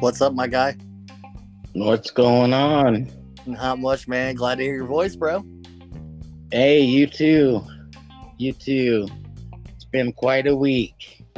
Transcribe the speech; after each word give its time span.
What's 0.00 0.20
up, 0.20 0.32
my 0.32 0.46
guy? 0.46 0.76
What's 1.72 2.12
going 2.12 2.52
on? 2.52 3.10
Not 3.46 3.80
much, 3.80 4.06
man. 4.06 4.36
Glad 4.36 4.58
to 4.58 4.62
hear 4.62 4.76
your 4.76 4.86
voice, 4.86 5.16
bro. 5.16 5.44
Hey, 6.52 6.80
you 6.80 7.08
too. 7.08 7.60
You 8.36 8.52
too. 8.52 9.08
It's 9.74 9.84
been 9.86 10.12
quite 10.12 10.46
a 10.46 10.54
week. 10.54 11.24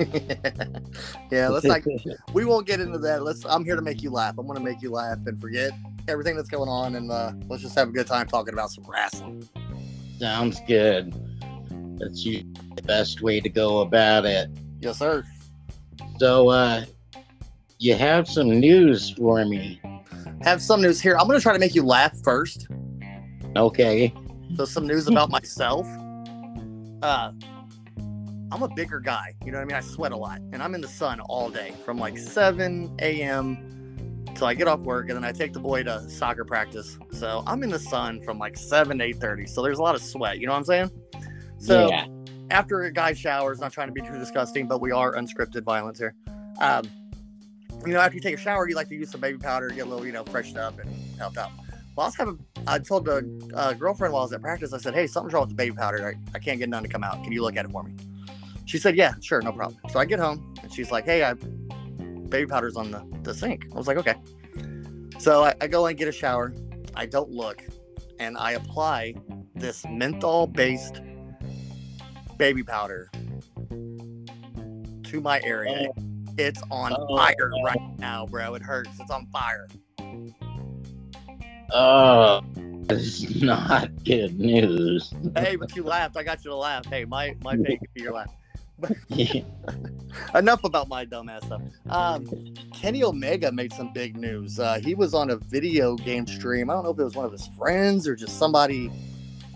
yeah, 1.30 1.48
let's 1.48 1.64
like 1.64 1.86
We 2.34 2.44
won't 2.44 2.66
get 2.66 2.80
into 2.80 2.98
that. 2.98 3.22
Let's. 3.22 3.46
I'm 3.46 3.64
here 3.64 3.76
to 3.76 3.82
make 3.82 4.02
you 4.02 4.10
laugh. 4.10 4.36
I'm 4.36 4.46
to 4.46 4.60
make 4.60 4.82
you 4.82 4.90
laugh 4.90 5.18
and 5.24 5.40
forget 5.40 5.70
everything 6.06 6.36
that's 6.36 6.50
going 6.50 6.68
on, 6.68 6.96
and 6.96 7.10
uh, 7.10 7.32
let's 7.48 7.62
just 7.62 7.74
have 7.78 7.88
a 7.88 7.92
good 7.92 8.06
time 8.06 8.26
talking 8.26 8.52
about 8.52 8.70
some 8.70 8.84
wrestling. 8.86 9.48
Sounds 10.18 10.60
good. 10.68 11.14
That's 11.98 12.22
the 12.22 12.44
best 12.84 13.22
way 13.22 13.40
to 13.40 13.48
go 13.48 13.80
about 13.80 14.26
it. 14.26 14.50
Yes, 14.80 14.98
sir. 14.98 15.24
So, 16.18 16.50
uh, 16.50 16.84
you 17.80 17.94
have 17.94 18.28
some 18.28 18.60
news 18.60 19.10
for 19.10 19.42
me. 19.46 19.80
Have 20.42 20.60
some 20.60 20.82
news 20.82 21.00
here. 21.00 21.16
I'm 21.16 21.26
going 21.26 21.38
to 21.38 21.42
try 21.42 21.54
to 21.54 21.58
make 21.58 21.74
you 21.74 21.82
laugh 21.82 22.12
first. 22.22 22.68
Okay. 23.56 24.12
So, 24.56 24.66
some 24.66 24.86
news 24.86 25.08
about 25.08 25.30
myself. 25.38 25.86
Uh, 27.02 27.32
I'm 28.52 28.62
a 28.62 28.68
bigger 28.68 29.00
guy. 29.00 29.34
You 29.44 29.52
know 29.52 29.58
what 29.58 29.62
I 29.62 29.66
mean? 29.66 29.76
I 29.76 29.80
sweat 29.80 30.12
a 30.12 30.16
lot, 30.16 30.40
and 30.52 30.62
I'm 30.62 30.74
in 30.74 30.82
the 30.82 30.88
sun 30.88 31.20
all 31.20 31.48
day 31.48 31.72
from 31.86 31.98
like 31.98 32.18
7 32.18 32.96
a.m. 33.00 34.26
till 34.34 34.46
I 34.46 34.52
get 34.52 34.68
off 34.68 34.80
work, 34.80 35.08
and 35.08 35.16
then 35.16 35.24
I 35.24 35.32
take 35.32 35.54
the 35.54 35.60
boy 35.60 35.82
to 35.84 36.06
soccer 36.10 36.44
practice. 36.44 36.98
So 37.12 37.42
I'm 37.46 37.62
in 37.62 37.70
the 37.70 37.78
sun 37.78 38.20
from 38.20 38.38
like 38.38 38.58
7 38.58 38.98
to 38.98 39.04
8:30. 39.04 39.48
So 39.48 39.62
there's 39.62 39.78
a 39.78 39.82
lot 39.82 39.94
of 39.94 40.02
sweat. 40.02 40.38
You 40.38 40.48
know 40.48 40.52
what 40.52 40.58
I'm 40.58 40.64
saying? 40.64 40.90
So 41.56 41.88
yeah. 41.88 42.06
after 42.50 42.82
a 42.82 42.92
guy 42.92 43.14
showers, 43.14 43.58
not 43.58 43.72
trying 43.72 43.88
to 43.88 43.94
be 43.94 44.02
too 44.02 44.18
disgusting, 44.18 44.68
but 44.68 44.82
we 44.82 44.92
are 44.92 45.14
unscripted 45.14 45.62
violence 45.62 45.98
here. 45.98 46.14
Um, 46.60 46.84
you 47.86 47.92
know, 47.92 48.00
after 48.00 48.14
you 48.14 48.20
take 48.20 48.34
a 48.34 48.38
shower, 48.40 48.68
you 48.68 48.74
like 48.74 48.88
to 48.88 48.94
use 48.94 49.10
some 49.10 49.20
baby 49.20 49.38
powder, 49.38 49.68
get 49.68 49.86
a 49.86 49.88
little, 49.88 50.06
you 50.06 50.12
know, 50.12 50.24
freshened 50.24 50.58
up 50.58 50.78
and 50.78 50.90
helped 51.18 51.38
out. 51.38 51.50
Well, 51.96 52.04
I 52.04 52.08
was 52.08 52.16
having, 52.16 52.38
I 52.66 52.78
told 52.78 53.04
the 53.04 53.52
uh, 53.54 53.72
girlfriend 53.72 54.12
while 54.12 54.22
I 54.22 54.24
was 54.24 54.32
at 54.32 54.40
practice, 54.40 54.72
I 54.72 54.78
said, 54.78 54.94
hey, 54.94 55.06
something's 55.06 55.32
wrong 55.32 55.42
with 55.42 55.50
the 55.50 55.56
baby 55.56 55.74
powder. 55.74 56.06
I, 56.06 56.36
I 56.36 56.38
can't 56.38 56.58
get 56.58 56.68
none 56.68 56.82
to 56.82 56.88
come 56.88 57.02
out. 57.02 57.22
Can 57.22 57.32
you 57.32 57.42
look 57.42 57.56
at 57.56 57.64
it 57.64 57.70
for 57.70 57.82
me? 57.82 57.92
She 58.66 58.78
said, 58.78 58.96
yeah, 58.96 59.14
sure, 59.20 59.42
no 59.42 59.52
problem. 59.52 59.80
So 59.90 59.98
I 59.98 60.04
get 60.04 60.20
home 60.20 60.54
and 60.62 60.72
she's 60.72 60.90
like, 60.90 61.04
hey, 61.04 61.24
I, 61.24 61.34
baby 61.34 62.46
powder's 62.46 62.76
on 62.76 62.90
the, 62.90 63.04
the 63.22 63.34
sink. 63.34 63.66
I 63.72 63.76
was 63.76 63.88
like, 63.88 63.96
okay. 63.96 64.14
So 65.18 65.44
I, 65.44 65.54
I 65.60 65.66
go 65.66 65.86
and 65.86 65.98
get 65.98 66.08
a 66.08 66.12
shower. 66.12 66.54
I 66.94 67.06
don't 67.06 67.30
look 67.30 67.64
and 68.18 68.36
I 68.38 68.52
apply 68.52 69.14
this 69.54 69.84
menthol 69.88 70.46
based 70.46 71.00
baby 72.36 72.62
powder 72.62 73.10
to 75.04 75.20
my 75.20 75.40
area. 75.42 75.88
It's 76.40 76.62
on 76.70 76.92
Oh. 76.96 77.16
fire 77.16 77.52
right 77.64 77.98
now, 77.98 78.26
bro. 78.26 78.54
It 78.54 78.62
hurts. 78.62 78.90
It's 78.98 79.10
on 79.10 79.26
fire. 79.26 79.68
Oh, 81.72 82.40
it's 82.88 83.30
not 83.42 83.90
good 84.04 84.38
news. 84.40 85.12
Hey, 85.36 85.56
but 85.56 85.76
you 85.76 85.82
laughed. 85.84 86.16
I 86.16 86.22
got 86.22 86.44
you 86.44 86.50
to 86.50 86.56
laugh. 86.56 86.86
Hey, 86.86 87.04
my 87.04 87.36
my 87.44 87.56
face 87.56 87.78
could 87.78 87.94
be 87.94 88.02
your 88.02 88.12
laugh. 88.14 88.30
yeah. 89.08 89.42
Enough 90.34 90.64
about 90.64 90.88
my 90.88 91.04
dumbass 91.04 91.44
stuff. 91.44 91.60
Um, 91.90 92.26
Kenny 92.74 93.04
Omega 93.04 93.52
made 93.52 93.72
some 93.74 93.92
big 93.92 94.16
news. 94.16 94.58
Uh, 94.58 94.80
he 94.82 94.94
was 94.94 95.12
on 95.14 95.30
a 95.30 95.36
video 95.36 95.94
game 95.96 96.26
stream. 96.26 96.70
I 96.70 96.72
don't 96.74 96.84
know 96.84 96.90
if 96.90 96.98
it 96.98 97.04
was 97.04 97.14
one 97.14 97.26
of 97.26 97.32
his 97.32 97.46
friends 97.58 98.08
or 98.08 98.16
just 98.16 98.38
somebody 98.38 98.90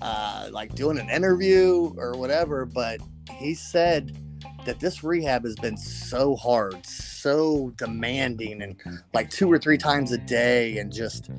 uh, 0.02 0.48
like 0.52 0.74
doing 0.74 0.98
an 0.98 1.08
interview 1.08 1.92
or 1.96 2.12
whatever, 2.12 2.66
but 2.66 3.00
he 3.32 3.54
said 3.54 4.16
that 4.64 4.80
this 4.80 5.04
rehab 5.04 5.44
has 5.44 5.56
been 5.56 5.76
so 5.76 6.36
hard, 6.36 6.84
so 6.86 7.72
demanding, 7.76 8.62
and 8.62 8.80
like 9.12 9.30
two 9.30 9.50
or 9.50 9.58
three 9.58 9.78
times 9.78 10.12
a 10.12 10.18
day, 10.18 10.78
and 10.78 10.92
just 10.92 11.30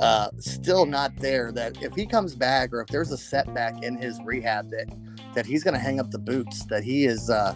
uh, 0.00 0.28
still 0.38 0.86
not 0.86 1.16
there. 1.16 1.52
That 1.52 1.82
if 1.82 1.94
he 1.94 2.06
comes 2.06 2.34
back 2.34 2.72
or 2.72 2.80
if 2.80 2.88
there's 2.88 3.12
a 3.12 3.18
setback 3.18 3.82
in 3.82 3.96
his 3.96 4.18
rehab, 4.24 4.70
that 4.70 4.88
that 5.34 5.46
he's 5.46 5.62
going 5.64 5.74
to 5.74 5.80
hang 5.80 6.00
up 6.00 6.10
the 6.10 6.18
boots. 6.18 6.64
That 6.66 6.84
he 6.84 7.04
is. 7.04 7.30
Uh, 7.30 7.54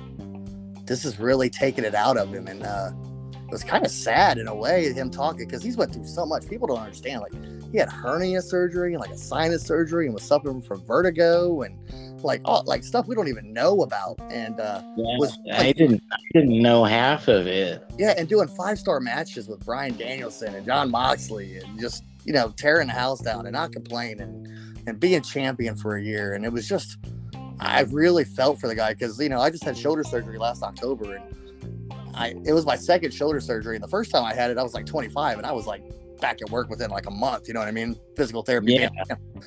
this 0.85 1.05
is 1.05 1.19
really 1.19 1.51
taking 1.51 1.85
it 1.85 1.95
out 1.95 2.17
of 2.17 2.33
him, 2.33 2.47
and 2.47 2.63
uh, 2.63 2.93
it 3.47 3.53
was 3.53 3.63
kind 3.63 3.85
of 3.85 3.93
sad 3.93 4.39
in 4.39 4.49
a 4.49 4.55
way 4.55 4.93
him 4.93 5.11
talking 5.11 5.47
because 5.47 5.63
he's 5.63 5.77
went 5.77 5.93
through 5.93 6.07
so 6.07 6.27
much. 6.27 6.49
People 6.49 6.67
don't 6.67 6.81
understand. 6.81 7.23
Like 7.23 7.33
he 7.71 7.79
had 7.79 7.89
hernia 7.89 8.43
surgery 8.43 8.95
and 8.95 9.01
like 9.01 9.11
a 9.11 9.19
sinus 9.19 9.63
surgery 9.63 10.07
and 10.07 10.15
was 10.15 10.25
suffering 10.25 10.63
from 10.63 10.85
vertigo 10.85 11.63
and 11.63 11.79
like 12.23 12.41
all 12.45 12.63
like 12.67 12.85
stuff 12.85 13.07
we 13.07 13.15
don't 13.15 13.29
even 13.29 13.53
know 13.53 13.83
about. 13.83 14.19
And 14.31 14.59
uh, 14.61 14.83
was 14.97 15.39
I 15.53 15.73
didn't. 15.73 16.03
I 16.13 16.17
didn't 16.33 16.61
know 16.61 16.85
half 16.85 17.29
of 17.29 17.47
it. 17.47 17.83
yeah, 17.99 18.15
and 18.17 18.29
doing 18.29 18.49
five 18.49 18.79
star 18.79 19.01
matches 19.01 19.49
with 19.49 19.65
Bryan 19.65 19.97
Danielson 19.97 20.55
and 20.55 20.67
Jon 20.67 20.91
Moxley 20.91 21.57
and 21.59 21.79
just 21.79 22.05
you 22.25 22.33
know 22.33 22.53
tearing 22.57 22.89
the 22.89 22.93
house 22.93 23.21
down 23.21 23.47
and 23.47 23.53
not 23.53 23.73
complaining 23.73 24.47
and 24.87 25.01
being 25.01 25.23
champion 25.23 25.77
for 25.77 25.97
a 25.97 26.03
year. 26.03 26.35
And 26.35 26.45
it 26.45 26.53
was 26.53 26.69
just 26.69 26.99
I 27.61 27.83
really 27.83 28.25
felt 28.25 28.61
for 28.61 28.67
the 28.67 28.75
guy 28.75 28.93
because 28.93 29.19
you 29.21 29.29
know 29.29 29.41
I 29.41 29.51
just 29.51 29.65
had 29.65 29.77
shoulder 29.77 30.05
surgery 30.05 30.39
last 30.39 30.63
October 30.63 31.17
and 31.17 31.25
I 32.15 32.35
it 32.45 32.53
was 32.53 32.67
my 32.67 32.77
second 32.77 33.13
shoulder 33.13 33.41
surgery 33.41 33.77
and 33.77 33.85
the 33.85 33.89
first 33.89 34.11
time 34.11 34.25
I 34.25 34.35
had 34.35 34.51
it 34.51 34.59
I 34.59 34.63
was 34.63 34.75
like 34.75 34.87
25 34.87 35.39
and 35.39 35.47
I 35.47 35.53
was 35.53 35.67
like 35.67 35.83
back 36.21 36.43
at 36.43 36.51
work 36.51 36.69
within 36.69 36.91
like 36.91 37.07
a 37.07 37.11
month. 37.11 37.49
You 37.49 37.55
know 37.55 37.61
what 37.61 37.69
I 37.69 37.73
mean? 37.73 37.97
Physical 38.17 38.43
therapy. 38.43 38.75
Yeah. 38.75 38.89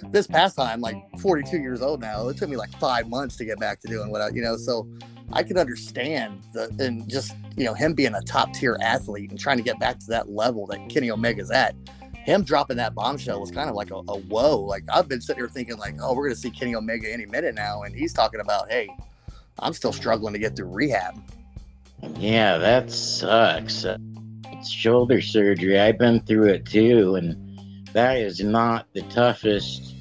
This 0.09 0.28
past 0.28 0.56
time, 0.56 0.81
like 0.81 0.97
42 1.19 1.57
years 1.57 1.81
old 1.81 2.02
now, 2.02 2.28
it 2.28 2.38
took 2.38 2.50
me 2.50 2.57
like 2.57 2.72
five 2.80 3.07
months 3.07 3.35
to 3.38 3.46
get 3.46 3.59
back 3.59 3.80
to 3.81 3.88
doing 3.88 4.09
what 4.09 4.22
I, 4.22 4.30
you 4.30 4.41
know, 4.41 4.57
so 4.57 4.88
I 5.31 5.44
could 5.44 5.58
understand 5.58 6.41
the 6.53 6.74
and 6.79 7.08
just 7.08 7.35
you 7.56 7.66
know 7.66 7.74
him 7.74 7.94
being 7.94 8.16
a 8.16 8.22
top 8.22 8.53
tier 8.53 8.78
athlete 8.81 9.29
and 9.29 9.40
trying 9.40 9.58
to 9.58 9.63
get 9.63 9.79
back 9.79 10.00
to 10.00 10.08
that 10.08 10.29
level 10.29 10.66
that 10.68 10.90
Kenny 10.90 11.09
Omega's 11.09 11.52
at. 11.52 11.75
Him 12.13 12.44
dropping 12.44 12.78
that 12.78 12.94
bombshell 12.94 13.40
was 13.40 13.50
kind 13.50 13.69
of 13.69 13.75
like 13.75 13.91
a, 13.91 13.96
a 13.96 14.19
whoa. 14.19 14.59
Like 14.59 14.84
I've 14.91 15.08
been 15.08 15.22
sitting 15.22 15.41
here 15.41 15.50
thinking 15.50 15.78
like, 15.78 15.96
oh, 16.02 16.13
we're 16.13 16.28
gonna 16.28 16.35
see 16.35 16.52
Kenny 16.52 16.75
Omega 16.75 17.12
any 17.12 17.25
minute 17.25 17.56
now, 17.56 17.84
and 17.84 17.96
he's 17.96 18.13
talking 18.13 18.40
about, 18.40 18.69
hey, 18.69 18.90
I'm 19.59 19.74
still 19.74 19.94
struggling 19.94 20.34
to 20.34 20.40
get 20.40 20.56
through 20.56 20.69
rehab. 20.69 21.22
Yeah, 22.18 22.58
that 22.58 22.91
sucks. 22.91 23.85
Shoulder 24.68 25.22
surgery. 25.22 25.80
I've 25.80 25.97
been 25.97 26.22
through 26.22 26.46
it 26.50 26.66
too, 26.66 27.16
and 27.16 27.36
that 27.94 28.18
is 28.18 28.42
not 28.42 28.88
the 28.94 29.02
toughest, 29.03 29.96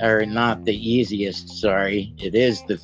or 0.00 0.24
not 0.26 0.64
the 0.64 0.74
easiest. 0.74 1.60
Sorry, 1.60 2.14
it 2.18 2.34
is 2.34 2.62
the 2.64 2.80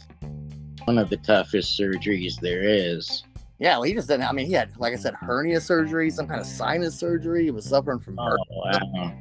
one 0.85 0.99
of 0.99 1.11
the 1.11 1.17
toughest 1.19 1.79
surgeries 1.79 2.41
there 2.41 2.63
is. 2.63 3.25
Yeah, 3.59 3.77
well, 3.77 3.85
he 3.85 3.95
just 3.95 4.09
didn't. 4.09 4.29
I 4.29 4.33
mean, 4.33 4.47
he 4.47 4.53
had, 4.53 4.77
like 4.79 4.93
I 4.93 4.97
said, 4.97 5.15
hernia 5.15 5.61
surgery, 5.61 6.11
some 6.11 6.27
kind 6.27 6.41
of 6.41 6.47
sinus 6.47 6.99
surgery. 6.99 7.45
He 7.45 7.51
was 7.51 7.65
suffering 7.65 7.99
from 7.99 8.19
Oh 8.19 8.37
wow! 8.51 9.13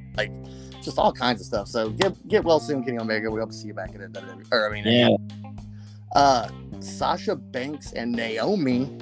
just 0.81 0.99
all 0.99 1.13
kinds 1.13 1.41
of 1.41 1.47
stuff. 1.47 1.67
So 1.67 1.89
get 1.89 2.27
get 2.27 2.43
well 2.43 2.59
soon, 2.59 2.83
Kenny 2.83 2.99
Omega. 2.99 3.31
We 3.31 3.39
hope 3.39 3.49
to 3.49 3.55
see 3.55 3.67
you 3.67 3.73
back 3.73 3.95
in 3.95 4.01
WWE. 4.01 4.51
Or 4.51 4.69
I 4.69 4.73
mean, 4.73 4.85
Yeah, 4.85 5.15
uh, 6.15 6.49
Sasha 6.79 7.35
Banks 7.35 7.93
and 7.93 8.11
Naomi 8.11 8.97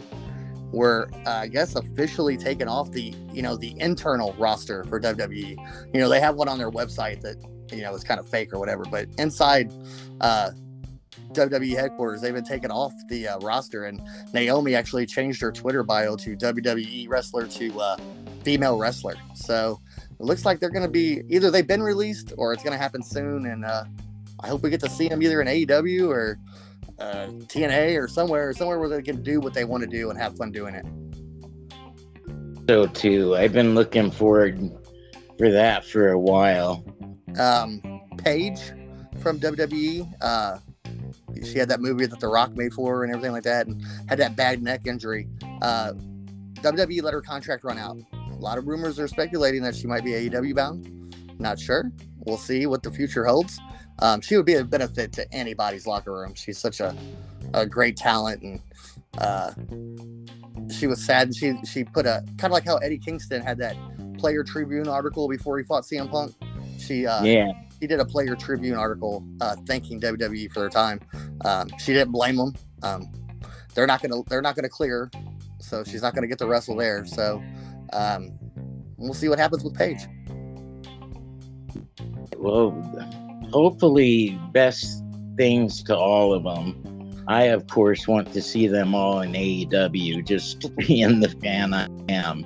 were, 0.74 1.10
uh, 1.26 1.30
I 1.30 1.48
guess, 1.48 1.76
officially 1.76 2.36
taken 2.36 2.68
off 2.68 2.92
the 2.92 3.14
you 3.32 3.42
know 3.42 3.56
the 3.56 3.80
internal 3.80 4.34
roster 4.38 4.84
for 4.86 5.00
WWE. 5.00 5.56
You 5.94 6.00
know, 6.02 6.10
they 6.10 6.20
have 6.20 6.36
one 6.36 6.50
on 6.50 6.58
their 6.58 6.72
website 6.72 7.22
that 7.22 7.38
you 7.72 7.84
know 7.84 7.94
is 7.94 8.04
kind 8.04 8.20
of 8.20 8.28
fake 8.28 8.54
or 8.54 8.60
whatever, 8.60 8.84
but 8.84 9.08
inside 9.18 9.72
uh, 10.20 10.52
WWE 11.32 11.76
headquarters, 11.76 12.22
they've 12.22 12.34
been 12.34 12.44
taken 12.44 12.72
off 12.72 12.94
the 13.08 13.28
uh, 13.28 13.40
roster, 13.40 13.86
and 13.86 14.02
Naomi 14.34 14.76
actually 14.76 15.06
changed 15.06 15.42
her 15.42 15.52
Twitter 15.52 15.84
bio 15.84 16.16
to 16.18 16.36
WWE 16.36 17.08
wrestler 17.08 17.48
to 17.48 17.80
uh, 17.80 17.98
female 18.44 18.78
wrestler. 18.78 19.16
So 19.36 19.80
it 20.20 20.26
looks 20.26 20.44
like 20.44 20.60
they're 20.60 20.70
going 20.70 20.86
to 20.86 20.92
be 20.92 21.22
either 21.30 21.52
they've 21.52 21.68
been 21.68 21.84
released 21.84 22.34
or 22.38 22.54
it's 22.54 22.64
going 22.64 22.74
to 22.74 22.82
happen 22.82 23.04
soon, 23.04 23.46
and 23.46 23.64
uh, 23.64 23.86
I 24.40 24.48
hope 24.48 24.64
we 24.64 24.70
get 24.70 24.82
to 24.82 24.90
see 24.90 25.08
them 25.08 25.22
either 25.22 25.42
in 25.42 25.48
AEW 25.48 26.10
or 26.10 26.40
uh, 27.00 27.28
TNA 27.48 28.02
or 28.02 28.08
somewhere, 28.08 28.54
somewhere 28.54 28.80
where 28.80 28.90
they 28.90 29.02
can 29.02 29.22
do 29.22 29.40
what 29.40 29.54
they 29.54 29.66
want 29.66 29.84
to 29.84 29.90
do 29.90 30.10
and 30.10 30.20
have 30.20 30.38
fun 30.38 30.52
doing 30.52 30.76
it. 30.76 30.86
so 32.68 32.88
too. 32.88 33.36
I've 33.36 33.54
been 33.54 33.76
looking 33.76 34.12
forward 34.12 34.72
for 35.38 35.52
that 35.52 35.86
for 35.86 36.10
a 36.10 36.20
while. 36.20 36.84
Um, 37.40 37.82
Paige 38.18 38.60
from 39.20 39.40
WWE, 39.40 40.12
uh, 40.22 40.58
she 41.44 41.58
had 41.58 41.70
that 41.70 41.82
movie 41.82 42.06
that 42.06 42.20
The 42.20 42.28
Rock 42.28 42.56
made 42.56 42.74
for 42.74 42.98
her 42.98 43.04
and 43.04 43.12
everything 43.14 43.32
like 43.32 43.44
that, 43.44 43.68
and 43.68 43.82
had 44.08 44.20
that 44.20 44.36
bad 44.36 44.62
neck 44.62 44.86
injury. 44.86 45.28
Uh, 45.62 45.94
WWE 46.56 47.02
let 47.02 47.14
her 47.14 47.22
contract 47.22 47.64
run 47.64 47.78
out. 47.78 47.98
A 48.14 48.36
lot 48.36 48.58
of 48.58 48.68
rumors 48.68 49.00
are 49.00 49.08
speculating 49.08 49.62
that 49.64 49.76
she 49.76 49.88
might 49.88 50.04
be 50.04 50.12
AEW 50.12 50.56
bound. 50.56 51.04
Not 51.40 51.60
sure. 51.60 51.92
We'll 52.26 52.38
see 52.38 52.66
what 52.66 52.84
the 52.84 52.92
future 52.92 53.26
holds. 53.26 53.60
Um, 54.00 54.22
she 54.22 54.36
would 54.36 54.46
be 54.46 54.56
a 54.56 54.64
benefit 54.64 55.14
to 55.14 55.34
anybody's 55.34 55.86
locker 55.88 56.12
room. 56.14 56.34
She's 56.36 56.58
such 56.58 56.80
a, 56.80 56.96
a 57.54 57.66
great 57.66 57.96
talent, 57.98 58.42
and 58.42 58.62
uh, 59.18 59.52
she 60.74 60.88
was 60.88 61.04
sad. 61.04 61.36
She 61.36 61.54
she 61.66 61.84
put 61.84 62.06
a 62.06 62.24
kind 62.38 62.46
of 62.46 62.52
like 62.52 62.66
how 62.66 62.78
Eddie 62.78 62.98
Kingston 62.98 63.42
had 63.42 63.58
that 63.60 63.76
Player 64.18 64.44
Tribune 64.44 64.88
article 64.88 65.28
before 65.28 65.58
he 65.58 65.64
fought 65.64 65.84
CM 65.84 66.10
Punk. 66.10 66.34
She 66.80 67.06
uh, 67.06 67.24
Yeah, 67.24 67.52
he 67.80 67.88
did 67.88 68.00
a 68.00 68.06
Player 68.06 68.36
Tribune 68.36 68.76
article 68.76 69.24
uh, 69.42 69.56
thanking 69.68 70.02
WWE 70.02 70.52
for 70.52 70.62
their 70.62 70.70
time. 70.70 71.00
Um, 71.46 71.70
she 71.80 71.94
didn't 71.94 72.12
blame 72.12 72.38
them. 72.38 72.54
Um, 72.82 73.12
they're 73.76 73.88
not 73.88 74.02
gonna 74.02 74.22
they're 74.28 74.42
not 74.42 74.56
gonna 74.56 74.70
clear, 74.70 75.12
so 75.60 75.84
she's 75.84 76.02
not 76.02 76.16
gonna 76.16 76.28
get 76.28 76.40
to 76.40 76.48
wrestle 76.48 76.76
there. 76.76 77.06
So 77.06 77.42
Um, 77.94 78.32
we'll 78.98 79.14
see 79.14 79.30
what 79.30 79.40
happens 79.40 79.64
with 79.64 79.76
Paige. 79.76 80.08
Well, 82.38 82.72
hopefully, 83.54 84.38
best 84.52 85.04
things 85.38 85.84
to 85.84 85.96
all 85.96 86.34
of 86.34 86.44
them. 86.44 87.24
I, 87.28 87.44
of 87.44 87.68
course, 87.68 88.08
want 88.08 88.34
to 88.34 88.42
see 88.42 88.68
them 88.68 88.94
all 88.94 89.22
in 89.22 89.32
AEW. 89.32 90.26
Just 90.28 90.76
being 90.88 91.22
the 91.22 91.30
fan 91.42 91.74
I 91.74 91.88
am, 92.10 92.44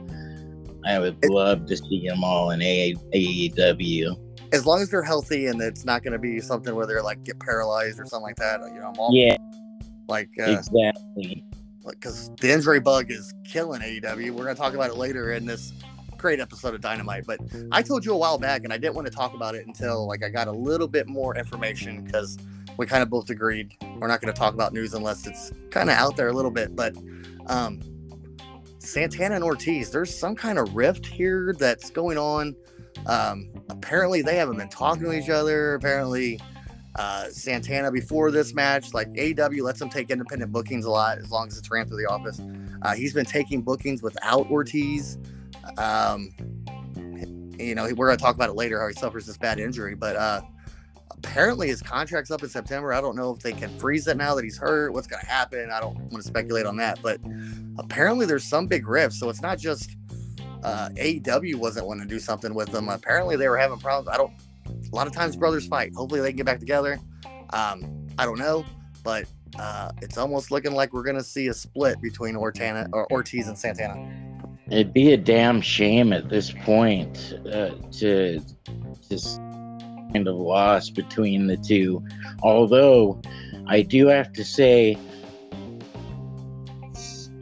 I 0.86 1.00
would 1.00 1.18
love 1.26 1.66
to 1.66 1.78
see 1.78 2.08
them 2.08 2.24
all 2.24 2.52
in 2.52 2.60
AEW. 2.60 4.16
As 4.54 4.66
long 4.66 4.82
as 4.82 4.90
they're 4.90 5.02
healthy 5.02 5.48
and 5.48 5.62
it's 5.62 5.84
not 5.84 6.04
going 6.04 6.14
to 6.14 6.20
be 6.20 6.40
something 6.40 6.76
where 6.76 6.86
they're 6.86 7.02
like 7.02 7.24
get 7.24 7.40
paralyzed 7.40 8.00
or 8.00 8.06
something 8.06 8.24
like 8.24 8.36
that. 8.38 8.62
You 8.74 8.80
know, 8.80 8.88
I'm 8.90 9.00
all 9.00 9.10
Yeah, 9.14 9.36
like 10.08 10.30
uh, 10.40 10.52
exactly. 10.52 11.44
because 11.86 12.30
the 12.40 12.52
injury 12.52 12.80
bug 12.80 13.10
is 13.12 13.34
killing 13.44 13.82
AEW. 13.82 14.32
We're 14.32 14.44
going 14.44 14.56
to 14.56 14.62
talk 14.62 14.74
about 14.74 14.90
it 14.90 14.96
later 14.96 15.34
in 15.34 15.46
this 15.46 15.74
great 16.18 16.40
episode 16.40 16.74
of 16.74 16.82
Dynamite. 16.82 17.26
But 17.26 17.40
I 17.72 17.82
told 17.82 18.06
you 18.06 18.14
a 18.14 18.18
while 18.18 18.38
back, 18.38 18.64
and 18.64 18.74
I 18.74 18.78
didn't 18.78 18.96
want 18.96 19.08
to 19.08 19.14
talk 19.14 19.34
about 19.34 19.56
it 19.56 19.66
until 19.66 20.08
like 20.08 20.24
I 20.24 20.30
got 20.30 20.48
a 20.48 20.52
little 20.52 20.88
bit 20.88 21.08
more 21.08 21.36
information 21.38 22.04
because 22.04 22.38
we 22.78 22.86
kind 22.86 23.02
of 23.02 23.10
both 23.10 23.30
agreed 23.30 23.74
we're 24.00 24.08
not 24.08 24.22
going 24.22 24.34
to 24.34 24.40
talk 24.40 24.54
about 24.54 24.74
news 24.74 24.94
unless 24.94 25.26
it's 25.26 25.52
kind 25.72 25.90
of 25.90 25.96
out 25.96 26.16
there 26.16 26.30
a 26.30 26.34
little 26.34 26.52
bit. 26.52 26.76
But 26.76 26.96
um, 27.48 27.82
Santana 28.80 29.36
and 29.36 29.44
Ortiz, 29.44 29.92
there's 29.92 30.18
some 30.18 30.36
kind 30.36 30.60
of 30.60 30.76
rift 30.76 31.06
here 31.06 31.54
that's 31.58 31.90
going 31.90 32.18
on. 32.18 32.56
Um, 33.06 33.48
apparently, 33.70 34.22
they 34.22 34.36
haven't 34.36 34.58
been 34.58 34.70
talking 34.70 35.04
to 35.04 35.14
each 35.14 35.30
other. 35.30 35.76
Apparently, 35.76 36.40
uh, 36.96 37.30
Santana 37.30 37.92
before 37.92 38.32
this 38.32 38.54
match, 38.54 38.94
like 38.94 39.08
AW 39.20 39.64
lets 39.64 39.82
him 39.82 39.90
take 39.90 40.10
independent 40.10 40.52
bookings 40.52 40.86
a 40.86 40.90
lot 40.90 41.20
as 41.20 41.32
long 41.32 41.48
as 41.48 41.58
it's 41.58 41.70
ran 41.70 41.88
through 41.88 41.98
the 41.98 42.10
office. 42.10 42.42
Uh, 42.82 42.96
he's 42.96 43.14
been 43.14 43.26
taking 43.26 43.62
bookings 43.62 44.02
without 44.02 44.50
Ortiz. 44.50 45.18
Um, 45.78 46.34
you 47.60 47.76
know, 47.76 47.84
we're 47.96 48.08
going 48.08 48.18
to 48.18 48.24
talk 48.24 48.36
about 48.36 48.50
it 48.50 48.56
later 48.56 48.80
how 48.80 48.88
he 48.88 48.94
suffers 48.94 49.26
this 49.26 49.38
bad 49.38 49.60
injury, 49.60 49.96
but 49.96 50.16
uh, 50.16 50.42
apparently 51.12 51.68
his 51.68 51.82
contract's 51.82 52.32
up 52.32 52.44
in 52.44 52.50
September. 52.50 52.94
I 52.94 53.02
don't 53.02 53.16
know 53.16 53.34
if 53.34 53.40
they 53.40 53.54
can 53.54 53.70
freeze 53.78 54.08
it 54.08 54.18
now 54.18 54.36
that 54.36 54.44
he's 54.44 54.58
hurt. 54.58 54.94
What's 54.94 55.08
going 55.08 55.20
to 55.22 55.26
happen? 55.26 55.72
I 55.72 55.80
don't 55.80 55.96
want 55.96 56.18
to 56.18 56.24
speculate 56.24 56.66
on 56.66 56.78
that, 56.78 57.00
but 57.02 57.20
apparently 57.78 58.26
there's 58.26 58.44
some 58.44 58.68
big 58.68 58.88
rift. 58.88 59.14
So 59.14 59.30
it's 59.30 59.42
not 59.42 59.58
just 59.58 59.96
uh, 60.64 60.90
AEW 60.96 61.56
wasn't 61.56 61.88
wanting 61.88 62.08
to 62.08 62.14
do 62.14 62.20
something 62.20 62.54
with 62.54 62.70
them. 62.70 62.90
Apparently 62.90 63.36
they 63.36 63.50
were 63.50 63.58
having 63.58 63.80
problems. 63.80 64.08
I 64.10 64.18
don't. 64.18 64.34
A 64.92 64.96
lot 64.96 65.08
of 65.08 65.14
times 65.14 65.36
brothers 65.36 65.66
fight. 65.66 65.94
Hopefully 65.96 66.22
they 66.22 66.30
can 66.30 66.38
get 66.38 66.46
back 66.46 66.60
together. 66.60 67.00
Um, 67.52 68.08
I 68.18 68.26
don't 68.26 68.38
know, 68.40 68.66
but 69.04 69.26
uh, 69.58 69.92
it's 70.02 70.18
almost 70.18 70.52
looking 70.52 70.74
like 70.74 70.94
we're 70.94 71.04
going 71.04 71.16
to 71.16 71.24
see 71.24 71.48
a 71.48 71.54
split 71.54 72.02
between 72.02 72.36
Ortana 72.36 72.90
or 72.92 73.12
Ortiz 73.12 73.48
and 73.48 73.58
Santana. 73.58 74.27
It'd 74.70 74.94
be 74.94 75.14
a 75.14 75.18
damn 75.18 75.62
shame 75.62 76.12
at 76.12 76.30
this 76.30 76.52
point 76.52 77.34
uh, 77.52 77.70
to 78.00 78.42
just 79.10 79.38
kind 80.14 80.28
of 80.28 80.36
loss 80.36 80.90
between 80.90 81.48
the 81.48 81.56
two. 81.58 82.04
Although 82.44 83.22
I 83.68 83.82
do 83.82 84.08
have 84.08 84.34
to 84.34 84.44
say, 84.44 84.98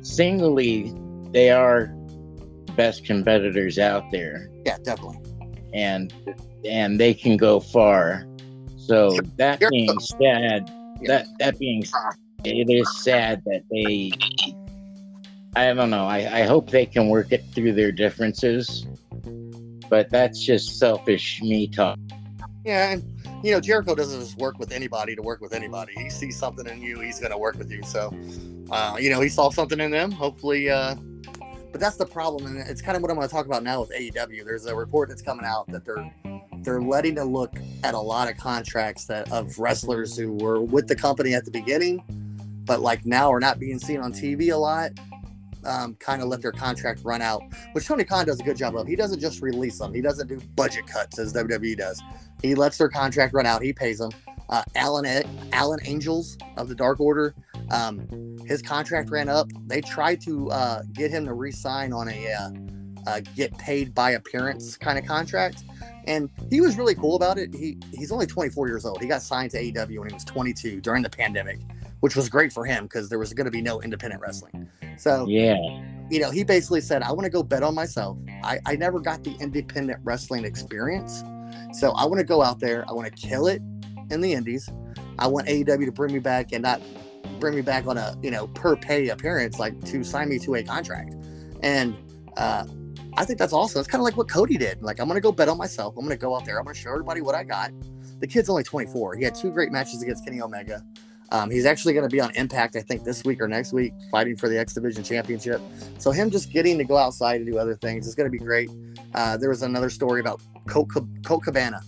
singly, 0.01 0.93
they 1.31 1.49
are 1.49 1.87
best 2.75 3.05
competitors 3.05 3.79
out 3.79 4.03
there, 4.11 4.49
Yeah, 4.65 4.77
definitely. 4.83 5.19
and 5.73 6.13
and 6.63 6.99
they 6.99 7.13
can 7.13 7.37
go 7.37 7.59
far. 7.59 8.25
So 8.77 9.17
that 9.37 9.59
being 9.71 9.99
said, 9.99 10.69
that 11.05 11.25
that 11.39 11.57
being 11.57 11.83
said, 11.83 12.13
it 12.43 12.69
is 12.69 13.03
sad 13.03 13.41
that 13.45 13.63
they. 13.71 14.11
I 15.55 15.73
don't 15.73 15.89
know. 15.89 16.05
I, 16.05 16.41
I 16.41 16.43
hope 16.43 16.69
they 16.69 16.85
can 16.85 17.07
work 17.07 17.31
it 17.31 17.43
through 17.53 17.73
their 17.73 17.91
differences, 17.91 18.85
but 19.89 20.09
that's 20.09 20.43
just 20.43 20.77
selfish 20.77 21.41
me 21.41 21.67
talk. 21.67 21.97
Yeah, 22.65 22.91
and 22.91 23.03
you 23.43 23.51
know 23.51 23.61
Jericho 23.61 23.95
doesn't 23.95 24.19
just 24.19 24.37
work 24.37 24.59
with 24.59 24.71
anybody 24.71 25.15
to 25.15 25.21
work 25.21 25.39
with 25.39 25.53
anybody. 25.53 25.93
He 25.95 26.09
sees 26.09 26.37
something 26.37 26.67
in 26.67 26.81
you, 26.81 26.99
he's 26.99 27.19
going 27.19 27.31
to 27.31 27.37
work 27.37 27.57
with 27.57 27.71
you. 27.71 27.83
So, 27.83 28.13
uh, 28.69 28.97
you 28.99 29.09
know, 29.09 29.21
he 29.21 29.29
saw 29.29 29.49
something 29.49 29.79
in 29.79 29.91
them. 29.91 30.11
Hopefully, 30.11 30.69
uh, 30.69 30.95
but 31.71 31.79
that's 31.79 31.95
the 31.95 32.05
problem, 32.05 32.47
and 32.47 32.57
it's 32.69 32.81
kind 32.81 32.97
of 32.97 33.01
what 33.01 33.11
I'm 33.11 33.15
going 33.15 33.27
to 33.27 33.33
talk 33.33 33.45
about 33.45 33.63
now 33.63 33.81
with 33.81 33.91
AEW. 33.91 34.43
There's 34.43 34.65
a 34.65 34.75
report 34.75 35.09
that's 35.09 35.21
coming 35.21 35.45
out 35.45 35.67
that 35.67 35.85
they're 35.85 36.11
they're 36.63 36.81
letting 36.81 37.15
to 37.15 37.23
look 37.23 37.53
at 37.83 37.93
a 37.93 37.99
lot 37.99 38.29
of 38.29 38.35
contracts 38.35 39.05
that 39.05 39.31
of 39.31 39.57
wrestlers 39.57 40.17
who 40.17 40.33
were 40.33 40.61
with 40.61 40.87
the 40.87 40.95
company 40.95 41.33
at 41.33 41.45
the 41.45 41.51
beginning, 41.51 42.03
but 42.65 42.81
like 42.81 43.05
now 43.05 43.31
are 43.31 43.39
not 43.39 43.59
being 43.59 43.79
seen 43.79 43.99
on 43.99 44.11
TV 44.11 44.51
a 44.51 44.57
lot. 44.57 44.91
Um, 45.65 45.95
kind 45.95 46.21
of 46.21 46.27
let 46.27 46.41
their 46.41 46.51
contract 46.51 47.01
run 47.03 47.21
out, 47.21 47.41
which 47.71 47.87
Tony 47.87 48.03
Khan 48.03 48.25
does 48.25 48.39
a 48.39 48.43
good 48.43 48.57
job 48.57 48.75
of. 48.75 48.87
He 48.87 48.95
doesn't 48.95 49.19
just 49.19 49.41
release 49.41 49.79
them. 49.79 49.93
He 49.93 50.01
doesn't 50.01 50.27
do 50.27 50.39
budget 50.55 50.85
cuts 50.85 51.17
as 51.17 51.33
WWE 51.33 51.77
does. 51.77 52.01
He 52.41 52.53
lets 52.53 52.77
their 52.77 52.89
contract 52.89 53.33
run 53.33 53.45
out. 53.45 53.61
He 53.61 53.73
pays 53.73 53.97
them. 53.97 54.11
Uh, 54.49 54.63
Alan 54.75 55.05
Alan 55.51 55.79
Angels 55.85 56.37
of 56.57 56.67
the 56.67 56.75
Dark 56.75 56.99
Order, 56.99 57.33
um, 57.71 58.37
his 58.45 58.61
contract 58.61 59.09
ran 59.09 59.27
up. 59.27 59.47
They 59.65 59.81
tried 59.81 60.21
to 60.21 60.51
uh, 60.51 60.83
get 60.93 61.09
him 61.09 61.25
to 61.25 61.33
re-sign 61.33 61.91
on 61.93 62.09
a 62.09 62.31
uh, 62.31 62.49
uh, 63.07 63.21
get 63.35 63.57
paid 63.57 63.93
by 63.93 64.11
appearance 64.11 64.77
kind 64.77 64.99
of 64.99 65.05
contract, 65.05 65.63
and 66.05 66.29
he 66.49 66.61
was 66.61 66.77
really 66.77 66.93
cool 66.95 67.15
about 67.15 67.39
it. 67.39 67.53
He 67.53 67.77
he's 67.91 68.11
only 68.11 68.27
24 68.27 68.67
years 68.67 68.85
old. 68.85 69.01
He 69.01 69.07
got 69.07 69.23
signed 69.23 69.51
to 69.51 69.61
AEW 69.61 69.99
when 69.99 70.09
he 70.09 70.13
was 70.13 70.23
22 70.25 70.81
during 70.81 71.01
the 71.01 71.09
pandemic, 71.09 71.59
which 72.05 72.15
was 72.15 72.29
great 72.29 72.53
for 72.53 72.63
him 72.63 72.83
because 72.83 73.09
there 73.09 73.17
was 73.17 73.33
going 73.33 73.45
to 73.45 73.51
be 73.51 73.63
no 73.63 73.81
independent 73.81 74.21
wrestling. 74.21 74.69
So 74.95 75.25
Yeah, 75.27 75.57
you 76.11 76.19
know, 76.19 76.29
he 76.29 76.43
basically 76.43 76.81
said, 76.81 77.01
I 77.01 77.11
want 77.11 77.23
to 77.23 77.31
go 77.31 77.41
bet 77.41 77.63
on 77.63 77.73
myself. 77.73 78.19
I, 78.43 78.59
I 78.67 78.75
never 78.75 78.99
got 78.99 79.23
the 79.23 79.35
independent 79.39 79.99
wrestling 80.03 80.45
experience. 80.45 81.23
So 81.73 81.93
I 81.93 82.05
want 82.05 82.19
to 82.19 82.23
go 82.23 82.43
out 82.43 82.59
there. 82.59 82.85
I 82.87 82.91
want 82.91 83.07
to 83.07 83.27
kill 83.27 83.47
it 83.47 83.59
in 84.11 84.21
the 84.21 84.33
indies. 84.33 84.69
I 85.17 85.25
want 85.25 85.47
AEW 85.47 85.85
to 85.85 85.91
bring 85.91 86.13
me 86.13 86.19
back 86.19 86.51
and 86.51 86.61
not 86.61 86.79
bring 87.39 87.55
me 87.55 87.61
back 87.61 87.87
on 87.87 87.97
a, 87.97 88.15
you 88.21 88.29
know, 88.29 88.49
per 88.49 88.75
pay 88.75 89.09
appearance, 89.09 89.57
like 89.57 89.83
to 89.85 90.03
sign 90.03 90.29
me 90.29 90.37
to 90.37 90.53
a 90.53 90.63
contract. 90.63 91.15
And 91.63 91.95
uh, 92.37 92.65
I 93.17 93.25
think 93.25 93.39
that's 93.39 93.51
awesome. 93.51 93.79
It's 93.79 93.89
kind 93.89 93.99
of 93.99 94.05
like 94.05 94.15
what 94.15 94.29
Cody 94.29 94.57
did. 94.59 94.83
Like, 94.83 94.99
I'm 94.99 95.07
going 95.07 95.17
to 95.17 95.21
go 95.21 95.31
bet 95.31 95.49
on 95.49 95.57
myself. 95.57 95.95
I'm 95.97 96.05
going 96.05 96.15
to 96.15 96.21
go 96.21 96.35
out 96.35 96.45
there. 96.45 96.59
I'm 96.59 96.65
going 96.65 96.75
to 96.75 96.79
show 96.79 96.91
everybody 96.91 97.21
what 97.21 97.33
I 97.33 97.43
got. 97.43 97.71
The 98.19 98.27
kid's 98.27 98.47
only 98.47 98.61
24. 98.61 99.15
He 99.15 99.23
had 99.23 99.33
two 99.33 99.49
great 99.49 99.71
matches 99.71 100.03
against 100.03 100.23
Kenny 100.23 100.39
Omega. 100.39 100.83
Um, 101.31 101.49
he's 101.49 101.65
actually 101.65 101.93
going 101.93 102.07
to 102.07 102.13
be 102.13 102.21
on 102.21 102.31
Impact, 102.35 102.75
I 102.75 102.81
think, 102.81 103.03
this 103.03 103.23
week 103.23 103.41
or 103.41 103.47
next 103.47 103.73
week, 103.73 103.93
fighting 104.11 104.37
for 104.37 104.47
the 104.47 104.57
X 104.57 104.73
Division 104.73 105.03
Championship. 105.03 105.61
So 105.97 106.11
him 106.11 106.29
just 106.29 106.51
getting 106.51 106.77
to 106.77 106.83
go 106.83 106.97
outside 106.97 107.37
and 107.37 107.45
do 107.45 107.57
other 107.57 107.75
things 107.75 108.07
is 108.07 108.15
going 108.15 108.27
to 108.27 108.31
be 108.31 108.37
great. 108.37 108.69
Uh, 109.13 109.37
there 109.37 109.49
was 109.49 109.63
another 109.63 109.89
story 109.89 110.21
about 110.21 110.41
Colt 110.67 110.89
Cabana, 111.43 111.81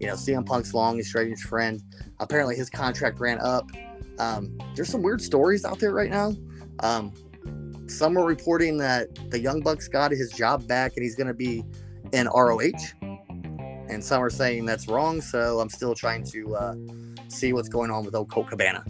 you 0.00 0.06
know, 0.06 0.14
CM 0.14 0.46
Punk's 0.46 0.74
long 0.74 0.98
estranged 0.98 1.42
friend. 1.42 1.82
Apparently 2.20 2.56
his 2.56 2.70
contract 2.70 3.20
ran 3.20 3.38
up. 3.40 3.70
Um, 4.18 4.58
there's 4.74 4.88
some 4.88 5.02
weird 5.02 5.20
stories 5.20 5.64
out 5.64 5.78
there 5.78 5.92
right 5.92 6.10
now. 6.10 6.34
Um, 6.80 7.12
some 7.88 8.16
are 8.18 8.24
reporting 8.24 8.78
that 8.78 9.30
the 9.30 9.40
Young 9.40 9.60
Bucks 9.60 9.88
got 9.88 10.10
his 10.10 10.30
job 10.32 10.66
back 10.66 10.92
and 10.96 11.02
he's 11.02 11.14
going 11.14 11.26
to 11.26 11.34
be 11.34 11.64
in 12.12 12.26
ROH. 12.26 12.70
And 13.88 14.04
some 14.04 14.22
are 14.22 14.30
saying 14.30 14.66
that's 14.66 14.88
wrong. 14.88 15.20
So 15.20 15.60
I'm 15.60 15.70
still 15.70 15.94
trying 15.94 16.24
to 16.24 16.56
uh, 16.56 16.74
see 17.28 17.52
what's 17.52 17.68
going 17.68 17.90
on 17.90 18.04
with 18.04 18.14
old 18.14 18.30
Colt 18.30 18.48
Cabana. 18.48 18.84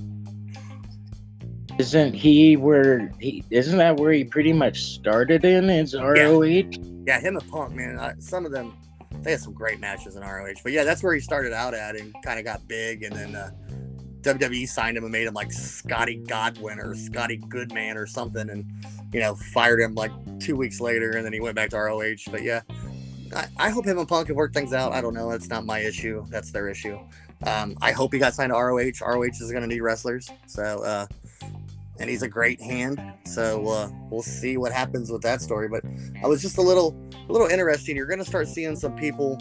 isn't 1.78 2.14
he 2.14 2.56
where 2.56 3.12
he? 3.20 3.44
Isn't 3.50 3.78
that 3.78 3.96
where 3.96 4.12
he 4.12 4.24
pretty 4.24 4.52
much 4.52 4.82
started 4.82 5.44
in 5.44 5.68
his 5.68 5.94
ROH? 5.94 6.70
Yeah, 7.06 7.20
him 7.20 7.36
and 7.36 7.48
Punk, 7.48 7.74
man. 7.74 7.98
I, 7.98 8.14
some 8.18 8.44
of 8.44 8.52
them, 8.52 8.76
they 9.22 9.30
had 9.30 9.40
some 9.40 9.54
great 9.54 9.80
matches 9.80 10.16
in 10.16 10.22
ROH. 10.22 10.60
But 10.62 10.72
yeah, 10.72 10.84
that's 10.84 11.02
where 11.02 11.14
he 11.14 11.20
started 11.20 11.52
out 11.52 11.74
at 11.74 11.96
and 11.96 12.14
kind 12.22 12.38
of 12.38 12.44
got 12.44 12.66
big. 12.68 13.02
And 13.04 13.14
then 13.14 13.36
uh, 13.36 13.50
WWE 14.22 14.68
signed 14.68 14.96
him 14.96 15.04
and 15.04 15.12
made 15.12 15.26
him 15.26 15.34
like 15.34 15.52
Scotty 15.52 16.16
Godwin 16.16 16.80
or 16.80 16.94
Scotty 16.94 17.36
Goodman 17.36 17.96
or 17.96 18.06
something. 18.06 18.50
And, 18.50 18.70
you 19.12 19.20
know, 19.20 19.36
fired 19.36 19.80
him 19.80 19.94
like 19.94 20.10
two 20.40 20.56
weeks 20.56 20.80
later. 20.80 21.12
And 21.12 21.24
then 21.24 21.32
he 21.32 21.40
went 21.40 21.54
back 21.54 21.70
to 21.70 21.78
ROH. 21.78 22.16
But 22.30 22.42
yeah, 22.42 22.60
I, 23.34 23.48
I 23.58 23.70
hope 23.70 23.86
him 23.86 23.98
and 23.98 24.08
Punk 24.08 24.26
can 24.26 24.36
work 24.36 24.52
things 24.52 24.72
out. 24.72 24.92
I 24.92 25.00
don't 25.00 25.14
know. 25.14 25.30
That's 25.30 25.48
not 25.48 25.64
my 25.64 25.80
issue. 25.80 26.24
That's 26.28 26.50
their 26.50 26.68
issue. 26.68 26.98
Um, 27.44 27.76
I 27.80 27.92
hope 27.92 28.12
he 28.12 28.18
got 28.18 28.34
signed 28.34 28.50
to 28.50 28.58
ROH. 28.58 29.00
ROH 29.00 29.22
is 29.22 29.50
going 29.50 29.62
to 29.62 29.68
need 29.68 29.80
wrestlers. 29.80 30.30
So, 30.46 30.82
uh, 30.84 31.06
and 32.00 32.08
he's 32.08 32.22
a 32.22 32.28
great 32.28 32.60
hand. 32.60 33.00
So 33.24 33.68
uh, 33.68 33.90
we'll 34.10 34.22
see 34.22 34.56
what 34.56 34.72
happens 34.72 35.10
with 35.10 35.22
that 35.22 35.40
story. 35.40 35.68
But 35.68 35.84
I 36.22 36.26
was 36.26 36.42
just 36.42 36.58
a 36.58 36.62
little, 36.62 36.96
a 37.28 37.32
little 37.32 37.48
interesting. 37.48 37.96
You're 37.96 38.06
going 38.06 38.20
to 38.20 38.24
start 38.24 38.48
seeing 38.48 38.76
some 38.76 38.94
people 38.96 39.36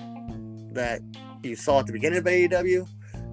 that 0.74 1.01
you 1.44 1.56
saw 1.56 1.79
at 1.79 1.88
the 1.88 1.94
beginning 1.94 2.20
of 2.20 2.25
AEW 2.25 2.88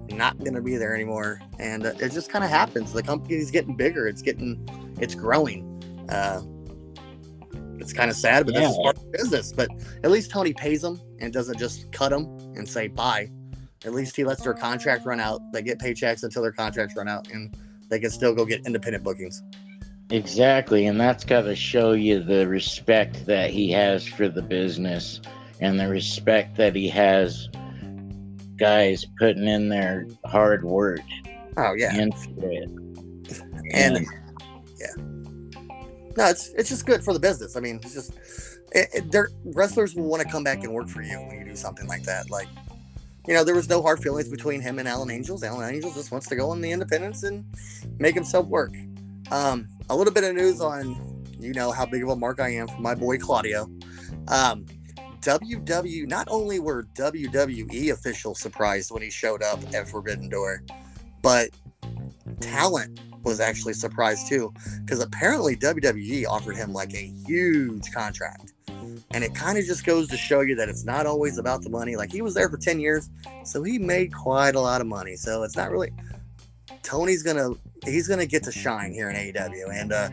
not 0.09 0.37
going 0.39 0.53
to 0.53 0.61
be 0.61 0.77
there 0.77 0.93
anymore, 0.93 1.41
and 1.59 1.85
uh, 1.85 1.93
it 1.99 2.11
just 2.11 2.29
kind 2.29 2.43
of 2.43 2.49
happens. 2.49 2.93
The 2.93 3.03
company's 3.03 3.51
getting 3.51 3.75
bigger. 3.75 4.07
It's 4.07 4.21
getting, 4.21 4.67
it's 4.99 5.15
growing. 5.15 5.71
Uh, 6.09 6.41
it's 7.79 7.93
kind 7.93 8.09
of 8.09 8.17
sad, 8.17 8.45
but 8.45 8.55
this 8.55 8.69
is 8.69 8.77
part 8.77 8.97
of 8.97 9.11
business. 9.11 9.51
But 9.53 9.69
at 10.03 10.11
least 10.11 10.31
Tony 10.31 10.53
pays 10.53 10.81
them 10.81 10.99
and 11.19 11.31
doesn't 11.33 11.57
just 11.57 11.91
cut 11.91 12.09
them 12.09 12.25
and 12.55 12.67
say 12.67 12.87
bye. 12.87 13.29
At 13.85 13.93
least 13.93 14.15
he 14.15 14.23
lets 14.23 14.41
their 14.43 14.53
contract 14.53 15.05
run 15.05 15.19
out. 15.19 15.41
They 15.53 15.61
get 15.61 15.79
paychecks 15.79 16.23
until 16.23 16.41
their 16.41 16.51
contracts 16.51 16.95
run 16.95 17.07
out, 17.07 17.29
and 17.31 17.55
they 17.89 17.99
can 17.99 18.09
still 18.09 18.33
go 18.33 18.45
get 18.45 18.65
independent 18.65 19.03
bookings. 19.03 19.43
Exactly, 20.11 20.85
and 20.87 20.99
that's 20.99 21.23
got 21.23 21.41
to 21.41 21.55
show 21.55 21.93
you 21.93 22.21
the 22.23 22.47
respect 22.47 23.25
that 23.25 23.49
he 23.49 23.71
has 23.71 24.07
for 24.07 24.27
the 24.27 24.41
business 24.41 25.19
and 25.61 25.79
the 25.79 25.87
respect 25.87 26.55
that 26.57 26.75
he 26.75 26.87
has 26.89 27.49
guys 28.57 29.05
putting 29.19 29.47
in 29.47 29.67
their 29.67 30.05
hard 30.25 30.63
work 30.63 30.99
Oh 31.57 31.73
yeah, 31.73 31.95
into 31.95 32.29
it. 32.39 32.69
and 33.73 33.97
yeah, 33.97 34.01
no, 36.17 36.25
it's 36.27 36.49
it's 36.49 36.69
just 36.69 36.85
good 36.85 37.03
for 37.03 37.13
the 37.13 37.19
business. 37.19 37.55
I 37.55 37.59
mean, 37.59 37.79
it's 37.83 37.93
just 37.93 38.13
it, 38.71 38.89
it, 38.93 39.11
they're 39.11 39.29
wrestlers 39.45 39.95
will 39.95 40.05
want 40.05 40.23
to 40.23 40.29
come 40.29 40.43
back 40.43 40.63
and 40.63 40.73
work 40.73 40.87
for 40.87 41.01
you 41.01 41.17
when 41.17 41.39
you 41.39 41.45
do 41.45 41.55
something 41.55 41.87
like 41.87 42.03
that. 42.03 42.29
Like, 42.29 42.47
you 43.27 43.33
know, 43.33 43.43
there 43.43 43.55
was 43.55 43.69
no 43.69 43.81
hard 43.81 44.01
feelings 44.01 44.29
between 44.29 44.61
him 44.61 44.79
and 44.79 44.87
Alan 44.87 45.11
Angels. 45.11 45.43
Alan 45.43 45.73
Angels 45.73 45.95
just 45.95 46.11
wants 46.11 46.27
to 46.27 46.35
go 46.35 46.49
on 46.49 46.61
the 46.61 46.71
independence 46.71 47.23
and 47.23 47.45
make 47.99 48.15
himself 48.15 48.47
work. 48.47 48.73
Um, 49.31 49.67
a 49.89 49.95
little 49.95 50.13
bit 50.13 50.23
of 50.23 50.35
news 50.35 50.61
on 50.61 51.25
you 51.39 51.53
know 51.53 51.71
how 51.71 51.85
big 51.85 52.03
of 52.03 52.09
a 52.09 52.15
mark 52.15 52.39
I 52.39 52.49
am 52.49 52.67
for 52.67 52.79
my 52.79 52.95
boy 52.95 53.17
Claudio. 53.17 53.69
Um, 54.27 54.65
WW 55.21 56.07
not 56.07 56.27
only 56.29 56.59
were 56.59 56.83
WWE 56.95 57.91
officials 57.91 58.39
surprised 58.39 58.91
when 58.91 59.01
he 59.01 59.09
showed 59.09 59.41
up 59.41 59.59
at 59.73 59.89
Forbidden 59.89 60.29
Door, 60.29 60.63
but 61.21 61.49
talent 62.39 62.99
was 63.25 63.39
actually 63.39 63.73
surprised 63.73 64.27
too 64.27 64.53
because 64.85 65.01
apparently 65.01 65.55
WWE 65.55 66.25
offered 66.27 66.55
him 66.55 66.71
like 66.71 66.93
a 66.93 67.11
huge 67.27 67.91
contract. 67.91 68.53
And 69.11 69.23
it 69.23 69.33
kind 69.33 69.57
of 69.57 69.65
just 69.65 69.85
goes 69.85 70.07
to 70.09 70.17
show 70.17 70.41
you 70.41 70.55
that 70.55 70.69
it's 70.69 70.85
not 70.85 71.05
always 71.05 71.37
about 71.37 71.63
the 71.63 71.69
money. 71.69 71.95
Like 71.95 72.11
he 72.11 72.21
was 72.21 72.33
there 72.33 72.49
for 72.49 72.57
10 72.57 72.79
years, 72.79 73.09
so 73.43 73.63
he 73.63 73.79
made 73.79 74.13
quite 74.13 74.55
a 74.55 74.59
lot 74.59 74.81
of 74.81 74.87
money. 74.87 75.15
So 75.15 75.43
it's 75.43 75.55
not 75.55 75.71
really 75.71 75.91
Tony's 76.83 77.23
gonna 77.23 77.49
he's 77.83 78.07
gonna 78.07 78.25
get 78.25 78.43
to 78.43 78.51
shine 78.51 78.93
here 78.93 79.09
in 79.09 79.15
AEW. 79.15 79.81
And 79.81 79.91
uh 79.91 80.09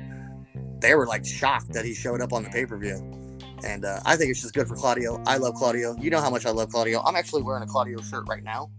they 0.81 0.95
were 0.95 1.07
like 1.07 1.25
shocked 1.25 1.73
that 1.73 1.85
he 1.85 1.95
showed 1.95 2.21
up 2.21 2.33
on 2.33 2.43
the 2.43 2.51
pay-per-view. 2.51 3.21
And 3.65 3.85
uh, 3.85 4.01
I 4.05 4.17
think 4.17 4.33
it's 4.33 4.43
just 4.43 4.55
good 4.55 4.67
for 4.67 4.75
Claudio. 4.75 5.23
I 5.25 5.37
love 5.37 5.55
Claudio. 5.55 5.95
You 5.97 6.11
know 6.11 6.21
how 6.21 6.31
much 6.31 6.45
I 6.47 6.51
love 6.51 6.71
Claudio. 6.71 7.01
I'm 7.03 7.15
actually 7.15 7.43
wearing 7.43 7.63
a 7.63 7.67
Claudio 7.67 8.01
shirt 8.01 8.29
right 8.29 8.43
now. 8.43 8.71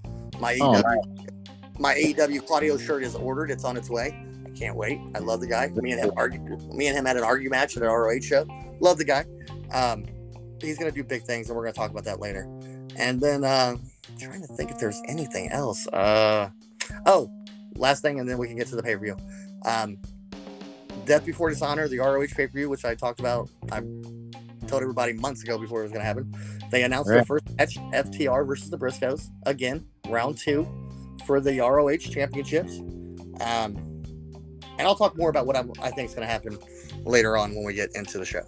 My 0.41 0.57
Oh, 0.59 0.73
AEW 0.73 1.42
my 1.79 1.95
AEW 1.95 2.45
Claudio 2.45 2.77
shirt 2.77 3.03
is 3.03 3.15
ordered. 3.15 3.51
It's 3.51 3.63
on 3.63 3.77
its 3.77 3.89
way. 3.89 4.17
I 4.45 4.49
can't 4.57 4.75
wait. 4.75 4.99
I 5.15 5.19
love 5.19 5.41
the 5.41 5.47
guy. 5.47 5.67
Me 5.69 5.91
and 5.91 5.99
him 5.99 6.11
argue. 6.15 6.39
Me 6.73 6.87
and 6.87 6.97
him 6.97 7.05
had 7.05 7.17
an 7.17 7.23
argue 7.23 7.49
match 7.49 7.75
at 7.75 7.83
an 7.83 7.89
ROH 7.89 8.19
show. 8.21 8.45
Love 8.79 8.97
the 8.97 9.05
guy. 9.05 9.25
Um, 9.73 10.05
he's 10.61 10.77
gonna 10.77 10.91
do 10.91 11.03
big 11.03 11.23
things, 11.23 11.47
and 11.49 11.57
we're 11.57 11.63
gonna 11.63 11.73
talk 11.73 11.91
about 11.91 12.03
that 12.05 12.19
later. 12.19 12.43
And 12.95 13.19
then 13.19 13.43
uh, 13.43 13.77
trying 14.19 14.41
to 14.41 14.47
think 14.55 14.69
if 14.71 14.77
there's 14.77 15.01
anything 15.07 15.49
else. 15.49 15.87
Uh, 15.87 16.49
oh, 17.05 17.29
last 17.75 18.01
thing, 18.01 18.19
and 18.19 18.29
then 18.29 18.37
we 18.37 18.47
can 18.47 18.55
get 18.55 18.67
to 18.67 18.75
the 18.75 18.83
pay 18.83 18.95
per 18.95 19.01
view. 19.03 19.17
Um, 19.65 19.97
Death 21.05 21.25
Before 21.25 21.49
Dishonor, 21.49 21.87
the 21.87 21.97
ROH 21.99 22.27
pay 22.35 22.47
per 22.47 22.53
view, 22.53 22.69
which 22.69 22.85
I 22.85 22.93
talked 22.95 23.19
about. 23.19 23.49
I 23.71 23.79
told 24.67 24.81
everybody 24.81 25.13
months 25.13 25.43
ago 25.43 25.57
before 25.57 25.79
it 25.81 25.83
was 25.83 25.91
gonna 25.91 26.05
happen. 26.05 26.33
They 26.71 26.83
announced 26.83 27.09
their 27.09 27.17
Right. 27.19 27.27
first 27.27 27.43
match, 27.57 27.77
FTR 27.91 28.45
versus 28.45 28.69
the 28.69 28.77
Briscoes 28.77 29.29
again, 29.45 29.85
round 30.07 30.37
two 30.37 30.67
for 31.25 31.39
the 31.39 31.59
ROH 31.59 31.97
championships. 31.97 32.79
Um, 33.41 33.77
and 34.77 34.87
I'll 34.87 34.95
talk 34.95 35.17
more 35.17 35.29
about 35.29 35.45
what 35.45 35.55
I'm, 35.55 35.71
I 35.81 35.91
think 35.91 36.09
is 36.09 36.15
going 36.15 36.27
to 36.27 36.31
happen 36.31 36.57
later 37.03 37.37
on 37.37 37.53
when 37.53 37.63
we 37.65 37.73
get 37.73 37.95
into 37.95 38.17
the 38.17 38.25
show. 38.25 38.41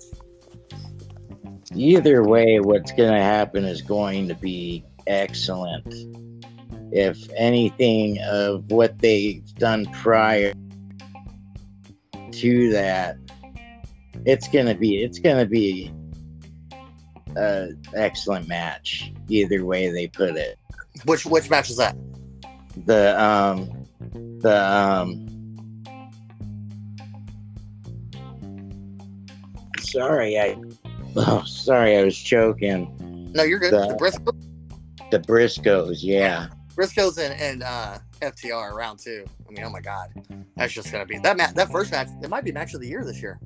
Either 1.74 2.24
way, 2.24 2.60
what's 2.60 2.92
going 2.92 3.12
to 3.12 3.22
happen 3.22 3.66
is 3.66 3.82
going 3.82 4.28
to 4.28 4.36
be 4.36 4.84
excellent. 5.08 5.86
If 6.92 7.30
anything 7.36 8.20
of 8.22 8.72
what 8.72 9.00
they've 9.00 9.44
done 9.56 9.86
prior 9.88 10.54
to 12.32 12.72
that, 12.72 13.18
it's 14.26 14.48
going 14.48 14.68
to 14.68 14.76
be 14.76 15.04
it's 15.04 15.20
going 15.20 15.38
to 15.38 15.46
be 15.46 15.92
an 17.36 17.82
excellent 17.94 18.48
match. 18.48 19.12
Either 19.28 19.66
way 19.66 19.90
they 19.90 20.08
put 20.08 20.38
it. 20.38 20.58
Which 21.06 21.26
which 21.26 21.50
match 21.50 21.70
is 21.70 21.78
that? 21.78 21.96
The 22.86 23.22
um 23.22 23.86
the 24.40 24.74
um 24.74 25.26
sorry 29.80 30.38
I 30.40 30.58
oh 31.16 31.44
sorry 31.46 31.98
I 31.98 32.04
was 32.04 32.18
choking. 32.18 32.92
No, 33.34 33.44
you're 33.44 33.60
good. 33.60 33.74
The- 33.74 33.88
The 33.88 33.96
Briscoe, 33.96 34.32
The 35.12 35.20
Briscoes, 35.20 35.98
yeah. 36.02 36.48
Briscoes 36.76 37.18
and, 37.18 37.40
and 37.40 37.64
uh, 37.64 37.98
FTR 38.22 38.74
round 38.74 39.00
two. 39.00 39.26
I 39.48 39.52
mean, 39.52 39.64
oh 39.64 39.70
my 39.70 39.80
god, 39.82 40.10
that's 40.58 40.74
just 40.74 40.90
to 40.90 41.06
be 41.06 41.18
that 41.20 41.38
match. 41.38 41.54
That 41.56 41.72
first 41.72 41.92
match, 41.92 42.10
it 42.22 42.30
might 42.30 42.44
be 42.44 42.52
match 42.52 42.74
of 42.74 42.82
the 42.82 42.88
year 42.88 43.04
this 43.06 43.22
year. 43.22 43.40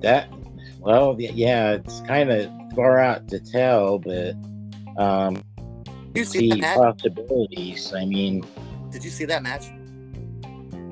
That 0.00 0.28
well, 0.80 1.16
yeah, 1.18 1.72
it's 1.72 2.00
kind 2.00 2.30
of 2.30 2.50
far 2.74 2.98
out 2.98 3.28
to 3.28 3.38
tell, 3.38 3.98
but 4.00 4.34
um, 4.96 5.42
You 6.14 6.24
see 6.24 6.48
match? 6.60 6.76
possibilities. 6.76 7.92
I 7.94 8.04
mean, 8.04 8.44
Did 8.90 9.04
you 9.04 9.10
see 9.10 9.24
that 9.26 9.42
match? 9.42 9.66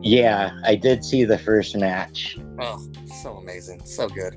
yeah, 0.03 0.51
I 0.65 0.75
did 0.77 1.05
see 1.05 1.25
the 1.25 1.39
first 1.39 1.77
match. 1.77 2.39
Oh, 2.59 2.83
so 3.23 3.37
amazing, 3.37 3.85
so 3.85 4.09
good. 4.09 4.35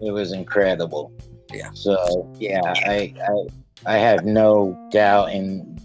It 0.00 0.10
was 0.10 0.32
incredible. 0.32 1.12
Yeah. 1.52 1.70
So 1.74 2.32
yeah, 2.38 2.60
I 2.64 3.14
I 3.86 3.94
I 3.94 3.98
have 3.98 4.24
no 4.24 4.88
doubt 4.90 5.32
in 5.32 5.78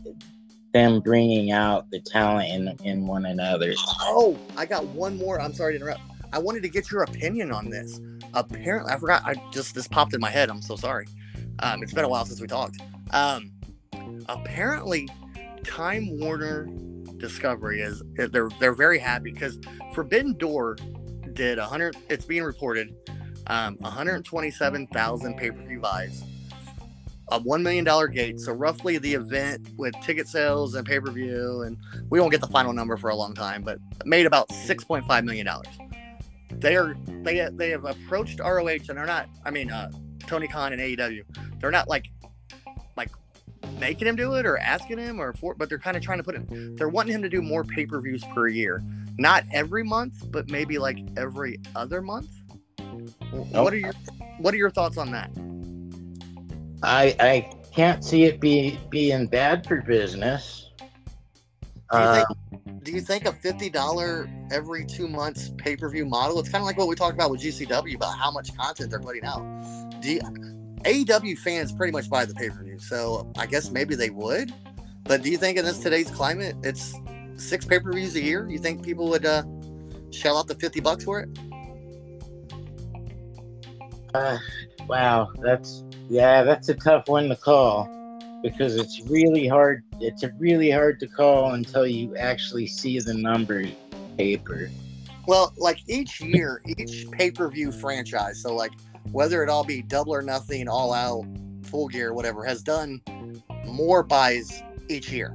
them 0.73 0.99
bringing 1.01 1.51
out 1.51 1.89
the 1.91 1.99
talent 1.99 2.49
in 2.49 2.75
in 2.87 3.05
one 3.05 3.25
another. 3.25 3.73
Oh, 4.01 4.37
I 4.55 4.65
got 4.65 4.85
one 4.87 5.17
more. 5.17 5.41
I'm 5.41 5.53
sorry 5.53 5.73
to 5.73 5.79
interrupt. 5.79 6.01
I 6.31 6.39
wanted 6.39 6.63
to 6.63 6.69
get 6.69 6.89
your 6.91 7.03
opinion 7.03 7.51
on 7.51 7.69
this. 7.69 7.99
Apparently, 8.33 8.91
I 8.93 8.97
forgot. 8.97 9.23
I 9.25 9.35
just 9.51 9.75
this 9.75 9.87
popped 9.87 10.13
in 10.13 10.21
my 10.21 10.29
head. 10.29 10.49
I'm 10.49 10.61
so 10.61 10.75
sorry. 10.75 11.07
Um, 11.59 11.83
it's 11.83 11.93
been 11.93 12.05
a 12.05 12.09
while 12.09 12.25
since 12.25 12.39
we 12.39 12.47
talked. 12.47 12.77
Um, 13.11 13.51
apparently, 14.27 15.07
Time 15.63 16.19
Warner 16.19 16.67
Discovery 17.17 17.81
is 17.81 18.03
they're 18.15 18.49
they're 18.59 18.75
very 18.75 18.99
happy 18.99 19.31
because 19.31 19.59
Forbidden 19.93 20.37
Door 20.37 20.77
did 21.33 21.57
100. 21.57 21.97
It's 22.09 22.25
being 22.25 22.43
reported 22.43 22.95
um, 23.47 23.75
127,000 23.79 25.37
pay 25.37 25.51
per 25.51 25.61
view 25.63 25.79
buys, 25.79 26.23
a 27.29 27.39
one 27.39 27.63
million 27.63 27.83
dollar 27.83 28.07
gate. 28.07 28.39
So 28.39 28.51
roughly 28.51 28.97
the 28.97 29.13
event 29.13 29.69
with 29.77 29.93
ticket 30.01 30.27
sales 30.27 30.75
and 30.75 30.85
pay 30.85 30.99
per 30.99 31.11
view, 31.11 31.63
and 31.63 31.77
we 32.09 32.19
won't 32.19 32.31
get 32.31 32.41
the 32.41 32.47
final 32.47 32.73
number 32.73 32.97
for 32.97 33.09
a 33.09 33.15
long 33.15 33.33
time, 33.33 33.63
but 33.63 33.79
made 34.05 34.25
about 34.25 34.49
6.5 34.49 35.23
million 35.23 35.45
dollars. 35.45 35.67
They 36.51 36.75
are 36.75 36.95
they 37.07 37.47
they 37.53 37.69
have 37.69 37.85
approached 37.85 38.39
ROH 38.39 38.67
and 38.67 38.97
they're 38.97 39.05
not. 39.05 39.29
I 39.45 39.51
mean, 39.51 39.71
uh, 39.71 39.91
Tony 40.25 40.47
Khan 40.47 40.73
and 40.73 40.81
AEW, 40.81 41.23
they're 41.59 41.71
not 41.71 41.87
like 41.87 42.11
like 42.95 43.09
making 43.79 44.07
him 44.07 44.15
do 44.15 44.33
it 44.35 44.45
or 44.45 44.57
asking 44.57 44.97
him 44.97 45.19
or 45.19 45.33
for, 45.33 45.53
but 45.55 45.69
they're 45.69 45.79
kind 45.79 45.95
of 45.97 46.03
trying 46.03 46.17
to 46.17 46.23
put 46.23 46.35
it. 46.35 46.77
They're 46.77 46.89
wanting 46.89 47.13
him 47.13 47.21
to 47.21 47.29
do 47.29 47.41
more 47.41 47.63
pay 47.63 47.85
per 47.85 47.99
views 48.01 48.23
per 48.33 48.47
year, 48.47 48.83
not 49.17 49.43
every 49.53 49.83
month, 49.83 50.29
but 50.31 50.49
maybe 50.49 50.77
like 50.77 50.99
every 51.17 51.59
other 51.75 52.01
month. 52.01 52.29
What 53.31 53.73
are 53.73 53.77
your 53.77 53.93
What 54.39 54.53
are 54.53 54.57
your 54.57 54.71
thoughts 54.71 54.97
on 54.97 55.11
that? 55.11 55.31
I 56.83 57.15
I 57.19 57.51
can't 57.73 58.03
see 58.03 58.23
it 58.23 58.39
be 58.39 58.79
being 58.89 59.27
bad 59.27 59.65
for 59.67 59.81
business. 59.81 60.71
Do 60.79 61.97
you 61.99 62.03
Uh, 62.03 62.25
think, 62.25 62.83
do 62.83 62.91
you 62.91 63.01
think 63.01 63.25
a 63.25 63.31
fifty 63.33 63.69
dollar 63.69 64.29
every 64.51 64.85
two 64.85 65.07
months 65.07 65.51
pay 65.57 65.75
per 65.77 65.89
view 65.89 66.05
model? 66.05 66.39
It's 66.39 66.49
kind 66.49 66.61
of 66.61 66.65
like 66.65 66.77
what 66.77 66.87
we 66.87 66.95
talked 66.95 67.13
about 67.13 67.31
with 67.31 67.41
GCW 67.41 67.95
about 67.95 68.17
how 68.17 68.29
much 68.31 68.55
content 68.57 68.89
they're 68.89 68.99
putting 68.99 69.23
out. 69.23 69.41
Do 70.01 70.11
you, 70.11 70.21
AEW 70.83 71.37
fans 71.37 71.71
pretty 71.71 71.91
much 71.91 72.09
buy 72.09 72.25
the 72.25 72.33
pay 72.33 72.49
per 72.49 72.63
view, 72.63 72.79
so 72.79 73.31
I 73.37 73.45
guess 73.45 73.71
maybe 73.71 73.95
they 73.95 74.09
would. 74.09 74.53
But 75.03 75.23
do 75.23 75.29
you 75.29 75.37
think 75.37 75.57
in 75.57 75.65
this 75.65 75.79
today's 75.79 76.09
climate, 76.09 76.55
it's 76.63 76.93
six 77.35 77.65
pay 77.65 77.79
per 77.79 77.91
views 77.91 78.15
a 78.15 78.21
year? 78.21 78.47
You 78.49 78.59
think 78.59 78.83
people 78.83 79.07
would 79.09 79.25
uh, 79.25 79.43
shell 80.11 80.37
out 80.37 80.47
the 80.47 80.55
fifty 80.55 80.79
bucks 80.79 81.03
for 81.03 81.21
it? 81.21 81.29
Uh, 84.13 84.37
wow, 84.87 85.29
that's 85.41 85.83
yeah, 86.09 86.43
that's 86.43 86.69
a 86.69 86.73
tough 86.73 87.07
one 87.07 87.29
to 87.29 87.35
call 87.35 87.89
because 88.43 88.75
it's 88.75 89.01
really 89.01 89.47
hard. 89.47 89.83
It's 89.99 90.23
really 90.37 90.71
hard 90.71 90.99
to 91.01 91.07
call 91.07 91.53
until 91.53 91.87
you 91.87 92.15
actually 92.15 92.67
see 92.67 92.99
the 92.99 93.13
numbers 93.13 93.69
paper. 94.17 94.69
Well, 95.27 95.53
like 95.57 95.79
each 95.87 96.21
year, 96.21 96.61
each 96.65 97.09
pay 97.11 97.31
per 97.31 97.49
view 97.49 97.71
franchise, 97.71 98.41
so 98.41 98.55
like 98.55 98.71
whether 99.11 99.43
it 99.43 99.49
all 99.49 99.63
be 99.63 99.81
double 99.81 100.13
or 100.13 100.21
nothing, 100.21 100.67
all 100.67 100.93
out, 100.93 101.25
full 101.63 101.87
gear, 101.87 102.13
whatever, 102.13 102.43
has 102.45 102.61
done 102.63 103.01
more 103.65 104.03
buys 104.03 104.61
each 104.89 105.11
year. 105.11 105.33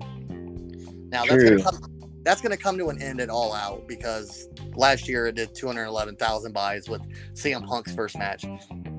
Now 1.10 1.24
that's 1.24 1.44
True. 1.44 1.58
gonna 1.58 1.62
come 1.62 1.92
that's 2.24 2.40
gonna 2.40 2.56
come 2.56 2.78
to 2.78 2.88
an 2.88 3.02
end 3.02 3.20
at 3.20 3.28
all 3.28 3.52
out 3.52 3.86
because 3.88 4.48
last 4.74 5.08
year 5.08 5.26
it 5.26 5.34
did 5.34 5.54
two 5.54 5.66
hundred 5.66 5.86
eleven 5.86 6.16
thousand 6.16 6.52
buys 6.52 6.88
with 6.88 7.02
CM 7.34 7.66
Punk's 7.66 7.94
first 7.94 8.16
match. 8.16 8.44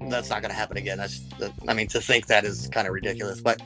That's 0.09 0.29
not 0.29 0.41
gonna 0.41 0.53
happen 0.53 0.77
again. 0.77 0.97
That's 0.97 1.25
I 1.67 1.73
mean 1.73 1.87
to 1.87 2.01
think 2.01 2.27
that 2.27 2.45
is 2.45 2.69
kind 2.69 2.87
of 2.87 2.93
ridiculous. 2.93 3.41
But 3.41 3.61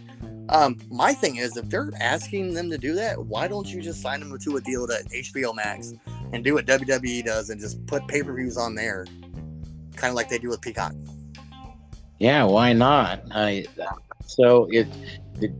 um, 0.49 0.77
my 0.89 1.13
thing 1.13 1.37
is, 1.37 1.57
if 1.57 1.67
they're 1.69 1.91
asking 1.99 2.53
them 2.53 2.69
to 2.69 2.77
do 2.77 2.93
that, 2.95 3.25
why 3.25 3.47
don't 3.47 3.67
you 3.67 3.81
just 3.81 4.01
sign 4.01 4.21
them 4.21 4.37
to 4.37 4.57
a 4.57 4.61
deal 4.61 4.87
to 4.87 5.03
HBO 5.13 5.53
Max 5.53 5.93
and 6.31 6.43
do 6.43 6.53
what 6.53 6.65
WWE 6.65 7.25
does 7.25 7.49
and 7.49 7.59
just 7.59 7.85
put 7.85 8.07
pay 8.07 8.23
per 8.23 8.33
views 8.33 8.57
on 8.57 8.75
there, 8.75 9.05
kind 9.97 10.09
of 10.09 10.15
like 10.15 10.29
they 10.29 10.37
do 10.37 10.49
with 10.49 10.61
Peacock. 10.61 10.93
Yeah, 12.19 12.43
why 12.43 12.73
not? 12.73 13.23
I 13.31 13.65
so 14.25 14.67
it. 14.71 14.87
it 15.41 15.51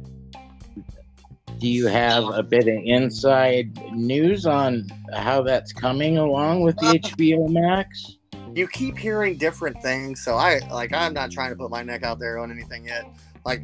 do 1.60 1.68
you 1.68 1.88
have 1.88 2.24
a 2.26 2.44
bit 2.44 2.68
of 2.68 2.76
inside 2.86 3.76
news 3.92 4.46
on 4.46 4.88
how 5.12 5.42
that's 5.42 5.74
coming 5.74 6.20
along 6.20 6.62
with 6.62 6.78
the 6.78 6.90
Uh, 6.90 6.94
HBO 6.94 7.50
Max? 7.50 8.18
you 8.54 8.68
keep 8.68 8.98
hearing 8.98 9.38
different 9.38 9.82
things. 9.84 10.24
So 10.24 10.36
I 10.36 10.60
like 10.72 10.94
I'm 10.94 11.14
not 11.14 11.32
trying 11.32 11.52
to 11.52 11.56
put 11.56 11.70
my 11.70 11.84
neck 11.84 12.04
out 12.04 12.20
there 12.20 12.40
on 12.40 12.52
anything 12.52 12.86
yet. 12.86 13.06
Like 13.46 13.62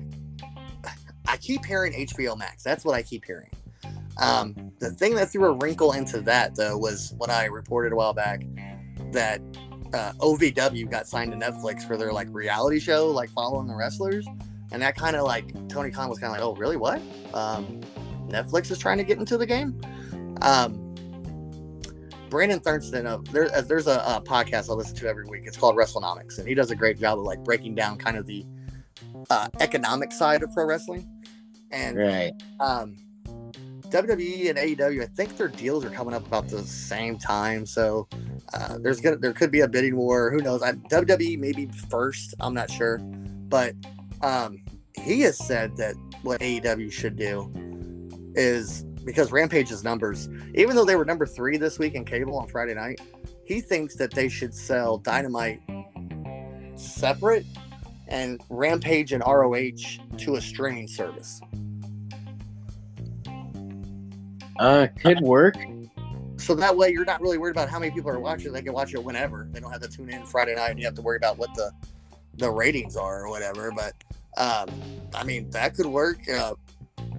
I 1.28 1.38
keep 1.38 1.66
hearing 1.66 1.94
HBO 1.94 2.38
Max. 2.38 2.64
That's 2.64 2.86
what 2.86 2.96
I 2.96 3.02
keep 3.02 3.26
hearing. 3.26 3.50
Um, 4.22 4.72
the 4.80 4.92
thing 4.92 5.16
that 5.16 5.32
threw 5.32 5.46
a 5.46 5.54
wrinkle 5.54 5.94
into 5.94 6.22
that 6.22 6.56
though 6.56 6.78
was 6.78 7.14
when 7.18 7.32
I 7.32 7.46
reported 7.46 7.92
a 7.92 7.96
while 7.96 8.14
back 8.14 8.44
that 9.12 9.42
uh, 9.94 10.14
OVW 10.20 10.90
got 10.90 11.08
signed 11.08 11.32
to 11.32 11.38
Netflix 11.38 11.86
for 11.88 11.98
their 11.98 12.12
like 12.12 12.28
reality 12.32 12.80
show, 12.80 13.08
like 13.10 13.30
following 13.30 13.68
the 13.68 13.76
wrestlers, 13.76 14.28
and 14.72 14.82
that 14.82 14.96
kind 14.96 15.16
of 15.16 15.24
like 15.26 15.52
Tony 15.70 15.92
Khan 15.92 16.10
was 16.10 16.20
kind 16.20 16.34
of 16.36 16.40
like, 16.40 16.42
"Oh, 16.46 16.56
really? 16.60 16.78
What? 16.78 17.02
Um, 17.34 17.82
Netflix 18.28 18.72
is 18.72 18.80
trying 18.80 18.98
to 18.98 19.04
get 19.04 19.18
into 19.20 19.38
the 19.38 19.46
game." 19.46 19.80
Um, 20.42 20.80
Brandon 22.30 22.60
Thurston, 22.60 23.06
uh, 23.06 23.18
there, 23.32 23.54
uh, 23.56 23.62
there's 23.62 23.86
a, 23.86 24.02
a 24.08 24.22
podcast 24.26 24.70
I 24.70 24.74
listen 24.74 24.96
to 24.98 25.08
every 25.08 25.26
week. 25.26 25.44
It's 25.46 25.56
called 25.58 25.76
WrestleNomics, 25.76 26.40
and 26.40 26.48
he 26.48 26.56
does 26.56 26.72
a 26.72 26.76
great 26.76 27.00
job 27.00 27.20
of 27.20 27.26
like 27.26 27.44
breaking 27.44 27.76
down 27.76 27.98
kind 27.98 28.18
of 28.18 28.26
the 28.26 28.44
uh, 29.30 29.50
economic 29.60 30.12
side 30.12 30.42
of 30.42 30.52
pro 30.54 30.66
wrestling. 30.66 31.08
And 31.72 31.98
Right. 31.98 32.32
um, 32.60 32.98
WWE 33.90 34.50
and 34.50 34.58
AEW, 34.58 35.04
I 35.04 35.06
think 35.06 35.38
their 35.38 35.48
deals 35.48 35.86
are 35.86 35.90
coming 35.92 36.16
up 36.16 36.26
about 36.26 36.48
the 36.48 36.64
same 36.64 37.18
time. 37.20 37.66
So 37.68 38.08
uh, 38.54 38.78
there's 38.80 39.00
gonna 39.00 39.18
there 39.18 39.34
could 39.34 39.52
be 39.52 39.62
a 39.62 39.68
bidding 39.68 39.96
war. 39.96 40.32
Who 40.32 40.38
knows? 40.38 40.62
I, 40.62 40.74
WWE 40.74 41.40
maybe 41.40 41.68
first. 41.90 42.36
I'm 42.40 42.54
not 42.54 42.70
sure, 42.70 43.00
but 43.00 43.76
um, 44.22 44.60
he 44.96 45.22
has 45.22 45.38
said 45.38 45.76
that 45.78 45.96
what 46.24 46.40
AEW 46.42 46.92
should 46.92 47.16
do 47.16 47.52
is 48.36 48.84
because 49.04 49.32
Rampage's 49.32 49.84
numbers, 49.84 50.30
even 50.56 50.76
though 50.76 50.86
they 50.86 50.96
were 50.96 51.06
number 51.06 51.26
three 51.26 51.58
this 51.58 51.78
week 51.78 51.96
in 51.96 52.06
cable 52.06 52.38
on 52.38 52.48
Friday 52.48 52.74
night, 52.74 53.02
he 53.46 53.60
thinks 53.62 53.96
that 53.96 54.12
they 54.12 54.30
should 54.30 54.54
sell 54.54 54.98
Dynamite 54.98 55.62
separate 56.76 57.46
and 58.08 58.42
Rampage 58.50 59.12
and 59.12 59.24
ROH 59.26 60.18
to 60.20 60.36
a 60.36 60.42
streaming 60.42 60.88
service. 60.88 61.42
Uh, 64.60 64.88
could 65.00 65.20
work. 65.22 65.56
So 66.44 66.54
that 66.56 66.76
way 66.76 66.90
you're 66.90 67.06
not 67.06 67.22
really 67.22 67.38
worried 67.38 67.52
about 67.52 67.70
how 67.70 67.80
many 67.80 67.92
people 67.92 68.10
are 68.10 68.20
watching. 68.20 68.52
They 68.52 68.62
can 68.62 68.74
watch 68.74 68.94
it 68.94 69.02
whenever. 69.02 69.48
They 69.50 69.62
don't 69.62 69.72
have 69.72 69.82
to 69.82 69.88
tune 69.88 70.10
in 70.10 70.26
Friday 70.26 70.56
night 70.56 70.72
and 70.72 70.80
you 70.80 70.84
have 70.86 70.96
to 70.96 71.02
worry 71.02 71.16
about 71.16 71.38
what 71.38 71.54
the 71.56 71.72
the 72.36 72.52
ratings 72.52 72.98
are 72.98 73.24
or 73.24 73.30
whatever. 73.30 73.72
But 73.72 73.94
um, 74.36 74.70
I 75.16 75.24
mean 75.24 75.50
that 75.52 75.74
could 75.74 75.86
work. 75.86 76.18
Uh, 76.30 76.56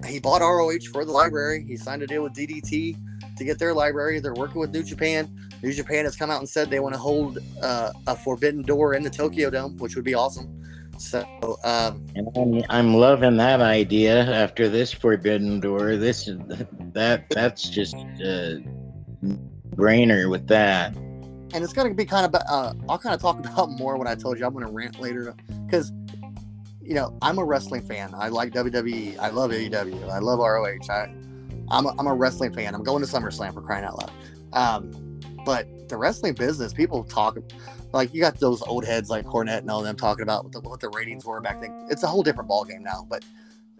he 0.05 0.19
bought 0.19 0.41
ROH 0.41 0.91
for 0.93 1.05
the 1.05 1.11
library. 1.11 1.65
He 1.67 1.75
signed 1.75 2.03
a 2.03 2.07
deal 2.07 2.21
with 2.21 2.33
DDT 2.33 2.97
to 3.35 3.43
get 3.43 3.57
their 3.57 3.73
library. 3.73 4.19
They're 4.19 4.35
working 4.35 4.61
with 4.61 4.71
New 4.71 4.83
Japan. 4.83 5.35
New 5.63 5.73
Japan 5.73 6.05
has 6.05 6.15
come 6.15 6.29
out 6.29 6.37
and 6.37 6.47
said 6.47 6.69
they 6.69 6.79
want 6.79 6.93
to 6.93 6.99
hold 6.99 7.39
uh, 7.63 7.93
a 8.05 8.15
Forbidden 8.15 8.61
Door 8.61 8.93
in 8.93 9.01
the 9.01 9.09
Tokyo 9.09 9.49
Dome, 9.49 9.75
which 9.77 9.95
would 9.95 10.05
be 10.05 10.13
awesome. 10.13 10.61
So 10.99 11.25
um, 11.63 12.05
I'm, 12.35 12.63
I'm 12.69 12.93
loving 12.93 13.37
that 13.37 13.59
idea 13.61 14.31
after 14.31 14.69
this 14.69 14.93
Forbidden 14.93 15.59
Door. 15.59 15.97
This 15.97 16.29
that 16.93 17.25
that's 17.31 17.67
just 17.67 17.95
a 17.95 18.63
brainer 19.75 20.29
with 20.29 20.47
that. 20.47 20.95
and 20.95 21.55
it's 21.63 21.73
going 21.73 21.87
to 21.87 21.93
be 21.93 22.05
kind 22.05 22.25
of 22.25 22.33
uh, 22.49 22.73
i'll 22.89 22.97
kind 22.97 23.13
of 23.15 23.21
talk 23.21 23.39
about 23.45 23.69
more 23.71 23.97
when 23.97 24.07
i 24.07 24.15
told 24.15 24.37
you. 24.39 24.45
I'm 24.45 24.53
going 24.53 24.65
to 24.65 24.71
rant 24.71 24.99
later 24.99 25.35
because 25.65 25.91
you 26.81 26.93
know 26.93 27.17
i'm 27.21 27.37
a 27.39 27.43
wrestling 27.43 27.81
fan. 27.81 28.13
I 28.13 28.29
like 28.29 28.53
wwe 28.53 29.17
i 29.19 29.29
love 29.29 29.51
aew 29.51 30.09
i 30.11 30.19
love 30.19 30.39
roh 30.39 30.65
I, 30.65 31.07
I'm, 31.71 31.85
a, 31.87 31.95
I'm 31.97 32.07
a 32.07 32.13
wrestling 32.13 32.53
fan. 32.53 32.75
I'm 32.75 32.83
going 32.83 33.03
to 33.03 33.09
summerslam 33.09 33.53
for 33.53 33.61
crying 33.61 33.83
out 33.83 33.97
loud. 33.97 34.11
Um, 34.53 35.19
but 35.45 35.67
the 35.89 35.97
wrestling 35.97 36.33
business 36.35 36.73
people 36.73 37.03
talk 37.03 37.37
like 37.91 38.13
you 38.13 38.21
got 38.21 38.39
those 38.39 38.61
old 38.63 38.85
heads 38.85 39.09
like 39.09 39.25
Cornette 39.25 39.59
and 39.59 39.71
all 39.71 39.81
them 39.81 39.95
talking 39.95 40.23
about 40.23 40.43
what 40.43 40.53
the, 40.53 40.59
what 40.61 40.79
the 40.79 40.89
ratings 40.89 41.25
were 41.25 41.41
back 41.41 41.61
then. 41.61 41.87
It's 41.89 42.03
a 42.03 42.07
whole 42.07 42.23
different 42.23 42.49
ballgame 42.49 42.81
now 42.81 43.05
but 43.09 43.23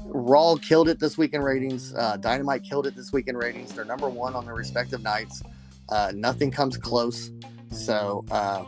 raw 0.03 0.55
killed 0.55 0.87
it 0.89 0.99
this 0.99 1.17
week 1.17 1.33
in 1.33 1.41
ratings 1.41 1.93
uh, 1.95 2.17
dynamite 2.17 2.63
killed 2.63 2.85
it 2.87 2.95
this 2.95 3.11
week 3.11 3.27
in 3.27 3.35
ratings 3.35 3.73
they're 3.73 3.85
number 3.85 4.09
one 4.09 4.33
on 4.35 4.45
their 4.45 4.55
respective 4.55 5.01
nights 5.01 5.41
uh, 5.89 6.11
nothing 6.15 6.51
comes 6.51 6.77
close 6.77 7.31
so 7.71 8.23
uh, 8.31 8.63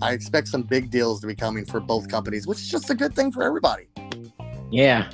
I 0.00 0.12
expect 0.12 0.48
some 0.48 0.62
big 0.62 0.90
deals 0.90 1.20
to 1.20 1.26
be 1.26 1.34
coming 1.34 1.64
for 1.64 1.80
both 1.80 2.08
companies, 2.08 2.46
which 2.46 2.58
is 2.58 2.68
just 2.68 2.90
a 2.90 2.94
good 2.94 3.14
thing 3.14 3.32
for 3.32 3.42
everybody. 3.42 3.88
Yeah, 4.70 5.10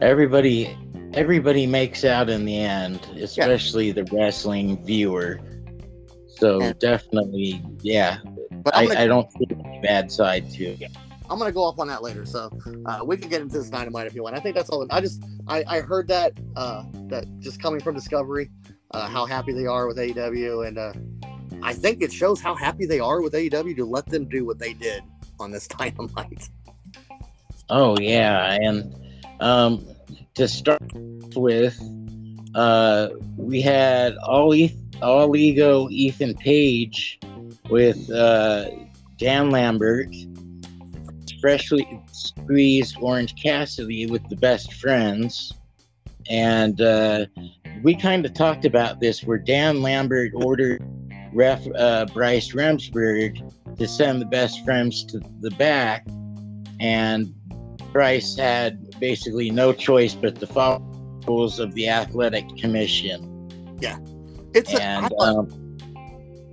everybody 0.00 0.76
everybody 1.14 1.66
makes 1.66 2.04
out 2.04 2.28
in 2.28 2.44
the 2.44 2.56
end, 2.56 3.00
especially 3.20 3.92
the 3.92 4.04
wrestling 4.12 4.84
viewer. 4.84 5.40
So 6.26 6.60
Yeah. 6.60 6.72
definitely, 6.78 7.62
yeah. 7.82 8.18
But 8.62 8.76
I, 8.76 8.86
gonna, 8.86 9.00
I 9.00 9.06
don't 9.06 9.32
see 9.32 9.46
any 9.50 9.80
bad 9.82 10.12
side 10.12 10.50
to 10.50 10.64
it. 10.64 10.90
I'm 11.30 11.38
gonna 11.38 11.52
go 11.52 11.62
off 11.62 11.78
on 11.78 11.88
that 11.88 12.02
later. 12.02 12.24
So 12.24 12.50
uh, 12.86 13.00
we 13.04 13.16
can 13.16 13.28
get 13.28 13.42
into 13.42 13.58
this 13.58 13.68
dynamite 13.68 14.06
if 14.06 14.14
you 14.14 14.22
want. 14.22 14.36
I 14.36 14.40
think 14.40 14.56
that's 14.56 14.70
all. 14.70 14.86
I 14.90 15.00
just 15.00 15.22
I, 15.46 15.64
I 15.66 15.80
heard 15.80 16.08
that 16.08 16.32
uh, 16.56 16.84
that 17.08 17.26
just 17.40 17.60
coming 17.60 17.80
from 17.80 17.94
Discovery, 17.94 18.50
uh, 18.92 19.08
how 19.08 19.26
happy 19.26 19.52
they 19.52 19.66
are 19.66 19.86
with 19.86 19.98
AEW, 19.98 20.66
and 20.66 20.78
uh, 20.78 20.92
I 21.62 21.74
think 21.74 22.02
it 22.02 22.12
shows 22.12 22.40
how 22.40 22.54
happy 22.54 22.86
they 22.86 23.00
are 23.00 23.20
with 23.20 23.34
AEW 23.34 23.76
to 23.76 23.84
let 23.84 24.06
them 24.06 24.28
do 24.28 24.46
what 24.46 24.58
they 24.58 24.72
did 24.72 25.02
on 25.38 25.50
this 25.50 25.66
dynamite. 25.68 26.48
Oh 27.68 27.98
yeah, 28.00 28.56
and 28.60 28.94
um, 29.40 29.86
to 30.34 30.48
start 30.48 30.82
with, 31.36 31.78
uh, 32.54 33.08
we 33.36 33.60
had 33.60 34.16
all 34.18 34.54
all 35.02 35.36
ego 35.36 35.88
Ethan 35.90 36.34
Page 36.34 37.20
with 37.68 38.10
uh, 38.10 38.70
Dan 39.18 39.50
Lambert, 39.50 40.14
freshly 41.40 42.00
squeezed 42.12 42.96
Orange 43.00 43.34
Cassidy 43.42 44.06
with 44.06 44.26
the 44.28 44.36
best 44.36 44.72
friends, 44.74 45.52
and 46.28 46.80
uh, 46.80 47.26
we 47.82 47.94
kind 47.94 48.24
of 48.26 48.34
talked 48.34 48.64
about 48.64 49.00
this 49.00 49.22
where 49.24 49.38
Dan 49.38 49.82
Lambert 49.82 50.32
ordered 50.34 50.82
ref 51.32 51.66
uh, 51.76 52.06
Bryce 52.12 52.52
Remsburg 52.52 53.76
to 53.78 53.86
send 53.88 54.20
the 54.20 54.26
best 54.26 54.64
friends 54.64 55.04
to 55.06 55.20
the 55.40 55.50
back, 55.52 56.06
and 56.80 57.32
Bryce 57.92 58.36
had 58.36 58.98
basically 59.00 59.50
no 59.50 59.72
choice 59.72 60.14
but 60.14 60.38
to 60.40 60.46
follow 60.46 60.78
the 61.20 61.26
rules 61.26 61.58
of 61.58 61.74
the 61.74 61.88
athletic 61.88 62.46
commission. 62.56 63.76
Yeah. 63.80 63.98
It's 64.54 64.72
a, 64.74 64.82
And 64.82 65.06
I- 65.20 65.24
um, 65.24 65.78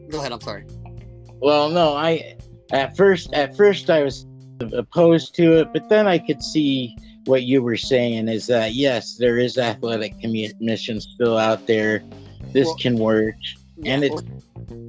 go 0.10 0.20
ahead. 0.20 0.32
I'm 0.32 0.42
sorry. 0.42 0.66
well, 1.40 1.70
no, 1.70 1.96
I 1.96 2.38
at 2.72 2.96
first 2.98 3.34
at 3.34 3.56
first 3.56 3.90
I 3.90 4.04
was 4.04 4.26
opposed 4.60 5.36
to 5.36 5.60
it, 5.60 5.74
but 5.74 5.90
then 5.90 6.08
I 6.08 6.18
could 6.18 6.44
see 6.44 6.96
what 7.26 7.44
you 7.44 7.62
were 7.62 7.78
saying 7.78 8.28
is 8.28 8.48
that 8.48 8.74
yes, 8.74 9.16
there 9.16 9.38
is 9.38 9.58
athletic 9.58 10.20
commission 10.20 11.02
still 11.02 11.38
out 11.38 11.66
there. 11.68 12.04
This 12.54 12.68
Well- 12.68 12.78
can 12.78 12.98
work, 12.98 13.36
and 13.84 14.04
Yeah, 14.04 14.08
it 14.08 14.12
well, 14.12 14.24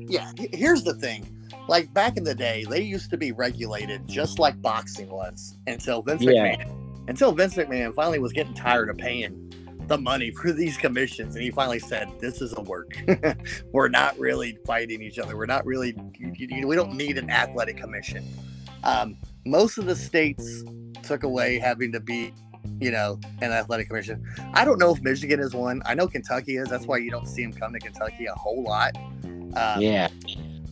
yeah. 0.09 0.33
Here's 0.52 0.83
the 0.83 0.94
thing. 0.94 1.26
Like 1.68 1.92
back 1.92 2.16
in 2.16 2.24
the 2.24 2.35
day, 2.35 2.64
they 2.68 2.83
used 2.83 3.11
to 3.11 3.16
be 3.16 3.33
regulated 3.33 4.07
just 4.07 4.38
like 4.38 4.61
boxing 4.62 5.09
was 5.09 5.57
until 5.66 6.02
Vince 6.02 6.22
Yeah. 6.22 6.57
McMahon. 6.57 7.09
Until 7.09 7.33
Vince 7.33 7.55
McMahon 7.55 7.94
finally 7.94 8.18
was 8.18 8.33
getting 8.33 8.55
tired 8.55 8.90
of 8.90 8.98
paying 8.98 9.52
the 9.88 9.96
money 9.98 10.33
for 10.33 10.52
these 10.52 10.76
commissions, 10.76 11.35
and 11.37 11.42
he 11.44 11.50
finally 11.50 11.79
said, 11.79 12.09
"This 12.20 12.40
isn't 12.42 12.66
work. 12.66 12.96
We're 13.72 13.88
not 13.88 14.18
really 14.18 14.59
fighting 14.66 15.00
each 15.02 15.18
other. 15.18 15.37
We're 15.37 15.46
not 15.46 15.64
really. 15.64 15.96
We 16.20 16.74
don't 16.76 16.94
need 16.94 17.18
an 17.18 17.31
athletic 17.31 17.76
commission." 17.76 18.24
Um, 18.83 19.16
most 19.46 19.78
of 19.78 19.87
the 19.87 19.96
states 19.96 20.64
took 21.02 21.22
away 21.22 21.59
having 21.59 21.92
to 21.92 22.00
be, 22.00 22.32
you 22.80 22.90
know, 22.90 23.18
an 23.40 23.52
athletic 23.52 23.88
commission. 23.88 24.24
I 24.54 24.64
don't 24.64 24.78
know 24.78 24.92
if 24.94 25.00
Michigan 25.00 25.40
is 25.40 25.54
one. 25.54 25.82
I 25.87 25.94
know 25.94 26.09
Kentucky 26.09 26.56
is. 26.56 26.68
That's 26.68 26.87
why 26.87 26.98
you 26.98 27.11
don't 27.11 27.26
see 27.26 27.42
them 27.42 27.52
come 27.52 27.72
to 27.72 27.78
Kentucky 27.78 28.26
a 28.26 28.35
whole 28.35 28.62
lot. 28.62 28.96
Um, 29.56 29.80
yeah, 29.80 30.09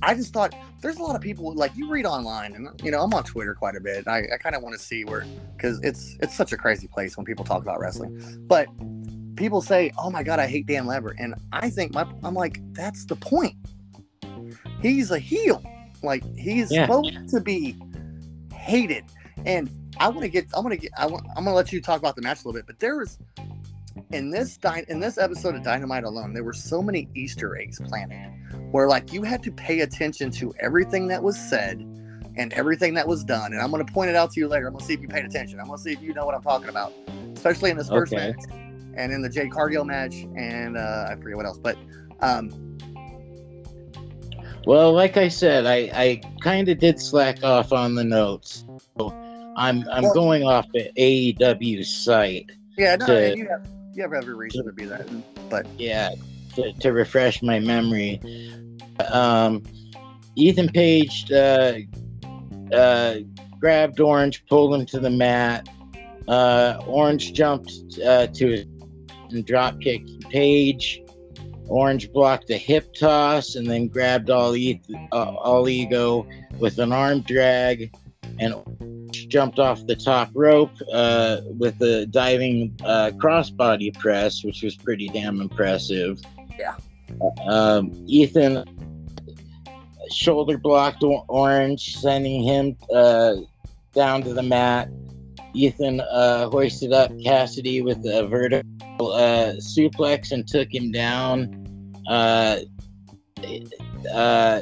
I 0.02 0.14
just 0.14 0.32
thought 0.34 0.54
there's 0.82 0.98
a 0.98 1.02
lot 1.02 1.16
of 1.16 1.22
people 1.22 1.54
like 1.54 1.74
you 1.76 1.88
read 1.88 2.04
online, 2.04 2.54
and 2.54 2.68
you 2.82 2.90
know 2.90 3.00
I'm 3.02 3.14
on 3.14 3.24
Twitter 3.24 3.54
quite 3.54 3.76
a 3.76 3.80
bit. 3.80 3.98
And 3.98 4.08
I, 4.08 4.24
I 4.34 4.36
kind 4.38 4.54
of 4.54 4.62
want 4.62 4.74
to 4.74 4.80
see 4.84 5.04
where 5.04 5.24
because 5.56 5.80
it's 5.82 6.16
it's 6.20 6.34
such 6.34 6.52
a 6.52 6.56
crazy 6.56 6.88
place 6.88 7.16
when 7.16 7.24
people 7.24 7.44
talk 7.44 7.62
about 7.62 7.78
wrestling. 7.80 8.20
But 8.46 8.66
people 9.36 9.62
say, 9.62 9.92
"Oh 9.96 10.10
my 10.10 10.22
god, 10.22 10.38
I 10.40 10.46
hate 10.48 10.66
Dan 10.66 10.86
Lambert," 10.86 11.16
and 11.18 11.34
I 11.52 11.70
think 11.70 11.94
my 11.94 12.06
I'm 12.22 12.34
like 12.34 12.60
that's 12.74 13.06
the 13.06 13.16
point. 13.16 13.54
He's 14.82 15.10
a 15.10 15.18
heel, 15.18 15.62
like 16.02 16.22
he's 16.36 16.70
Yeah. 16.70 16.84
supposed 16.86 17.28
to 17.30 17.40
be 17.40 17.76
hated. 18.64 19.04
And 19.46 19.70
I 19.98 20.08
want 20.08 20.22
to 20.22 20.28
get 20.28 20.46
I'm 20.54 20.62
gonna 20.62 20.76
get 20.76 20.92
I 20.96 21.06
want, 21.06 21.26
I'm 21.36 21.44
gonna 21.44 21.56
let 21.56 21.72
you 21.72 21.80
talk 21.80 21.98
about 21.98 22.16
the 22.16 22.22
match 22.22 22.42
a 22.42 22.48
little 22.48 22.54
bit. 22.58 22.66
But 22.66 22.78
there 22.80 22.96
was 22.96 23.18
in 24.12 24.30
this 24.30 24.56
dy- 24.56 24.84
in 24.88 24.98
this 25.00 25.18
episode 25.18 25.54
of 25.54 25.62
Dynamite 25.62 26.04
alone, 26.04 26.32
there 26.32 26.44
were 26.44 26.52
so 26.52 26.82
many 26.82 27.08
Easter 27.14 27.56
eggs 27.56 27.80
planted 27.80 28.32
where 28.72 28.88
like 28.88 29.12
you 29.12 29.22
had 29.22 29.42
to 29.44 29.52
pay 29.52 29.80
attention 29.80 30.30
to 30.32 30.52
everything 30.60 31.06
that 31.08 31.22
was 31.22 31.38
said 31.38 31.78
and 32.36 32.52
everything 32.54 32.94
that 32.94 33.06
was 33.06 33.22
done. 33.22 33.52
And 33.52 33.62
I'm 33.62 33.70
going 33.70 33.84
to 33.86 33.92
point 33.92 34.10
it 34.10 34.16
out 34.16 34.32
to 34.32 34.40
you 34.40 34.48
later. 34.48 34.66
I'm 34.66 34.72
going 34.72 34.80
to 34.80 34.86
see 34.86 34.94
if 34.94 35.00
you 35.00 35.06
paid 35.06 35.24
attention. 35.24 35.60
I'm 35.60 35.66
going 35.66 35.76
to 35.76 35.82
see 35.82 35.92
if 35.92 36.02
you 36.02 36.12
know 36.14 36.26
what 36.26 36.34
I'm 36.34 36.42
talking 36.42 36.68
about, 36.68 36.92
especially 37.36 37.70
in 37.70 37.76
this 37.76 37.88
first 37.88 38.12
Okay. 38.12 38.32
match 38.32 38.44
and 38.96 39.12
in 39.12 39.22
the 39.22 39.28
Jade 39.28 39.52
Cargill 39.52 39.84
match. 39.84 40.14
And 40.36 40.76
uh, 40.76 41.06
I 41.10 41.14
forget 41.14 41.36
what 41.36 41.46
else, 41.46 41.58
but 41.58 41.76
um, 42.20 42.50
Well, 44.66 44.92
like 44.92 45.16
I 45.16 45.28
said, 45.28 45.66
I, 45.66 45.90
I 45.94 46.20
kind 46.40 46.68
of 46.68 46.78
did 46.78 46.98
slack 47.00 47.42
off 47.44 47.72
on 47.72 47.94
the 47.94 48.04
notes. 48.04 48.64
So 48.98 49.10
I'm 49.56 49.86
I'm 49.90 50.04
Well- 50.04 50.14
going 50.14 50.42
off 50.44 50.66
the 50.72 50.90
AEW 50.96 51.84
site. 51.84 52.50
yeah, 52.78 52.96
no, 52.96 53.06
To- 53.06 53.36
you 53.36 53.48
have 53.48 53.66
you 53.94 54.02
have 54.02 54.12
every 54.12 54.34
reason 54.34 54.64
to 54.64 54.72
be 54.72 54.84
that. 54.86 55.06
But 55.50 55.66
Yeah, 55.78 56.10
to, 56.56 56.72
to 56.72 56.92
refresh 56.92 57.42
my 57.42 57.60
memory. 57.60 58.20
Um, 59.12 59.62
Ethan 60.36 60.68
Page 60.70 61.30
uh, 61.30 61.74
uh, 62.72 63.16
grabbed 63.60 64.00
Orange, 64.00 64.44
pulled 64.46 64.74
him 64.74 64.84
to 64.86 64.98
the 64.98 65.10
mat. 65.10 65.68
Uh, 66.26 66.80
Orange 66.88 67.32
jumped 67.34 67.72
uh, 68.04 68.26
to 68.28 68.48
his 68.50 68.66
and 69.30 69.44
drop 69.46 69.80
kicked 69.80 70.10
Page. 70.30 71.02
Orange 71.68 72.12
blocked 72.12 72.50
a 72.50 72.56
hip 72.56 72.94
toss 72.94 73.54
and 73.54 73.66
then 73.66 73.88
grabbed 73.88 74.30
all, 74.30 74.54
Eth- 74.54 74.90
uh, 75.12 75.34
all 75.34 75.68
ego 75.68 76.26
with 76.58 76.78
an 76.78 76.92
arm 76.92 77.20
drag 77.20 77.94
and 78.38 78.54
jumped 79.10 79.58
off 79.58 79.86
the 79.86 79.96
top 79.96 80.30
rope 80.34 80.72
uh, 80.92 81.40
with 81.44 81.80
a 81.82 82.06
diving 82.06 82.76
uh, 82.84 83.10
crossbody 83.14 83.96
press, 83.98 84.44
which 84.44 84.62
was 84.62 84.76
pretty 84.76 85.08
damn 85.08 85.40
impressive. 85.40 86.20
Yeah. 86.58 86.76
Um, 87.46 87.92
Ethan 88.06 88.64
shoulder 90.10 90.58
blocked 90.58 91.02
Orange, 91.02 91.96
sending 91.96 92.42
him 92.42 92.76
uh, 92.92 93.36
down 93.92 94.22
to 94.22 94.34
the 94.34 94.42
mat. 94.42 94.88
Ethan 95.54 96.00
uh, 96.00 96.48
hoisted 96.50 96.92
up 96.92 97.12
Cassidy 97.22 97.80
with 97.82 97.98
a 98.06 98.26
vertical 98.26 99.12
uh, 99.12 99.54
suplex 99.58 100.32
and 100.32 100.46
took 100.46 100.72
him 100.74 100.90
down. 100.90 101.92
Uh, 102.08 102.58
uh, 104.12 104.60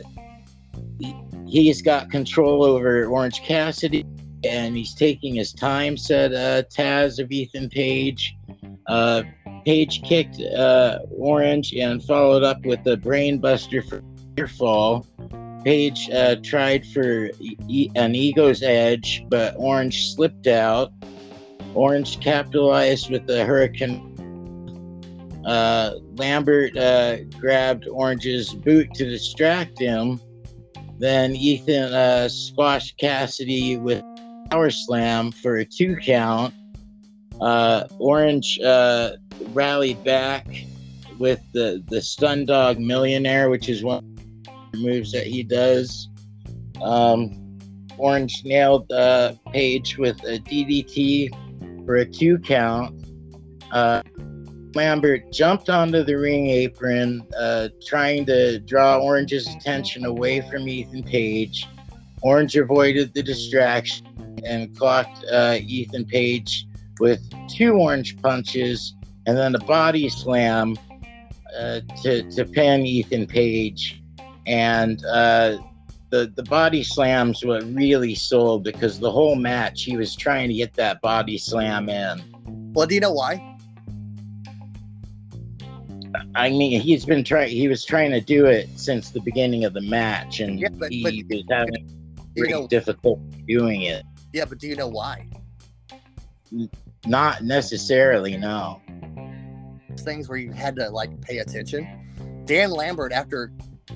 he- 1.00 1.16
he's 1.46 1.82
got 1.82 2.10
control 2.10 2.62
over 2.62 3.06
Orange 3.06 3.42
Cassidy, 3.42 4.04
and 4.44 4.76
he's 4.76 4.94
taking 4.94 5.34
his 5.34 5.52
time. 5.52 5.96
Said 5.96 6.34
uh, 6.34 6.62
Taz 6.68 7.18
of 7.18 7.30
Ethan 7.30 7.68
Page. 7.70 8.36
Uh, 8.86 9.22
Page 9.64 10.02
kicked 10.02 10.40
Orange 11.16 11.72
and 11.74 12.02
followed 12.02 12.42
up 12.42 12.64
with 12.66 12.80
a 12.86 12.96
brainbuster 12.96 13.88
for 13.88 14.02
fall. 14.48 15.06
Page 15.64 16.10
uh, 16.10 16.36
tried 16.42 16.86
for 16.86 17.30
e- 17.40 17.90
an 17.94 18.14
ego's 18.14 18.62
edge, 18.62 19.24
but 19.28 19.54
Orange 19.56 20.14
slipped 20.14 20.46
out. 20.46 20.92
Orange 21.74 22.20
capitalized 22.20 23.10
with 23.10 23.26
the 23.26 23.44
hurricane. 23.44 24.08
Uh, 25.46 25.94
Lambert 26.16 26.76
uh, 26.76 27.24
grabbed 27.40 27.88
Orange's 27.88 28.52
boot 28.52 28.92
to 28.94 29.04
distract 29.04 29.78
him. 29.78 30.20
Then 30.98 31.34
Ethan 31.34 31.92
uh, 31.92 32.28
squashed 32.28 32.98
Cassidy 32.98 33.76
with 33.76 34.02
power 34.50 34.70
slam 34.70 35.32
for 35.32 35.56
a 35.56 35.64
two 35.64 35.96
count. 35.96 36.54
Uh, 37.40 37.84
Orange 37.98 38.60
uh, 38.60 39.12
rallied 39.52 40.04
back 40.04 40.46
with 41.18 41.40
the 41.52 41.82
the 41.88 41.96
Stundog 41.96 42.78
Millionaire, 42.78 43.50
which 43.50 43.68
is 43.68 43.82
one 43.82 44.11
moves 44.74 45.12
that 45.12 45.26
he 45.26 45.42
does. 45.42 46.08
Um, 46.82 47.58
Orange 47.98 48.42
nailed 48.44 48.88
Page 49.52 49.98
with 49.98 50.22
a 50.24 50.38
DDT 50.38 51.84
for 51.84 51.96
a 51.96 52.06
two 52.06 52.38
count. 52.38 53.04
Uh, 53.70 54.02
Lambert 54.74 55.30
jumped 55.32 55.68
onto 55.68 56.02
the 56.02 56.14
ring 56.14 56.48
apron, 56.48 57.26
uh, 57.38 57.68
trying 57.86 58.24
to 58.26 58.58
draw 58.60 58.98
Orange's 58.98 59.46
attention 59.54 60.04
away 60.04 60.40
from 60.50 60.68
Ethan 60.68 61.02
Page. 61.02 61.68
Orange 62.22 62.56
avoided 62.56 63.12
the 63.14 63.22
distraction 63.22 64.06
and 64.44 64.76
clocked 64.76 65.24
uh, 65.30 65.58
Ethan 65.60 66.06
Page 66.06 66.66
with 67.00 67.22
two 67.48 67.74
orange 67.74 68.20
punches 68.22 68.94
and 69.26 69.36
then 69.36 69.54
a 69.54 69.58
body 69.60 70.08
slam 70.08 70.76
uh, 71.58 71.80
to, 72.02 72.30
to 72.30 72.44
pin 72.44 72.86
Ethan 72.86 73.26
Page. 73.26 74.01
And 74.46 75.04
uh, 75.04 75.58
the, 76.10 76.32
the 76.34 76.42
body 76.44 76.82
slam's 76.82 77.44
were 77.44 77.60
really 77.64 78.14
sold 78.14 78.64
because 78.64 78.98
the 78.98 79.10
whole 79.10 79.34
match 79.36 79.82
he 79.84 79.96
was 79.96 80.14
trying 80.16 80.48
to 80.48 80.54
get 80.54 80.74
that 80.74 81.00
body 81.00 81.38
slam 81.38 81.88
in. 81.88 82.22
well, 82.74 82.86
do 82.86 82.94
you 82.94 83.00
know 83.00 83.12
why? 83.12 83.48
I 86.34 86.50
mean, 86.50 86.80
he's 86.80 87.04
been 87.06 87.24
trying. 87.24 87.48
He 87.50 87.68
was 87.68 87.84
trying 87.84 88.10
to 88.10 88.20
do 88.20 88.46
it 88.46 88.68
since 88.76 89.10
the 89.10 89.20
beginning 89.20 89.64
of 89.64 89.72
the 89.72 89.80
match, 89.80 90.40
and 90.40 90.60
Yeah, 90.60 90.68
but- 90.72 90.90
he 90.92 91.02
but- 91.02 91.14
was 91.30 91.44
having 91.50 91.88
you 92.34 92.42
great 92.44 92.50
know, 92.50 92.66
difficulty 92.66 93.22
doing 93.46 93.82
it. 93.82 94.02
yeah, 94.32 94.44
but 94.44 94.58
do 94.58 94.66
you 94.66 94.76
know 94.76 94.88
why? 94.88 95.26
Not 97.06 97.42
necessarily, 97.44 98.36
no. 98.36 98.80
things 99.98 100.28
where 100.28 100.38
you 100.38 100.50
had 100.52 100.74
to 100.76 100.88
like 100.90 101.18
pay 101.20 101.38
attention. 101.38 101.86
Dan 102.46 102.70
Lambert, 102.70 103.12
after 103.12 103.52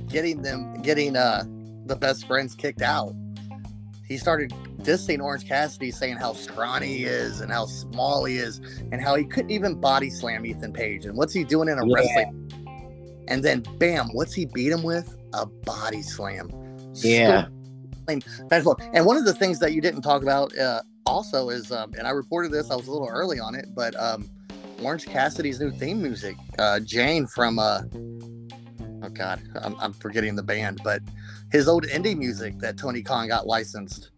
getting 0.08 0.42
them 0.42 0.80
getting 0.82 1.16
uh 1.16 1.44
the 1.86 1.96
best 1.96 2.26
friends 2.26 2.54
kicked 2.54 2.82
out, 2.82 3.14
he 4.08 4.16
started 4.18 4.52
dissing 4.82 5.22
Orange 5.22 5.46
Cassidy, 5.46 5.90
saying 5.90 6.16
how 6.16 6.32
scrawny 6.32 6.86
he 6.98 7.04
is 7.04 7.40
and 7.40 7.50
how 7.50 7.66
small 7.66 8.24
he 8.24 8.36
is, 8.36 8.58
and 8.92 9.00
how 9.00 9.14
he 9.14 9.24
couldn't 9.24 9.50
even 9.50 9.74
body 9.80 10.10
slam 10.10 10.44
Ethan 10.46 10.72
Page. 10.72 11.06
And 11.06 11.16
what's 11.16 11.32
he 11.32 11.44
doing 11.44 11.68
in 11.68 11.78
a 11.78 11.86
Yeah. 11.86 11.94
wrestling? 11.94 12.42
And 13.28 13.42
then 13.42 13.64
bam, 13.78 14.08
what's 14.12 14.34
he 14.34 14.46
beat 14.46 14.70
him 14.72 14.82
with? 14.82 15.16
A 15.32 15.46
body 15.46 16.02
slam. 16.02 16.48
Yeah, 17.02 17.46
what- 18.06 18.80
And 18.94 19.04
one 19.04 19.16
of 19.16 19.24
the 19.24 19.34
things 19.34 19.58
that 19.58 19.72
you 19.72 19.80
didn't 19.80 20.02
talk 20.02 20.22
about 20.22 20.56
uh, 20.56 20.82
also 21.04 21.48
is, 21.50 21.70
um, 21.72 21.92
and 21.98 22.06
I 22.06 22.10
reported 22.10 22.52
this, 22.52 22.70
I 22.70 22.76
was 22.76 22.86
a 22.86 22.92
little 22.92 23.08
early 23.08 23.38
on 23.40 23.54
it, 23.54 23.66
but 23.74 23.94
um, 24.00 24.28
Orange 24.82 25.06
Cassidy's 25.06 25.60
new 25.60 25.70
theme 25.72 26.00
music, 26.02 26.36
uh, 26.58 26.80
Jane 26.80 27.26
from, 27.26 27.58
uh, 27.58 27.82
oh 29.06 29.10
God, 29.10 29.40
I'm, 29.62 29.76
I'm 29.80 29.92
forgetting 29.92 30.34
the 30.36 30.42
band, 30.42 30.80
but 30.82 31.00
his 31.52 31.68
old 31.68 31.84
indie 31.84 32.16
music 32.16 32.58
that 32.58 32.76
Tony 32.76 33.02
Khan 33.02 33.28
got 33.28 33.46
licensed. 33.46 34.10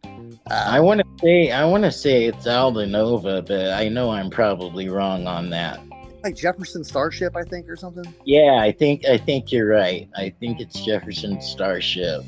I 0.50 0.78
Uh, 0.78 0.82
want 0.82 1.00
to 1.00 1.06
say 1.22 1.50
I 1.52 1.64
want 1.64 1.84
to 1.84 1.92
say 1.92 2.24
it's 2.24 2.46
Aldo 2.46 2.86
Nova, 2.86 3.42
but 3.42 3.72
I 3.72 3.88
know 3.88 4.10
I'm 4.10 4.30
probably 4.30 4.88
wrong 4.88 5.26
on 5.26 5.50
that. 5.50 5.80
like 6.24 6.34
Jefferson 6.36 6.82
Starship, 6.82 7.36
I 7.36 7.42
think, 7.42 7.68
or 7.68 7.76
something. 7.76 8.04
Yeah, 8.24 8.58
I 8.60 8.72
think 8.72 9.04
I 9.06 9.18
think 9.18 9.52
you're 9.52 9.68
right. 9.68 10.08
I 10.16 10.30
think 10.40 10.60
it's 10.60 10.84
Jefferson 10.84 11.40
Starship. 11.40 12.22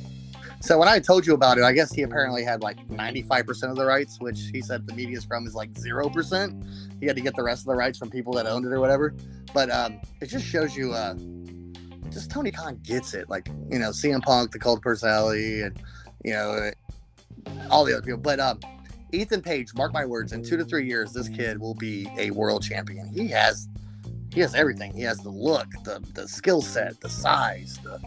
So 0.62 0.78
when 0.78 0.88
I 0.88 0.98
told 0.98 1.26
you 1.26 1.32
about 1.32 1.56
it, 1.56 1.64
I 1.64 1.72
guess 1.72 1.90
he 1.90 2.02
apparently 2.02 2.44
had 2.44 2.60
like 2.60 2.86
95% 2.88 3.70
of 3.70 3.76
the 3.76 3.86
rights, 3.86 4.18
which 4.20 4.50
he 4.52 4.60
said 4.60 4.86
the 4.86 4.92
media's 4.94 5.24
from 5.24 5.46
is 5.46 5.54
like 5.54 5.72
0%. 5.72 7.00
He 7.00 7.06
had 7.06 7.16
to 7.16 7.22
get 7.22 7.34
the 7.34 7.42
rest 7.42 7.62
of 7.62 7.66
the 7.68 7.74
rights 7.76 7.96
from 7.96 8.10
people 8.10 8.34
that 8.34 8.44
owned 8.46 8.66
it 8.66 8.68
or 8.68 8.78
whatever. 8.78 9.14
But 9.54 9.70
um, 9.70 9.98
it 10.20 10.26
just 10.26 10.44
shows 10.44 10.76
you, 10.76 10.92
uh, 10.92 11.14
just 12.10 12.30
Tony 12.30 12.50
Khan 12.50 12.78
gets 12.82 13.14
it. 13.14 13.28
Like, 13.28 13.48
you 13.70 13.78
know, 13.78 13.90
CM 13.90 14.22
Punk, 14.22 14.52
the 14.52 14.58
cult 14.58 14.82
personality, 14.82 15.62
and, 15.62 15.80
you 16.24 16.32
know, 16.32 16.70
all 17.70 17.84
the 17.84 17.92
other 17.92 18.02
people. 18.02 18.20
But 18.20 18.40
um, 18.40 18.60
Ethan 19.12 19.42
Page, 19.42 19.74
mark 19.74 19.92
my 19.92 20.04
words, 20.04 20.32
in 20.32 20.42
two 20.42 20.56
to 20.56 20.64
three 20.64 20.86
years, 20.86 21.12
this 21.12 21.28
kid 21.28 21.58
will 21.58 21.74
be 21.74 22.08
a 22.18 22.30
world 22.30 22.62
champion. 22.62 23.08
He 23.08 23.28
has. 23.28 23.68
He 24.32 24.38
has 24.42 24.54
everything. 24.54 24.94
He 24.94 25.02
has 25.02 25.18
the 25.18 25.30
look, 25.30 25.66
the 25.82 26.00
the 26.14 26.28
skill 26.28 26.62
set, 26.62 27.00
the 27.00 27.08
size, 27.08 27.80
the 27.82 28.00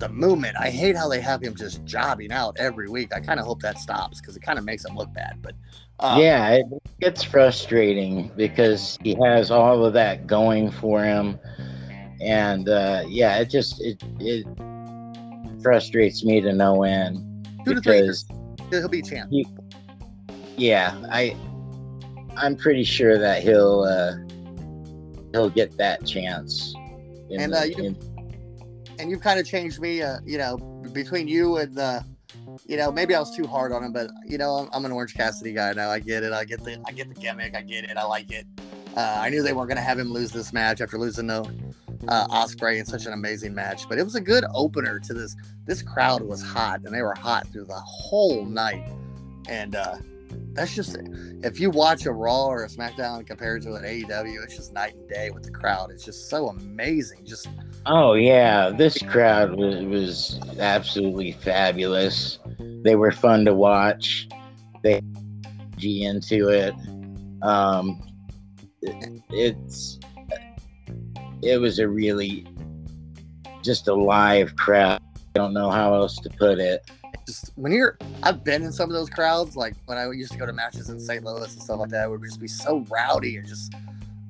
the 0.00 0.08
movement. 0.08 0.56
I 0.58 0.70
hate 0.70 0.96
how 0.96 1.08
they 1.08 1.20
have 1.20 1.40
him 1.40 1.54
just 1.54 1.84
jobbing 1.84 2.32
out 2.32 2.56
every 2.58 2.88
week. 2.88 3.14
I 3.14 3.20
kind 3.20 3.38
of 3.38 3.46
hope 3.46 3.62
that 3.62 3.78
stops 3.78 4.20
because 4.20 4.36
it 4.36 4.40
kind 4.42 4.58
of 4.58 4.64
makes 4.64 4.84
him 4.84 4.96
look 4.96 5.12
bad. 5.12 5.40
But 5.40 5.54
uh, 6.00 6.18
yeah, 6.18 6.48
it 6.54 6.66
gets 7.00 7.22
frustrating 7.22 8.32
because 8.34 8.98
he 9.02 9.14
has 9.22 9.50
all 9.50 9.84
of 9.84 9.92
that 9.92 10.26
going 10.26 10.70
for 10.70 11.04
him, 11.04 11.38
and 12.20 12.68
uh, 12.68 13.04
yeah, 13.08 13.38
it 13.38 13.50
just 13.50 13.80
it 13.80 14.02
it 14.18 14.46
frustrates 15.62 16.24
me 16.24 16.40
to 16.40 16.52
no 16.52 16.82
end 16.84 17.18
two 17.64 17.74
to 17.74 17.80
three 17.80 17.96
years, 17.98 18.24
because 18.56 18.80
he'll 18.80 18.88
be 18.88 19.02
champ. 19.02 19.30
yeah, 20.56 20.94
I 21.10 21.36
I'm 22.36 22.56
pretty 22.56 22.84
sure 22.84 23.18
that 23.18 23.42
he'll 23.42 23.82
uh, 23.82 24.16
he'll 25.32 25.50
get 25.50 25.76
that 25.78 26.06
chance. 26.06 26.74
And, 27.30 27.52
the- 27.52 27.60
uh, 27.60 27.64
you- 27.64 27.84
in- 27.84 27.96
And 28.98 29.10
you've 29.10 29.20
kind 29.22 29.38
of 29.40 29.46
changed 29.46 29.80
me. 29.80 30.02
Uh, 30.02 30.18
you 30.24 30.36
know, 30.38 30.56
between 30.92 31.26
you 31.28 31.56
and 31.58 31.78
uh, 31.78 32.00
you 32.66 32.76
know, 32.76 32.90
maybe 32.92 33.14
I 33.14 33.20
was 33.20 33.34
too 33.34 33.46
hard 33.46 33.72
on 33.72 33.82
him, 33.82 33.92
but 33.92 34.10
you 34.26 34.36
know, 34.38 34.56
I'm, 34.56 34.68
I'm 34.72 34.84
an 34.84 34.92
Orange 34.92 35.14
Cassidy 35.14 35.52
guy 35.52 35.72
now. 35.72 35.90
I 35.90 36.00
get 36.00 36.22
it. 36.22 36.32
I 36.32 36.44
get 36.44 36.62
the 36.64 36.82
I 36.86 36.92
get 36.92 37.08
the 37.08 37.18
gimmick. 37.20 37.54
I 37.54 37.62
get 37.62 37.84
it. 37.84 37.96
I 37.96 38.04
like 38.04 38.30
it. 38.30 38.46
Uh, 38.96 39.18
I 39.20 39.28
knew 39.30 39.42
they 39.42 39.52
weren't 39.52 39.68
going 39.68 39.76
to 39.76 39.82
have 39.82 39.98
him 40.00 40.12
lose 40.12 40.32
this 40.32 40.52
match 40.52 40.80
after 40.80 40.98
losing 40.98 41.28
to 41.28 41.44
uh, 42.08 42.26
Osprey 42.30 42.78
in 42.78 42.86
such 42.86 43.06
an 43.06 43.12
amazing 43.12 43.54
match. 43.54 43.88
But 43.88 43.98
it 43.98 44.04
was 44.04 44.14
a 44.14 44.20
good 44.20 44.44
opener 44.54 44.98
to 45.00 45.14
this. 45.14 45.36
This 45.66 45.82
crowd 45.82 46.22
was 46.22 46.42
hot, 46.42 46.80
and 46.84 46.94
they 46.94 47.02
were 47.02 47.14
hot 47.14 47.46
through 47.48 47.66
the 47.66 47.80
whole 47.80 48.44
night. 48.44 48.88
And 49.48 49.74
uh, 49.74 49.96
that's 50.52 50.74
just 50.74 50.98
if 51.42 51.60
you 51.60 51.70
watch 51.70 52.06
a 52.06 52.12
Raw 52.12 52.46
or 52.46 52.64
a 52.64 52.68
SmackDown 52.68 53.26
compared 53.26 53.62
to 53.62 53.74
an 53.74 53.84
AEW, 53.84 54.42
it's 54.44 54.56
just 54.56 54.72
night 54.72 54.94
and 54.94 55.08
day 55.08 55.30
with 55.30 55.44
the 55.44 55.50
crowd. 55.50 55.90
It's 55.90 56.04
just 56.04 56.28
so 56.28 56.48
amazing. 56.48 57.24
Just 57.24 57.48
Oh 57.86 58.14
yeah, 58.14 58.70
this 58.70 58.98
crowd 58.98 59.56
was 59.56 59.84
was 59.84 60.40
absolutely 60.58 61.32
fabulous. 61.32 62.38
They 62.58 62.96
were 62.96 63.12
fun 63.12 63.44
to 63.46 63.54
watch. 63.54 64.28
They 64.82 65.00
g 65.76 66.04
into 66.04 66.48
it. 66.48 66.74
Um, 67.42 68.02
it, 68.82 69.22
it's 69.30 69.98
it 71.42 71.58
was 71.58 71.78
a 71.78 71.88
really 71.88 72.46
just 73.62 73.88
a 73.88 73.94
live 73.94 74.56
crowd. 74.56 75.00
I 75.16 75.38
don't 75.38 75.52
know 75.52 75.70
how 75.70 75.94
else 75.94 76.16
to 76.18 76.30
put 76.30 76.58
it. 76.58 76.90
just 77.26 77.52
when 77.56 77.72
you're 77.72 77.98
I've 78.22 78.42
been 78.44 78.62
in 78.62 78.72
some 78.72 78.90
of 78.90 78.94
those 78.94 79.10
crowds, 79.10 79.56
like 79.56 79.74
when 79.86 79.98
I 79.98 80.10
used 80.10 80.32
to 80.32 80.38
go 80.38 80.46
to 80.46 80.52
matches 80.52 80.90
in 80.90 80.98
St. 80.98 81.24
Louis 81.24 81.52
and 81.52 81.62
stuff 81.62 81.78
like 81.78 81.90
that, 81.90 82.06
it 82.06 82.10
would 82.10 82.22
just 82.22 82.40
be 82.40 82.48
so 82.48 82.84
rowdy 82.90 83.36
and 83.36 83.46
just 83.46 83.74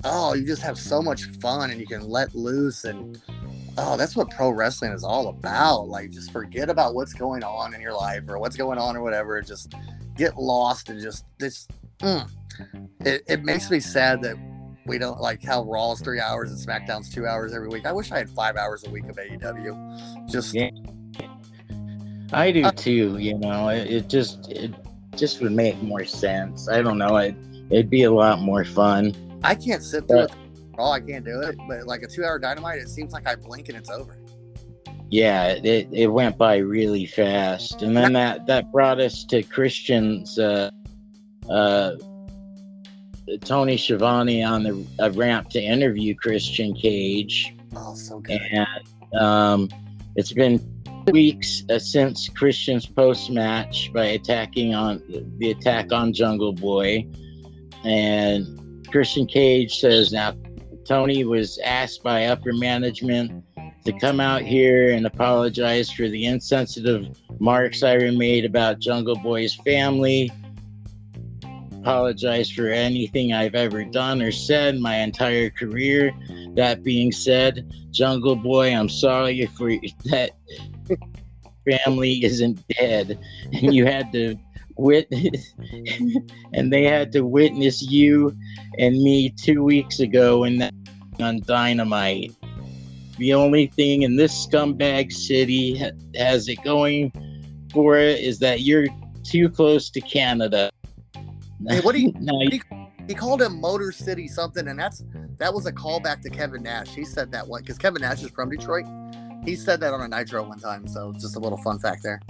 oh, 0.05 0.35
you 0.35 0.46
just 0.46 0.62
have 0.62 0.79
so 0.79 1.03
much 1.03 1.25
fun 1.25 1.70
and 1.70 1.81
you 1.81 1.87
can 1.87 2.09
let 2.09 2.35
loose 2.35 2.85
and 2.85 3.20
oh, 3.79 3.96
that's 3.96 4.16
what 4.16 4.31
pro 4.31 4.51
wrestling 4.51 4.92
is 4.92 5.05
all 5.05 5.29
about. 5.29 5.88
Like 5.88 6.11
just 6.11 6.33
forget 6.33 6.70
about 6.70 6.94
what's 6.94 7.12
going 7.12 7.44
on 7.44 7.75
in 7.75 7.81
your 7.81 7.94
life 7.94 8.23
or 8.29 8.38
what's 8.38 8.57
going 8.57 8.79
on 8.79 8.96
or 8.96 9.03
whatever. 9.03 9.40
Just 9.42 9.75
get 10.16 10.37
lost 10.37 10.90
and 10.90 11.01
just 11.01 11.25
this 11.38 11.66
mm. 12.01 12.29
it, 13.01 13.23
it 13.27 13.44
makes 13.44 13.70
me 13.70 13.81
sad 13.81 14.23
that 14.23 14.37
we 14.87 14.99
don't 14.99 15.21
like 15.21 15.43
how 15.43 15.64
Raw 15.64 15.93
is 15.93 16.01
three 16.01 16.21
hours 16.21 16.51
and 16.51 16.59
SmackDown's 16.59 17.12
two 17.12 17.27
hours 17.27 17.53
every 17.53 17.69
week. 17.69 17.87
I 17.87 17.93
wish 17.93 18.11
I 18.12 18.19
had 18.19 18.31
five 18.31 18.57
hours 18.57 18.85
a 18.87 18.90
week 18.90 19.05
of 19.09 19.16
AEW. 19.16 20.31
Just 20.31 20.55
Yeah. 20.55 20.71
I 22.33 22.53
do 22.53 22.71
too. 22.71 23.19
You 23.19 23.38
know, 23.38 23.69
it, 23.69 23.90
it 23.90 24.09
just 24.09 24.51
it 24.51 24.73
just 25.16 25.40
would 25.40 25.53
make 25.53 25.81
more 25.83 26.05
sense. 26.05 26.69
I 26.69 26.83
don't 26.83 26.99
know. 26.99 27.16
It 27.16 27.35
it'd 27.71 27.90
be 27.90 28.05
a 28.05 28.11
lot 28.11 28.40
more 28.40 28.64
fun. 28.64 29.14
I 29.43 29.55
can't 29.55 29.83
sit 29.83 30.07
through 30.07 30.21
it. 30.21 30.33
Raw, 30.77 30.93
I 30.93 31.01
can't 31.01 31.25
do 31.25 31.40
it. 31.40 31.57
But 31.69 31.87
like 31.87 32.03
a 32.03 32.07
two 32.07 32.25
hour 32.25 32.38
dynamite, 32.38 32.79
it 32.79 32.88
seems 32.88 33.12
like 33.12 33.29
I 33.29 33.35
blink 33.35 33.69
and 33.69 33.77
it's 33.77 33.90
over. 33.90 34.16
Yeah, 35.11 35.49
it, 35.49 35.88
it 35.90 36.07
went 36.07 36.38
by 36.38 36.59
really 36.59 37.05
fast, 37.05 37.83
and 37.83 37.97
then 37.97 38.12
that 38.12 38.47
that 38.47 38.71
brought 38.71 39.01
us 39.01 39.25
to 39.25 39.43
Christian's 39.43 40.38
uh, 40.38 40.71
uh, 41.49 41.97
Tony 43.45 43.77
Schiavone 43.77 44.43
on 44.43 44.62
the 44.62 44.87
uh, 44.99 45.11
ramp 45.12 45.51
to 45.51 45.61
interview 45.61 46.14
Christian 46.14 46.75
Cage, 46.75 47.55
Oh, 47.77 47.95
so 47.95 48.19
good. 48.21 48.40
and 48.51 49.21
um, 49.21 49.69
it's 50.16 50.33
been 50.33 50.61
weeks 51.12 51.62
uh, 51.71 51.79
since 51.79 52.29
Christian's 52.29 52.87
post 52.87 53.31
match 53.31 53.93
by 53.93 54.07
attacking 54.07 54.75
on 54.75 55.03
the 55.38 55.51
attack 55.51 55.93
on 55.93 56.12
Jungle 56.12 56.53
Boy, 56.53 57.07
and 57.85 58.87
Christian 58.90 59.27
Cage 59.27 59.79
says 59.81 60.12
now 60.12 60.35
Tony 60.85 61.25
was 61.25 61.59
asked 61.64 62.03
by 62.03 62.27
upper 62.27 62.53
management 62.53 63.45
to 63.85 63.93
come 63.99 64.21
out 64.21 64.43
here 64.43 64.90
and 64.90 65.07
apologize 65.07 65.90
for 65.90 66.09
the 66.09 66.27
insensitive 66.27 67.07
marks 67.38 67.83
I 67.83 67.97
made 68.11 68.45
about 68.45 68.79
Jungle 68.79 69.16
Boy's 69.16 69.55
family. 69.55 70.31
Apologize 71.81 72.51
for 72.51 72.69
anything 72.69 73.33
I've 73.33 73.55
ever 73.55 73.85
done 73.85 74.21
or 74.21 74.31
said 74.31 74.79
my 74.79 74.97
entire 74.97 75.49
career. 75.49 76.12
That 76.55 76.83
being 76.83 77.11
said, 77.11 77.73
Jungle 77.90 78.37
Boy, 78.37 78.75
I'm 78.75 78.90
sorry 78.90 79.47
for 79.57 79.71
that 80.05 80.33
family 81.69 82.23
isn't 82.23 82.62
dead. 82.69 83.19
And 83.53 83.75
you 83.75 83.87
had 83.87 84.12
to 84.12 84.37
witness 84.77 85.55
and 86.53 86.73
they 86.73 86.85
had 86.85 87.12
to 87.12 87.23
witness 87.23 87.83
you 87.83 88.37
and 88.79 89.03
me 89.03 89.31
two 89.31 89.62
weeks 89.62 90.01
ago 90.01 90.45
in 90.45 90.59
that 90.59 90.75
on 91.19 91.40
dynamite. 91.40 92.35
The 93.16 93.33
only 93.33 93.69
thing 93.69 94.03
in 94.03 94.16
this 94.16 94.47
scumbag 94.47 95.12
city 95.12 95.83
has 96.14 96.49
it 96.49 96.62
going 96.62 97.12
for 97.73 97.97
it 97.97 98.21
is 98.21 98.38
that 98.40 98.61
you're 98.61 98.87
too 99.23 99.49
close 99.49 99.90
to 99.90 100.01
canada 100.01 100.71
Hey, 101.68 101.81
what 101.81 101.94
do 101.94 102.01
you- 102.01 102.12
now, 102.20 102.38
do 102.49 102.57
you- 102.57 102.87
He 103.07 103.14
called 103.14 103.42
him 103.42 103.61
Motor 103.61 103.90
City 103.92 104.29
something, 104.29 104.68
and 104.68 104.79
that's 104.79 105.03
that 105.38 105.53
was 105.53 105.66
a 105.66 105.73
callback 105.73 106.20
to 106.23 106.31
Kevin 106.31 106.62
Nash. 106.62 106.88
He 106.94 107.05
said 107.05 107.33
that 107.33 107.46
one 107.49 107.62
because 107.62 107.77
Kevin 107.79 108.03
Nash 108.03 108.23
is 108.23 108.31
from 108.31 108.51
Detroit. 108.51 108.85
He 109.44 109.57
said 109.57 109.81
that 109.81 109.92
on 109.92 110.01
a 110.01 110.09
Nitro 110.09 110.44
one 110.46 110.59
time, 110.61 110.87
so 110.87 111.12
just 111.14 111.35
a 111.35 111.38
little 111.40 111.59
fun 111.59 111.79
fact 111.79 112.03
there. 112.03 112.20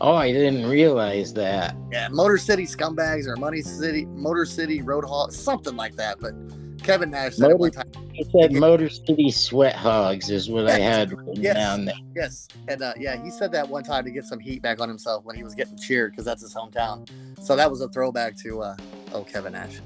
oh 0.00 0.14
i 0.14 0.32
didn't 0.32 0.68
realize 0.68 1.32
that 1.32 1.76
Yeah, 1.92 2.08
Motor 2.08 2.36
City 2.36 2.64
scumbags 2.66 3.26
or 3.28 3.36
Money 3.36 3.62
City, 3.62 4.04
Motor 4.06 4.44
City 4.44 4.80
Roadhog, 4.82 5.32
something 5.32 5.76
like 5.76 5.94
that. 5.96 6.18
But 6.20 6.32
Kevin 6.82 7.10
Nash 7.10 7.36
said 7.36 7.50
it 7.50 7.58
one 7.58 7.70
time. 7.70 7.84
he 8.12 8.24
said 8.24 8.52
motor 8.52 8.88
city 8.88 9.30
sweat 9.30 9.74
hogs 9.74 10.30
is 10.30 10.50
what 10.50 10.68
i 10.68 10.78
had 10.78 11.12
Yes. 11.34 11.54
down 11.54 11.84
there 11.86 11.94
Yes, 12.14 12.48
and 12.68 12.82
uh, 12.82 12.92
yeah, 12.98 13.22
he 13.24 13.30
said 13.30 13.52
that 13.52 13.66
one 13.68 13.82
time 13.84 14.04
to 14.04 14.10
get 14.10 14.24
some 14.24 14.38
heat 14.38 14.60
back 14.62 14.80
on 14.80 14.88
himself 14.88 15.24
when 15.24 15.34
he 15.34 15.42
was 15.42 15.54
getting 15.54 15.78
cheered 15.78 16.12
because 16.12 16.24
that's 16.26 16.42
his 16.42 16.54
hometown. 16.54 17.08
So 17.40 17.56
that 17.56 17.70
was 17.70 17.80
a 17.80 17.88
throwback 17.88 18.36
to 18.42 18.60
uh, 18.62 18.76
oh 19.14 19.24
Kevin 19.24 19.54
Nash. 19.54 19.80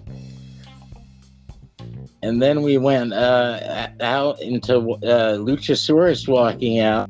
and 2.22 2.42
then 2.42 2.62
we 2.62 2.78
went 2.78 3.12
uh, 3.12 3.88
out 4.00 4.40
into 4.42 4.76
uh, 4.78 5.36
Luchasaurus 5.38 6.26
walking 6.26 6.80
out, 6.80 7.08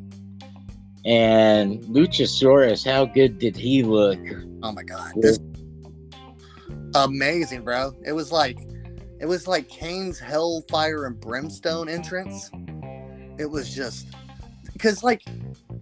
and 1.07 1.81
Luchasaurus, 1.85 2.85
how 2.85 3.07
good 3.07 3.39
did 3.39 3.57
he 3.57 3.83
look? 3.83 4.19
Oh 4.63 4.73
my 4.73 4.83
god, 4.83 5.13
this 5.17 5.39
amazing, 6.95 7.63
bro. 7.63 7.95
It 8.05 8.13
was 8.13 8.31
like 8.33 8.59
it 9.21 9.27
was 9.27 9.47
like 9.47 9.69
Kane's 9.69 10.19
Hellfire 10.19 11.07
and 11.07 11.21
Brimstone 11.21 11.89
entrance. 11.89 12.51
It 13.39 13.47
was 13.47 13.75
just 13.75 14.09
because 14.73 15.03
like 15.03 15.23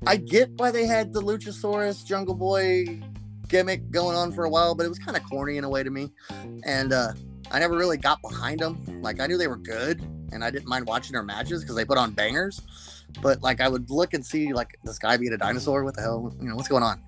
I 0.07 0.17
get 0.17 0.51
why 0.57 0.71
they 0.71 0.87
had 0.87 1.13
the 1.13 1.21
Luchasaurus 1.21 2.05
Jungle 2.05 2.35
Boy 2.35 3.01
gimmick 3.49 3.91
going 3.91 4.17
on 4.17 4.33
for 4.33 4.45
a 4.45 4.51
while, 4.51 4.75
but 4.75 4.87
it 4.87 4.89
was 4.89 4.99
kind 4.99 5.17
of 5.17 5.23
corny 5.25 5.57
in 5.57 5.65
a 5.65 5.69
way 5.69 5.83
to 5.83 5.91
me, 5.91 6.11
and 6.65 6.93
uh, 6.93 7.13
I 7.51 7.59
never 7.59 7.77
really 7.77 7.97
got 7.97 8.21
behind 8.23 8.61
them. 8.61 9.03
Like 9.03 9.21
I 9.21 9.27
knew 9.27 9.39
they 9.39 9.49
were 9.49 9.57
good, 9.57 10.01
and 10.33 10.45
I 10.45 10.51
didn't 10.51 10.69
mind 10.69 10.87
watching 10.87 11.13
their 11.13 11.23
matches 11.23 11.63
because 11.63 11.77
they 11.77 11.85
put 11.85 11.99
on 11.99 12.13
bangers. 12.13 12.61
But 13.23 13.43
like 13.43 13.61
I 13.61 13.69
would 13.69 13.91
look 13.91 14.15
and 14.15 14.25
see 14.25 14.53
like 14.53 14.79
this 14.85 14.99
guy 14.99 15.17
being 15.17 15.33
a 15.33 15.39
dinosaur. 15.39 15.85
What 15.85 15.95
the 15.95 16.03
hell? 16.03 16.35
You 16.41 16.49
know 16.49 16.57
what's 16.57 16.69
going 16.69 16.83
on? 16.83 17.01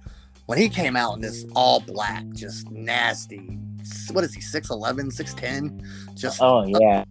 when 0.47 0.59
he 0.59 0.69
came 0.69 0.97
out 0.97 1.15
in 1.15 1.21
this 1.21 1.45
all 1.55 1.81
black, 1.81 2.25
just 2.31 2.71
nasty. 2.71 3.59
What 4.13 4.25
is 4.25 4.35
he? 4.35 4.41
6'11, 4.41 5.13
6'10? 5.17 6.15
Just 6.15 6.41
Oh 6.43 6.65
yeah, 6.67 7.05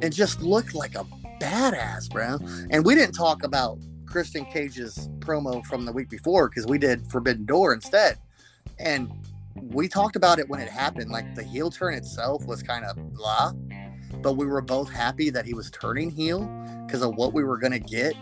it 0.00 0.10
just 0.10 0.42
looked 0.42 0.74
like 0.74 0.94
a 0.94 1.04
badass, 1.40 2.10
bro. 2.10 2.38
And 2.70 2.84
we 2.84 2.94
didn't 2.94 3.14
talk 3.14 3.44
about 3.44 3.78
Christian 4.06 4.44
Cage's 4.46 5.08
promo 5.18 5.64
from 5.66 5.84
the 5.84 5.92
week 5.92 6.08
before 6.08 6.48
because 6.48 6.66
we 6.66 6.78
did 6.78 7.06
Forbidden 7.10 7.44
Door 7.44 7.74
instead. 7.74 8.18
And 8.78 9.10
we 9.60 9.88
talked 9.88 10.16
about 10.16 10.38
it 10.38 10.48
when 10.48 10.60
it 10.60 10.68
happened. 10.68 11.10
Like 11.10 11.34
the 11.34 11.42
heel 11.42 11.70
turn 11.70 11.94
itself 11.94 12.46
was 12.46 12.62
kind 12.62 12.84
of 12.84 12.96
blah, 13.12 13.52
but 14.22 14.34
we 14.34 14.46
were 14.46 14.60
both 14.62 14.90
happy 14.90 15.30
that 15.30 15.44
he 15.44 15.52
was 15.54 15.70
turning 15.70 16.10
heel 16.10 16.40
because 16.86 17.02
of 17.02 17.14
what 17.16 17.32
we 17.34 17.44
were 17.44 17.58
gonna 17.58 17.78
get. 17.78 18.14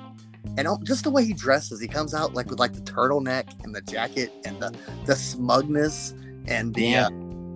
And 0.57 0.67
oh, 0.67 0.79
just 0.83 1.05
the 1.05 1.11
way 1.11 1.25
he 1.25 1.33
dresses, 1.33 1.81
he 1.81 1.89
comes 1.89 2.15
out 2.15 2.33
like 2.35 2.49
with 2.49 2.59
like 2.59 2.73
the 2.73 2.81
turtleneck 2.81 3.63
and 3.65 3.75
the 3.75 3.81
jacket 3.83 4.33
and 4.45 4.61
the 4.61 4.75
the 5.05 5.15
smugness 5.17 6.15
and 6.47 6.75
the 6.75 6.83
Yeah. 6.87 7.07
uh, 7.07 7.11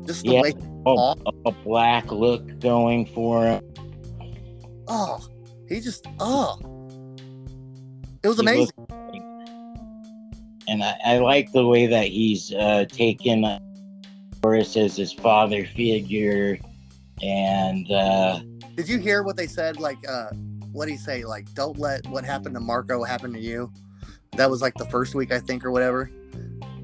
just 0.06 0.24
the 0.24 0.32
Yeah. 0.32 0.40
way 0.42 0.54
oh, 0.86 1.14
a 1.46 1.52
black 1.52 2.10
look 2.10 2.58
going 2.60 3.06
for 3.06 3.44
him. 3.46 3.62
oh 4.88 5.26
he 5.68 5.80
just 5.80 6.06
oh 6.18 6.58
it 8.22 8.28
was 8.28 8.36
He 8.38 8.42
amazing. 8.42 8.70
looked- 8.78 8.92
and 10.68 10.84
I, 10.84 10.94
I 11.04 11.18
like 11.18 11.50
the 11.52 11.66
way 11.66 11.86
that 11.86 12.06
he's 12.06 12.52
uh, 12.52 12.84
taken 12.88 13.44
uh, 13.44 13.58
Boris 14.40 14.76
as 14.76 14.94
his 14.96 15.12
father 15.12 15.64
figure, 15.66 16.58
and 17.22 17.90
uh, 17.90 18.38
Did 18.76 18.88
you 18.88 18.98
hear 18.98 19.24
what 19.24 19.36
they 19.36 19.48
said? 19.48 19.80
Like, 19.80 19.98
uh, 20.08 20.28
what 20.70 20.84
did 20.86 20.92
he 20.92 20.96
say? 20.98 21.24
Like, 21.24 21.52
don't 21.54 21.76
let 21.76 22.06
what 22.08 22.24
happened 22.24 22.54
to 22.54 22.60
Marco 22.60 23.02
happen 23.02 23.32
to 23.32 23.40
you. 23.40 23.72
That 24.36 24.48
was 24.48 24.62
like 24.62 24.74
the 24.74 24.84
first 24.86 25.16
week, 25.16 25.32
I 25.32 25.40
think, 25.40 25.64
or 25.64 25.72
whatever. 25.72 26.08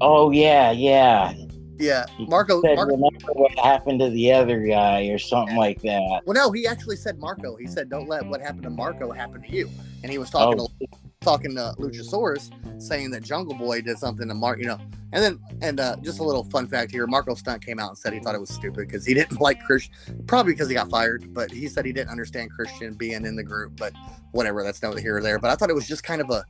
oh 0.01 0.31
yeah, 0.31 0.71
yeah. 0.71 1.33
Yeah, 1.79 2.05
Marco. 2.27 2.61
said, 2.61 2.75
Marco 2.75 2.91
remember 2.95 3.31
what 3.33 3.57
happened 3.59 3.99
to 3.99 4.09
the 4.09 4.31
other 4.33 4.59
guy, 4.61 5.03
or 5.07 5.17
something 5.19 5.55
Yeah. 5.55 5.61
like 5.61 5.81
that. 5.81 6.21
well, 6.25 6.33
no, 6.33 6.51
he 6.51 6.65
actually 6.67 6.95
said 6.95 7.19
Marco. 7.19 7.55
He 7.55 7.67
said, 7.67 7.89
"Don't 7.89 8.07
let 8.09 8.25
what 8.25 8.41
happened 8.41 8.63
to 8.63 8.69
Marco 8.69 9.11
happen 9.11 9.41
to 9.41 9.51
you." 9.51 9.69
And 10.03 10.11
he 10.11 10.17
was 10.17 10.29
talking 10.29 10.59
Oh. 10.59 10.67
to 10.79 10.87
talking 11.21 11.55
to 11.55 11.73
Luchasaurus, 11.77 12.49
saying 12.81 13.11
that 13.11 13.21
Jungle 13.23 13.55
Boy 13.55 13.81
did 13.81 13.97
something 13.97 14.27
to 14.27 14.33
Mark, 14.33 14.59
you 14.59 14.65
know. 14.67 14.79
And 15.13 15.23
then, 15.23 15.39
and 15.61 15.79
uh, 15.79 15.95
just 16.01 16.19
a 16.19 16.23
little 16.23 16.43
fun 16.45 16.67
fact 16.67 16.91
here: 16.91 17.05
Marco 17.07 17.33
Stunt 17.35 17.63
came 17.65 17.79
out 17.79 17.89
and 17.89 17.97
said 17.97 18.13
he 18.13 18.19
thought 18.19 18.33
it 18.35 18.41
was 18.41 18.49
stupid 18.49 18.87
because 18.87 19.05
he 19.05 19.13
didn't 19.15 19.39
like 19.41 19.61
Christian, 19.63 19.93
probably 20.27 20.53
because 20.53 20.69
he 20.69 20.75
got 20.75 20.89
fired. 20.89 21.33
But 21.33 21.51
he 21.51 21.67
said 21.67 21.85
he 21.85 21.93
didn't 21.93 22.09
understand 22.11 22.51
Christian 22.51 22.93
being 22.95 23.25
in 23.25 23.35
the 23.35 23.43
group. 23.43 23.73
But 23.77 23.93
whatever, 24.31 24.63
that's 24.63 24.81
neither 24.81 24.99
here 24.99 25.17
or 25.17 25.21
there. 25.21 25.37
But 25.39 25.51
I 25.51 25.55
thought 25.55 25.69
it 25.69 25.75
was 25.75 25.87
just 25.87 26.03
kind 26.03 26.21
of 26.21 26.29
a, 26.29 26.43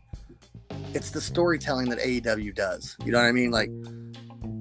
it's 0.93 1.11
the 1.11 1.21
storytelling 1.21 1.89
that 1.89 1.99
AEW 1.99 2.53
does. 2.55 2.95
You 3.05 3.11
know 3.11 3.19
what 3.19 3.27
I 3.27 3.31
mean? 3.31 3.51
Like 3.51 3.69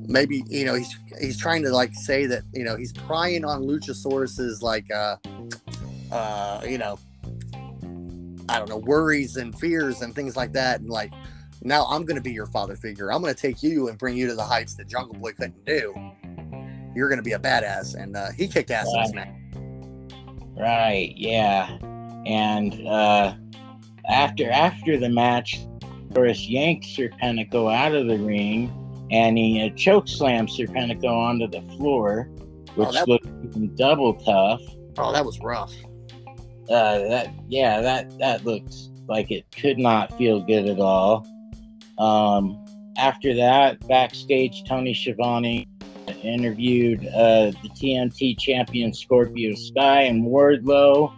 maybe 0.08 0.44
you 0.48 0.64
know 0.64 0.74
he's 0.74 0.96
he's 1.20 1.38
trying 1.38 1.62
to 1.62 1.70
like 1.70 1.94
say 1.94 2.26
that 2.26 2.42
you 2.52 2.64
know 2.64 2.76
he's 2.76 2.92
prying 2.92 3.44
on 3.44 3.62
Luchasaurus's 3.62 4.62
like 4.62 4.90
uh 4.90 5.16
uh 6.12 6.62
you 6.66 6.78
know 6.78 6.98
I 8.48 8.58
don't 8.58 8.68
know 8.68 8.78
worries 8.78 9.36
and 9.36 9.58
fears 9.58 10.02
and 10.02 10.14
things 10.14 10.36
like 10.36 10.52
that. 10.52 10.80
And 10.80 10.88
like 10.88 11.12
now 11.62 11.86
I'm 11.86 12.04
gonna 12.04 12.20
be 12.20 12.32
your 12.32 12.46
father 12.46 12.76
figure. 12.76 13.12
I'm 13.12 13.20
gonna 13.20 13.34
take 13.34 13.62
you 13.62 13.88
and 13.88 13.98
bring 13.98 14.16
you 14.16 14.26
to 14.28 14.34
the 14.34 14.44
heights 14.44 14.74
that 14.76 14.88
Jungle 14.88 15.14
Boy 15.14 15.32
couldn't 15.32 15.64
do. 15.64 15.94
You're 16.94 17.08
gonna 17.08 17.22
be 17.22 17.32
a 17.32 17.38
badass. 17.38 18.00
And 18.00 18.16
uh, 18.16 18.30
he 18.36 18.48
kicked 18.48 18.70
ass 18.70 18.86
in 18.94 19.02
this 19.02 19.12
match. 19.12 19.34
Right, 20.58 21.12
yeah. 21.16 21.76
And 22.24 22.86
uh 22.86 23.34
after 24.08 24.50
after 24.50 24.96
the 24.96 25.08
match, 25.08 25.66
Doris 26.12 26.48
yanks 26.48 26.86
Serpentico 26.86 27.74
out 27.74 27.94
of 27.94 28.06
the 28.06 28.18
ring 28.18 28.72
and 29.10 29.38
he 29.38 29.62
uh, 29.62 29.74
choke 29.76 30.08
slams 30.08 30.56
Serpentico 30.58 31.10
onto 31.10 31.46
the 31.48 31.62
floor, 31.76 32.28
which 32.74 32.88
Oh, 32.88 32.92
that- 32.92 33.08
looked 33.08 33.26
even 33.44 33.74
double 33.76 34.14
tough. 34.14 34.60
oh 34.98 35.12
that 35.12 35.24
was 35.24 35.38
rough 35.40 35.72
Uh 36.68 36.98
that 37.08 37.32
yeah, 37.48 37.80
that 37.80 38.18
that 38.18 38.44
looked 38.44 38.74
like 39.08 39.30
it 39.30 39.44
could 39.52 39.78
not 39.78 40.16
feel 40.18 40.40
good 40.40 40.66
at 40.68 40.80
all. 40.80 41.26
Um 41.98 42.62
after 42.98 43.34
that, 43.34 43.86
backstage 43.86 44.64
Tony 44.64 44.94
Schiavone 44.94 45.68
interviewed 46.22 47.06
uh, 47.08 47.50
the 47.62 47.68
TNT 47.74 48.38
champion 48.38 48.92
Scorpio 48.94 49.54
Sky 49.54 50.02
and 50.02 50.24
Wardlow. 50.24 51.12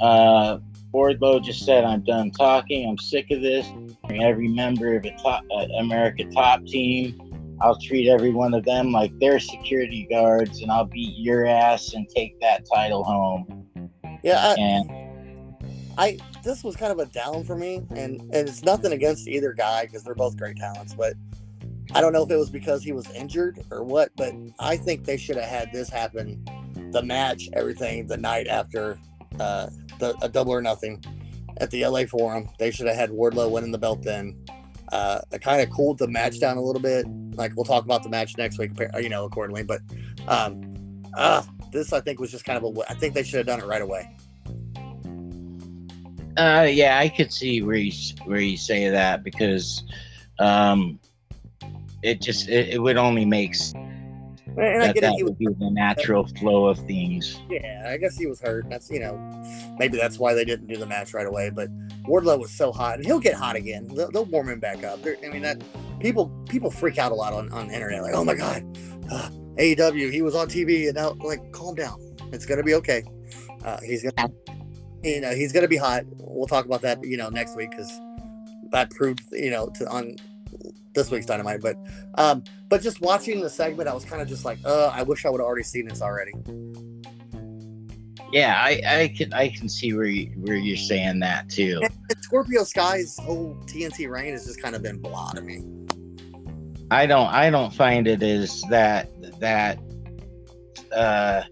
Uh, 0.00 0.58
Wardlow 0.94 1.42
just 1.44 1.64
said, 1.66 1.84
"I'm 1.84 2.02
done 2.02 2.30
talking. 2.30 2.88
I'm 2.88 2.96
sick 2.98 3.30
of 3.30 3.42
this. 3.42 3.66
Every 4.10 4.48
member 4.48 4.96
of 4.96 5.04
a 5.04 5.16
top 5.22 5.44
uh, 5.54 5.66
America 5.78 6.24
top 6.24 6.64
team, 6.66 7.56
I'll 7.60 7.78
treat 7.78 8.08
every 8.08 8.30
one 8.30 8.54
of 8.54 8.64
them 8.64 8.92
like 8.92 9.12
they're 9.18 9.38
security 9.38 10.06
guards, 10.10 10.60
and 10.60 10.70
I'll 10.70 10.84
beat 10.84 11.16
your 11.16 11.46
ass 11.46 11.94
and 11.94 12.08
take 12.08 12.40
that 12.40 12.66
title 12.72 13.04
home." 13.04 13.66
yeah 14.22 14.38
I, 14.38 14.54
And 14.58 14.90
I 15.96 16.18
this 16.42 16.64
was 16.64 16.76
kind 16.76 16.90
of 16.90 16.98
a 16.98 17.06
down 17.06 17.44
for 17.44 17.56
me, 17.56 17.82
and 17.90 18.20
and 18.20 18.48
it's 18.48 18.62
nothing 18.62 18.92
against 18.92 19.28
either 19.28 19.52
guy 19.52 19.86
because 19.86 20.02
they're 20.02 20.14
both 20.14 20.36
great 20.36 20.56
talents, 20.56 20.94
but 20.94 21.14
I 21.92 22.00
don't 22.00 22.12
know 22.12 22.24
if 22.24 22.30
it 22.30 22.36
was 22.36 22.50
because 22.50 22.82
he 22.82 22.92
was 22.92 23.08
injured 23.10 23.64
or 23.70 23.84
what, 23.84 24.10
but 24.16 24.32
I 24.58 24.76
think 24.76 25.04
they 25.04 25.16
should 25.16 25.36
have 25.36 25.48
had 25.48 25.72
this 25.72 25.88
happen, 25.88 26.44
the 26.90 27.02
match, 27.02 27.48
everything, 27.52 28.06
the 28.06 28.16
night 28.16 28.48
after 28.48 28.98
uh, 29.38 29.68
the 29.98 30.16
a 30.22 30.28
double 30.28 30.52
or 30.52 30.62
nothing 30.62 31.02
at 31.58 31.70
the 31.70 31.86
LA 31.86 32.04
Forum. 32.06 32.48
They 32.58 32.70
should 32.70 32.86
have 32.86 32.96
had 32.96 33.10
Wardlow 33.10 33.50
winning 33.50 33.72
the 33.72 33.78
belt 33.78 34.02
then. 34.02 34.36
Uh, 34.92 35.20
it 35.32 35.40
kind 35.40 35.60
of 35.60 35.70
cooled 35.70 35.98
the 35.98 36.08
match 36.08 36.38
down 36.40 36.56
a 36.56 36.62
little 36.62 36.82
bit. 36.82 37.06
Like 37.36 37.56
we'll 37.56 37.64
talk 37.64 37.84
about 37.84 38.02
the 38.02 38.08
match 38.08 38.36
next 38.36 38.58
week, 38.58 38.72
you 39.00 39.08
know, 39.08 39.24
accordingly. 39.24 39.62
But 39.62 39.80
um, 40.28 41.02
uh, 41.14 41.42
this 41.72 41.92
I 41.92 42.00
think 42.00 42.20
was 42.20 42.30
just 42.30 42.44
kind 42.44 42.62
of 42.62 42.76
a. 42.76 42.90
I 42.90 42.94
think 42.94 43.14
they 43.14 43.22
should 43.22 43.38
have 43.38 43.46
done 43.46 43.60
it 43.60 43.66
right 43.66 43.82
away. 43.82 44.14
Uh, 46.36 46.66
yeah, 46.68 46.98
I 46.98 47.08
could 47.08 47.32
see 47.32 47.62
where 47.62 47.76
you 47.76 47.92
where 48.24 48.40
you 48.40 48.56
say 48.56 48.88
that 48.88 49.22
because 49.22 49.84
um, 50.38 50.98
it 52.02 52.20
just 52.20 52.48
it, 52.48 52.70
it 52.74 52.78
would 52.78 52.96
only 52.96 53.24
make 53.24 53.50
s- 53.50 53.72
And 54.56 54.82
I 54.82 54.86
that 54.86 54.94
get 54.94 55.04
it. 55.04 55.12
He 55.16 55.24
would 55.24 55.38
be 55.38 55.46
the 55.46 55.70
natural 55.70 56.26
flow 56.26 56.66
of 56.66 56.78
things. 56.78 57.40
Yeah, 57.50 57.86
I 57.88 57.96
guess 57.96 58.16
he 58.16 58.26
was 58.26 58.40
hurt. 58.40 58.66
That's 58.68 58.90
you 58.90 59.00
know, 59.00 59.16
maybe 59.78 59.96
that's 59.96 60.18
why 60.18 60.34
they 60.34 60.44
didn't 60.44 60.68
do 60.68 60.76
the 60.76 60.86
match 60.86 61.12
right 61.12 61.26
away. 61.26 61.50
But 61.50 61.70
Wardlow 62.04 62.38
was 62.38 62.50
so 62.50 62.70
hot, 62.70 62.96
and 62.96 63.04
he'll 63.04 63.20
get 63.20 63.34
hot 63.34 63.56
again. 63.56 63.88
They'll, 63.88 64.10
they'll 64.10 64.24
warm 64.26 64.48
him 64.48 64.60
back 64.60 64.84
up. 64.84 65.02
They're, 65.02 65.16
I 65.24 65.28
mean, 65.28 65.42
that 65.42 65.62
people 66.00 66.30
people 66.48 66.70
freak 66.70 66.98
out 66.98 67.12
a 67.12 67.14
lot 67.14 67.32
on 67.32 67.50
on 67.52 67.68
the 67.68 67.74
internet, 67.74 68.02
like, 68.02 68.14
oh 68.14 68.24
my 68.24 68.34
god, 68.34 68.62
uh, 69.10 69.28
AEW, 69.56 70.12
he 70.12 70.22
was 70.22 70.34
on 70.34 70.48
TV, 70.48 70.86
and 70.86 70.94
now 70.94 71.12
like, 71.24 71.52
calm 71.52 71.74
down, 71.74 71.98
it's 72.32 72.46
gonna 72.46 72.62
be 72.62 72.74
okay. 72.74 73.02
Uh, 73.64 73.80
he's 73.82 74.02
gonna, 74.02 74.32
you 75.02 75.20
know, 75.20 75.34
he's 75.34 75.52
gonna 75.52 75.68
be 75.68 75.76
hot. 75.76 76.04
We'll 76.18 76.46
talk 76.46 76.64
about 76.66 76.82
that, 76.82 77.04
you 77.04 77.16
know, 77.16 77.28
next 77.28 77.56
week 77.56 77.70
because 77.70 77.90
that 78.70 78.90
proved, 78.90 79.22
you 79.32 79.50
know, 79.50 79.70
to 79.76 79.88
on 79.88 80.16
this 80.94 81.10
week's 81.10 81.26
Dynamite. 81.26 81.60
But 81.60 81.76
um, 82.16 82.44
but 82.68 82.82
just 82.82 83.00
watching 83.00 83.40
the 83.40 83.50
segment, 83.50 83.88
I 83.88 83.94
was 83.94 84.04
kind 84.04 84.22
of 84.22 84.28
just 84.28 84.44
like, 84.44 84.58
uh, 84.64 84.88
I 84.88 85.02
wish 85.02 85.24
I 85.26 85.30
would 85.30 85.40
have 85.40 85.46
already 85.46 85.64
seen 85.64 85.86
this 85.88 86.00
already. 86.00 86.32
Yeah, 88.32 88.54
I, 88.56 88.80
I 89.02 89.14
can 89.16 89.32
I 89.32 89.48
can 89.48 89.68
see 89.68 89.92
where 89.92 90.06
you, 90.06 90.26
where 90.38 90.56
you're 90.56 90.76
saying 90.76 91.20
that 91.20 91.48
too. 91.48 91.80
And 91.82 91.92
Scorpio 92.20 92.64
Sky's 92.64 93.16
whole 93.18 93.56
TNT 93.66 94.10
reign 94.10 94.32
has 94.32 94.46
just 94.46 94.60
kind 94.60 94.74
of 94.74 94.82
been 94.82 94.98
blah 94.98 95.30
to 95.32 95.40
me. 95.40 95.62
I 96.90 97.06
don't 97.06 97.28
I 97.28 97.50
don't 97.50 97.72
find 97.72 98.08
it 98.08 98.22
as 98.22 98.62
that 98.70 99.08
that 99.40 99.78
uh 100.92 101.42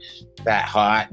that 0.45 0.65
hot 0.65 1.09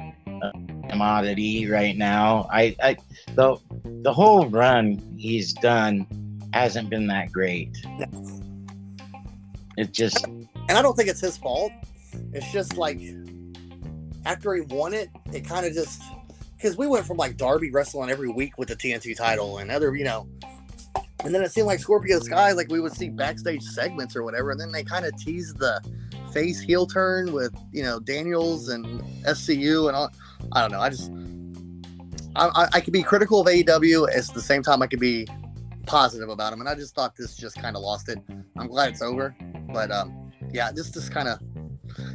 uh, 0.00 0.52
commodity 0.90 1.68
right 1.68 1.96
now. 1.96 2.48
I 2.50 2.74
I 2.82 2.96
the 3.34 3.56
the 4.02 4.12
whole 4.12 4.48
run 4.48 5.00
he's 5.16 5.52
done 5.52 6.06
hasn't 6.54 6.88
been 6.88 7.08
that 7.08 7.32
great. 7.32 7.76
It 9.76 9.90
just 9.90 10.24
And 10.24 10.48
I 10.70 10.82
don't 10.82 10.96
think 10.96 11.08
it's 11.08 11.20
his 11.20 11.36
fault. 11.36 11.72
It's 12.32 12.50
just 12.52 12.76
like 12.76 13.00
after 14.24 14.54
he 14.54 14.60
won 14.60 14.94
it, 14.94 15.10
it 15.32 15.44
kind 15.44 15.66
of 15.66 15.72
just 15.72 16.00
because 16.56 16.76
we 16.76 16.86
went 16.86 17.06
from 17.06 17.16
like 17.16 17.36
Darby 17.36 17.72
wrestling 17.72 18.08
every 18.08 18.28
week 18.28 18.56
with 18.56 18.68
the 18.68 18.76
TNT 18.76 19.16
title 19.16 19.58
and 19.58 19.68
other, 19.68 19.96
you 19.96 20.04
know, 20.04 20.28
and 21.24 21.34
then 21.34 21.42
it 21.42 21.50
seemed 21.50 21.66
like 21.66 21.80
Scorpio 21.80 22.20
Sky, 22.20 22.52
like 22.52 22.70
we 22.70 22.78
would 22.78 22.92
see 22.92 23.08
backstage 23.08 23.62
segments 23.62 24.14
or 24.14 24.22
whatever, 24.22 24.52
and 24.52 24.60
then 24.60 24.70
they 24.70 24.84
kind 24.84 25.04
of 25.04 25.16
teased 25.18 25.58
the 25.58 25.82
face 26.32 26.60
heel 26.60 26.86
turn 26.86 27.32
with 27.32 27.52
you 27.72 27.82
know 27.82 27.98
Daniels 27.98 28.68
and 28.68 29.02
SCU 29.24 29.88
and 29.88 29.96
all. 29.96 30.08
I 30.52 30.60
don't 30.60 30.70
know. 30.70 30.80
I 30.80 30.88
just 30.88 31.10
I, 32.36 32.46
I, 32.46 32.68
I 32.74 32.80
could 32.80 32.92
be 32.92 33.02
critical 33.02 33.40
of 33.40 33.48
AEW 33.48 34.16
at 34.16 34.32
the 34.34 34.40
same 34.40 34.62
time 34.62 34.82
I 34.82 34.86
could 34.86 35.00
be 35.00 35.26
positive 35.86 36.28
about 36.28 36.52
him. 36.52 36.60
and 36.60 36.68
I 36.68 36.74
just 36.74 36.94
thought 36.94 37.16
this 37.16 37.36
just 37.36 37.56
kind 37.60 37.76
of 37.76 37.82
lost 37.82 38.08
it. 38.08 38.18
I'm 38.56 38.68
glad 38.68 38.90
it's 38.90 39.02
over, 39.02 39.34
but 39.72 39.90
um, 39.90 40.32
yeah, 40.52 40.70
this 40.72 40.90
just 40.90 41.12
kind 41.12 41.28
of 41.28 41.38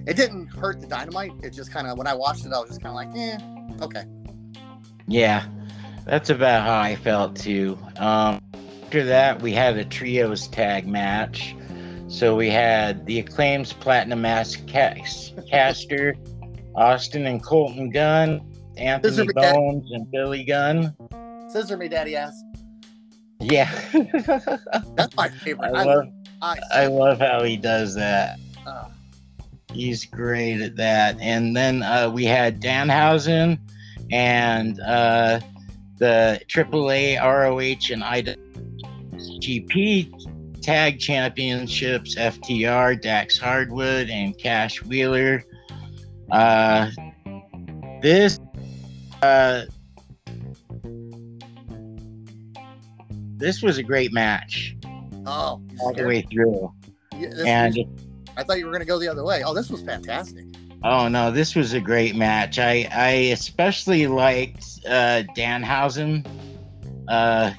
it 0.07 0.15
didn't 0.15 0.47
hurt 0.47 0.81
the 0.81 0.87
dynamite. 0.87 1.31
It 1.43 1.51
just 1.51 1.71
kind 1.71 1.87
of 1.87 1.97
when 1.97 2.07
I 2.07 2.13
watched 2.13 2.45
it, 2.45 2.53
I 2.53 2.59
was 2.59 2.69
just 2.69 2.81
kind 2.81 2.89
of 2.89 2.95
like, 2.95 3.09
eh, 3.17 3.83
okay. 3.83 4.03
Yeah, 5.07 5.45
that's 6.05 6.29
about 6.29 6.65
how 6.65 6.79
I 6.79 6.95
felt 6.95 7.35
too. 7.35 7.77
Um, 7.97 8.39
after 8.83 9.05
that, 9.05 9.41
we 9.41 9.53
had 9.53 9.77
a 9.77 9.85
trios 9.85 10.47
tag 10.47 10.87
match. 10.87 11.55
So 12.07 12.35
we 12.35 12.49
had 12.49 13.05
the 13.05 13.19
Acclaims 13.19 13.71
Platinum 13.71 14.23
Max 14.23 14.55
Cas- 14.55 15.31
Caster, 15.47 16.15
Austin 16.75 17.27
and 17.27 17.43
Colton 17.43 17.91
Gunn, 17.91 18.41
Anthony 18.77 19.27
Bowens, 19.31 19.91
and 19.91 20.09
Billy 20.09 20.43
Gunn. 20.43 20.95
Scissor 21.49 21.77
me, 21.77 21.87
daddy 21.87 22.15
ass. 22.15 22.33
Yeah, 23.41 23.71
That's 24.95 25.15
my 25.15 25.25
I 25.25 25.29
favorite. 25.29 25.73
I, 25.73 25.83
love 25.83 26.05
I, 26.41 26.59
I 26.73 26.87
love 26.87 27.19
how 27.19 27.43
he 27.43 27.55
does 27.57 27.95
that. 27.95 28.37
uh, 28.65 28.89
He's 29.71 30.03
great 30.05 30.61
at 30.61 30.75
that. 30.77 31.17
And 31.21 31.55
then 31.55 31.83
uh, 31.83 32.09
we 32.13 32.25
had 32.25 32.61
Danhausen 32.61 33.59
and 34.11 34.79
uh, 34.81 35.39
the 35.97 36.41
AAA, 36.47 37.21
ROH, 37.21 37.93
and 37.93 38.03
IWGP 39.13 40.61
Tag 40.61 40.99
Championships, 40.99 42.15
FTR, 42.15 42.99
Dax 43.01 43.37
Hardwood, 43.37 44.09
and 44.09 44.37
Cash 44.37 44.83
Wheeler. 44.83 45.43
Uh, 46.31 46.89
this 48.01 48.39
uh, 49.21 49.63
this 53.39 53.63
was 53.63 53.77
a 53.77 53.83
great 53.83 54.13
match 54.13 54.75
oh, 55.25 55.61
all 55.79 55.93
the 55.93 56.05
way 56.05 56.21
through. 56.21 56.71
Yeah, 57.17 57.29
And 57.45 57.75
was- 57.75 58.05
I 58.37 58.43
thought 58.43 58.59
you 58.59 58.65
were 58.65 58.71
gonna 58.71 58.85
go 58.85 58.99
the 58.99 59.07
other 59.07 59.23
way. 59.23 59.43
Oh, 59.43 59.53
this 59.53 59.69
was 59.69 59.81
fantastic. 59.81 60.45
Oh 60.83 61.07
no, 61.07 61.31
this 61.31 61.55
was 61.55 61.73
a 61.73 61.79
great 61.79 62.15
match. 62.15 62.59
I 62.59 62.87
I 62.91 63.09
especially 63.33 64.07
liked 64.07 64.63
uh, 64.87 65.23
Danhausen 65.35 66.25
uh, 67.09 67.51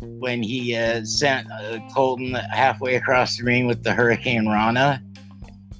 when 0.00 0.42
he 0.42 0.74
uh, 0.74 1.04
sent 1.04 1.50
uh, 1.50 1.80
Colton 1.92 2.34
halfway 2.34 2.94
across 2.94 3.36
the 3.36 3.44
ring 3.44 3.66
with 3.66 3.82
the 3.82 3.90
hurricanrana. 3.90 5.02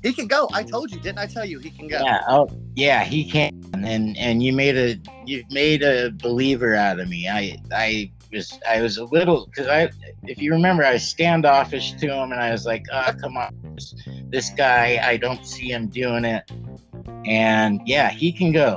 He 0.03 0.13
can 0.13 0.27
go. 0.27 0.49
I 0.53 0.63
told 0.63 0.91
you, 0.93 1.01
didn't 1.01 1.19
I 1.19 1.27
tell 1.27 1.45
you 1.45 1.59
he 1.59 1.71
can 1.71 1.89
go? 1.89 2.01
Yeah, 2.05 2.21
oh 2.29 2.49
yeah, 2.77 3.05
he 3.05 3.25
can. 3.29 3.51
and 3.73 4.17
and 4.19 4.43
you 4.43 4.53
made 4.53 4.77
a 4.77 4.99
you 5.27 5.43
made 5.51 5.83
a 5.83 6.11
believer 6.11 6.75
out 6.75 7.01
of 7.01 7.09
me. 7.09 7.29
I 7.29 7.59
I 7.73 8.11
was 8.33 8.59
I 8.69 8.81
was 8.81 8.99
a 8.99 9.05
little 9.05 9.47
because 9.47 9.67
I 9.67 9.91
if 10.25 10.41
you 10.41 10.53
remember 10.53 10.85
I 10.85 10.95
was 10.95 11.03
standoffish 11.03 11.93
to 11.95 12.07
him 12.07 12.33
and 12.33 12.41
I 12.41 12.53
was 12.53 12.67
like, 12.67 12.85
oh 12.93 13.13
come 13.21 13.37
on, 13.37 13.57
this, 13.75 13.95
this 14.31 14.51
guy 14.51 15.01
I 15.03 15.17
don't 15.17 15.45
see 15.47 15.71
him 15.71 15.89
doing 15.89 16.25
it, 16.25 16.51
and 17.25 17.81
yeah, 17.87 18.11
he 18.11 18.33
can 18.33 18.53
go. 18.53 18.77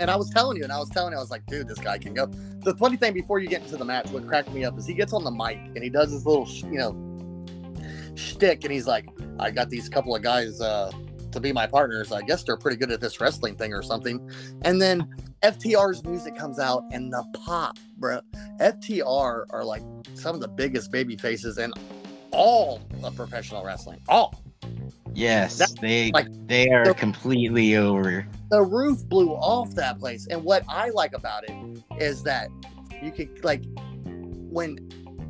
And 0.00 0.10
I 0.10 0.16
was 0.16 0.30
telling 0.30 0.56
you, 0.56 0.62
and 0.62 0.72
I 0.72 0.78
was 0.78 0.90
telling 0.90 1.12
you, 1.12 1.18
I 1.18 1.20
was 1.20 1.30
like, 1.30 1.44
dude, 1.46 1.66
this 1.66 1.78
guy 1.78 1.98
can 1.98 2.14
go. 2.14 2.26
The 2.60 2.74
funny 2.76 2.96
thing 2.96 3.14
before 3.14 3.40
you 3.40 3.48
get 3.48 3.62
into 3.62 3.76
the 3.76 3.84
match, 3.84 4.08
what 4.10 4.26
cracked 4.26 4.52
me 4.52 4.64
up 4.64 4.78
is 4.78 4.86
he 4.86 4.94
gets 4.94 5.12
on 5.12 5.24
the 5.24 5.30
mic 5.30 5.58
and 5.58 5.82
he 5.82 5.90
does 5.90 6.12
his 6.12 6.24
little, 6.24 6.48
you 6.70 6.78
know, 6.78 8.14
shtick, 8.14 8.62
and 8.64 8.72
he's 8.72 8.86
like, 8.86 9.08
I 9.40 9.50
got 9.50 9.70
these 9.70 9.88
couple 9.88 10.14
of 10.14 10.22
guys 10.22 10.60
uh, 10.60 10.92
to 11.32 11.40
be 11.40 11.52
my 11.52 11.66
partners. 11.66 12.12
I 12.12 12.22
guess 12.22 12.42
they're 12.42 12.56
pretty 12.56 12.76
good 12.76 12.90
at 12.90 13.00
this 13.00 13.20
wrestling 13.20 13.56
thing 13.56 13.72
or 13.72 13.82
something. 13.82 14.30
And 14.62 14.80
then 14.80 15.08
FTR's 15.42 16.04
music 16.04 16.36
comes 16.36 16.58
out 16.58 16.84
and 16.92 17.12
the 17.12 17.24
pop, 17.44 17.78
bro. 17.96 18.20
FTR 18.60 19.46
are 19.50 19.64
like 19.64 19.82
some 20.14 20.34
of 20.34 20.40
the 20.40 20.48
biggest 20.48 20.90
baby 20.90 21.16
faces 21.16 21.58
in 21.58 21.72
all 22.30 22.80
of 23.02 23.16
professional 23.16 23.64
wrestling. 23.64 24.00
All. 24.08 24.42
Yes, 25.14 25.74
they 25.80 26.10
like, 26.12 26.28
they 26.46 26.68
are 26.68 26.84
the- 26.84 26.94
completely 26.94 27.76
over. 27.76 28.26
the 28.50 28.62
roof 28.62 29.04
blew 29.08 29.30
off 29.30 29.74
that 29.74 29.98
place. 29.98 30.26
And 30.30 30.44
what 30.44 30.64
I 30.68 30.90
like 30.90 31.14
about 31.14 31.44
it 31.48 31.82
is 31.98 32.22
that 32.24 32.48
you 33.02 33.10
could 33.10 33.42
like 33.44 33.64
when 34.04 34.76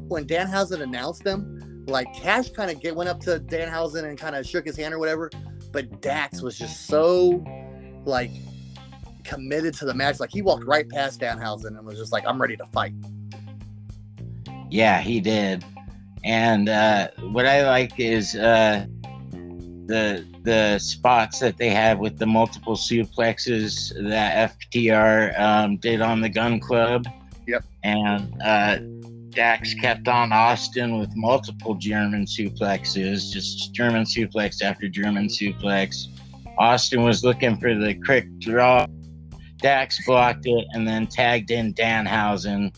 when 0.08 0.26
Danhausen 0.26 0.80
announced 0.80 1.24
them, 1.24 1.84
like 1.86 2.12
Cash 2.14 2.50
kind 2.50 2.70
of 2.70 2.80
get 2.80 2.94
went 2.96 3.08
up 3.08 3.20
to 3.20 3.40
Danhausen 3.40 4.04
and 4.04 4.18
kind 4.18 4.34
of 4.36 4.46
shook 4.46 4.66
his 4.66 4.76
hand 4.76 4.92
or 4.92 4.98
whatever, 4.98 5.30
but 5.72 6.00
Dax 6.00 6.42
was 6.42 6.58
just 6.58 6.86
so 6.86 7.44
like 8.04 8.30
committed 9.24 9.74
to 9.74 9.84
the 9.84 9.94
match. 9.94 10.20
Like 10.20 10.30
he 10.30 10.42
walked 10.42 10.64
right 10.64 10.88
past 10.88 11.20
Danhausen 11.20 11.76
and 11.76 11.84
was 11.84 11.98
just 11.98 12.12
like, 12.12 12.24
"I'm 12.26 12.40
ready 12.40 12.56
to 12.56 12.66
fight." 12.66 12.94
Yeah, 14.70 15.00
he 15.00 15.20
did. 15.20 15.64
And 16.24 16.68
uh, 16.68 17.08
what 17.30 17.46
I 17.46 17.66
like 17.66 17.98
is 17.98 18.34
uh, 18.34 18.86
the 19.86 20.26
the 20.42 20.78
spots 20.78 21.38
that 21.40 21.56
they 21.56 21.70
have 21.70 21.98
with 21.98 22.18
the 22.18 22.26
multiple 22.26 22.74
suplexes 22.74 23.92
that 24.08 24.58
FTR 24.58 25.38
um, 25.38 25.76
did 25.76 26.00
on 26.00 26.20
the 26.20 26.28
Gun 26.28 26.60
Club. 26.60 27.06
Yep. 27.46 27.64
And 27.82 28.42
uh, 28.42 28.78
Dax 29.30 29.74
kept 29.74 30.08
on 30.08 30.32
Austin 30.32 30.98
with 30.98 31.14
multiple 31.14 31.74
German 31.74 32.24
suplexes, 32.24 33.30
just 33.32 33.72
German 33.72 34.04
suplex 34.04 34.62
after 34.62 34.88
German 34.88 35.26
suplex. 35.26 36.06
Austin 36.58 37.02
was 37.02 37.22
looking 37.22 37.56
for 37.58 37.74
the 37.74 37.94
quick 37.94 38.26
draw. 38.38 38.86
Dax 39.58 40.04
blocked 40.06 40.46
it 40.46 40.66
and 40.72 40.86
then 40.86 41.06
tagged 41.06 41.50
in 41.50 41.74
Danhausen, 41.74 42.74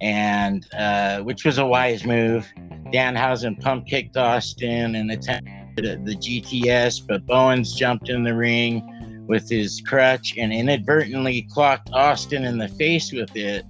and 0.00 0.66
uh, 0.74 1.20
which 1.20 1.44
was 1.44 1.58
a 1.58 1.66
wise 1.66 2.04
move. 2.04 2.46
Danhausen 2.92 3.60
pump 3.60 3.86
kicked 3.86 4.16
Austin 4.16 4.94
and 4.94 5.10
attempted 5.10 6.04
the 6.04 6.14
GTS, 6.14 7.06
but 7.06 7.26
Bowens 7.26 7.74
jumped 7.74 8.08
in 8.08 8.22
the 8.22 8.34
ring 8.34 9.26
with 9.26 9.48
his 9.48 9.80
crutch 9.86 10.34
and 10.36 10.52
inadvertently 10.52 11.42
clocked 11.50 11.90
Austin 11.92 12.44
in 12.44 12.58
the 12.58 12.68
face 12.68 13.12
with 13.12 13.34
it, 13.36 13.64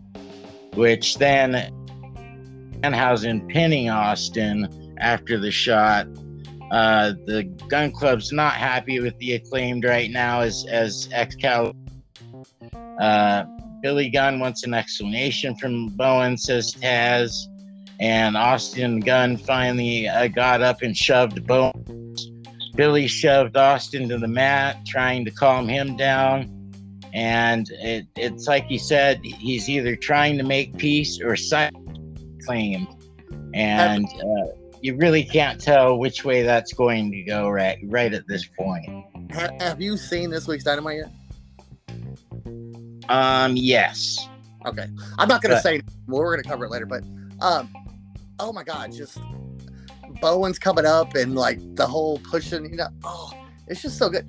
which 0.75 1.19
then 1.19 1.71
Danhausen 2.83 3.49
pinning 3.49 3.91
Austin 3.91 4.95
after 4.99 5.39
the 5.39 5.51
shot. 5.51 6.07
Uh, 6.70 7.12
the 7.26 7.45
gun 7.68 7.93
club's 7.93 8.33
not 8.33 8.55
happy 8.55 8.99
with 8.99 9.16
the 9.18 9.35
acclaimed 9.35 9.85
right 9.85 10.11
now 10.11 10.41
as 10.41 10.66
as 10.68 11.09
Excalibur. 11.12 11.78
Uh, 13.01 13.45
Billy 13.83 14.09
Gunn 14.09 14.41
wants 14.41 14.64
an 14.64 14.74
explanation 14.74 15.57
from 15.57 15.89
Bowen, 15.89 16.37
says 16.37 16.72
Taz. 16.74 17.47
And 18.01 18.37
Austin 18.37 19.01
Gunn 19.01 19.37
finally 19.37 20.09
uh, 20.09 20.28
got 20.28 20.62
up 20.62 20.83
and 20.83 20.97
shoved 20.97 21.47
Bowen. 21.47 22.16
Billy 22.74 23.07
shoved 23.07 23.57
Austin 23.57 24.09
to 24.09 24.18
the 24.18 24.28
mat, 24.28 24.78
trying 24.87 25.24
to 25.24 25.30
calm 25.30 25.68
him 25.68 25.97
down. 25.97 26.49
And 27.12 27.68
it, 27.72 28.07
it's 28.16 28.47
like 28.49 28.64
he 28.64 28.78
said, 28.78 29.20
he's 29.22 29.68
either 29.68 29.95
trying 29.95 30.39
to 30.39 30.45
make 30.45 30.78
peace 30.78 31.20
or 31.20 31.37
claimed. 32.45 32.88
And 33.55 34.07
uh, 34.07 34.53
you 34.80 34.97
really 34.97 35.24
can't 35.24 35.61
tell 35.61 35.99
which 35.99 36.24
way 36.24 36.43
that's 36.43 36.72
going 36.72 37.11
to 37.12 37.22
go 37.22 37.49
right, 37.49 37.78
right 37.84 38.12
at 38.12 38.26
this 38.26 38.47
point. 38.47 38.84
Ha- 39.32 39.51
have 39.61 39.80
you 39.80 39.97
seen 39.97 40.30
this 40.30 40.47
week's 40.47 40.64
Dynamite 40.64 40.99
yet? 40.99 41.11
Um, 43.09 43.57
yes. 43.57 44.28
Okay, 44.66 44.86
I'm 45.18 45.28
not 45.28 45.43
gonna 45.43 45.57
But- 45.57 45.62
say. 45.62 45.82
Well, 46.07 46.20
we're 46.22 46.36
gonna 46.36 46.49
cover 46.49 46.66
it 46.66 46.70
later, 46.70 46.86
but 46.86 47.03
um, 47.40 47.72
oh 48.38 48.53
my 48.53 48.62
god, 48.62 48.93
just 48.93 49.18
Bowen's 50.20 50.59
coming 50.59 50.86
up 50.86 51.14
and 51.16 51.34
like 51.34 51.59
the 51.74 51.86
whole 51.86 52.18
pushing. 52.18 52.70
You 52.70 52.76
know, 52.76 52.88
oh, 53.03 53.32
it's 53.66 53.82
just 53.82 53.99
so 53.99 54.09
good. 54.09 54.28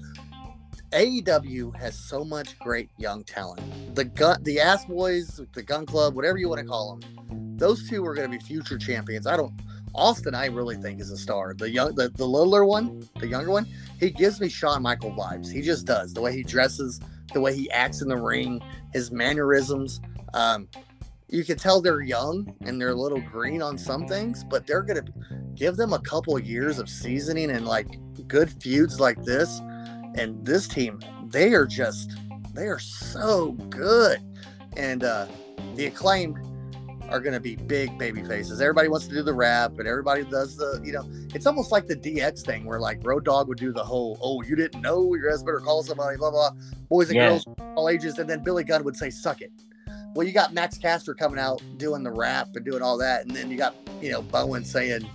AEW 0.92 1.76
has 1.76 1.98
so 1.98 2.24
much 2.24 2.58
great 2.60 2.90
young 2.98 3.24
talent. 3.24 3.62
The 3.96 4.06
gun, 4.06 4.42
the 4.44 4.60
Ass 4.60 4.86
Boys, 4.86 5.40
the 5.54 5.62
Gun 5.64 5.86
Club, 5.86 6.16
whatever 6.16 6.38
you 6.38 6.50
want 6.50 6.62
to 6.62 6.68
call 6.68 6.98
them, 6.98 7.43
those 7.58 7.90
two 7.90 8.06
are 8.06 8.14
going 8.14 8.32
to 8.32 8.38
be 8.38 8.44
future 8.44 8.78
champions. 8.78 9.28
I 9.28 9.38
don't. 9.38 9.54
Austin, 9.96 10.34
I 10.34 10.48
really 10.48 10.76
think 10.76 11.00
is 11.00 11.12
a 11.12 11.18
star. 11.18 11.54
The 11.54 11.70
young, 11.70 11.94
the, 11.94 12.10
the 12.10 12.26
littler 12.26 12.66
one, 12.66 13.08
the 13.20 13.28
younger 13.28 13.52
one, 13.52 13.68
he 14.00 14.10
gives 14.10 14.42
me 14.42 14.50
Shawn 14.50 14.82
Michael 14.82 15.12
vibes. 15.12 15.52
He 15.52 15.62
just 15.62 15.86
does. 15.86 16.14
The 16.14 16.22
way 16.22 16.36
he 16.36 16.44
dresses, 16.44 17.00
the 17.32 17.40
way 17.40 17.56
he 17.56 17.70
acts 17.70 18.02
in 18.02 18.08
the 18.08 18.18
ring, 18.18 18.60
his 18.92 19.12
mannerisms. 19.12 20.02
Um, 20.34 20.68
you 21.30 21.44
can 21.44 21.58
tell 21.58 21.82
they're 21.82 22.02
young 22.02 22.56
and 22.62 22.80
they're 22.80 22.90
a 22.90 22.96
little 22.96 23.22
green 23.22 23.62
on 23.62 23.78
some 23.78 24.08
things, 24.08 24.44
but 24.44 24.68
they're 24.68 24.84
gonna 24.84 25.06
give 25.56 25.76
them 25.78 25.94
a 25.94 26.00
couple 26.00 26.36
of 26.36 26.46
years 26.46 26.80
of 26.80 26.90
seasoning 26.90 27.52
and 27.52 27.66
like 27.66 28.00
good 28.28 28.52
feuds 28.62 29.00
like 29.00 29.22
this. 29.24 29.60
And 30.16 30.46
this 30.46 30.68
team, 30.68 31.00
they 31.26 31.54
are 31.54 31.66
just 31.66 32.12
they 32.54 32.68
are 32.68 32.80
so 32.80 33.54
good. 33.70 34.20
And 34.78 35.04
uh 35.04 35.28
the 35.76 35.88
acclaimed 35.88 36.38
are 37.14 37.20
gonna 37.20 37.40
be 37.40 37.56
big 37.56 37.96
baby 38.00 38.24
faces. 38.24 38.60
Everybody 38.60 38.88
wants 38.88 39.08
to 39.08 39.14
do 39.14 39.22
the 39.22 39.34
rap, 39.34 39.74
but 39.78 39.86
everybody 39.86 40.24
does 40.24 40.58
the, 40.58 40.82
you 40.84 40.92
know, 40.92 41.08
it's 41.36 41.46
almost 41.46 41.72
like 41.72 41.86
the 41.86 41.96
DX 41.96 42.44
thing 42.44 42.66
where 42.66 42.80
like 42.80 43.00
Road 43.04 43.24
Dog 43.24 43.48
would 43.48 43.60
do 43.60 43.72
the 43.72 43.84
whole, 43.84 44.18
oh, 44.20 44.42
you 44.42 44.56
didn't 44.56 44.82
know 44.82 45.14
your 45.14 45.32
ass 45.32 45.44
better 45.44 45.60
call 45.60 45.84
somebody, 45.84 46.18
blah 46.18 46.32
blah, 46.32 46.50
boys 46.90 47.10
and 47.10 47.16
Yes. 47.16 47.46
girls, 47.46 47.58
all 47.76 47.88
ages, 47.88 48.18
and 48.18 48.28
then 48.28 48.44
Billy 48.44 48.64
Gunn 48.64 48.84
would 48.84 48.98
say, 48.98 49.12
suck 49.12 49.42
it. 49.42 49.52
Well, 50.16 50.26
you 50.26 50.34
got 50.34 50.54
Max 50.54 50.78
Caster 50.78 51.14
coming 51.14 51.40
out 51.40 51.62
doing 51.78 52.04
the 52.04 52.12
rap 52.12 52.50
and 52.56 52.66
doing 52.66 52.82
all 52.82 52.98
that, 52.98 53.26
and 53.26 53.36
then 53.36 53.52
you 53.52 53.58
got 53.58 53.76
you 54.02 54.12
know 54.12 54.22
Bowen 54.24 54.66
saying 54.66 55.08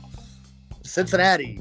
Cincinnati, 0.85 1.59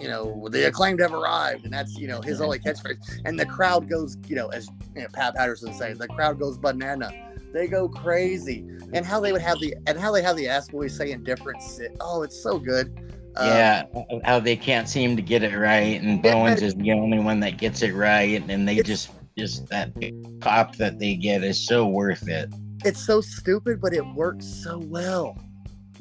you 0.00 0.08
know 0.08 0.48
the 0.50 0.66
acclaimed 0.66 1.00
have 1.00 1.14
arrived, 1.14 1.64
and 1.64 1.72
that's 1.72 1.96
you 1.96 2.08
know 2.08 2.20
his 2.20 2.40
only 2.40 2.58
catchphrase, 2.58 3.20
and 3.24 3.38
the 3.38 3.46
crowd 3.46 3.88
goes 3.88 4.16
you 4.26 4.34
know 4.36 4.48
as 4.48 4.68
you 4.94 5.02
know, 5.02 5.08
Pat 5.12 5.34
Patterson 5.36 5.72
says 5.72 5.98
the 5.98 6.08
crowd 6.08 6.38
goes 6.38 6.58
banana, 6.58 7.10
they 7.52 7.66
go 7.66 7.88
crazy, 7.88 8.64
and 8.92 9.04
how 9.04 9.20
they 9.20 9.32
would 9.32 9.42
have 9.42 9.60
the 9.60 9.74
and 9.86 9.98
how 9.98 10.12
they 10.12 10.22
have 10.22 10.36
the 10.36 10.48
ass 10.48 10.68
boys 10.68 10.96
saying 10.96 11.24
different 11.24 11.62
sit. 11.62 11.96
Oh, 12.00 12.22
it's 12.22 12.40
so 12.40 12.58
good. 12.58 12.92
Uh, 13.36 13.44
yeah, 13.44 14.20
how 14.24 14.40
they 14.40 14.56
can't 14.56 14.88
seem 14.88 15.14
to 15.16 15.22
get 15.22 15.42
it 15.42 15.56
right, 15.56 16.00
and. 16.00 16.22
Bowens 16.22 16.60
is 16.60 16.74
the 16.74 16.92
only 16.92 17.18
one 17.18 17.40
that 17.40 17.56
gets 17.56 17.82
it 17.82 17.94
right, 17.94 18.42
and 18.48 18.66
they 18.66 18.82
just 18.82 19.10
just 19.36 19.68
that 19.68 19.92
pop 20.40 20.76
that 20.76 20.98
they 20.98 21.14
get 21.14 21.44
is 21.44 21.64
so 21.64 21.86
worth 21.86 22.28
it. 22.28 22.52
it's 22.84 23.04
so 23.04 23.20
stupid, 23.20 23.80
but 23.80 23.94
it 23.94 24.04
works 24.14 24.44
so 24.44 24.78
well. 24.78 25.36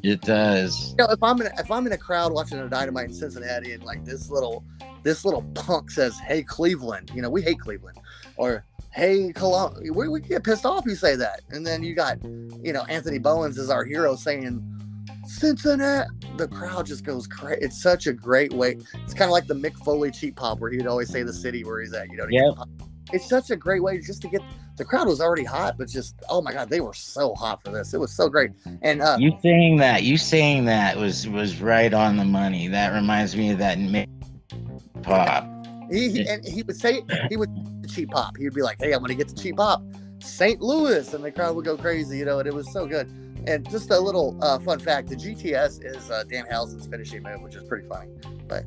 It 0.03 0.21
does. 0.21 0.91
you 0.91 0.95
know, 0.97 1.11
if 1.11 1.21
I'm 1.21 1.41
in 1.41 1.47
a, 1.47 1.51
if 1.59 1.71
I'm 1.71 1.85
in 1.87 1.93
a 1.93 1.97
crowd 1.97 2.31
watching 2.31 2.59
a 2.59 2.69
dynamite 2.69 3.09
in 3.09 3.13
Cincinnati 3.13 3.73
and 3.73 3.83
like 3.83 4.05
this 4.05 4.29
little 4.29 4.63
this 5.03 5.25
little 5.25 5.43
punk 5.53 5.91
says, 5.91 6.17
"Hey 6.19 6.43
Cleveland," 6.43 7.11
you 7.15 7.21
know, 7.21 7.29
we 7.29 7.41
hate 7.41 7.59
Cleveland, 7.59 7.97
or 8.35 8.63
"Hey 8.91 9.31
Columbus," 9.33 9.89
we, 9.93 10.07
we 10.07 10.19
get 10.21 10.43
pissed 10.43 10.65
off. 10.65 10.85
You 10.85 10.95
say 10.95 11.15
that, 11.15 11.41
and 11.51 11.65
then 11.65 11.83
you 11.83 11.93
got 11.95 12.23
you 12.23 12.73
know 12.73 12.83
Anthony 12.89 13.19
Bowens 13.19 13.57
is 13.57 13.69
our 13.69 13.83
hero 13.85 14.15
saying 14.15 14.61
Cincinnati. 15.25 16.09
The 16.37 16.47
crowd 16.47 16.85
just 16.85 17.03
goes 17.03 17.27
crazy. 17.27 17.61
It's 17.61 17.81
such 17.81 18.07
a 18.07 18.13
great 18.13 18.53
way. 18.53 18.77
It's 19.03 19.13
kind 19.13 19.29
of 19.29 19.31
like 19.31 19.47
the 19.47 19.53
Mick 19.55 19.75
Foley 19.83 20.11
cheap 20.11 20.35
pop 20.35 20.59
where 20.59 20.71
he'd 20.71 20.87
always 20.87 21.09
say 21.09 21.23
the 21.23 21.33
city 21.33 21.63
where 21.63 21.81
he's 21.81 21.93
at. 21.93 22.09
You 22.09 22.17
know, 22.17 22.25
to 22.25 22.31
get 22.31 22.43
Yep. 22.45 22.55
pop. 22.55 22.69
it's 23.13 23.27
such 23.29 23.49
a 23.51 23.55
great 23.55 23.81
way 23.83 23.99
just 23.99 24.21
to 24.23 24.27
get. 24.29 24.41
The 24.77 24.85
crowd 24.85 25.07
was 25.07 25.21
already 25.21 25.43
hot, 25.43 25.75
but 25.77 25.87
just 25.89 26.15
oh 26.29 26.41
my 26.41 26.53
god, 26.53 26.69
they 26.69 26.81
were 26.81 26.93
so 26.93 27.33
hot 27.33 27.63
for 27.63 27.71
this. 27.71 27.93
It 27.93 27.99
was 27.99 28.11
so 28.13 28.29
great, 28.29 28.51
and 28.83 29.01
uh, 29.01 29.17
You 29.19 29.31
saying 29.41 29.77
that, 29.77 30.03
you 30.03 30.17
saying 30.17 30.65
that 30.65 30.97
was 30.97 31.27
was 31.27 31.59
right 31.61 31.93
on 31.93 32.17
the 32.17 32.25
money. 32.25 32.67
That 32.67 32.93
reminds 32.93 33.35
me 33.35 33.49
of 33.51 33.57
that 33.57 33.79
Mick 33.79 34.07
pop. 35.01 35.47
He, 35.91 36.09
he 36.09 36.27
and 36.27 36.45
he 36.45 36.63
would 36.63 36.75
say 36.75 37.01
he 37.29 37.37
would 37.37 37.49
cheap 37.89 38.09
pop. 38.09 38.37
He 38.37 38.45
would 38.45 38.53
be 38.53 38.61
like, 38.61 38.77
"Hey, 38.79 38.93
I'm 38.93 39.01
gonna 39.01 39.15
get 39.15 39.29
the 39.29 39.35
cheap 39.35 39.57
pop, 39.57 39.83
St. 40.19 40.61
Louis," 40.61 41.13
and 41.13 41.23
the 41.23 41.31
crowd 41.31 41.55
would 41.55 41.65
go 41.65 41.77
crazy, 41.77 42.17
you 42.17 42.25
know. 42.25 42.39
And 42.39 42.47
it 42.47 42.53
was 42.53 42.71
so 42.71 42.85
good. 42.85 43.07
And 43.47 43.69
just 43.69 43.91
a 43.91 43.99
little 43.99 44.37
uh, 44.41 44.59
fun 44.59 44.79
fact: 44.79 45.09
the 45.09 45.15
GTS 45.15 45.85
is 45.85 46.11
uh, 46.11 46.23
Danhausen's 46.29 46.87
finishing 46.87 47.23
move, 47.23 47.41
which 47.41 47.55
is 47.55 47.63
pretty 47.63 47.87
funny. 47.87 48.11
But 48.47 48.65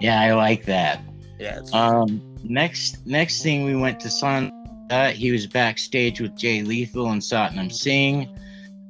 yeah, 0.00 0.20
I 0.20 0.34
like 0.34 0.64
that. 0.66 1.02
Yeah, 1.38 1.58
it's, 1.58 1.74
Um, 1.74 2.20
next 2.44 3.06
next 3.06 3.42
thing 3.42 3.64
we 3.64 3.74
went 3.76 3.98
to 4.00 4.10
San 4.10 4.50
Uh, 4.90 5.10
he 5.10 5.30
was 5.30 5.46
backstage 5.46 6.20
with 6.20 6.36
Jay 6.36 6.62
Lethal 6.62 7.10
and 7.10 7.22
Satnam 7.22 7.72
Singh. 7.72 8.28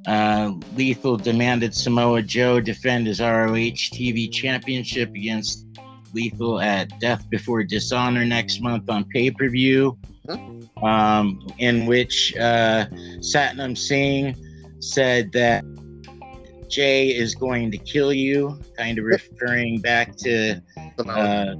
Uh, 0.07 0.53
Lethal 0.75 1.15
demanded 1.15 1.75
Samoa 1.75 2.23
Joe 2.23 2.59
defend 2.59 3.05
his 3.05 3.19
ROH 3.19 3.77
TV 3.93 4.31
championship 4.31 5.09
against 5.09 5.70
Lethal 6.13 6.59
at 6.59 6.99
Death 6.99 7.29
Before 7.29 7.63
Dishonor 7.63 8.25
next 8.25 8.61
month 8.61 8.89
on 8.89 9.05
pay 9.05 9.31
per 9.31 9.49
view, 9.49 9.97
um, 10.83 11.47
in 11.57 11.85
which 11.85 12.35
uh, 12.37 12.85
Satnam 13.19 13.77
Singh 13.77 14.35
said 14.79 15.31
that 15.33 15.63
Jay 16.69 17.09
is 17.09 17.35
going 17.35 17.71
to 17.71 17.77
kill 17.77 18.13
you, 18.13 18.59
kind 18.77 18.97
of 18.97 19.05
referring 19.05 19.79
back 19.79 20.15
to 20.17 20.61
uh, 20.99 21.55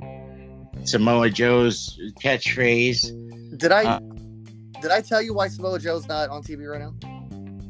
Samoa 0.83 1.29
Joe's 1.29 1.99
catchphrase. 2.23 3.57
Did 3.57 3.71
I 3.71 3.83
uh, 3.83 3.99
did 4.81 4.91
I 4.91 5.01
tell 5.01 5.21
you 5.21 5.33
why 5.33 5.47
Samoa 5.47 5.79
Joe's 5.79 6.07
not 6.07 6.29
on 6.29 6.41
TV 6.41 6.67
right 6.67 6.81
now? 6.81 6.93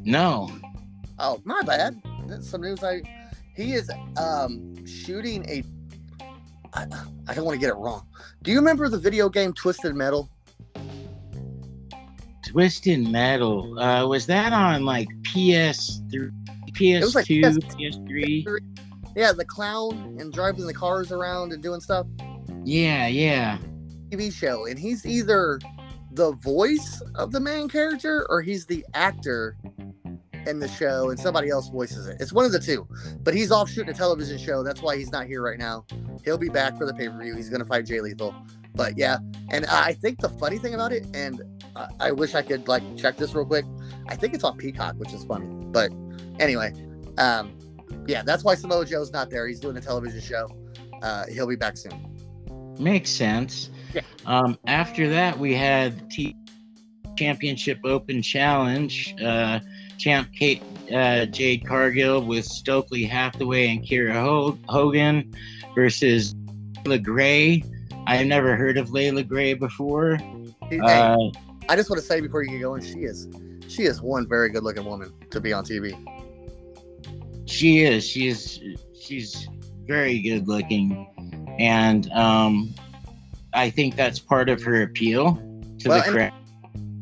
No. 0.04 0.50
Oh, 1.18 1.40
my 1.44 1.60
bad. 1.62 2.00
That's 2.26 2.48
some 2.48 2.62
news. 2.62 2.82
I 2.82 3.02
he 3.54 3.74
is 3.74 3.90
um, 4.16 4.86
shooting 4.86 5.48
a. 5.48 5.62
I, 6.74 6.86
I 7.28 7.34
don't 7.34 7.44
want 7.44 7.54
to 7.56 7.60
get 7.60 7.70
it 7.70 7.76
wrong. 7.76 8.06
Do 8.42 8.50
you 8.50 8.58
remember 8.58 8.88
the 8.88 8.98
video 8.98 9.28
game 9.28 9.52
Twisted 9.52 9.94
Metal? 9.94 10.30
Twisted 12.46 13.06
Metal. 13.08 13.78
Uh, 13.78 14.06
was 14.06 14.26
that 14.26 14.52
on 14.52 14.84
like 14.84 15.08
PS3, 15.22 16.30
PS2, 16.72 17.14
like 17.14 17.26
PS3? 17.26 18.06
PS3? 18.06 18.58
Yeah, 19.14 19.32
the 19.32 19.44
clown 19.44 20.16
and 20.18 20.32
driving 20.32 20.66
the 20.66 20.74
cars 20.74 21.12
around 21.12 21.52
and 21.52 21.62
doing 21.62 21.80
stuff. 21.80 22.06
Yeah, 22.64 23.06
yeah. 23.06 23.58
TV 24.10 24.32
show, 24.32 24.66
and 24.66 24.78
he's 24.78 25.04
either 25.04 25.58
the 26.12 26.32
voice 26.32 27.02
of 27.14 27.32
the 27.32 27.40
main 27.40 27.68
character 27.68 28.26
or 28.28 28.42
he's 28.42 28.66
the 28.66 28.84
actor 28.94 29.56
in 30.46 30.58
the 30.58 30.68
show 30.68 31.10
and 31.10 31.18
somebody 31.18 31.48
else 31.48 31.68
voices 31.68 32.06
it. 32.06 32.16
It's 32.20 32.32
one 32.32 32.44
of 32.44 32.52
the 32.52 32.58
two. 32.58 32.86
But 33.22 33.34
he's 33.34 33.50
off 33.50 33.70
shooting 33.70 33.90
a 33.90 33.94
television 33.94 34.38
show. 34.38 34.62
That's 34.62 34.82
why 34.82 34.96
he's 34.96 35.12
not 35.12 35.26
here 35.26 35.42
right 35.42 35.58
now. 35.58 35.84
He'll 36.24 36.38
be 36.38 36.48
back 36.48 36.76
for 36.76 36.86
the 36.86 36.94
pay 36.94 37.08
per 37.08 37.22
view. 37.22 37.34
He's 37.36 37.48
going 37.48 37.60
to 37.60 37.66
fight 37.66 37.86
Jay 37.86 38.00
Lethal. 38.00 38.34
But 38.74 38.96
yeah, 38.96 39.18
and 39.50 39.66
I 39.66 39.92
think 39.92 40.20
the 40.20 40.30
funny 40.30 40.58
thing 40.58 40.72
about 40.74 40.92
it, 40.92 41.06
and 41.14 41.42
I 42.00 42.10
wish 42.10 42.34
I 42.34 42.42
could 42.42 42.68
like 42.68 42.82
check 42.96 43.16
this 43.18 43.34
real 43.34 43.44
quick. 43.44 43.66
I 44.08 44.16
think 44.16 44.34
it's 44.34 44.44
on 44.44 44.56
Peacock, 44.56 44.94
which 44.96 45.12
is 45.12 45.24
funny. 45.24 45.46
But 45.46 45.90
anyway, 46.38 46.72
um, 47.18 47.58
yeah, 48.06 48.22
that's 48.22 48.44
why 48.44 48.54
Samoa 48.54 48.86
Joe's 48.86 49.12
not 49.12 49.28
there. 49.28 49.46
He's 49.46 49.60
doing 49.60 49.76
a 49.76 49.80
television 49.80 50.20
show. 50.20 50.48
Uh, 51.02 51.26
he'll 51.26 51.46
be 51.46 51.56
back 51.56 51.76
soon. 51.76 52.74
Makes 52.78 53.10
sense. 53.10 53.68
Yeah. 53.92 54.00
Um, 54.24 54.58
after 54.66 55.08
that, 55.10 55.38
we 55.38 55.54
had 55.54 56.10
T 56.10 56.34
Championship 57.16 57.78
Open 57.84 58.22
Challenge. 58.22 59.14
Uh, 59.22 59.60
champ 60.02 60.28
Kate 60.32 60.62
uh, 60.92 61.26
Jade 61.26 61.64
Cargill 61.66 62.24
with 62.24 62.44
Stokely 62.44 63.04
Hathaway 63.04 63.68
and 63.68 63.82
Kiera 63.82 64.58
Hogan 64.68 65.32
versus 65.74 66.34
Layla 66.84 67.02
Gray. 67.02 67.62
I've 68.06 68.26
never 68.26 68.56
heard 68.56 68.76
of 68.76 68.88
Layla 68.88 69.26
Gray 69.26 69.54
before. 69.54 70.16
Hey, 70.68 70.80
uh, 70.80 71.16
I 71.68 71.76
just 71.76 71.88
want 71.88 72.02
to 72.02 72.06
say 72.06 72.20
before 72.20 72.42
you 72.42 72.50
get 72.50 72.62
going, 72.62 72.82
she 72.82 73.04
is 73.04 73.28
she 73.68 73.84
is 73.84 74.02
one 74.02 74.26
very 74.26 74.50
good 74.50 74.64
looking 74.64 74.84
woman 74.84 75.12
to 75.30 75.40
be 75.40 75.52
on 75.52 75.64
TV. 75.64 75.96
She 77.46 77.82
is. 77.82 78.06
She 78.06 78.28
is. 78.28 78.60
she's 79.00 79.48
very 79.86 80.20
good 80.20 80.48
looking, 80.48 81.06
and 81.58 82.10
um, 82.12 82.74
I 83.52 83.70
think 83.70 83.94
that's 83.94 84.18
part 84.18 84.48
of 84.48 84.62
her 84.62 84.82
appeal 84.82 85.36
to 85.78 85.88
well, 85.88 86.04
the 86.04 86.10
crowd 86.10 86.41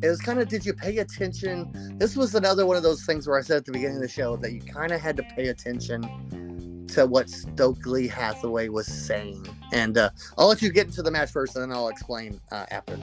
it 0.02 0.08
was 0.08 0.20
kind 0.20 0.38
of 0.40 0.48
did 0.48 0.64
you 0.64 0.72
pay 0.72 0.98
attention? 0.98 1.96
This 1.98 2.16
was 2.16 2.34
another 2.34 2.64
one 2.64 2.76
of 2.76 2.82
those 2.82 3.04
things 3.04 3.26
where 3.26 3.38
i 3.38 3.42
said 3.42 3.58
at 3.58 3.64
the 3.66 3.72
beginning 3.72 3.96
of 3.96 4.02
the 4.02 4.08
show 4.08 4.36
that 4.36 4.52
you 4.52 4.60
kind 4.60 4.92
of 4.92 5.00
had 5.00 5.16
to 5.18 5.22
pay 5.22 5.48
attention 5.48 6.86
to 6.88 7.06
what 7.06 7.28
stokely 7.28 8.08
hathaway 8.08 8.68
was 8.68 8.86
saying. 8.86 9.46
And 9.72 9.98
uh, 9.98 10.10
i'll 10.38 10.48
let 10.48 10.62
you 10.62 10.70
get 10.70 10.86
into 10.86 11.02
the 11.02 11.10
match 11.10 11.30
first 11.30 11.56
and 11.56 11.62
then 11.62 11.76
i'll 11.76 11.88
explain 11.88 12.40
uh, 12.50 12.66
after. 12.70 12.98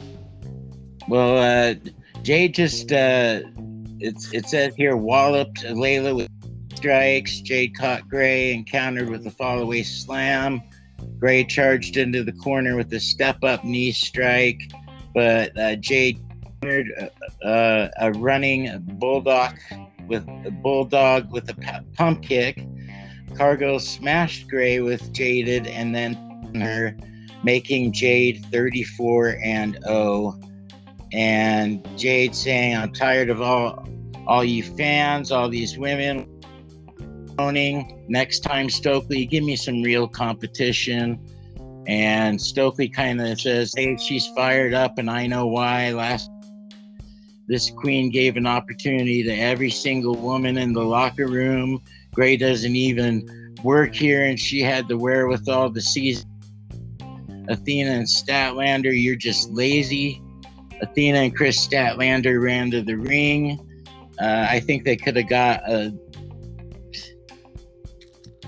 Well 1.07 1.37
uh, 1.37 1.75
jay 2.23 2.47
just 2.47 2.91
uh, 2.91 3.41
it's 3.99 4.33
it 4.33 4.47
says 4.47 4.75
here 4.75 4.95
walloped 4.95 5.63
layla 5.63 6.15
with 6.15 6.29
strikes 6.75 7.41
jade 7.41 7.75
caught 7.77 8.07
gray 8.07 8.53
and 8.53 8.69
countered 8.69 9.09
with 9.09 9.25
a 9.25 9.31
fall 9.31 9.59
away 9.59 9.81
slam 9.81 10.61
gray 11.17 11.43
charged 11.43 11.97
into 11.97 12.23
the 12.23 12.31
corner 12.33 12.75
with 12.75 12.93
a 12.93 12.99
step 12.99 13.43
up 13.43 13.63
knee 13.63 13.91
strike 13.91 14.61
but 15.15 15.57
uh, 15.57 15.75
jade 15.77 16.21
uh, 16.63 17.87
a 17.99 18.11
running 18.13 18.69
bulldog 18.99 19.57
with 20.07 20.27
a 20.45 20.51
bulldog 20.51 21.31
with 21.31 21.49
a 21.49 21.83
pump 21.95 22.23
kick. 22.23 22.65
Cargill 23.35 23.79
smashed 23.79 24.49
Gray 24.49 24.79
with 24.79 25.13
Jaded 25.13 25.67
and 25.67 25.93
then 25.93 26.15
her, 26.55 26.97
making 27.43 27.91
Jade 27.91 28.45
34 28.51 29.37
and 29.43 29.77
0. 29.83 30.39
And 31.13 31.87
Jade 31.97 32.35
saying, 32.35 32.75
"I'm 32.75 32.91
tired 32.93 33.29
of 33.29 33.41
all 33.41 33.87
all 34.25 34.43
you 34.43 34.63
fans, 34.63 35.31
all 35.31 35.49
these 35.49 35.77
women 35.77 36.27
owning. 37.39 38.03
Next 38.09 38.39
time, 38.39 38.69
Stokely, 38.69 39.25
give 39.25 39.43
me 39.43 39.55
some 39.55 39.81
real 39.81 40.07
competition." 40.07 41.19
And 41.87 42.41
Stokely 42.41 42.89
kind 42.89 43.21
of 43.21 43.39
says, 43.39 43.73
Hey, 43.75 43.95
she's 43.95 44.27
fired 44.35 44.73
up, 44.73 44.97
and 44.97 45.09
I 45.09 45.25
know 45.25 45.47
why. 45.47 45.91
Last 45.93 46.29
this 47.47 47.69
queen 47.69 48.09
gave 48.09 48.35
an 48.35 48.45
opportunity 48.45 49.23
to 49.23 49.33
every 49.33 49.69
single 49.69 50.15
woman 50.15 50.57
in 50.57 50.73
the 50.73 50.83
locker 50.83 51.27
room. 51.27 51.81
Gray 52.13 52.35
doesn't 52.35 52.75
even 52.75 53.55
work 53.63 53.95
here, 53.95 54.25
and 54.25 54.39
she 54.39 54.61
had 54.61 54.87
the 54.87 54.97
wherewithal 54.97 55.73
to 55.73 55.81
seize 55.81 56.25
Athena 57.47 57.91
and 57.91 58.05
Statlander. 58.07 58.91
You're 58.93 59.15
just 59.15 59.49
lazy. 59.51 60.21
Athena 60.81 61.19
and 61.19 61.35
Kris 61.35 61.65
Statlander 61.65 62.41
ran 62.43 62.69
to 62.71 62.81
the 62.81 62.95
ring. 62.95 63.59
Uh, 64.19 64.47
I 64.49 64.59
think 64.59 64.83
they 64.83 64.97
could 64.97 65.15
have 65.15 65.29
got 65.29 65.61
a 65.69 65.93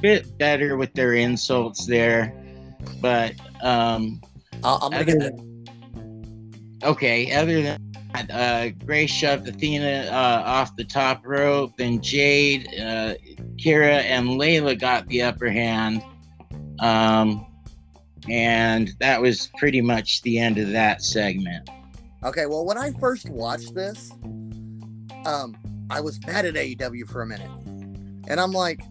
bit 0.01 0.37
better 0.37 0.77
with 0.77 0.93
their 0.93 1.13
insults 1.13 1.85
there, 1.85 2.33
but 3.01 3.33
um, 3.61 4.21
I'm 4.63 4.91
gonna 4.91 5.05
that. 5.05 5.45
Okay, 6.83 7.31
other 7.33 7.61
than 7.61 7.88
uh, 8.15 8.69
Gray 8.85 9.05
shoved 9.07 9.47
Athena 9.47 10.09
uh, 10.11 10.43
off 10.45 10.75
the 10.75 10.83
top 10.83 11.25
rope. 11.25 11.77
Then 11.77 12.01
Jade, 12.01 12.67
uh, 12.79 13.15
Kiera, 13.57 14.01
and 14.03 14.29
Layla 14.29 14.79
got 14.79 15.07
the 15.07 15.21
upper 15.21 15.49
hand. 15.49 16.03
Um, 16.79 17.45
and 18.27 18.91
that 18.99 19.21
was 19.21 19.49
pretty 19.57 19.81
much 19.81 20.21
the 20.23 20.39
end 20.39 20.57
of 20.57 20.69
that 20.71 21.03
segment. 21.03 21.69
Okay, 22.23 22.45
well, 22.45 22.65
when 22.65 22.77
I 22.77 22.91
first 22.99 23.29
watched 23.29 23.73
this, 23.73 24.11
um, 25.25 25.55
I 25.89 26.01
was 26.01 26.19
mad 26.25 26.45
at 26.45 26.55
AEW 26.55 27.07
for 27.07 27.21
a 27.21 27.25
minute. 27.25 27.49
And 28.27 28.39
I'm 28.39 28.51
like, 28.51 28.81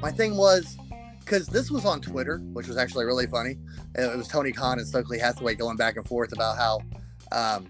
my 0.00 0.10
thing 0.10 0.36
was, 0.36 0.76
because 1.20 1.46
this 1.46 1.70
was 1.70 1.84
on 1.84 2.00
Twitter, 2.00 2.38
which 2.52 2.66
was 2.66 2.76
actually 2.76 3.04
really 3.04 3.26
funny. 3.26 3.56
It 3.94 4.16
was 4.16 4.26
Tony 4.28 4.52
Khan 4.52 4.78
and 4.78 4.86
Stokely 4.86 5.18
Hathaway 5.18 5.54
going 5.54 5.76
back 5.76 5.96
and 5.96 6.06
forth 6.06 6.32
about 6.32 6.56
how 6.58 6.80
um, 7.30 7.68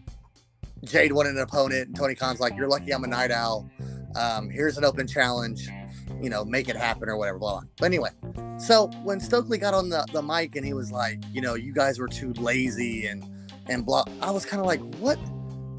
Jade 0.85 1.13
wanted 1.13 1.37
an 1.37 1.43
opponent, 1.43 1.89
and 1.89 1.97
Tony 1.97 2.15
Khan's 2.15 2.41
like, 2.41 2.57
"You're 2.57 2.69
lucky 2.69 2.93
I'm 2.93 3.05
a 3.05 3.07
night 3.07 3.31
owl. 3.31 3.71
Um, 4.17 4.51
here's 4.51 4.77
an 4.77 4.85
open 4.85 5.07
challenge. 5.07 5.69
You 6.21 6.29
know, 6.29 6.45
make 6.45 6.69
it 6.69 6.77
happen 6.77 7.09
or 7.09 7.17
whatever." 7.17 7.39
Blah, 7.39 7.61
blah. 7.61 7.69
But 7.79 7.87
anyway, 7.87 8.11
so 8.59 8.89
when 9.03 9.21
Stokely 9.21 9.59
got 9.59 9.75
on 9.75 9.89
the, 9.89 10.07
the 10.13 10.23
mic 10.23 10.57
and 10.57 10.67
he 10.67 10.73
was 10.73 10.91
like, 10.91 11.21
"You 11.33 11.41
know, 11.41 11.55
you 11.55 11.73
guys 11.73 11.99
were 11.99 12.09
too 12.09 12.33
lazy 12.35 13.07
and 13.07 13.25
and 13.69 13.87
blah," 13.87 14.05
I 14.21 14.31
was 14.31 14.45
kind 14.45 14.61
of 14.61 14.67
like, 14.67 14.81
"What? 14.97 15.19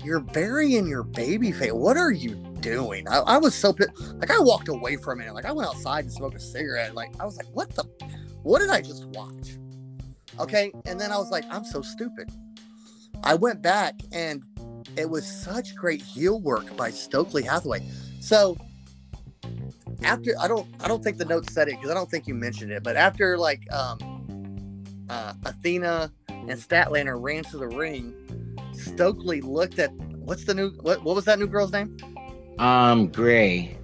You're 0.04 0.20
burying 0.20 0.88
your 0.88 1.04
baby 1.04 1.51
face. 1.51 1.72
What 1.72 1.97
are 1.97 2.12
you 2.12 2.36
doing?" 2.62 3.08
I, 3.08 3.20
I 3.20 3.38
was 3.38 3.54
so 3.54 3.74
pissed. 3.74 3.91
Like 4.16 4.32
I 4.32 4.39
walked 4.39 4.70
away 4.70 4.95
from 4.95 5.20
it. 5.22 5.34
Like 5.34 5.45
I 5.45 5.51
went 5.51 5.68
outside 5.68 6.06
to 6.06 6.12
smoke 6.12 6.36
a 6.36 6.39
cigarette. 6.39 6.95
Like 6.95 7.12
I 7.20 7.26
was 7.26 7.36
like, 7.36 7.47
"What 7.54 7.70
the? 7.76 7.84
What 8.43 8.60
did 8.60 8.70
I 8.70 8.82
just 8.82 9.06
watch?" 9.08 9.58
Okay, 10.39 10.72
and 10.86 10.99
then 10.99 11.12
I 11.12 11.18
was 11.18 11.30
like, 11.30 11.43
"I'm 11.49 11.66
so 11.66 11.82
stupid." 11.82 12.32
I 13.24 13.36
went 13.36 13.62
back 13.62 13.95
and 14.12 14.43
it 14.97 15.09
was 15.09 15.25
such 15.25 15.75
great 15.75 16.01
heel 16.01 16.39
work 16.39 16.75
by 16.75 16.89
Stokely 16.89 17.43
Hathaway. 17.43 17.88
So 18.19 18.57
after 20.03 20.34
I 20.39 20.47
don't 20.47 20.67
I 20.81 20.88
don't 20.88 21.03
think 21.03 21.17
the 21.17 21.25
notes 21.25 21.53
said 21.53 21.67
it 21.67 21.75
because 21.75 21.89
I 21.89 21.93
don't 21.93 22.09
think 22.09 22.27
you 22.27 22.34
mentioned 22.34 22.71
it, 22.71 22.84
but 22.84 22.95
after 22.95 23.38
like 23.38 23.61
um 23.71 25.05
uh 25.09 25.34
Athena 25.45 26.11
and 26.29 26.51
Statlander 26.51 27.21
ran 27.21 27.43
to 27.45 27.57
the 27.57 27.67
ring, 27.67 28.13
Stokely 28.73 29.41
looked 29.41 29.79
at 29.79 29.91
what's 29.93 30.45
the 30.45 30.53
new 30.53 30.71
what 30.81 31.03
what 31.03 31.15
was 31.15 31.25
that 31.25 31.39
new 31.39 31.47
girl's 31.47 31.71
name? 31.71 31.97
Um 32.59 33.07
Gray. 33.07 33.77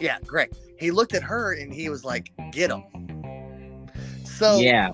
Yeah, 0.00 0.18
Gray. 0.26 0.48
He 0.78 0.90
looked 0.90 1.14
at 1.14 1.22
her 1.22 1.52
and 1.52 1.72
he 1.72 1.90
was 1.90 2.04
like, 2.04 2.32
get 2.52 2.70
him. 2.70 2.82
So 4.24 4.58
yeah. 4.58 4.92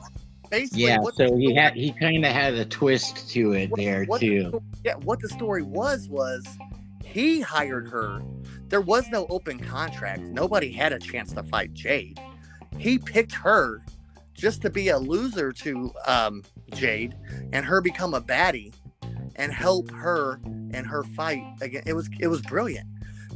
Basically, 0.60 0.84
Yeah, 0.84 0.98
the 0.98 1.12
so 1.28 1.36
he 1.36 1.54
had 1.54 1.74
he 1.74 1.92
kind 1.92 2.24
of 2.24 2.32
had 2.32 2.54
a 2.54 2.64
twist 2.64 3.28
to 3.30 3.52
it 3.52 3.70
what- 3.70 3.78
there 3.80 4.04
what 4.04 4.20
too. 4.20 4.48
sto- 4.48 4.62
yeah, 4.84 4.94
what 4.96 5.20
the 5.20 5.28
story 5.28 5.62
was 5.62 6.08
was 6.08 6.46
he 7.04 7.40
hired 7.40 7.88
her. 7.88 8.22
There 8.68 8.80
was 8.80 9.08
no 9.10 9.26
open 9.30 9.58
contract. 9.58 10.22
Nobody 10.22 10.72
had 10.72 10.92
a 10.92 10.98
chance 10.98 11.32
to 11.34 11.42
fight 11.42 11.72
Jade. 11.72 12.18
He 12.78 12.98
picked 12.98 13.32
her 13.32 13.80
just 14.34 14.60
to 14.62 14.70
be 14.70 14.88
a 14.88 14.98
loser 14.98 15.52
to 15.52 15.92
um, 16.06 16.42
Jade 16.74 17.14
and 17.52 17.64
her 17.64 17.80
become 17.80 18.12
a 18.12 18.20
baddie 18.20 18.74
and 19.36 19.52
help 19.52 19.90
her 19.92 20.40
in 20.74 20.84
her 20.84 21.04
fight 21.04 21.42
again. 21.60 21.82
It 21.86 21.92
was 21.94 22.08
it 22.18 22.26
was 22.28 22.40
brilliant. 22.42 22.86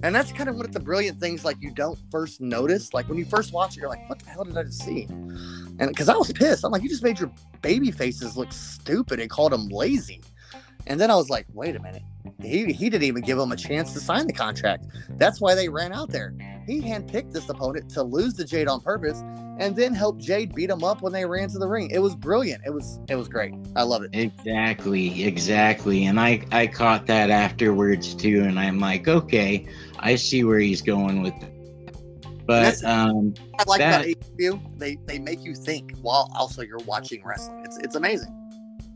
And 0.02 0.14
that's 0.14 0.32
kind 0.32 0.48
of 0.48 0.56
one 0.56 0.64
of 0.64 0.72
the 0.72 0.80
brilliant 0.80 1.20
things 1.20 1.44
like 1.44 1.58
you 1.60 1.70
don't 1.70 1.98
first 2.10 2.40
notice. 2.40 2.94
Like 2.94 3.08
when 3.08 3.18
you 3.18 3.26
first 3.26 3.52
watch 3.52 3.76
it, 3.76 3.80
you're 3.80 3.88
like, 3.90 4.08
what 4.08 4.18
the 4.18 4.30
hell 4.30 4.44
did 4.44 4.56
I 4.56 4.62
just 4.62 4.82
see? 4.82 5.04
And 5.04 5.88
because 5.88 6.08
I 6.08 6.16
was 6.16 6.32
pissed. 6.32 6.64
I'm 6.64 6.72
like, 6.72 6.82
you 6.82 6.88
just 6.88 7.02
made 7.02 7.20
your 7.20 7.30
baby 7.60 7.90
faces 7.90 8.36
look 8.36 8.52
stupid 8.52 9.20
and 9.20 9.28
called 9.28 9.52
them 9.52 9.68
lazy. 9.68 10.22
And 10.86 10.98
then 10.98 11.10
I 11.10 11.16
was 11.16 11.28
like, 11.28 11.46
wait 11.52 11.76
a 11.76 11.80
minute. 11.80 12.02
He, 12.42 12.72
he 12.72 12.90
didn't 12.90 13.04
even 13.04 13.22
give 13.22 13.38
him 13.38 13.52
a 13.52 13.56
chance 13.56 13.92
to 13.94 14.00
sign 14.00 14.26
the 14.26 14.32
contract. 14.32 14.86
That's 15.10 15.40
why 15.40 15.54
they 15.54 15.68
ran 15.68 15.92
out 15.92 16.10
there. 16.10 16.34
He 16.66 16.80
handpicked 16.80 17.32
this 17.32 17.48
opponent 17.48 17.90
to 17.90 18.02
lose 18.02 18.34
to 18.34 18.44
Jade 18.44 18.68
on 18.68 18.80
purpose 18.80 19.22
and 19.58 19.76
then 19.76 19.92
help 19.94 20.18
Jade 20.18 20.54
beat 20.54 20.70
him 20.70 20.82
up 20.82 21.02
when 21.02 21.12
they 21.12 21.24
ran 21.26 21.48
to 21.50 21.58
the 21.58 21.68
ring. 21.68 21.90
It 21.90 21.98
was 21.98 22.14
brilliant. 22.16 22.62
It 22.64 22.70
was 22.72 22.98
it 23.08 23.16
was 23.16 23.28
great. 23.28 23.54
I 23.76 23.82
love 23.82 24.02
it. 24.02 24.10
Exactly, 24.14 25.24
exactly. 25.24 26.04
And 26.06 26.18
I 26.18 26.42
I 26.52 26.66
caught 26.66 27.06
that 27.06 27.30
afterwards 27.30 28.14
too, 28.14 28.42
and 28.44 28.58
I'm 28.58 28.78
like, 28.78 29.06
okay, 29.08 29.66
I 29.98 30.14
see 30.14 30.44
where 30.44 30.60
he's 30.60 30.80
going 30.82 31.22
with. 31.22 31.34
It. 31.42 32.46
But 32.46 32.82
um, 32.84 33.34
I 33.58 33.64
like 33.66 33.78
That- 33.80 34.06
AEW. 34.06 34.78
They 34.78 34.96
they 35.06 35.18
make 35.18 35.44
you 35.44 35.54
think 35.54 35.92
while 36.00 36.30
also 36.34 36.62
you're 36.62 36.78
watching 36.78 37.22
wrestling. 37.24 37.62
It's 37.64 37.78
it's 37.78 37.96
amazing. 37.96 38.34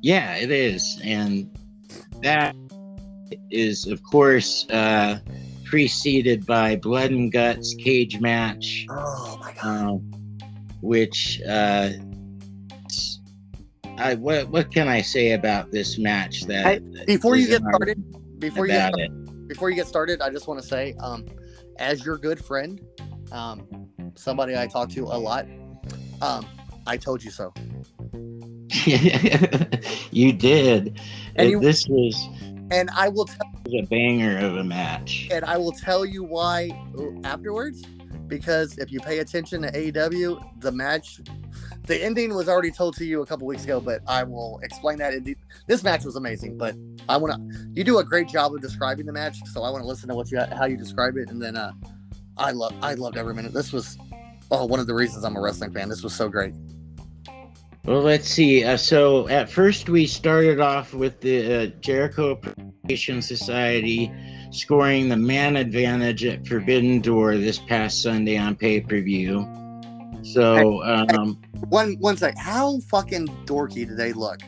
yeah, 0.00 0.36
it 0.36 0.50
is, 0.50 1.00
and 1.04 1.50
that 2.22 2.56
is 3.50 3.86
of 3.86 4.02
course 4.02 4.66
uh, 4.70 5.18
preceded 5.64 6.46
by 6.46 6.76
Blood 6.76 7.10
and 7.10 7.30
Guts 7.32 7.74
cage 7.74 8.20
match. 8.20 8.86
Oh 8.90 9.38
my 9.40 9.52
god. 9.52 9.64
um, 9.66 10.10
which 10.80 11.40
uh, 11.48 11.90
I 13.98 14.14
what 14.14 14.48
what 14.50 14.72
can 14.72 14.88
I 14.88 15.00
say 15.02 15.32
about 15.32 15.70
this 15.70 15.98
match 15.98 16.42
that 16.46 16.64
Hey, 16.66 16.80
Before 17.06 17.36
you 17.36 17.46
get 17.46 17.62
started, 17.62 18.02
before 18.40 18.66
you 18.66 18.72
get 18.72 18.98
it? 18.98 19.48
before 19.48 19.70
you 19.70 19.76
get 19.76 19.86
started, 19.86 20.20
I 20.20 20.30
just 20.30 20.48
want 20.48 20.60
to 20.60 20.66
say, 20.66 20.94
um, 21.00 21.24
as 21.78 22.04
your 22.04 22.16
good 22.18 22.42
friend, 22.44 22.80
um, 23.30 23.66
somebody 24.14 24.56
I 24.56 24.66
talk 24.66 24.88
to 24.90 25.04
a 25.04 25.18
lot, 25.18 25.46
um, 26.22 26.46
I 26.86 26.96
told 26.96 27.22
you 27.22 27.30
so. 27.30 27.52
you 30.10 30.32
did. 30.32 31.00
And 31.36 31.50
you- 31.50 31.60
this 31.60 31.86
was 31.88 32.28
And 32.70 32.90
I 32.96 33.08
will 33.08 33.26
tell 33.26 33.52
a 33.72 33.82
banger 33.82 34.38
of 34.38 34.56
a 34.56 34.64
match. 34.64 35.28
and 35.30 35.44
I 35.44 35.56
will 35.56 35.72
tell 35.72 36.04
you 36.04 36.24
why 36.24 36.70
afterwards. 37.24 37.82
Because 38.26 38.78
if 38.78 38.90
you 38.90 39.00
pay 39.00 39.18
attention 39.18 39.62
to 39.62 39.70
AEW, 39.70 40.60
the 40.60 40.72
match, 40.72 41.20
the 41.86 42.02
ending 42.02 42.34
was 42.34 42.48
already 42.48 42.70
told 42.70 42.96
to 42.96 43.04
you 43.04 43.20
a 43.20 43.26
couple 43.26 43.46
weeks 43.46 43.64
ago. 43.64 43.80
But 43.80 44.00
I 44.08 44.22
will 44.22 44.60
explain 44.62 44.98
that. 44.98 45.12
In 45.12 45.36
this 45.66 45.82
match 45.84 46.04
was 46.04 46.16
amazing, 46.16 46.56
but 46.56 46.74
I 47.08 47.18
want 47.18 47.34
to. 47.34 47.68
You 47.74 47.84
do 47.84 47.98
a 47.98 48.04
great 48.04 48.28
job 48.28 48.54
of 48.54 48.62
describing 48.62 49.04
the 49.04 49.12
match, 49.12 49.44
so 49.52 49.62
I 49.62 49.70
want 49.70 49.82
to 49.82 49.86
listen 49.86 50.08
to 50.08 50.14
what 50.14 50.30
you 50.30 50.40
how 50.40 50.64
you 50.64 50.76
describe 50.76 51.16
it, 51.18 51.28
and 51.30 51.40
then 51.40 51.54
uh, 51.56 51.72
I 52.38 52.52
love 52.52 52.72
I 52.80 52.94
loved 52.94 53.18
every 53.18 53.34
minute. 53.34 53.52
This 53.52 53.72
was 53.72 53.98
oh 54.50 54.64
one 54.64 54.80
of 54.80 54.86
the 54.86 54.94
reasons 54.94 55.22
I'm 55.24 55.36
a 55.36 55.40
wrestling 55.40 55.72
fan. 55.72 55.90
This 55.90 56.02
was 56.02 56.14
so 56.14 56.28
great. 56.28 56.54
Well, 57.84 58.00
let's 58.00 58.28
see. 58.28 58.64
Uh, 58.64 58.76
so 58.76 59.28
at 59.28 59.50
first 59.50 59.88
we 59.88 60.06
started 60.06 60.60
off 60.60 60.94
with 60.94 61.20
the 61.20 61.54
uh, 61.54 61.66
Jericho 61.80 62.30
Appreciation 62.30 63.20
Society 63.20 64.12
scoring 64.50 65.08
the 65.08 65.16
man 65.16 65.56
advantage 65.56 66.24
at 66.24 66.46
Forbidden 66.46 67.00
Door 67.00 67.38
this 67.38 67.58
past 67.58 68.02
Sunday 68.02 68.38
on 68.38 68.56
pay 68.56 68.80
per 68.80 69.00
view. 69.00 69.46
So 70.22 70.82
um, 70.84 71.42
One 71.68 71.96
one 71.98 72.16
sec. 72.16 72.38
How 72.38 72.78
fucking 72.88 73.26
dorky 73.44 73.86
do 73.86 73.94
they 73.94 74.14
look? 74.14 74.40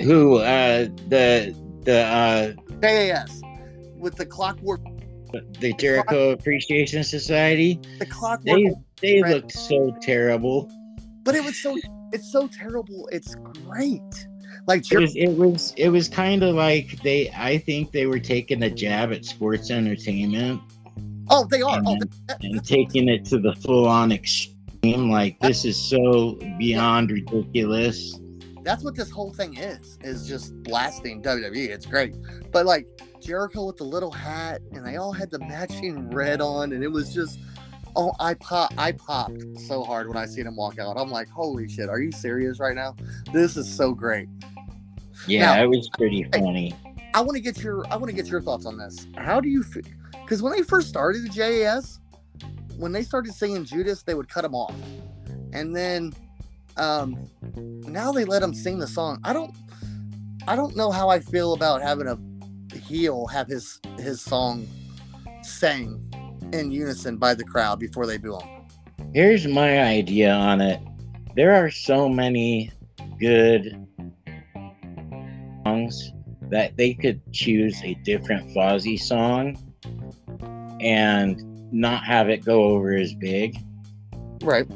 who 0.00 0.38
uh, 0.38 0.86
the 1.08 1.54
the 1.82 2.00
uh, 2.02 2.52
JAS 2.80 3.42
with 3.96 4.16
the 4.16 4.26
clockwork 4.26 4.80
the 5.60 5.72
Jericho 5.74 6.30
Appreciation 6.30 7.02
Society 7.02 7.80
the 7.98 8.06
clockwork 8.06 8.44
they 8.44 8.72
they 9.00 9.20
Right. 9.22 9.34
looked 9.36 9.52
so 9.52 9.96
terrible. 10.00 10.70
but 11.24 11.34
it 11.34 11.44
was 11.44 11.60
so 11.62 11.76
it's 12.12 12.30
so 12.30 12.46
terrible 12.46 13.08
it's 13.12 13.34
great 13.66 14.26
like 14.66 14.90
It 14.92 14.98
was 14.98 15.16
it 15.16 15.28
was 15.28 15.72
it 15.76 15.88
was 15.88 16.08
kind 16.08 16.42
of 16.42 16.54
like 16.54 17.00
they 17.02 17.30
I 17.36 17.58
think 17.58 17.92
they 17.92 18.06
were 18.06 18.18
taking 18.20 18.62
a 18.62 18.70
jab 18.70 19.12
at 19.12 19.24
sports 19.24 19.70
entertainment 19.70 20.60
oh 21.30 21.46
they 21.50 21.62
are 21.62 21.80
oh 21.84 21.92
and, 21.92 22.02
that- 22.28 22.38
and 22.42 22.64
taking 22.64 23.08
it 23.08 23.24
to 23.26 23.38
the 23.38 23.54
full 23.56 23.86
on 23.86 24.12
extreme. 24.12 25.10
Like 25.10 25.38
this 25.40 25.64
is 25.64 25.76
so 25.82 26.34
beyond 26.58 27.10
ridiculous. 27.10 28.18
that's 28.62 28.84
what 28.84 28.94
this 28.94 29.10
whole 29.10 29.32
thing 29.32 29.56
is 29.56 29.98
is 30.02 30.28
just 30.28 30.54
blasting 30.62 31.22
WWE 31.22 31.68
it's 31.68 31.86
great 31.86 32.14
but 32.52 32.66
like 32.66 32.86
Jericho 33.20 33.64
with 33.66 33.78
the 33.78 33.84
little 33.84 34.10
hat 34.10 34.60
and 34.72 34.84
they 34.86 34.96
all 34.96 35.12
had 35.12 35.30
the 35.30 35.38
matching 35.38 36.10
red 36.10 36.42
on 36.42 36.72
and 36.74 36.84
it 36.84 36.92
was 36.92 37.12
just 37.14 37.38
oh 37.96 38.12
I 38.20 38.34
pop 38.34 38.72
I 38.78 38.92
popped 38.92 39.42
so 39.66 39.82
hard 39.84 40.08
when 40.08 40.16
I 40.16 40.26
seen 40.26 40.46
him 40.46 40.56
walk 40.56 40.78
out 40.78 40.96
I'm 40.98 41.10
like 41.10 41.28
holy 41.28 41.68
shit 41.68 41.88
are 41.88 42.00
you 42.00 42.10
serious 42.12 42.58
right 42.58 42.74
now 42.74 42.96
this 43.32 43.56
is 43.56 43.72
so 43.72 43.92
great 43.92 44.28
Yeah, 45.26 45.54
Now- 45.54 45.62
it 45.64 45.66
was 45.68 45.88
pretty 45.90 46.24
funny. 46.32 46.74
I 47.14 47.20
want 47.20 47.36
to 47.36 47.40
get 47.40 47.62
your 47.62 47.86
I 47.92 47.96
want 47.96 48.06
to 48.08 48.12
get 48.12 48.26
your 48.26 48.40
thoughts 48.40 48.66
on 48.66 48.76
this. 48.76 49.06
How 49.16 49.40
do 49.40 49.48
you 49.48 49.62
feel? 49.62 49.84
Because 50.22 50.42
when 50.42 50.52
they 50.52 50.62
first 50.62 50.88
started 50.88 51.22
the 51.22 51.28
JAS, 51.28 52.00
when 52.76 52.90
they 52.90 53.02
started 53.02 53.32
singing 53.32 53.64
Judas, 53.64 54.02
they 54.02 54.14
would 54.14 54.28
cut 54.28 54.44
him 54.44 54.52
off, 54.54 54.74
and 55.52 55.74
then 55.76 56.12
um, 56.76 57.30
now 57.86 58.10
they 58.10 58.24
let 58.24 58.42
him 58.42 58.52
sing 58.52 58.80
the 58.80 58.86
song. 58.88 59.20
I 59.22 59.32
don't 59.32 59.54
I 60.48 60.56
don't 60.56 60.74
know 60.74 60.90
how 60.90 61.08
I 61.08 61.20
feel 61.20 61.52
about 61.52 61.80
having 61.82 62.08
a 62.08 62.18
heel 62.76 63.26
have 63.28 63.46
his 63.46 63.78
his 64.00 64.20
song 64.20 64.66
sang 65.44 66.02
in 66.54 66.70
unison 66.70 67.16
by 67.16 67.34
the 67.34 67.44
crowd 67.44 67.78
before 67.78 68.06
they 68.06 68.16
boo 68.16 68.38
him. 68.38 68.66
Here's 69.12 69.46
my 69.46 69.82
idea 69.82 70.32
on 70.32 70.60
it. 70.60 70.80
There 71.36 71.54
are 71.54 71.70
so 71.70 72.08
many 72.08 72.70
good 73.18 73.86
songs 75.64 76.12
that 76.50 76.76
they 76.76 76.94
could 76.94 77.20
choose 77.32 77.82
a 77.82 77.94
different 78.04 78.48
Fozzy 78.54 78.98
song 78.98 79.56
and 80.80 81.42
not 81.72 82.04
have 82.04 82.28
it 82.28 82.44
go 82.44 82.64
over 82.64 82.94
as 82.94 83.14
big. 83.14 83.56
Right. 84.42 84.66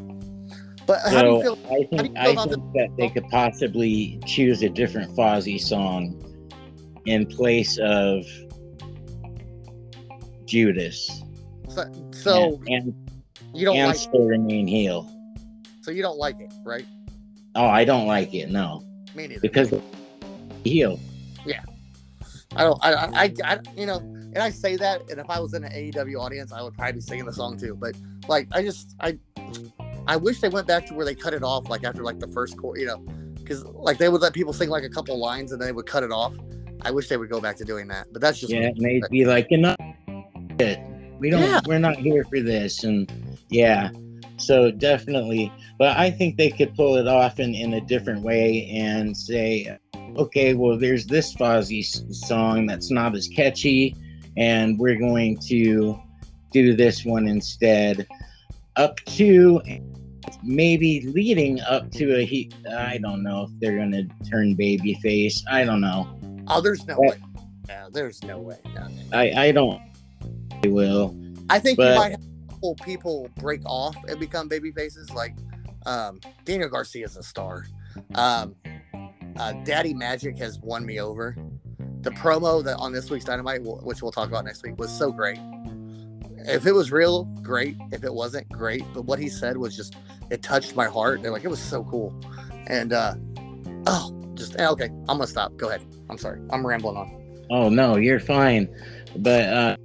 But 0.87 1.01
how 1.03 1.23
do 1.23 1.29
you 1.29 1.43
feel? 1.43 1.59
I 1.67 1.85
think 1.85 2.17
feel 2.17 2.19
I 2.19 2.35
think 2.35 2.73
that 2.75 2.89
they 2.97 3.11
could 3.11 3.29
possibly 3.29 4.19
choose 4.25 4.63
a 4.63 4.71
different 4.71 5.15
Fozzy 5.15 5.61
song 5.61 6.25
in 7.05 7.27
place 7.27 7.79
of 7.79 8.25
Judas. 10.47 11.23
So, 11.79 12.11
so 12.13 12.61
and 12.67 12.69
and, 12.69 13.11
you 13.55 13.65
don't 13.65 13.77
and 13.77 13.89
like 13.89 13.97
still 13.97 14.27
remain 14.27 14.67
heel. 14.67 15.11
so 15.83 15.91
you 15.91 16.03
don't 16.03 16.19
like 16.19 16.39
it, 16.41 16.53
right? 16.65 16.87
Oh, 17.55 17.67
I 17.67 17.85
don't 17.85 18.07
like 18.07 18.35
it. 18.35 18.51
No, 18.51 18.85
Me 19.15 19.27
neither. 19.29 19.41
because 19.41 19.73
heel. 20.65 20.99
Yeah. 21.47 21.63
I 22.57 22.65
don't. 22.65 22.79
I, 22.85 22.93
I, 22.93 23.07
I, 23.25 23.35
I, 23.45 23.59
you 23.77 23.87
know, 23.87 23.97
and 23.99 24.39
I 24.39 24.51
say 24.51 24.77
that, 24.77 25.03
and 25.11 25.21
if 25.21 25.29
I 25.31 25.39
was 25.41 25.55
in 25.55 25.65
an 25.65 25.73
AEW 25.73 26.19
audience, 26.21 26.53
I 26.53 26.63
would 26.63 26.75
probably 26.75 26.95
be 26.95 27.01
singing 27.01 27.25
the 27.27 27.33
song 27.33 27.59
too. 27.59 27.75
But 27.75 27.95
like, 28.27 28.49
I 28.53 28.63
just, 28.63 28.97
I, 29.01 29.19
I 30.07 30.17
wish 30.17 30.41
they 30.41 30.49
went 30.49 30.67
back 30.67 30.87
to 30.87 30.95
where 30.95 31.05
they 31.05 31.15
cut 31.15 31.35
it 31.35 31.43
off, 31.43 31.69
like 31.69 31.85
after 31.85 32.03
like 32.03 32.19
the 32.19 32.29
first 32.29 32.57
quarter, 32.57 32.81
you 32.81 32.87
know, 32.87 32.99
because 33.35 33.65
like 33.65 33.99
they 33.99 34.09
would 34.09 34.21
let 34.21 34.33
people 34.33 34.53
sing 34.53 34.69
like 34.71 34.85
a 34.85 34.89
couple 34.89 35.19
lines 35.19 35.53
and 35.53 35.61
then 35.61 35.69
they 35.69 35.73
would 35.73 35.87
cut 35.87 36.03
it 36.03 36.11
off. 36.11 36.35
I 36.83 36.91
wish 36.91 37.09
they 37.09 37.17
would 37.17 37.31
go 37.31 37.41
back 37.41 37.57
to 37.57 37.65
doing 37.65 37.89
that, 37.89 38.07
but 38.13 38.23
that's 38.23 38.39
just 38.39 38.53
Yeah, 38.53 38.69
and 38.69 38.77
they'd 38.81 39.03
be 39.11 39.25
like, 39.25 39.51
enough. 39.51 39.77
It. 40.59 40.79
We 41.19 41.31
don't. 41.31 41.43
Yeah. 41.43 41.61
We're 41.67 41.79
not 41.79 41.97
here 41.97 42.25
for 42.25 42.41
this. 42.41 42.85
And 42.85 43.11
yeah, 43.51 43.91
so 44.37 44.71
definitely. 44.71 45.53
But 45.79 45.97
I 45.97 46.11
think 46.11 46.37
they 46.37 46.51
could 46.51 46.75
pull 46.75 46.97
it 46.97 47.07
off 47.09 47.39
in 47.41 47.55
in 47.55 47.75
a 47.75 47.81
different 47.81 48.23
way 48.23 48.69
and 48.73 49.17
say, 49.17 49.79
okay, 50.17 50.55
well, 50.55 50.79
there's 50.79 51.07
this 51.07 51.35
Fozzy 51.35 51.85
song 52.15 52.67
that's 52.67 52.91
not 52.91 53.15
as 53.15 53.29
catchy, 53.29 53.95
and 54.37 54.79
we're 54.79 54.99
going 54.99 55.39
to 55.49 56.01
do 56.53 56.75
this 56.75 57.05
one 57.05 57.29
instead. 57.29 58.07
Up 58.77 58.97
to 59.07 59.61
maybe 60.43 61.01
leading 61.03 61.61
up 61.63 61.91
to 61.93 62.17
a 62.21 62.25
he. 62.25 62.51
I 62.71 62.99
don't 62.99 63.23
know 63.23 63.45
if 63.51 63.61
they're 63.61 63.77
gonna 63.77 64.05
turn 64.31 64.55
baby 64.55 64.95
face. 65.03 65.43
I 65.51 65.65
don't 65.65 65.81
know. 65.81 66.09
oh, 66.49 66.61
there's 66.61 66.87
no 66.87 66.97
Yeah. 67.03 67.11
way. 67.11 67.17
Yeah, 67.69 67.87
there's 67.93 68.23
no 68.25 68.39
way. 68.39 68.57
No. 68.75 68.89
I 69.13 69.31
I 69.49 69.53
don't. 69.53 69.81
They 70.63 70.71
will. 70.71 71.17
I 71.51 71.59
think 71.59 71.77
But- 71.77 71.93
you 71.93 71.99
might. 71.99 72.11
Have, 72.13 72.21
couple 72.59 72.75
people 72.85 73.29
break 73.37 73.65
off 73.65 73.97
and 74.09 74.19
become 74.19 74.49
baby 74.49 74.73
faces. 74.73 75.11
Like 75.11 75.35
um, 75.87 76.21
Daniel 76.45 76.69
Garcia 76.69 77.05
is 77.07 77.17
a 77.17 77.23
star. 77.23 77.67
Um, 78.15 78.57
uh, 79.37 79.53
Daddy 79.65 79.95
Magic 79.95 80.37
has 80.39 80.59
won 80.59 80.85
me 80.85 81.01
over. 81.01 81.37
The 82.01 82.11
promo 82.11 82.63
that 82.65 82.77
on 82.77 82.93
this 82.93 83.11
week's 83.11 83.25
Dynamite, 83.25 83.63
which 83.63 84.03
we'll 84.03 84.13
talk 84.13 84.29
about 84.29 84.45
next 84.45 84.63
week, 84.63 84.79
was 84.79 84.91
so 84.91 85.13
great. 85.13 85.39
If 86.47 86.67
it 86.67 86.73
was 86.73 86.91
real, 86.91 87.25
great. 87.43 87.77
If 87.93 88.05
it 88.05 88.13
wasn't, 88.13 88.49
great. 88.49 88.83
But 88.93 89.03
what 89.03 89.19
he 89.19 89.29
said 89.29 89.57
was 89.57 89.77
just 89.77 89.97
it 90.31 90.43
touched 90.43 90.75
my 90.75 90.87
heart. 90.87 91.21
And 91.21 91.33
like 91.33 91.45
it 91.45 91.49
was 91.49 91.61
so 91.61 91.85
cool. 91.85 92.19
And 92.67 92.93
uh, 92.93 93.15
oh, 93.87 94.33
just 94.35 94.59
eh, 94.59 94.69
okay. 94.69 94.87
I'm 94.87 95.19
gonna 95.19 95.27
stop. 95.27 95.57
Go 95.57 95.69
ahead. 95.69 95.83
I'm 96.11 96.19
sorry. 96.19 96.41
I'm 96.51 96.67
rambling 96.67 96.97
on. 96.97 97.47
Oh 97.51 97.69
no, 97.69 97.97
you're 97.97 98.21
fine. 98.21 98.69
But 99.17 99.45
uh, 99.49 99.77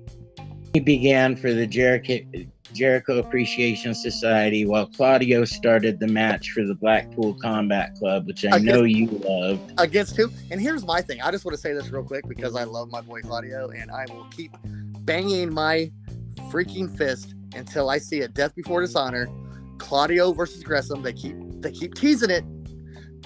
he 0.74 0.80
began 0.80 1.36
for 1.36 1.54
the 1.54 1.68
Jericho 1.68 2.20
Jericho 2.74 3.20
Appreciation 3.20 3.94
Society, 3.94 4.66
while 4.66 4.88
Claudio 4.88 5.46
started 5.46 6.00
the 6.00 6.08
match 6.08 6.52
for 6.52 6.66
the 6.66 6.74
Blackpool 6.74 7.36
Combat 7.36 7.94
Club, 7.96 8.26
which 8.26 8.44
I 8.44 8.58
against, 8.58 8.66
know 8.66 8.84
you 8.84 9.08
love. 9.08 9.60
Against 9.78 10.18
who? 10.18 10.32
And 10.50 10.60
here's 10.60 10.84
my 10.84 11.02
thing. 11.02 11.22
I 11.22 11.30
just 11.30 11.46
want 11.46 11.56
to 11.56 11.62
say 11.62 11.74
this 11.74 11.90
real 11.92 12.04
quick 12.04 12.28
because 12.28 12.56
I 12.56 12.64
love 12.64 12.90
my 12.90 13.02
boy 13.02 13.22
Claudio, 13.22 13.70
and 13.70 13.92
I 13.92 14.06
will 14.10 14.26
keep 14.36 14.58
banging 15.02 15.54
my 15.54 15.92
freaking 16.50 16.96
fist 16.98 17.36
until 17.56 17.92
I 17.92 18.00
see 18.00 18.22
a 18.22 18.28
Death 18.28 18.56
Before 18.56 18.82
Dishonor, 18.82 19.28
Claudio 19.78 20.34
versus 20.34 20.64
Gresham. 20.64 21.04
They 21.04 21.14
keep 21.14 21.36
they 21.62 21.72
keep 21.72 21.94
teasing 21.94 22.32
it, 22.32 22.44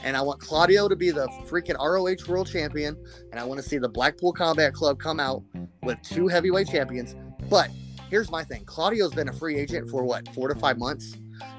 and 0.03 0.17
I 0.17 0.21
want 0.21 0.41
Claudio 0.41 0.89
to 0.89 0.95
be 0.97 1.11
the 1.11 1.27
freaking 1.47 1.77
ROH 1.79 2.29
World 2.29 2.51
Champion, 2.51 2.97
and 3.31 3.39
I 3.39 3.45
want 3.45 3.61
to 3.61 3.67
see 3.67 3.77
the 3.77 3.87
Blackpool 3.87 4.33
Combat 4.33 4.73
Club 4.73 4.99
come 4.99 5.21
out 5.21 5.41
with 5.83 6.01
two 6.01 6.27
heavyweight 6.27 6.67
champions. 6.67 7.15
But 7.49 7.69
here's 8.09 8.31
my 8.31 8.43
thing 8.43 8.65
Claudio's 8.65 9.13
been 9.13 9.29
a 9.29 9.33
free 9.33 9.57
agent 9.57 9.89
for 9.89 10.03
what, 10.03 10.27
four 10.33 10.47
to 10.47 10.55
five 10.55 10.77
months? 10.77 11.15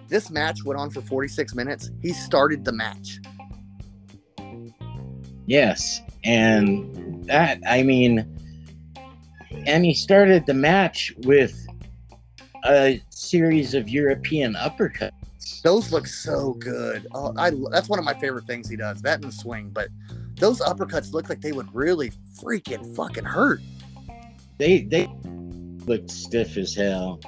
This 0.09 0.31
match 0.31 0.65
went 0.65 0.81
on 0.81 0.91
for 0.91 1.03
46 1.03 1.55
minutes. 1.55 1.91
He 2.01 2.13
started 2.13 2.65
the 2.65 2.73
match. 2.73 3.21
Yes. 5.47 6.01
And 6.25 7.25
that, 7.27 7.61
I 7.67 7.83
mean, 7.83 8.39
and 9.67 9.85
he 9.85 9.95
started 9.95 10.47
the 10.47 10.55
match 10.55 11.13
with 11.19 11.67
a 12.65 13.03
series 13.11 13.75
of 13.75 13.89
European 13.89 14.55
uppercuts. 14.55 15.13
Those 15.63 15.93
look 15.93 16.07
so 16.07 16.55
good. 16.55 17.07
Oh, 17.13 17.35
I 17.37 17.51
that's 17.71 17.89
one 17.89 17.99
of 17.99 18.05
my 18.05 18.15
favorite 18.15 18.47
things 18.47 18.69
he 18.69 18.77
does. 18.77 19.03
That 19.03 19.23
and 19.23 19.33
swing, 19.33 19.71
but 19.71 19.89
those 20.37 20.61
uppercuts 20.61 21.13
look 21.13 21.29
like 21.29 21.41
they 21.41 21.53
would 21.53 21.75
really 21.75 22.13
freaking 22.41 22.95
fucking 22.95 23.25
hurt. 23.25 23.61
They 24.59 24.83
they 24.83 25.09
looked 25.89 26.11
stiff 26.11 26.57
as 26.57 26.75
hell. 26.75 27.21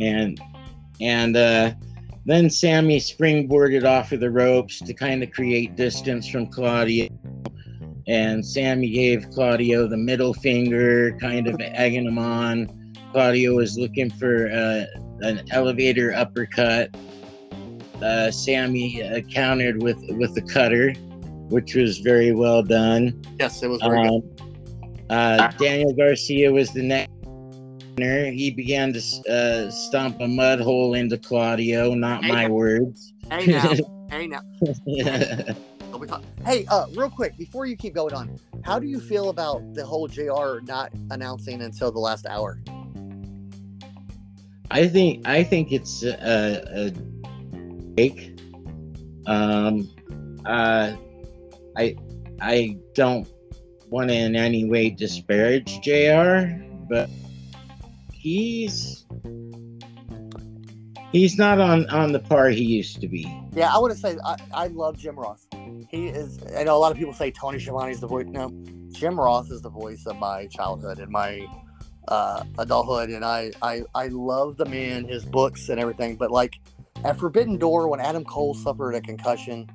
And 0.00 0.40
and 1.00 1.36
uh, 1.36 1.72
then 2.24 2.50
Sammy 2.50 2.98
springboarded 2.98 3.84
off 3.84 4.12
of 4.12 4.20
the 4.20 4.30
ropes 4.30 4.80
to 4.80 4.92
kind 4.92 5.22
of 5.22 5.30
create 5.30 5.76
distance 5.76 6.28
from 6.28 6.46
Claudio. 6.48 7.08
And 8.06 8.44
Sammy 8.44 8.90
gave 8.90 9.28
Claudio 9.30 9.86
the 9.86 9.96
middle 9.96 10.34
finger, 10.34 11.16
kind 11.20 11.46
of 11.46 11.56
egging 11.60 12.06
him 12.06 12.18
on. 12.18 12.94
Claudio 13.12 13.54
was 13.56 13.78
looking 13.78 14.10
for 14.10 14.48
uh, 14.50 14.84
an 15.20 15.42
elevator 15.50 16.14
uppercut. 16.14 16.94
Uh, 18.02 18.30
Sammy 18.30 19.02
uh, 19.02 19.20
countered 19.32 19.82
with 19.82 19.98
with 20.10 20.34
the 20.34 20.42
cutter, 20.42 20.92
which 21.48 21.74
was 21.74 21.98
very 21.98 22.32
well 22.32 22.62
done. 22.62 23.22
Yes, 23.40 23.62
it 23.62 23.68
was 23.68 23.80
very 23.80 24.06
um, 24.06 24.20
good. 24.20 24.42
Uh, 25.10 25.50
Daniel 25.52 25.92
Garcia 25.92 26.52
was 26.52 26.70
the 26.72 26.82
next 26.82 27.17
he 28.00 28.50
began 28.50 28.92
to 28.92 29.00
uh, 29.30 29.70
stomp 29.70 30.20
a 30.20 30.28
mud 30.28 30.60
hole 30.60 30.94
into 30.94 31.18
Claudio. 31.18 31.94
Not 31.94 32.24
hey 32.24 32.32
my 32.32 32.46
now. 32.46 32.52
words. 32.52 33.12
Hey 33.30 33.46
now. 33.46 33.72
hey 34.10 34.26
now. 34.26 34.40
hey, 36.44 36.64
uh, 36.68 36.86
real 36.94 37.10
quick 37.10 37.36
before 37.36 37.66
you 37.66 37.76
keep 37.76 37.94
going 37.94 38.14
on, 38.14 38.38
how 38.64 38.78
do 38.78 38.86
you 38.86 39.00
feel 39.00 39.30
about 39.30 39.74
the 39.74 39.84
whole 39.84 40.08
Jr. 40.08 40.60
not 40.64 40.92
announcing 41.10 41.62
until 41.62 41.90
the 41.90 41.98
last 41.98 42.26
hour? 42.26 42.60
I 44.70 44.86
think 44.86 45.26
I 45.26 45.42
think 45.42 45.72
it's 45.72 46.02
a, 46.02 46.62
a 46.74 46.92
fake. 47.96 48.38
Um, 49.26 49.88
uh, 50.44 50.94
I 51.76 51.96
I 52.40 52.76
don't 52.94 53.26
want 53.90 54.10
to 54.10 54.14
in 54.14 54.36
any 54.36 54.64
way 54.64 54.90
disparage 54.90 55.80
Jr. 55.80 56.64
But 56.88 57.10
he's 58.28 59.06
he's 61.12 61.38
not 61.38 61.60
on 61.60 61.86
on 61.88 62.12
the 62.12 62.18
par 62.18 62.48
he 62.50 62.62
used 62.62 63.00
to 63.00 63.08
be. 63.08 63.22
Yeah, 63.52 63.74
I 63.74 63.78
want 63.78 63.92
to 63.92 63.98
say 63.98 64.16
I, 64.24 64.36
I 64.52 64.66
love 64.68 64.98
Jim 64.98 65.18
Ross. 65.18 65.46
He 65.90 66.08
is. 66.08 66.38
I 66.56 66.64
know 66.64 66.76
a 66.76 66.78
lot 66.78 66.92
of 66.92 66.98
people 66.98 67.14
say 67.14 67.30
Tony 67.30 67.58
Schiavone's 67.58 68.00
the 68.00 68.06
voice. 68.06 68.26
No, 68.28 68.52
Jim 68.90 69.18
Ross 69.18 69.50
is 69.50 69.62
the 69.62 69.70
voice 69.70 70.06
of 70.06 70.16
my 70.16 70.46
childhood 70.46 70.98
and 70.98 71.10
my 71.10 71.46
uh, 72.08 72.44
adulthood, 72.58 73.10
and 73.10 73.24
I, 73.24 73.52
I 73.62 73.82
I 73.94 74.08
love 74.08 74.56
the 74.56 74.66
man, 74.66 75.04
his 75.04 75.24
books 75.24 75.68
and 75.68 75.80
everything. 75.80 76.16
But 76.16 76.30
like 76.30 76.60
at 77.04 77.18
Forbidden 77.18 77.56
Door, 77.56 77.88
when 77.88 78.00
Adam 78.00 78.24
Cole 78.24 78.54
suffered 78.54 78.94
a 78.94 79.00
concussion, 79.00 79.68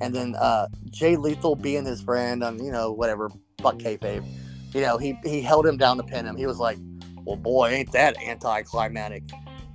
and 0.00 0.14
then 0.14 0.34
uh, 0.36 0.68
Jay 0.90 1.16
Lethal 1.16 1.56
being 1.56 1.84
his 1.84 2.00
friend 2.00 2.44
on 2.44 2.62
you 2.64 2.70
know 2.70 2.92
whatever 2.92 3.30
fuck 3.60 3.78
kayfabe, 3.78 4.24
you 4.72 4.82
know 4.82 4.98
he 4.98 5.18
he 5.24 5.42
held 5.42 5.66
him 5.66 5.76
down 5.76 5.96
to 5.96 6.04
pin 6.04 6.26
him. 6.26 6.36
He 6.36 6.46
was 6.46 6.58
like 6.58 6.78
well, 7.26 7.36
boy, 7.36 7.70
ain't 7.70 7.92
that 7.92 8.16
anticlimactic. 8.22 9.24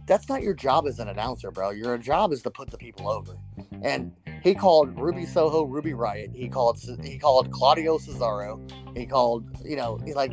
That's 0.08 0.28
not 0.30 0.41
your 0.41 0.54
job 0.54 0.88
as 0.88 0.99
an 0.99 1.10
announcer, 1.10 1.52
bro. 1.52 1.72
Your 1.72 1.97
job 1.97 2.32
is 2.32 2.41
to 2.43 2.49
put 2.49 2.72
the 2.72 2.78
people 2.78 3.10
over. 3.10 3.38
And 3.84 4.14
he 4.41 4.56
called 4.56 4.97
Ruby 4.99 5.26
Soho 5.26 5.64
Ruby 5.64 5.93
Riot. 5.93 6.32
He 6.34 6.47
called 6.47 6.80
he 7.04 7.18
called 7.20 7.52
Claudio 7.52 7.97
Cesaro. 7.97 8.60
He 8.97 9.06
called 9.06 9.45
you 9.64 9.76
know 9.76 9.99
like 10.16 10.32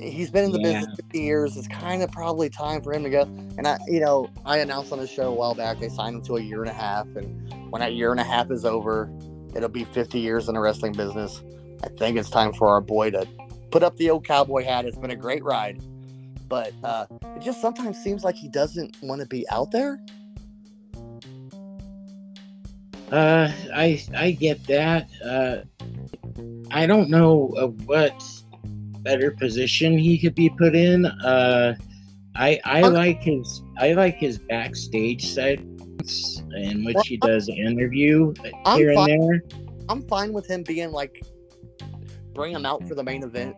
he's 0.00 0.30
been 0.30 0.44
in 0.44 0.52
the 0.52 0.60
yeah. 0.60 0.80
business 0.80 0.96
50 0.96 1.20
years. 1.20 1.56
It's 1.56 1.68
kind 1.68 2.02
of 2.02 2.12
probably 2.12 2.50
time 2.50 2.82
for 2.82 2.92
him 2.92 3.02
to 3.02 3.10
go. 3.10 3.22
And 3.22 3.66
I 3.66 3.78
you 3.86 4.00
know 4.00 4.28
I 4.44 4.58
announced 4.58 4.92
on 4.92 4.98
the 4.98 5.06
show 5.06 5.28
a 5.28 5.34
while 5.34 5.54
back 5.54 5.80
they 5.80 5.88
signed 5.88 6.16
him 6.16 6.22
to 6.22 6.36
a 6.36 6.40
year 6.40 6.60
and 6.60 6.70
a 6.70 6.74
half. 6.74 7.06
And 7.16 7.70
when 7.72 7.80
that 7.80 7.94
year 7.94 8.12
and 8.12 8.20
a 8.20 8.24
half 8.24 8.50
is 8.50 8.64
over, 8.64 9.10
it'll 9.54 9.68
be 9.68 9.84
50 9.84 10.20
years 10.20 10.48
in 10.48 10.54
the 10.54 10.60
wrestling 10.60 10.92
business. 10.92 11.42
I 11.82 11.88
think 11.88 12.18
it's 12.18 12.30
time 12.30 12.52
for 12.52 12.68
our 12.68 12.80
boy 12.80 13.10
to 13.10 13.26
put 13.70 13.82
up 13.82 13.96
the 13.96 14.10
old 14.10 14.26
cowboy 14.26 14.64
hat. 14.64 14.84
It's 14.84 14.98
been 14.98 15.10
a 15.10 15.16
great 15.16 15.42
ride 15.42 15.82
but 16.48 16.72
uh, 16.82 17.06
it 17.36 17.42
just 17.42 17.60
sometimes 17.60 17.98
seems 17.98 18.24
like 18.24 18.34
he 18.34 18.48
doesn't 18.48 18.96
want 19.02 19.20
to 19.20 19.26
be 19.26 19.46
out 19.50 19.70
there. 19.70 19.98
Uh, 23.10 23.50
I 23.74 24.02
I 24.16 24.32
get 24.32 24.66
that. 24.66 25.08
Uh, 25.24 25.58
I 26.70 26.86
don't 26.86 27.10
know 27.10 27.72
what 27.84 28.24
better 29.02 29.30
position 29.30 29.98
he 29.98 30.18
could 30.18 30.34
be 30.34 30.50
put 30.50 30.74
in. 30.74 31.06
Uh, 31.06 31.76
I 32.34 32.60
I 32.64 32.80
like 32.82 33.22
his 33.22 33.62
I 33.78 33.92
like 33.92 34.16
his 34.16 34.38
backstage 34.38 35.26
segments 35.26 36.42
in 36.56 36.84
which 36.84 37.06
he 37.06 37.16
does 37.18 37.48
an 37.48 37.56
interview 37.56 38.32
here 38.42 38.52
I'm 38.64 38.80
and 38.80 38.94
fine, 38.94 39.20
there. 39.20 39.42
I'm 39.88 40.02
fine 40.02 40.32
with 40.32 40.46
him 40.48 40.62
being 40.62 40.90
like 40.90 41.22
bring 42.32 42.52
him 42.52 42.66
out 42.66 42.86
for 42.88 42.94
the 42.94 43.02
main 43.02 43.22
event 43.22 43.54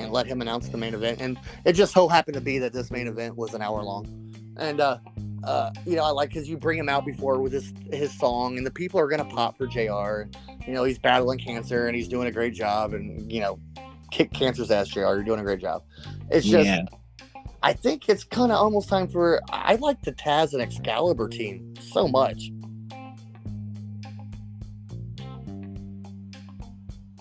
and 0.00 0.12
let 0.12 0.26
him 0.26 0.40
announce 0.40 0.68
the 0.68 0.78
main 0.78 0.94
event. 0.94 1.20
And 1.20 1.38
it 1.64 1.74
just 1.74 1.92
so 1.92 2.08
happened 2.08 2.34
to 2.34 2.40
be 2.40 2.58
that 2.58 2.72
this 2.72 2.90
main 2.90 3.06
event 3.06 3.36
was 3.36 3.54
an 3.54 3.62
hour 3.62 3.82
long. 3.82 4.34
And 4.56 4.80
uh, 4.80 4.98
uh, 5.44 5.70
you 5.86 5.96
know, 5.96 6.04
I 6.04 6.10
like 6.10 6.30
because 6.30 6.48
you 6.48 6.56
bring 6.56 6.78
him 6.78 6.88
out 6.88 7.06
before 7.06 7.40
with 7.40 7.52
his 7.52 7.72
his 7.92 8.16
song, 8.18 8.56
and 8.58 8.66
the 8.66 8.70
people 8.70 9.00
are 9.00 9.08
gonna 9.08 9.24
pop 9.24 9.56
for 9.56 9.66
Jr. 9.66 10.24
You 10.66 10.74
know, 10.74 10.84
he's 10.84 10.98
battling 10.98 11.38
cancer 11.38 11.86
and 11.86 11.96
he's 11.96 12.08
doing 12.08 12.28
a 12.28 12.32
great 12.32 12.54
job, 12.54 12.94
and 12.94 13.30
you 13.30 13.40
know, 13.40 13.58
kick 14.10 14.32
cancer's 14.32 14.70
ass, 14.70 14.88
Jr. 14.88 15.00
You're 15.00 15.22
doing 15.22 15.40
a 15.40 15.44
great 15.44 15.60
job. 15.60 15.82
It's 16.30 16.46
just. 16.46 16.66
Yeah. 16.66 16.84
I 17.62 17.74
think 17.74 18.08
it's 18.08 18.24
kind 18.24 18.50
of 18.50 18.56
almost 18.56 18.88
time 18.88 19.06
for. 19.06 19.40
I 19.50 19.74
like 19.74 20.00
the 20.02 20.12
Taz 20.12 20.54
and 20.54 20.62
Excalibur 20.62 21.28
team 21.28 21.74
so 21.78 22.08
much. 22.08 22.50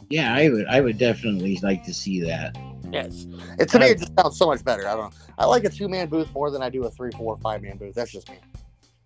Yeah, 0.10 0.34
I 0.34 0.50
would. 0.50 0.66
I 0.68 0.82
would 0.82 0.98
definitely 0.98 1.60
like 1.62 1.84
to 1.84 1.94
see 1.94 2.22
that. 2.22 2.56
Yes. 2.92 3.28
It, 3.58 3.70
to 3.70 3.80
me, 3.80 3.88
it 3.88 4.00
just 4.00 4.14
sounds 4.18 4.38
so 4.38 4.48
much 4.48 4.64
better. 4.64 4.88
I 4.88 4.96
don't 4.96 5.12
know. 5.12 5.34
I 5.38 5.46
like 5.46 5.64
a 5.64 5.70
two 5.70 5.88
man 5.88 6.10
booth 6.10 6.32
more 6.34 6.52
than 6.52 6.62
I 6.62 6.70
do 6.70 6.86
a 6.86 6.92
three, 6.92 7.12
four, 7.12 7.38
five 7.38 7.62
man 7.62 7.78
booth. 7.78 7.96
That's 7.96 8.12
just 8.12 8.30
me. 8.30 8.38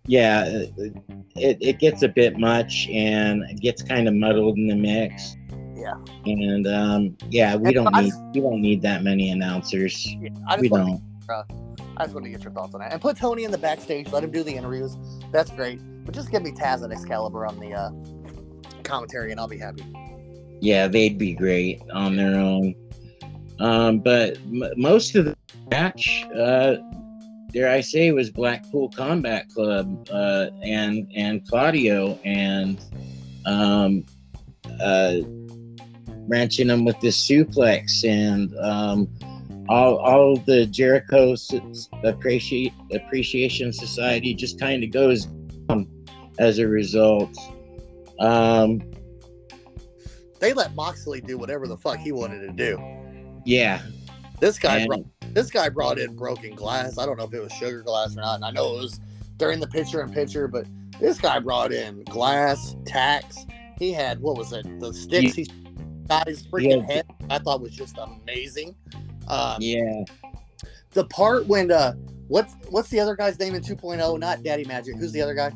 Yeah, 0.06 0.44
it, 0.46 1.58
it 1.60 1.78
gets 1.78 2.02
a 2.02 2.08
bit 2.08 2.38
much 2.38 2.88
and 2.88 3.42
it 3.44 3.60
gets 3.60 3.82
kind 3.82 4.06
of 4.06 4.14
muddled 4.14 4.58
in 4.58 4.66
the 4.66 4.74
mix. 4.74 5.36
Yeah. 5.74 5.94
And 6.26 6.66
um, 6.66 7.16
yeah, 7.30 7.56
we 7.56 7.74
and 7.74 7.74
don't 7.74 8.02
need 8.02 8.12
we 8.34 8.40
don't 8.40 8.60
need 8.60 8.82
that 8.82 9.02
many 9.02 9.30
announcers. 9.30 10.06
Yeah, 10.06 10.30
we 10.60 10.68
don't. 10.68 11.02
To, 11.26 11.32
uh, 11.32 11.42
I 11.96 12.04
just 12.04 12.14
want 12.14 12.24
to 12.24 12.30
get 12.30 12.42
your 12.42 12.52
thoughts 12.52 12.74
on 12.74 12.80
that. 12.80 12.92
And 12.92 13.00
put 13.00 13.16
Tony 13.16 13.44
in 13.44 13.50
the 13.50 13.58
backstage. 13.58 14.12
Let 14.12 14.24
him 14.24 14.30
do 14.30 14.42
the 14.42 14.52
interviews. 14.52 14.96
That's 15.32 15.50
great. 15.50 15.80
But 16.04 16.14
just 16.14 16.30
give 16.30 16.42
me 16.42 16.52
Taz 16.52 16.82
and 16.82 16.92
Excalibur 16.92 17.46
on 17.46 17.58
the 17.58 17.72
uh, 17.72 17.90
commentary, 18.82 19.30
and 19.30 19.40
I'll 19.40 19.48
be 19.48 19.58
happy. 19.58 19.84
Yeah, 20.60 20.86
they'd 20.86 21.18
be 21.18 21.34
great 21.34 21.82
on 21.92 22.16
their 22.16 22.34
own. 22.34 22.74
Um, 23.60 24.00
but 24.00 24.36
m- 24.38 24.72
most 24.76 25.14
of 25.14 25.24
the 25.26 25.36
match, 25.70 26.24
uh, 26.36 26.76
dare 27.52 27.70
I 27.70 27.80
say, 27.80 28.10
was 28.12 28.30
Blackpool 28.30 28.90
Combat 28.90 29.48
Club 29.48 30.08
uh, 30.10 30.48
and 30.62 31.10
and 31.14 31.46
Claudio 31.48 32.18
and 32.24 32.80
um, 33.46 34.04
uh, 34.80 35.18
wrenching 36.26 36.68
him 36.68 36.84
with 36.84 36.98
the 37.00 37.08
suplex 37.08 38.04
and 38.04 38.56
um, 38.58 39.08
all 39.68 39.96
all 39.98 40.36
the 40.36 40.66
Jericho 40.66 41.34
appreciation 42.02 43.72
society 43.72 44.34
just 44.34 44.58
kind 44.58 44.82
of 44.82 44.90
goes 44.90 45.28
as 46.38 46.58
a 46.58 46.66
result. 46.66 47.36
Um, 48.18 48.82
they 50.40 50.52
let 50.52 50.74
Moxley 50.74 51.20
do 51.20 51.38
whatever 51.38 51.66
the 51.66 51.76
fuck 51.76 51.98
he 51.98 52.12
wanted 52.12 52.40
to 52.40 52.52
do. 52.52 52.76
Yeah, 53.44 53.82
this 54.40 54.58
guy 54.58 54.78
and, 54.78 54.88
brought 54.88 55.04
this 55.34 55.50
guy 55.50 55.68
brought 55.68 55.98
in 55.98 56.14
broken 56.16 56.54
glass. 56.54 56.98
I 56.98 57.06
don't 57.06 57.16
know 57.16 57.24
if 57.24 57.34
it 57.34 57.40
was 57.40 57.52
sugar 57.52 57.82
glass 57.82 58.16
or 58.16 58.20
not, 58.20 58.36
and 58.36 58.44
I 58.44 58.50
know 58.50 58.76
it 58.76 58.82
was 58.82 59.00
during 59.36 59.60
the 59.60 59.66
picture 59.66 60.02
in 60.02 60.10
picture, 60.10 60.48
but 60.48 60.66
this 61.00 61.20
guy 61.20 61.38
brought 61.40 61.72
in 61.72 62.04
glass, 62.04 62.76
tacks. 62.86 63.36
He 63.78 63.92
had 63.92 64.20
what 64.20 64.36
was 64.36 64.52
it? 64.52 64.80
The 64.80 64.92
sticks 64.92 65.34
he, 65.34 65.42
he 65.42 65.48
got 66.08 66.28
his 66.28 66.46
freaking 66.46 66.86
yeah. 66.88 66.94
head. 66.94 67.06
I 67.30 67.38
thought 67.38 67.60
was 67.60 67.74
just 67.74 67.98
amazing. 67.98 68.76
Um, 69.28 69.56
yeah. 69.60 70.04
The 70.90 71.04
part 71.06 71.46
when 71.46 71.70
uh, 71.70 71.94
what's 72.28 72.54
what's 72.68 72.88
the 72.88 73.00
other 73.00 73.16
guy's 73.16 73.38
name 73.38 73.54
in 73.54 73.62
2.0? 73.62 74.18
Not 74.18 74.42
Daddy 74.42 74.64
Magic. 74.64 74.96
Who's 74.96 75.12
the 75.12 75.22
other 75.22 75.34
guy? 75.34 75.52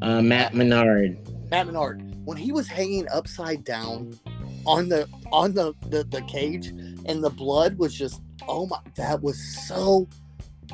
Uh, 0.00 0.20
Matt 0.20 0.54
Menard. 0.54 1.16
Matt 1.50 1.66
Menard. 1.66 2.02
When 2.24 2.36
he 2.36 2.52
was 2.52 2.66
hanging 2.66 3.06
upside 3.12 3.64
down 3.64 4.18
on 4.66 4.88
the 4.88 5.08
on 5.32 5.54
the, 5.54 5.74
the 5.88 6.04
the 6.04 6.22
cage, 6.22 6.68
and 7.06 7.22
the 7.22 7.30
blood 7.30 7.78
was 7.78 7.94
just 7.94 8.20
oh 8.48 8.66
my, 8.66 8.78
that 8.96 9.22
was 9.22 9.38
so 9.66 10.08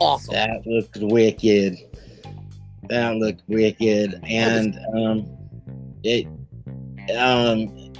awesome. 0.00 0.34
That 0.34 0.66
looked 0.66 0.98
wicked. 0.98 1.76
That 2.88 3.16
looked 3.16 3.42
wicked, 3.48 4.20
and 4.24 4.78
um, 4.94 5.26
it 6.02 6.26
um 7.16 7.92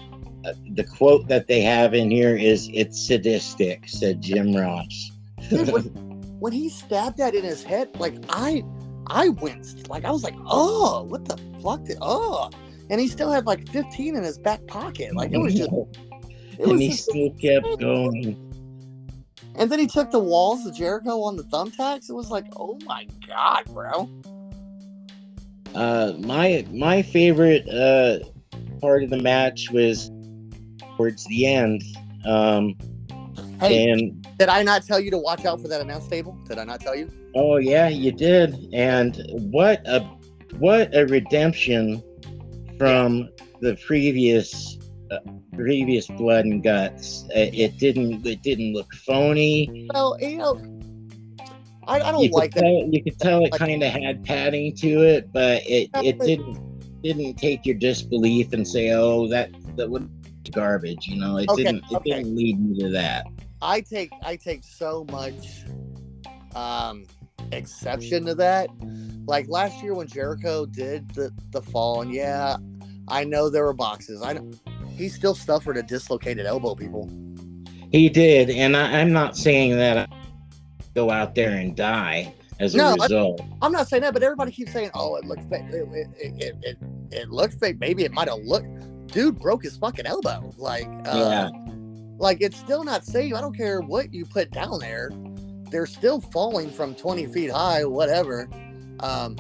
the 0.75 0.85
quote 0.85 1.29
that 1.29 1.47
they 1.47 1.61
have 1.63 1.95
in 1.95 2.11
here 2.11 2.37
is 2.37 2.71
"It's 2.73 3.01
sadistic," 3.01 3.89
said 3.89 4.21
Jim 4.21 4.55
Ross. 4.55 5.13
Dude, 5.49 5.71
when, 5.71 5.85
when 6.41 6.53
he 6.53 6.69
stabbed 6.69 7.19
that 7.19 7.35
in 7.35 7.45
his 7.45 7.63
head, 7.63 7.99
like 7.99 8.15
I 8.31 8.63
I 9.09 9.31
winced. 9.31 9.89
Like 9.89 10.05
I 10.05 10.11
was 10.11 10.23
like, 10.23 10.37
oh, 10.47 11.05
what 11.05 11.25
the 11.25 11.37
fuck? 11.63 11.85
Did, 11.85 11.99
oh, 12.01 12.51
and 12.91 13.01
he 13.01 13.09
still 13.09 13.31
had 13.31 13.47
like 13.47 13.69
15 13.69 14.17
in 14.17 14.23
his 14.23 14.39
back 14.39 14.67
pocket. 14.67 15.15
Like 15.15 15.33
it 15.33 15.39
was 15.39 15.55
just. 15.55 15.71
It 16.59 16.65
and 16.65 16.73
was 16.73 16.81
he 16.81 16.93
still 16.93 17.31
kept 17.41 17.79
going. 17.79 18.37
And 19.55 19.71
then 19.71 19.79
he 19.79 19.87
took 19.87 20.11
the 20.11 20.19
walls 20.19 20.67
of 20.67 20.75
Jericho 20.75 21.23
on 21.23 21.37
the 21.37 21.45
thumbtacks. 21.45 22.11
It 22.11 22.15
was 22.15 22.33
like, 22.33 22.47
oh 22.57 22.79
my 22.85 23.07
god, 23.29 23.65
bro. 23.67 24.11
Uh, 25.73 26.15
my 26.19 26.67
my 26.73 27.03
favorite 27.03 27.69
uh 27.69 28.19
part 28.81 29.05
of 29.05 29.11
the 29.11 29.19
match 29.19 29.71
was 29.71 30.11
towards 30.97 31.25
the 31.27 31.47
end. 31.47 31.83
Um, 32.25 32.75
hey, 33.61 33.89
and 33.89 34.27
did 34.39 34.49
I 34.49 34.63
not 34.63 34.85
tell 34.85 34.99
you 34.99 35.11
to 35.13 35.19
watch 35.19 35.45
out 35.45 35.61
for 35.61 35.69
that 35.69 35.81
announce 35.81 36.09
table? 36.09 36.37
Did 36.49 36.59
I 36.59 36.65
not 36.65 36.81
tell 36.81 36.97
you? 36.97 37.09
Oh 37.35 37.59
yeah, 37.59 37.89
you 37.89 38.11
did. 38.11 38.69
And 38.73 39.21
what 39.53 39.81
a 39.87 40.01
what 40.59 40.95
a 40.95 41.07
redemption 41.07 42.03
from 42.79 43.29
the 43.61 43.77
previous 43.87 44.79
uh, 45.11 45.19
previous 45.55 46.07
blood 46.09 46.45
and 46.45 46.63
guts. 46.63 47.25
Uh, 47.31 47.51
it 47.53 47.79
didn't 47.79 48.25
it 48.27 48.43
didn't 48.43 48.73
look 48.73 48.93
phony. 48.95 49.89
Well, 49.93 50.17
you 50.21 50.39
know, 50.39 50.61
I, 51.87 52.01
I 52.01 52.13
don't 52.13 52.23
you 52.23 52.31
like 52.31 52.55
that. 52.55 52.63
Tell, 52.63 52.89
you 52.91 53.03
could 53.03 53.19
tell 53.19 53.45
it 53.45 53.53
like, 53.53 53.61
kind 53.61 53.83
of 53.83 53.93
had 53.93 54.25
padding 54.25 54.75
to 54.77 55.03
it, 55.03 55.33
but 55.33 55.63
it 55.67 55.91
it 55.95 56.19
didn't 56.21 57.03
didn't 57.03 57.37
take 57.37 57.65
your 57.67 57.77
disbelief 57.77 58.53
and 58.53 58.67
say, 58.67 58.93
"Oh, 58.93 59.27
that 59.29 59.51
that 59.77 59.89
would 59.89 60.09
garbage." 60.53 61.07
You 61.07 61.21
know, 61.21 61.39
it 61.39 61.49
okay, 61.49 61.65
didn't 61.65 61.85
it 61.91 61.97
okay. 61.97 62.11
didn't 62.11 62.37
lead 62.37 62.61
me 62.61 62.83
to 62.83 62.91
that. 62.91 63.27
I 63.61 63.81
take 63.81 64.13
I 64.23 64.37
take 64.37 64.63
so 64.63 65.05
much 65.11 65.65
um 66.55 67.05
exception 67.53 68.25
to 68.27 68.35
that. 68.37 68.71
Like 69.27 69.49
last 69.49 69.83
year 69.83 69.95
when 69.95 70.07
Jericho 70.07 70.67
did 70.67 71.11
the 71.11 71.33
the 71.51 71.63
fall, 71.63 72.03
and 72.03 72.13
yeah, 72.13 72.57
I 73.09 73.25
know 73.25 73.49
there 73.51 73.65
were 73.65 73.75
boxes. 73.75 74.23
I 74.23 74.35
know 74.35 74.51
he 74.91 75.09
still 75.09 75.35
suffered 75.35 75.77
a 75.77 75.83
dislocated 75.83 76.47
elbow, 76.47 76.75
people. 76.75 77.11
He 77.93 78.09
did, 78.09 78.51
and 78.51 78.77
I, 78.77 78.99
am 78.99 79.13
not 79.13 79.37
saying 79.37 79.77
that 79.77 79.97
I 79.97 80.07
go 80.95 81.11
out 81.11 81.35
there 81.35 81.53
and 81.53 81.75
die 81.77 82.35
as 82.61 82.75
a 82.75 82.95
result. 82.95 83.41
I, 83.63 83.67
am 83.67 83.73
not 83.73 83.89
saying 83.89 84.03
that, 84.03 84.13
but 84.13 84.23
everybody 84.23 84.51
keeps 84.51 84.73
saying, 84.73 84.91
"Oh, 84.95 85.17
it 85.17 85.25
looked 85.25 85.49
fake. 85.49 85.65
It, 85.71 85.89
it, 85.93 86.43
it, 86.43 86.57
it, 86.63 86.79
it 87.11 87.31
looked 87.31 87.55
fake. 87.55 87.79
Maybe 87.79 88.05
it 88.05 88.13
might 88.13 88.29
have 88.29 88.41
looked." 88.43 88.69
Dude 89.09 89.39
broke 89.39 89.63
his 89.63 89.77
fucking 89.79 90.05
elbow. 90.05 90.53
Like, 90.59 90.87
uh, 91.07 91.49
yeah. 91.51 91.51
like 92.19 92.43
it's 92.43 92.59
still 92.59 92.85
not 92.85 93.05
safe. 93.05 93.33
I 93.35 93.41
don't 93.41 93.57
care 93.57 93.81
what 93.81 94.13
you 94.13 94.27
put 94.27 94.51
down 94.51 94.81
there 94.81 95.11
they're 95.71 95.87
still 95.87 96.21
falling 96.21 96.71
from 96.71 96.95
20 96.95 97.27
feet 97.27 97.51
high, 97.51 97.85
whatever. 97.85 98.49
Um, 99.01 99.37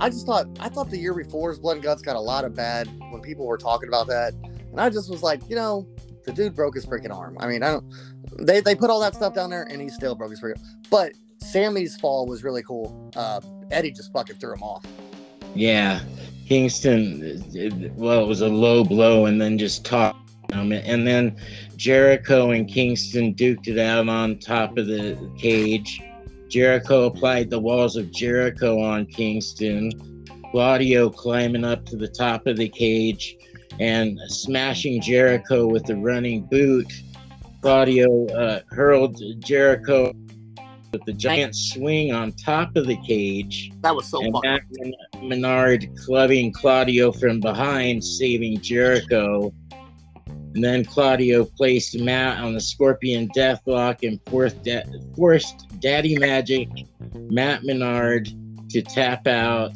I 0.00 0.08
just 0.08 0.26
thought 0.26 0.46
I 0.60 0.68
thought 0.68 0.90
the 0.90 0.98
year 0.98 1.14
before's 1.14 1.58
Blood 1.58 1.74
and 1.74 1.82
Guts 1.82 2.02
got 2.02 2.16
a 2.16 2.20
lot 2.20 2.44
of 2.44 2.54
bad 2.54 2.88
when 3.10 3.20
people 3.20 3.46
were 3.46 3.58
talking 3.58 3.88
about 3.88 4.06
that, 4.08 4.34
and 4.34 4.80
I 4.80 4.90
just 4.90 5.10
was 5.10 5.22
like, 5.22 5.48
you 5.48 5.56
know, 5.56 5.86
the 6.24 6.32
dude 6.32 6.54
broke 6.54 6.74
his 6.74 6.86
freaking 6.86 7.14
arm. 7.14 7.36
I 7.40 7.46
mean, 7.46 7.62
I 7.62 7.72
don't. 7.72 7.84
They 8.40 8.60
they 8.60 8.74
put 8.74 8.90
all 8.90 9.00
that 9.00 9.14
stuff 9.14 9.34
down 9.34 9.50
there, 9.50 9.64
and 9.64 9.80
he 9.80 9.88
still 9.88 10.14
broke 10.14 10.30
his 10.30 10.40
freaking. 10.40 10.60
But 10.90 11.12
Sammy's 11.38 11.96
fall 11.96 12.26
was 12.26 12.42
really 12.42 12.62
cool. 12.62 13.10
Uh, 13.14 13.40
Eddie 13.70 13.92
just 13.92 14.12
fucking 14.12 14.36
threw 14.36 14.54
him 14.54 14.62
off. 14.62 14.84
Yeah, 15.54 16.00
Kingston. 16.48 17.44
Well, 17.96 18.24
it 18.24 18.26
was 18.26 18.40
a 18.40 18.48
low 18.48 18.84
blow, 18.84 19.26
and 19.26 19.40
then 19.40 19.58
just 19.58 19.84
tossed 19.84 20.16
and 20.52 21.06
then 21.06 21.36
Jericho 21.76 22.50
and 22.50 22.68
Kingston 22.68 23.34
duked 23.34 23.68
it 23.68 23.78
out 23.78 24.08
on 24.08 24.38
top 24.38 24.76
of 24.78 24.86
the 24.86 25.30
cage. 25.38 26.00
Jericho 26.48 27.06
applied 27.06 27.50
the 27.50 27.58
walls 27.58 27.96
of 27.96 28.10
Jericho 28.10 28.80
on 28.80 29.06
Kingston. 29.06 29.90
Claudio 30.50 31.08
climbing 31.08 31.64
up 31.64 31.86
to 31.86 31.96
the 31.96 32.08
top 32.08 32.46
of 32.46 32.58
the 32.58 32.68
cage 32.68 33.36
and 33.80 34.18
smashing 34.28 35.00
Jericho 35.00 35.66
with 35.66 35.86
the 35.86 35.96
running 35.96 36.42
boot. 36.44 36.92
Claudio 37.62 38.26
uh, 38.26 38.60
hurled 38.70 39.18
Jericho 39.38 40.12
with 40.92 41.04
the 41.06 41.12
giant 41.12 41.56
swing 41.56 42.12
on 42.12 42.32
top 42.32 42.76
of 42.76 42.86
the 42.86 42.96
cage. 43.06 43.72
That 43.80 43.96
was 43.96 44.08
so 44.08 44.22
and 44.22 44.34
fucking. 44.34 44.94
Menard 45.22 45.88
clubbing 45.96 46.52
Claudio 46.52 47.12
from 47.12 47.40
behind, 47.40 48.04
saving 48.04 48.60
Jericho. 48.60 49.54
And 50.54 50.62
then 50.62 50.84
Claudio 50.84 51.44
placed 51.44 51.98
Matt 51.98 52.38
on 52.38 52.52
the 52.52 52.60
Scorpion 52.60 53.28
Deathlock 53.28 54.06
and 54.06 54.20
forced, 54.28 54.62
da- 54.62 54.84
forced 55.16 55.80
Daddy 55.80 56.18
Magic, 56.18 56.68
Matt 57.14 57.64
Menard, 57.64 58.28
to 58.70 58.82
tap 58.82 59.26
out. 59.26 59.70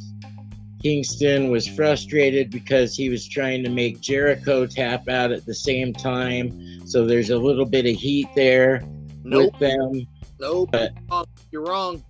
Kingston 0.83 1.51
was 1.51 1.67
frustrated 1.67 2.51
because 2.51 2.95
he 2.95 3.09
was 3.09 3.27
trying 3.27 3.65
to 3.65 3.71
make 3.71 4.01
Jericho 4.01 4.67
tap 4.67 5.09
out 5.09 5.33
at 5.33 5.47
the 5.47 5.55
same 5.55 5.93
time. 5.93 6.87
So 6.87 7.07
there's 7.07 7.31
a 7.31 7.39
little 7.39 7.65
bit 7.65 7.87
of 7.87 7.97
heat 7.97 8.29
there 8.37 8.83
nope. 9.25 9.53
with 9.53 9.61
them. 9.61 10.07
Nope. 10.39 10.71
But 10.73 10.93
You're 11.51 11.65
wrong. 11.65 12.05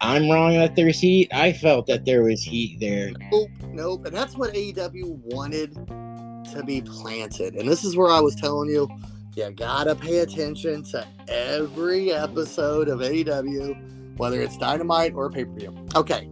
I'm 0.00 0.28
wrong 0.28 0.54
that 0.54 0.74
there's 0.74 0.98
heat. 0.98 1.32
I 1.32 1.52
felt 1.52 1.86
that 1.86 2.04
there 2.04 2.24
was 2.24 2.42
heat 2.42 2.80
there. 2.80 3.12
Nope, 3.30 3.50
nope. 3.68 4.06
And 4.06 4.14
that's 4.14 4.36
what 4.36 4.52
AEW 4.52 5.16
wanted 5.32 5.76
to 6.52 6.62
be 6.62 6.80
planted. 6.80 7.54
And 7.54 7.68
this 7.68 7.84
is 7.84 7.96
where 7.96 8.10
I 8.10 8.20
was 8.20 8.34
telling 8.34 8.68
you, 8.68 8.88
you 9.34 9.50
gotta 9.50 9.94
pay 9.94 10.18
attention 10.18 10.82
to 10.84 11.06
every 11.28 12.12
episode 12.12 12.88
of 12.88 13.00
AEW, 13.00 14.18
whether 14.18 14.40
it's 14.40 14.56
Dynamite 14.58 15.14
or 15.14 15.30
pay 15.30 15.44
per 15.44 15.52
view. 15.52 15.74
Okay, 15.94 16.28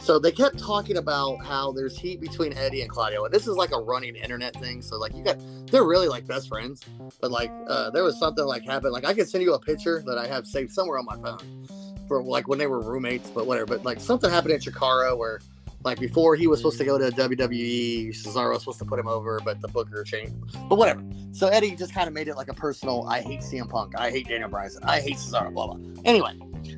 so 0.00 0.18
they 0.18 0.32
kept 0.32 0.58
talking 0.58 0.98
about 0.98 1.44
how 1.44 1.72
there's 1.72 1.98
heat 1.98 2.20
between 2.20 2.52
Eddie 2.52 2.82
and 2.82 2.90
Claudio, 2.90 3.24
and 3.24 3.32
this 3.32 3.46
is 3.46 3.56
like 3.56 3.72
a 3.72 3.80
running 3.80 4.14
internet 4.16 4.54
thing. 4.60 4.82
So 4.82 4.98
like 4.98 5.14
you 5.14 5.24
got, 5.24 5.38
they're 5.70 5.84
really 5.84 6.08
like 6.08 6.26
best 6.26 6.48
friends. 6.48 6.84
But 7.20 7.30
like 7.30 7.50
uh, 7.68 7.90
there 7.90 8.04
was 8.04 8.18
something 8.18 8.44
like 8.44 8.64
happened. 8.64 8.92
Like 8.92 9.04
I 9.06 9.14
could 9.14 9.28
send 9.28 9.42
you 9.42 9.54
a 9.54 9.58
picture 9.58 10.02
that 10.06 10.18
I 10.18 10.26
have 10.26 10.46
saved 10.46 10.72
somewhere 10.72 10.98
on 10.98 11.06
my 11.06 11.16
phone 11.16 11.66
for 12.06 12.22
like 12.22 12.48
when 12.48 12.58
they 12.58 12.66
were 12.66 12.80
roommates, 12.80 13.30
but 13.30 13.46
whatever. 13.46 13.66
But 13.66 13.84
like 13.84 13.98
something 13.98 14.30
happened 14.30 14.52
in 14.52 14.60
Chikara 14.60 15.16
where 15.16 15.40
like 15.84 16.00
before, 16.00 16.34
he 16.34 16.46
was 16.46 16.58
supposed 16.58 16.78
to 16.78 16.84
go 16.84 16.98
to 16.98 17.10
mm. 17.10 17.12
WWE. 17.12 18.08
Cesaro 18.08 18.52
was 18.52 18.60
supposed 18.60 18.78
to 18.78 18.84
put 18.86 18.98
him 18.98 19.06
over, 19.06 19.40
but 19.44 19.60
the 19.60 19.68
Booker 19.68 20.02
changed. 20.02 20.34
But 20.68 20.76
whatever. 20.76 21.04
So 21.32 21.48
Eddie 21.48 21.76
just 21.76 21.94
kind 21.94 22.08
of 22.08 22.14
made 22.14 22.26
it 22.28 22.36
like 22.36 22.48
a 22.48 22.54
personal. 22.54 23.06
I 23.06 23.20
hate 23.20 23.40
CM 23.40 23.68
Punk. 23.68 23.94
I 23.96 24.10
hate 24.10 24.28
Daniel 24.28 24.48
Bryan. 24.48 24.70
I 24.82 25.00
hate 25.00 25.16
Cesaro. 25.16 25.52
Blah 25.52 25.74
blah. 25.74 26.02
Anyway, 26.04 26.32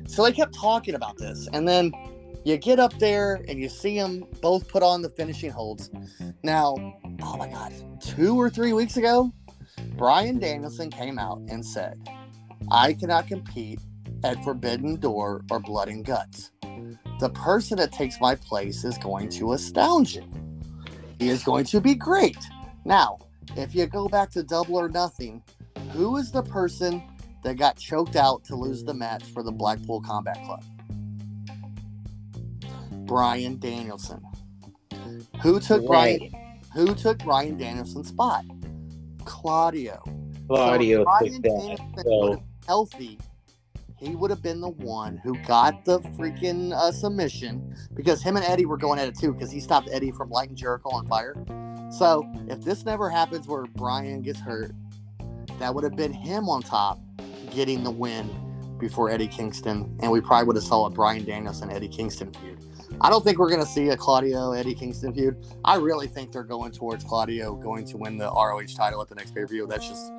so 0.07 0.23
they 0.23 0.33
kept 0.33 0.53
talking 0.53 0.95
about 0.95 1.17
this, 1.17 1.47
and 1.53 1.67
then 1.67 1.91
you 2.43 2.57
get 2.57 2.79
up 2.79 2.97
there 2.99 3.41
and 3.47 3.59
you 3.59 3.69
see 3.69 3.97
them 3.97 4.25
both 4.41 4.67
put 4.67 4.83
on 4.83 5.01
the 5.01 5.09
finishing 5.09 5.51
holds. 5.51 5.89
Now, 6.43 6.75
oh 7.21 7.37
my 7.37 7.47
God, 7.47 7.73
two 8.01 8.39
or 8.39 8.49
three 8.49 8.73
weeks 8.73 8.97
ago, 8.97 9.31
Bryan 9.95 10.37
Danielson 10.37 10.89
came 10.89 11.17
out 11.17 11.39
and 11.49 11.65
said, 11.65 11.97
"I 12.69 12.93
cannot 12.93 13.27
compete 13.27 13.79
at 14.23 14.43
Forbidden 14.43 14.97
Door 14.99 15.45
or 15.49 15.59
Blood 15.59 15.87
and 15.87 16.03
Guts. 16.03 16.51
The 17.19 17.29
person 17.29 17.77
that 17.77 17.91
takes 17.91 18.19
my 18.21 18.35
place 18.35 18.83
is 18.83 18.97
going 18.97 19.29
to 19.29 19.53
astound 19.53 20.13
you. 20.13 20.23
He 21.19 21.29
is 21.29 21.43
going 21.43 21.65
to 21.65 21.81
be 21.81 21.95
great. 21.95 22.37
Now, 22.85 23.17
if 23.55 23.73
you 23.73 23.87
go 23.87 24.07
back 24.07 24.29
to 24.31 24.43
Double 24.43 24.75
or 24.75 24.87
Nothing, 24.87 25.41
who 25.91 26.17
is 26.17 26.31
the 26.31 26.43
person 26.43 27.01
that 27.43 27.55
got 27.55 27.77
choked 27.77 28.15
out 28.15 28.43
to 28.45 28.55
lose 28.55 28.83
the 28.83 28.93
match 28.93 29.23
for 29.23 29.41
the 29.41 29.51
Blackpool 29.51 30.01
Combat 30.01 30.37
Club? 30.45 30.63
Bryan 33.07 33.57
Danielson. 33.57 34.21
Who 35.41 35.59
took 35.59 35.87
Bryan? 35.87 36.29
Who 36.73 36.93
took 36.93 37.17
Bryan 37.19 37.57
Danielson's 37.57 38.09
spot? 38.09 38.43
Claudio. 39.25 40.03
Claudio 40.47 41.03
so 41.03 41.03
took 41.03 41.19
Bryan 41.19 41.41
that. 41.41 41.49
Danielson 41.49 41.93
would 41.95 42.05
So 42.05 42.31
have 42.31 42.41
healthy, 42.67 43.17
he 43.99 44.15
would 44.15 44.29
have 44.29 44.41
been 44.41 44.61
the 44.61 44.69
one 44.69 45.17
who 45.17 45.35
got 45.43 45.83
the 45.85 45.99
freaking 45.99 46.71
uh, 46.73 46.91
submission 46.91 47.75
because 47.93 48.21
him 48.21 48.35
and 48.35 48.45
Eddie 48.45 48.65
were 48.65 48.77
going 48.77 48.99
at 48.99 49.07
it 49.07 49.17
too 49.17 49.33
because 49.33 49.51
he 49.51 49.59
stopped 49.59 49.89
Eddie 49.91 50.11
from 50.11 50.29
lighting 50.29 50.55
Jericho 50.55 50.89
on 50.91 51.07
fire. 51.07 51.35
So 51.89 52.29
if 52.47 52.61
this 52.61 52.85
never 52.85 53.09
happens 53.09 53.47
where 53.47 53.65
Bryan 53.65 54.21
gets 54.21 54.39
hurt, 54.39 54.71
that 55.59 55.73
would 55.73 55.83
have 55.83 55.95
been 55.95 56.13
him 56.13 56.47
on 56.47 56.61
top 56.61 56.99
getting 57.51 57.83
the 57.83 57.91
win 57.91 58.29
before 58.79 59.09
Eddie 59.09 59.27
Kingston, 59.27 59.97
and 60.01 60.11
we 60.11 60.21
probably 60.21 60.45
would 60.45 60.55
have 60.55 60.65
saw 60.65 60.85
a 60.85 60.89
Bryan 60.89 61.25
Danielson 61.25 61.71
Eddie 61.71 61.87
Kingston 61.87 62.31
feud. 62.33 62.63
I 63.01 63.09
don't 63.09 63.23
think 63.23 63.37
we're 63.37 63.49
gonna 63.49 63.65
see 63.65 63.89
a 63.89 63.97
Claudio 63.97 64.51
Eddie 64.51 64.75
Kingston 64.75 65.13
feud. 65.13 65.43
I 65.63 65.77
really 65.77 66.07
think 66.07 66.31
they're 66.31 66.43
going 66.43 66.71
towards 66.71 67.03
Claudio 67.03 67.55
going 67.55 67.85
to 67.85 67.97
win 67.97 68.17
the 68.17 68.29
ROH 68.29 68.75
title 68.75 69.01
at 69.01 69.07
the 69.07 69.15
next 69.15 69.33
pay 69.33 69.41
per 69.41 69.47
view. 69.47 69.67
That's 69.67 69.87
just, 69.87 70.11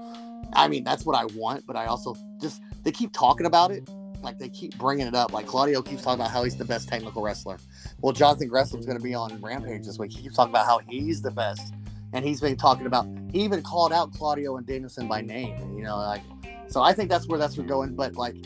I 0.52 0.68
mean, 0.68 0.84
that's 0.84 1.04
what 1.04 1.16
I 1.16 1.24
want. 1.26 1.66
But 1.66 1.76
I 1.76 1.86
also 1.86 2.14
just 2.40 2.62
they 2.82 2.92
keep 2.92 3.12
talking 3.12 3.46
about 3.46 3.70
it, 3.70 3.88
like 4.22 4.38
they 4.38 4.48
keep 4.48 4.76
bringing 4.78 5.06
it 5.06 5.14
up. 5.14 5.32
Like 5.32 5.46
Claudio 5.46 5.82
keeps 5.82 6.02
talking 6.02 6.20
about 6.20 6.30
how 6.30 6.44
he's 6.44 6.56
the 6.56 6.64
best 6.64 6.88
technical 6.88 7.22
wrestler. 7.22 7.58
Well, 8.00 8.12
Jonathan 8.12 8.48
Gresham's 8.48 8.86
gonna 8.86 9.00
be 9.00 9.14
on 9.14 9.40
Rampage 9.40 9.86
this 9.86 9.98
week. 9.98 10.12
He 10.12 10.22
keeps 10.22 10.36
talking 10.36 10.52
about 10.52 10.66
how 10.66 10.78
he's 10.78 11.22
the 11.22 11.30
best, 11.30 11.74
and 12.12 12.24
he's 12.24 12.40
been 12.40 12.56
talking 12.56 12.86
about. 12.86 13.06
He 13.32 13.40
even 13.40 13.62
called 13.62 13.92
out 13.92 14.12
Claudio 14.12 14.56
and 14.56 14.66
Danielson 14.66 15.08
by 15.08 15.20
name. 15.20 15.76
You 15.76 15.84
know, 15.84 15.96
like 15.96 16.22
so. 16.68 16.82
I 16.82 16.92
think 16.92 17.10
that's 17.10 17.26
where 17.28 17.38
that's 17.38 17.56
where 17.56 17.66
going. 17.66 17.94
But 17.94 18.16
like 18.16 18.36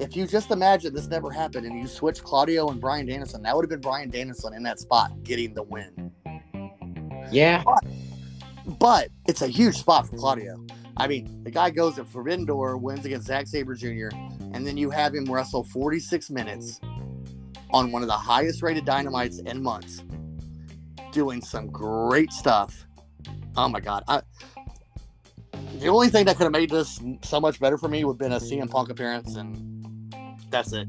if 0.00 0.16
you 0.16 0.26
just 0.26 0.50
imagine 0.50 0.94
this 0.94 1.08
never 1.08 1.30
happened 1.30 1.66
and 1.66 1.78
you 1.78 1.86
switch 1.86 2.22
Claudio 2.22 2.68
and 2.68 2.80
Bryan 2.80 3.06
Danielson, 3.06 3.42
that 3.42 3.54
would 3.54 3.64
have 3.64 3.70
been 3.70 3.82
Bryan 3.82 4.08
Danielson 4.08 4.54
in 4.54 4.62
that 4.62 4.80
spot 4.80 5.22
getting 5.22 5.52
the 5.52 5.62
win. 5.62 6.10
yeah, 7.30 7.62
But 8.78 9.10
it's 9.28 9.42
a 9.42 9.46
huge 9.46 9.76
spot 9.76 10.08
for 10.08 10.16
Claudio. 10.16 10.64
I 11.00 11.06
mean, 11.06 11.42
the 11.44 11.50
guy 11.50 11.70
goes 11.70 11.98
at 11.98 12.06
Forbidden 12.06 12.44
Door, 12.44 12.76
wins 12.76 13.06
against 13.06 13.26
Zack 13.26 13.46
Sabre 13.46 13.74
Jr., 13.74 14.10
and 14.52 14.66
then 14.66 14.76
you 14.76 14.90
have 14.90 15.14
him 15.14 15.24
wrestle 15.24 15.64
46 15.64 16.28
minutes 16.28 16.78
on 17.70 17.90
one 17.90 18.02
of 18.02 18.08
the 18.08 18.12
highest 18.12 18.60
rated 18.62 18.84
dynamites 18.84 19.38
in 19.38 19.62
months, 19.62 20.04
doing 21.10 21.40
some 21.40 21.68
great 21.68 22.30
stuff. 22.32 22.86
Oh 23.56 23.66
my 23.66 23.80
God. 23.80 24.04
I, 24.08 24.20
the 25.78 25.88
only 25.88 26.10
thing 26.10 26.26
that 26.26 26.36
could 26.36 26.44
have 26.44 26.52
made 26.52 26.68
this 26.68 27.00
so 27.22 27.40
much 27.40 27.58
better 27.58 27.78
for 27.78 27.88
me 27.88 28.04
would 28.04 28.12
have 28.12 28.18
been 28.18 28.32
a 28.32 28.38
CM 28.38 28.68
Punk 28.68 28.90
appearance, 28.90 29.36
and 29.36 30.14
that's 30.50 30.74
it. 30.74 30.86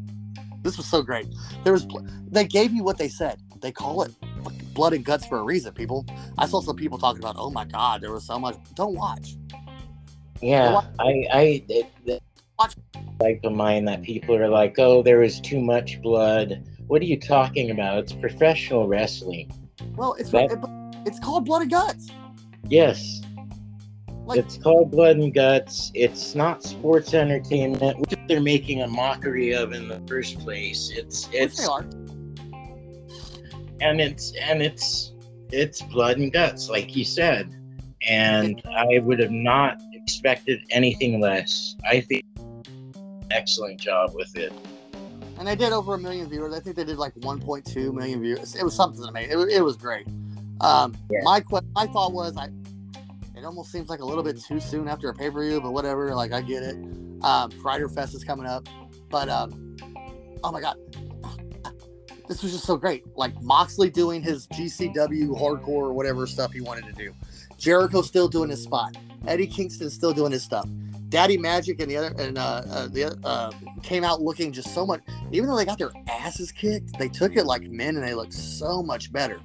This 0.61 0.75
was 0.75 0.87
so 0.87 1.01
great. 1.01 1.27
There 1.63 1.71
was, 1.71 1.87
they 2.27 2.43
gave 2.43 2.73
you 2.73 2.83
what 2.83 2.97
they 2.97 3.07
said. 3.07 3.39
They 3.61 3.71
call 3.71 4.03
it 4.03 4.11
blood 4.73 4.91
and 4.91 5.05
guts 5.05 5.25
for 5.25 5.39
a 5.39 5.43
reason, 5.43 5.73
people. 5.73 6.05
I 6.37 6.47
saw 6.47 6.59
some 6.59 6.75
people 6.75 6.97
talking 6.97 7.21
about, 7.21 7.35
oh 7.37 7.49
my 7.49 7.63
god, 7.63 8.01
there 8.01 8.11
was 8.11 8.25
so 8.25 8.37
much. 8.37 8.57
Don't 8.75 8.95
watch. 8.95 9.35
Yeah. 10.41 10.81
I, 10.99 11.25
I, 11.31 11.63
it, 11.69 11.85
it, 12.05 12.23
like 13.19 13.41
to 13.43 13.49
mind 13.49 13.87
that 13.87 14.01
people 14.03 14.35
are 14.35 14.49
like, 14.49 14.77
oh, 14.79 15.01
there 15.01 15.19
was 15.19 15.39
too 15.39 15.61
much 15.61 16.01
blood. 16.01 16.67
What 16.87 17.01
are 17.01 17.05
you 17.05 17.19
talking 17.19 17.71
about? 17.71 17.99
It's 17.99 18.13
professional 18.13 18.87
wrestling. 18.87 19.51
Well, 19.95 20.13
it's 20.13 20.31
That- 20.31 20.51
it, 20.51 20.59
it's 21.07 21.19
called 21.19 21.45
blood 21.45 21.63
and 21.63 21.71
guts. 21.71 22.09
Yes. 22.67 23.21
Like- 24.25 24.39
it's 24.39 24.57
called 24.57 24.91
Blood 24.91 25.17
and 25.17 25.33
Guts. 25.33 25.91
It's 25.93 26.35
not 26.35 26.63
sports 26.63 27.13
entertainment, 27.13 27.99
which 27.99 28.13
they're 28.27 28.39
making 28.39 28.81
a 28.81 28.87
mockery 28.87 29.53
of 29.53 29.73
in 29.73 29.87
the 29.87 29.99
first 30.07 30.39
place. 30.39 30.91
It's 30.95 31.27
it's 31.33 31.57
they 31.57 31.65
are. 31.65 31.81
and 33.81 33.99
it's 33.99 34.33
and 34.39 34.61
it's 34.61 35.13
it's 35.51 35.81
blood 35.81 36.17
and 36.17 36.31
guts, 36.31 36.69
like 36.69 36.95
you 36.95 37.03
said. 37.03 37.53
And 38.07 38.61
I 38.75 38.99
would 38.99 39.19
have 39.19 39.31
not 39.31 39.81
expected 40.11 40.61
anything 40.71 41.19
less. 41.21 41.75
I 41.89 42.01
think 42.01 42.23
excellent 43.31 43.79
job 43.79 44.11
with 44.13 44.35
it. 44.37 44.51
And 45.37 45.47
they 45.47 45.55
did 45.55 45.71
over 45.71 45.95
a 45.95 45.97
million 45.97 46.29
viewers. 46.29 46.53
I 46.53 46.59
think 46.59 46.75
they 46.75 46.83
did 46.83 46.97
like 46.97 47.15
1.2 47.15 47.93
million 47.93 48.21
viewers. 48.21 48.55
It 48.55 48.63
was 48.63 48.75
something 48.75 49.11
me. 49.13 49.27
It, 49.29 49.35
was- 49.37 49.51
it 49.51 49.63
was 49.63 49.77
great. 49.77 50.07
Um, 50.59 50.95
Yeah. 51.09 51.19
My 51.23 51.41
my 51.73 51.87
thought 51.87 52.13
was, 52.13 52.37
I 52.37 52.49
it 53.35 53.43
almost 53.45 53.71
seems 53.71 53.89
like 53.89 54.01
a 54.01 54.05
little 54.05 54.23
bit 54.23 54.39
too 54.39 54.59
soon 54.59 54.87
after 54.87 55.09
a 55.09 55.13
pay 55.13 55.31
per 55.31 55.43
view, 55.43 55.59
but 55.59 55.71
whatever. 55.71 56.13
Like 56.13 56.31
I 56.33 56.41
get 56.41 56.61
it. 56.61 56.75
Um, 57.23 57.49
Fyter 57.63 57.89
Fest 57.89 58.13
is 58.13 58.23
coming 58.23 58.45
up, 58.45 58.67
but 59.09 59.29
um, 59.29 59.75
oh 60.43 60.51
my 60.51 60.61
god, 60.61 60.75
this 62.27 62.43
was 62.43 62.51
just 62.51 62.65
so 62.65 62.77
great. 62.77 63.03
Like 63.15 63.33
Moxley 63.41 63.89
doing 63.89 64.21
his 64.21 64.47
GCW 64.49 65.29
hardcore 65.39 65.67
or 65.67 65.93
whatever 65.93 66.27
stuff 66.27 66.51
he 66.51 66.61
wanted 66.61 66.85
to 66.85 66.93
do. 66.93 67.11
Jericho 67.57 68.03
still 68.03 68.27
doing 68.27 68.49
his 68.51 68.61
spot. 68.61 68.95
Eddie 69.27 69.47
Kingston 69.47 69.89
still 69.89 70.13
doing 70.13 70.31
his 70.31 70.43
stuff. 70.43 70.67
Daddy 71.09 71.37
Magic 71.37 71.79
and 71.81 71.91
the 71.91 71.97
other 71.97 72.15
and 72.17 72.37
uh, 72.37 72.61
uh 72.69 72.87
the 72.87 73.03
other 73.03 73.17
uh 73.25 73.51
came 73.83 74.03
out 74.03 74.21
looking 74.21 74.51
just 74.53 74.73
so 74.73 74.85
much. 74.85 75.01
Even 75.31 75.49
though 75.49 75.57
they 75.57 75.65
got 75.65 75.77
their 75.77 75.91
asses 76.07 76.51
kicked, 76.51 76.97
they 76.97 77.09
took 77.09 77.35
it 77.35 77.45
like 77.45 77.63
men 77.63 77.97
and 77.97 78.07
they 78.07 78.13
looked 78.13 78.33
so 78.33 78.81
much 78.81 79.11
better. 79.11 79.39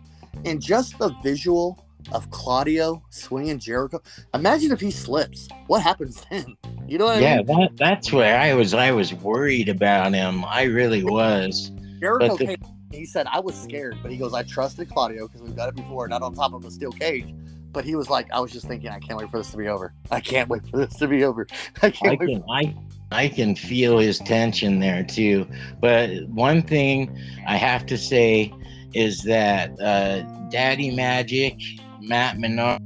And 0.44 0.62
just 0.62 0.96
the 0.98 1.08
visual 1.22 1.84
of 2.12 2.30
Claudio 2.30 3.02
swinging 3.10 3.58
Jericho. 3.58 4.00
Imagine 4.32 4.70
if 4.70 4.80
he 4.80 4.92
slips. 4.92 5.48
What 5.66 5.82
happens 5.82 6.24
then? 6.30 6.56
You 6.86 6.98
know 6.98 7.06
what 7.06 7.16
I 7.16 7.20
Yeah, 7.20 7.36
mean? 7.38 7.46
that 7.46 7.70
that's 7.76 8.12
where 8.12 8.38
I 8.38 8.54
was. 8.54 8.72
I 8.72 8.92
was 8.92 9.12
worried 9.12 9.68
about 9.68 10.14
him. 10.14 10.44
I 10.44 10.62
really 10.64 11.02
was. 11.02 11.72
Jericho 12.00 12.36
the- 12.36 12.46
came. 12.46 12.56
He 12.92 13.04
said, 13.04 13.26
"I 13.26 13.40
was 13.40 13.60
scared," 13.60 13.96
but 14.00 14.12
he 14.12 14.16
goes, 14.16 14.32
"I 14.32 14.44
trusted 14.44 14.88
Claudio 14.88 15.26
because 15.26 15.42
we've 15.42 15.56
done 15.56 15.70
it 15.70 15.74
before, 15.74 16.06
not 16.06 16.22
on 16.22 16.32
top 16.34 16.52
of 16.52 16.64
a 16.64 16.70
steel 16.70 16.92
cage." 16.92 17.34
But 17.72 17.84
he 17.84 17.94
was 17.94 18.08
like, 18.08 18.32
"I 18.32 18.40
was 18.40 18.52
just 18.52 18.66
thinking, 18.66 18.90
I 18.90 18.98
can't 18.98 19.18
wait 19.18 19.30
for 19.30 19.38
this 19.38 19.50
to 19.50 19.56
be 19.56 19.68
over. 19.68 19.92
I 20.10 20.20
can't 20.20 20.48
wait 20.48 20.66
for 20.68 20.78
this 20.78 20.96
to 20.96 21.08
be 21.08 21.24
over. 21.24 21.46
I 21.82 21.90
can't 21.90 22.12
I 22.12 22.16
wait." 22.24 22.28
can 22.28 22.44
I 22.50 22.74
I 23.12 23.28
can 23.28 23.54
feel 23.54 23.98
his 23.98 24.18
tension 24.18 24.80
there 24.80 25.04
too. 25.04 25.46
But 25.80 26.28
one 26.28 26.62
thing 26.62 27.16
I 27.46 27.56
have 27.56 27.86
to 27.86 27.98
say 27.98 28.52
is 28.94 29.22
that 29.24 29.78
uh, 29.80 30.22
Daddy 30.48 30.94
Magic, 30.94 31.54
Matt 32.00 32.38
Menard, 32.38 32.80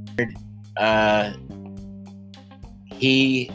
uh, 0.77 1.33
he 2.85 3.49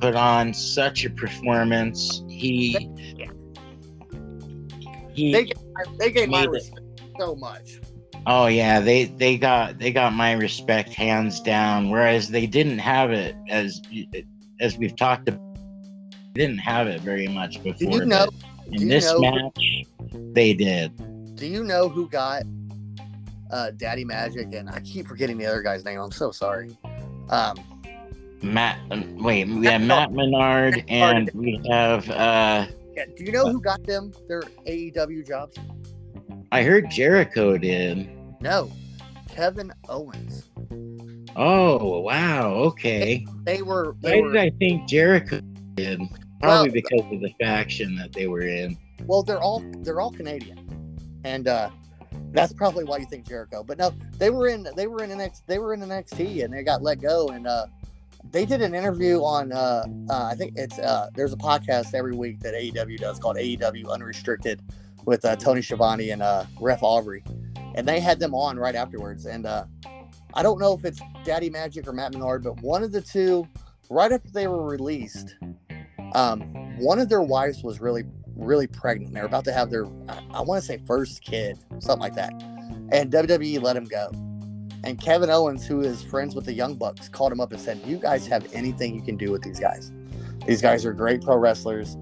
put 0.00 0.16
on 0.16 0.54
such 0.54 1.04
a 1.04 1.10
performance. 1.10 2.22
He 2.28 2.90
he 5.12 5.32
They 5.32 5.44
gave, 5.44 5.56
they 5.98 6.10
gave 6.10 6.28
my 6.28 6.44
respect 6.44 6.80
so 7.18 7.36
much. 7.36 7.80
Oh 8.26 8.46
yeah, 8.46 8.80
they 8.80 9.04
they 9.04 9.38
got 9.38 9.78
they 9.78 9.92
got 9.92 10.12
my 10.12 10.32
respect 10.32 10.92
hands 10.92 11.40
down. 11.40 11.90
Whereas 11.90 12.28
they 12.28 12.46
didn't 12.46 12.78
have 12.78 13.10
it 13.10 13.34
as 13.48 13.80
as 14.60 14.76
we've 14.76 14.94
talked 14.94 15.28
about, 15.28 15.40
they 16.34 16.46
didn't 16.46 16.58
have 16.58 16.86
it 16.86 17.00
very 17.00 17.28
much 17.28 17.62
before. 17.62 17.90
Do 17.90 17.96
you 17.96 18.04
know? 18.04 18.28
in 18.72 18.88
this 18.88 19.12
know- 19.12 19.20
match, 19.20 19.86
they 20.32 20.52
did. 20.52 20.92
Do 21.36 21.46
you 21.46 21.64
know 21.64 21.88
who 21.88 22.08
got 22.08 22.42
uh, 23.50 23.70
Daddy 23.70 24.04
Magic? 24.04 24.52
And 24.52 24.68
I 24.68 24.80
keep 24.80 25.06
forgetting 25.06 25.38
the 25.38 25.46
other 25.46 25.62
guy's 25.62 25.84
name. 25.84 25.98
I'm 25.98 26.12
so 26.12 26.30
sorry. 26.30 26.76
Um, 27.30 27.56
Matt, 28.42 28.78
um, 28.90 29.16
wait, 29.16 29.48
we 29.48 29.66
have 29.66 29.82
Matt 29.82 30.12
Menard, 30.12 30.84
and 30.88 31.30
we 31.34 31.60
have. 31.70 32.08
uh 32.10 32.66
yeah, 32.96 33.04
do 33.16 33.24
you 33.24 33.32
know 33.32 33.50
who 33.50 33.60
got 33.60 33.82
them 33.84 34.12
their 34.28 34.42
AEW 34.66 35.26
jobs? 35.26 35.56
I 36.52 36.62
heard 36.62 36.90
Jericho 36.90 37.56
did. 37.58 38.08
No, 38.40 38.70
Kevin 39.28 39.72
Owens. 39.88 40.44
Oh 41.36 42.00
wow, 42.00 42.50
okay. 42.54 43.24
They 43.44 43.62
were. 43.62 43.94
Why 44.00 44.10
They 44.10 44.22
did 44.22 44.36
I 44.36 44.50
think 44.58 44.88
Jericho 44.88 45.40
did? 45.74 46.00
Probably 46.42 46.70
Well- 46.70 46.72
because 46.72 47.12
of 47.12 47.20
the 47.20 47.32
faction 47.40 47.94
that 47.96 48.12
they 48.12 48.26
were 48.26 48.42
in. 48.42 48.76
well, 49.06 49.22
they're 49.22 49.40
all 49.40 49.62
they're 49.78 50.00
all 50.00 50.10
Canadian, 50.10 50.98
and 51.24 51.46
uh, 51.46 51.70
that's 52.32 52.52
probably 52.52 52.84
why 52.84 52.96
you 52.98 53.06
think 53.06 53.26
Jericho. 53.28 53.62
But 53.62 53.78
no, 53.78 53.92
they 54.18 54.30
were 54.30 54.48
in 54.48 54.66
they 54.76 54.86
were 54.88 55.04
in 55.04 55.10
an 55.12 55.18
NXT 55.18 55.42
they 55.46 55.58
were 55.58 55.72
in 55.74 55.82
an 55.82 55.90
NXT 55.90 56.44
and 56.44 56.52
they 56.52 56.62
got 56.64 56.82
let 56.82 57.00
go 57.00 57.28
and 57.28 57.46
uh, 57.46 57.66
they 58.32 58.44
did 58.44 58.60
an 58.62 58.74
interview 58.74 59.18
on 59.22 59.52
uh, 59.52 59.84
uh, 60.10 60.24
I 60.24 60.34
think 60.34 60.54
it's 60.56 60.78
uh, 60.78 61.10
there's 61.14 61.32
a 61.32 61.36
podcast 61.38 61.94
every 61.94 62.14
week 62.14 62.40
that 62.40 62.54
AEW 62.54 62.98
does 62.98 63.18
called 63.18 63.36
AEW 63.36 63.88
Unrestricted 63.90 64.60
with 65.10 65.24
uh, 65.24 65.34
Tony 65.34 65.60
Schiavone 65.60 66.10
and 66.10 66.22
uh, 66.22 66.44
Ref 66.60 66.84
Aubrey, 66.84 67.24
and 67.74 67.86
they 67.86 67.98
had 67.98 68.20
them 68.20 68.32
on 68.32 68.56
right 68.56 68.76
afterwards. 68.76 69.26
And 69.26 69.44
uh, 69.44 69.64
I 70.34 70.42
don't 70.44 70.60
know 70.60 70.72
if 70.72 70.84
it's 70.84 71.00
Daddy 71.24 71.50
Magic 71.50 71.88
or 71.88 71.92
Matt 71.92 72.12
Menard, 72.12 72.44
but 72.44 72.62
one 72.62 72.84
of 72.84 72.92
the 72.92 73.00
two, 73.00 73.44
right 73.90 74.12
after 74.12 74.30
they 74.30 74.46
were 74.46 74.64
released, 74.64 75.34
um, 76.14 76.40
one 76.78 77.00
of 77.00 77.08
their 77.08 77.22
wives 77.22 77.64
was 77.64 77.80
really 77.80 78.04
really 78.36 78.68
pregnant. 78.68 79.12
They 79.12 79.20
were 79.20 79.26
about 79.26 79.44
to 79.46 79.52
have 79.52 79.68
their 79.68 79.86
I, 80.08 80.22
I 80.30 80.40
want 80.42 80.62
to 80.62 80.66
say 80.66 80.78
first 80.86 81.22
kid, 81.22 81.58
something 81.80 81.98
like 81.98 82.14
that, 82.14 82.32
and 82.92 83.12
WWE 83.12 83.60
let 83.60 83.76
him 83.76 83.86
go. 83.86 84.10
And 84.84 84.98
Kevin 84.98 85.28
Owens, 85.28 85.66
who 85.66 85.80
is 85.80 86.04
friends 86.04 86.36
with 86.36 86.44
the 86.44 86.54
Young 86.54 86.76
Bucks, 86.76 87.08
called 87.08 87.32
him 87.32 87.40
up 87.40 87.50
and 87.50 87.60
said, 87.60 87.80
"You 87.84 87.98
guys 87.98 88.28
have 88.28 88.46
anything 88.54 88.94
you 88.94 89.02
can 89.02 89.16
do 89.16 89.32
with 89.32 89.42
these 89.42 89.58
guys? 89.58 89.90
These 90.46 90.62
guys 90.62 90.86
are 90.86 90.92
great 90.92 91.20
pro 91.20 91.36
wrestlers." 91.36 91.96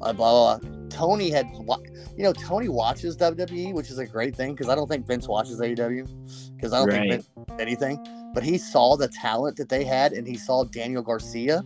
Uh, 0.00 0.12
blah, 0.12 0.12
blah, 0.12 0.58
blah. 0.58 0.75
Tony 0.90 1.30
had, 1.30 1.46
you 1.52 2.22
know, 2.22 2.32
Tony 2.32 2.68
watches 2.68 3.16
WWE, 3.16 3.74
which 3.74 3.90
is 3.90 3.98
a 3.98 4.06
great 4.06 4.34
thing 4.34 4.54
because 4.54 4.68
I 4.68 4.74
don't 4.74 4.88
think 4.88 5.06
Vince 5.06 5.28
watches 5.28 5.60
AEW 5.60 6.56
because 6.56 6.72
I 6.72 6.78
don't 6.78 6.88
right. 6.88 7.10
think 7.10 7.24
Vince 7.48 7.60
anything. 7.60 8.32
But 8.34 8.42
he 8.42 8.58
saw 8.58 8.96
the 8.96 9.08
talent 9.08 9.56
that 9.56 9.68
they 9.68 9.84
had, 9.84 10.12
and 10.12 10.26
he 10.26 10.36
saw 10.36 10.64
Daniel 10.64 11.02
Garcia 11.02 11.64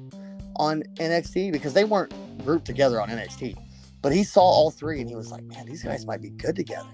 on 0.56 0.82
NXT 0.96 1.52
because 1.52 1.74
they 1.74 1.84
weren't 1.84 2.12
grouped 2.44 2.66
together 2.66 3.00
on 3.00 3.08
NXT. 3.08 3.56
But 4.02 4.12
he 4.12 4.24
saw 4.24 4.42
all 4.42 4.70
three, 4.70 5.00
and 5.00 5.08
he 5.08 5.16
was 5.16 5.30
like, 5.30 5.42
"Man, 5.44 5.66
these 5.66 5.82
guys 5.82 6.06
might 6.06 6.22
be 6.22 6.30
good 6.30 6.56
together." 6.56 6.88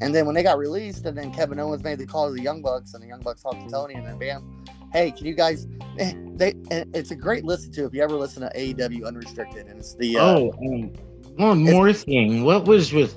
And 0.00 0.14
then 0.14 0.26
when 0.26 0.34
they 0.34 0.42
got 0.42 0.58
released, 0.58 1.06
and 1.06 1.16
then 1.16 1.32
Kevin 1.32 1.58
Owens 1.58 1.82
made 1.82 1.98
the 1.98 2.06
call 2.06 2.28
to 2.28 2.34
the 2.34 2.42
Young 2.42 2.62
Bucks, 2.62 2.94
and 2.94 3.02
the 3.02 3.08
Young 3.08 3.20
Bucks 3.20 3.42
talked 3.42 3.62
to 3.62 3.70
Tony, 3.70 3.94
and 3.94 4.06
then 4.06 4.18
bam, 4.18 4.64
hey, 4.92 5.10
can 5.10 5.26
you 5.26 5.34
guys? 5.34 5.66
Eh, 5.98 6.12
they 6.34 6.54
it's 6.70 7.10
a 7.10 7.16
great 7.16 7.44
listen 7.44 7.72
to 7.72 7.86
if 7.86 7.94
you 7.94 8.02
ever 8.02 8.14
listen 8.14 8.42
to 8.42 8.50
AEW 8.58 9.06
Unrestricted, 9.06 9.66
and 9.66 9.78
it's 9.78 9.94
the 9.94 10.16
uh, 10.16 10.38
oh, 10.38 10.52
um, 10.52 10.92
one 11.36 11.64
more 11.64 11.92
thing. 11.92 12.44
What 12.44 12.66
was 12.66 12.92
with 12.92 13.14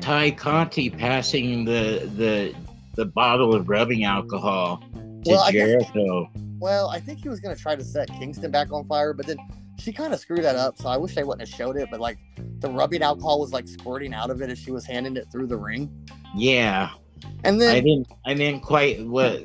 Tay 0.00 0.30
Conti 0.32 0.90
passing 0.90 1.64
the 1.64 2.10
the 2.16 2.54
the 2.94 3.06
bottle 3.06 3.54
of 3.54 3.68
rubbing 3.68 4.04
alcohol 4.04 4.82
to 4.94 5.30
well, 5.30 5.50
Jericho? 5.50 6.30
Guess, 6.32 6.42
well, 6.58 6.88
I 6.88 7.00
think 7.00 7.20
he 7.22 7.28
was 7.28 7.40
going 7.40 7.54
to 7.54 7.60
try 7.60 7.76
to 7.76 7.84
set 7.84 8.08
Kingston 8.08 8.50
back 8.50 8.72
on 8.72 8.84
fire, 8.84 9.12
but 9.12 9.26
then 9.26 9.36
she 9.78 9.92
kind 9.92 10.14
of 10.14 10.20
screwed 10.20 10.44
that 10.44 10.56
up. 10.56 10.78
So 10.78 10.88
I 10.88 10.96
wish 10.96 11.14
they 11.14 11.24
wouldn't 11.24 11.46
have 11.46 11.56
showed 11.56 11.76
it. 11.76 11.88
But 11.90 12.00
like 12.00 12.18
the 12.60 12.70
rubbing 12.70 13.02
alcohol 13.02 13.40
was 13.40 13.52
like 13.52 13.68
squirting 13.68 14.14
out 14.14 14.30
of 14.30 14.40
it 14.42 14.50
as 14.50 14.58
she 14.58 14.70
was 14.70 14.86
handing 14.86 15.16
it 15.16 15.26
through 15.30 15.46
the 15.46 15.56
ring. 15.56 15.90
Yeah. 16.36 16.90
And 17.44 17.60
then 17.60 17.74
I 17.74 17.80
didn't 17.80 18.08
I 18.26 18.34
didn't 18.34 18.62
quite 18.62 19.04
what 19.04 19.42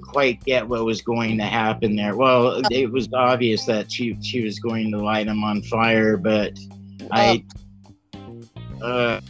quite 0.00 0.42
get 0.44 0.66
what 0.68 0.84
was 0.84 1.02
going 1.02 1.38
to 1.38 1.44
happen 1.44 1.96
there. 1.96 2.16
Well, 2.16 2.62
it 2.70 2.90
was 2.90 3.08
obvious 3.12 3.64
that 3.66 3.90
she 3.90 4.16
she 4.20 4.42
was 4.42 4.58
going 4.58 4.90
to 4.92 4.98
light 4.98 5.26
him 5.26 5.44
on 5.44 5.62
fire, 5.62 6.16
but 6.16 6.58
I 7.10 7.44
uh 8.82 9.20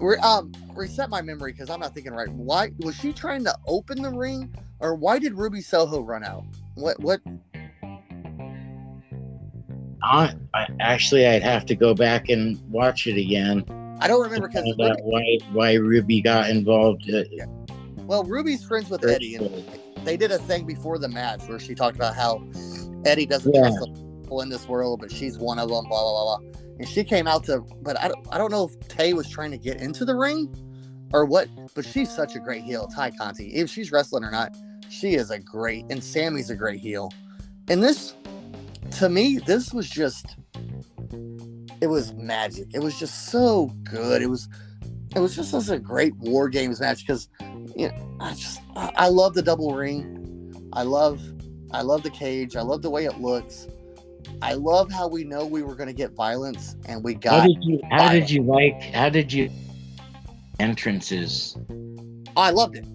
re- 0.00 0.18
um 0.18 0.52
reset 0.74 1.10
my 1.10 1.22
memory 1.22 1.52
because 1.52 1.70
I'm 1.70 1.80
not 1.80 1.94
thinking 1.94 2.12
right. 2.12 2.28
Why 2.28 2.70
was 2.78 2.94
she 2.96 3.12
trying 3.12 3.44
to 3.44 3.56
open 3.66 4.02
the 4.02 4.10
ring, 4.10 4.54
or 4.80 4.94
why 4.94 5.18
did 5.18 5.34
Ruby 5.34 5.60
Soho 5.60 6.00
run 6.00 6.24
out? 6.24 6.44
What 6.74 6.98
what 7.00 7.20
I, 10.02 10.34
I, 10.54 10.66
actually 10.80 11.26
I'd 11.26 11.42
have 11.42 11.66
to 11.66 11.74
go 11.74 11.94
back 11.94 12.30
and 12.30 12.58
watch 12.70 13.06
it 13.06 13.18
again. 13.18 13.64
I 14.00 14.08
don't 14.08 14.22
remember 14.22 14.48
because 14.48 14.72
why 14.76 15.38
why 15.52 15.74
Ruby 15.74 16.20
got 16.20 16.48
involved. 16.48 17.10
Uh, 17.12 17.24
yeah. 17.30 17.44
Well, 17.98 18.24
Ruby's 18.24 18.64
friends 18.64 18.88
with 18.88 19.04
Eddie, 19.04 19.36
and 19.36 19.64
they 20.04 20.16
did 20.16 20.32
a 20.32 20.38
thing 20.38 20.66
before 20.66 20.98
the 20.98 21.08
match 21.08 21.42
where 21.48 21.60
she 21.60 21.74
talked 21.74 21.96
about 21.96 22.16
how 22.16 22.42
Eddie 23.04 23.26
doesn't 23.26 23.54
yeah. 23.54 23.68
trust 23.68 23.90
people 24.30 24.42
in 24.42 24.48
this 24.48 24.68
world, 24.68 25.00
but 25.00 25.10
she's 25.10 25.38
one 25.38 25.58
of 25.58 25.68
them. 25.68 25.84
Blah 25.88 26.02
blah 26.02 26.24
blah 26.24 26.38
blah. 26.38 26.60
And 26.78 26.88
she 26.88 27.02
came 27.02 27.26
out 27.26 27.42
to, 27.44 27.62
but 27.82 27.98
I 28.00 28.08
don't, 28.08 28.26
I 28.30 28.38
don't 28.38 28.52
know 28.52 28.68
if 28.68 28.88
Tay 28.88 29.12
was 29.12 29.28
trying 29.28 29.50
to 29.50 29.58
get 29.58 29.80
into 29.82 30.04
the 30.04 30.14
ring 30.14 30.54
or 31.12 31.24
what. 31.24 31.48
But 31.74 31.84
she's 31.84 32.10
such 32.14 32.36
a 32.36 32.38
great 32.38 32.62
heel, 32.62 32.86
Tay 32.86 33.10
Conti. 33.10 33.52
If 33.54 33.68
she's 33.68 33.90
wrestling 33.90 34.22
or 34.22 34.30
not, 34.30 34.56
she 34.88 35.14
is 35.14 35.32
a 35.32 35.38
great, 35.38 35.84
and 35.90 36.02
Sammy's 36.02 36.48
a 36.48 36.54
great 36.54 36.78
heel. 36.78 37.10
And 37.68 37.82
this 37.82 38.14
to 38.98 39.08
me, 39.08 39.38
this 39.38 39.74
was 39.74 39.90
just 39.90 40.36
it 41.80 41.88
was 41.88 42.14
magic. 42.14 42.68
It 42.72 42.78
was 42.78 42.98
just 42.98 43.26
so 43.30 43.66
good. 43.82 44.22
It 44.22 44.30
was 44.30 44.48
it 45.16 45.18
was 45.18 45.34
just 45.34 45.50
such 45.50 45.68
a 45.70 45.78
great 45.80 46.14
war 46.18 46.48
games 46.48 46.80
match 46.80 47.04
because 47.04 47.28
you 47.76 47.88
know 47.88 48.16
I 48.20 48.30
just 48.34 48.60
I, 48.76 48.92
I 48.96 49.08
love 49.08 49.34
the 49.34 49.42
double 49.42 49.74
ring. 49.74 50.70
I 50.72 50.84
love 50.84 51.20
I 51.72 51.82
love 51.82 52.04
the 52.04 52.10
cage. 52.10 52.54
I 52.54 52.62
love 52.62 52.82
the 52.82 52.90
way 52.90 53.06
it 53.06 53.20
looks. 53.20 53.66
I 54.42 54.54
love 54.54 54.90
how 54.90 55.08
we 55.08 55.24
know 55.24 55.44
we 55.44 55.62
were 55.62 55.74
going 55.74 55.88
to 55.88 55.94
get 55.94 56.12
violence 56.12 56.76
and 56.86 57.04
we 57.04 57.14
got. 57.14 57.40
How 57.40 57.46
did 57.46 57.62
you? 57.62 57.80
How 57.90 57.98
violence. 57.98 58.28
did 58.28 58.30
you 58.30 58.42
like? 58.42 58.82
How 58.94 59.08
did 59.08 59.32
you? 59.32 59.50
Entrances. 60.58 61.56
I 62.36 62.50
loved 62.50 62.76
it. 62.76 62.86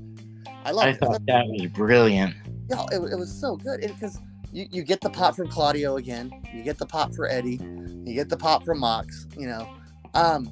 I 0.63 0.71
loved 0.71 0.87
I 0.87 0.91
it. 0.91 0.99
thought 0.99 1.25
that 1.27 1.45
was 1.47 1.67
brilliant. 1.67 2.35
Yeah, 2.69 2.85
it, 2.91 2.95
it 2.95 3.17
was 3.17 3.31
so 3.31 3.55
good 3.55 3.81
because 3.81 4.19
you, 4.51 4.65
you 4.71 4.83
get 4.83 5.01
the 5.01 5.09
pop 5.09 5.35
from 5.35 5.47
Claudio 5.47 5.97
again. 5.97 6.31
You 6.53 6.63
get 6.63 6.77
the 6.77 6.85
pop 6.85 7.13
for 7.13 7.29
Eddie. 7.29 7.59
You 8.03 8.13
get 8.13 8.29
the 8.29 8.37
pop 8.37 8.63
from 8.63 8.79
Mox. 8.79 9.27
You 9.37 9.47
know, 9.47 9.69
um, 10.13 10.47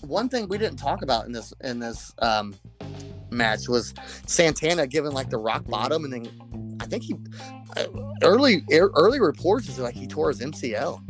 one 0.00 0.28
thing 0.28 0.48
we 0.48 0.58
didn't 0.58 0.78
talk 0.78 1.02
about 1.02 1.26
in 1.26 1.32
this 1.32 1.52
in 1.60 1.78
this 1.78 2.12
um, 2.20 2.54
match 3.30 3.68
was 3.68 3.94
Santana 4.26 4.86
giving 4.86 5.12
like 5.12 5.30
the 5.30 5.38
rock 5.38 5.64
bottom, 5.66 6.04
and 6.04 6.12
then 6.12 6.24
think 6.90 7.04
he 7.04 7.14
uh, 7.76 7.86
early 8.22 8.64
early 8.70 9.20
reports 9.20 9.68
is 9.68 9.78
like 9.78 9.94
he 9.94 10.06
tore 10.06 10.28
his 10.28 10.40
MCL. 10.40 11.00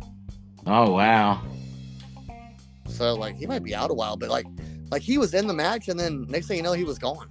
Oh 0.65 0.91
wow! 0.91 1.41
So 2.87 3.15
like 3.15 3.35
he 3.35 3.45
might 3.45 3.63
be 3.63 3.75
out 3.75 3.91
a 3.91 3.93
while, 3.93 4.15
but 4.15 4.29
like 4.29 4.45
like 4.91 5.01
he 5.01 5.17
was 5.17 5.33
in 5.33 5.47
the 5.47 5.53
match, 5.53 5.87
and 5.87 5.99
then 5.99 6.25
next 6.29 6.47
thing 6.47 6.57
you 6.57 6.63
know, 6.63 6.73
he 6.73 6.83
was 6.83 6.99
gone. 6.99 7.29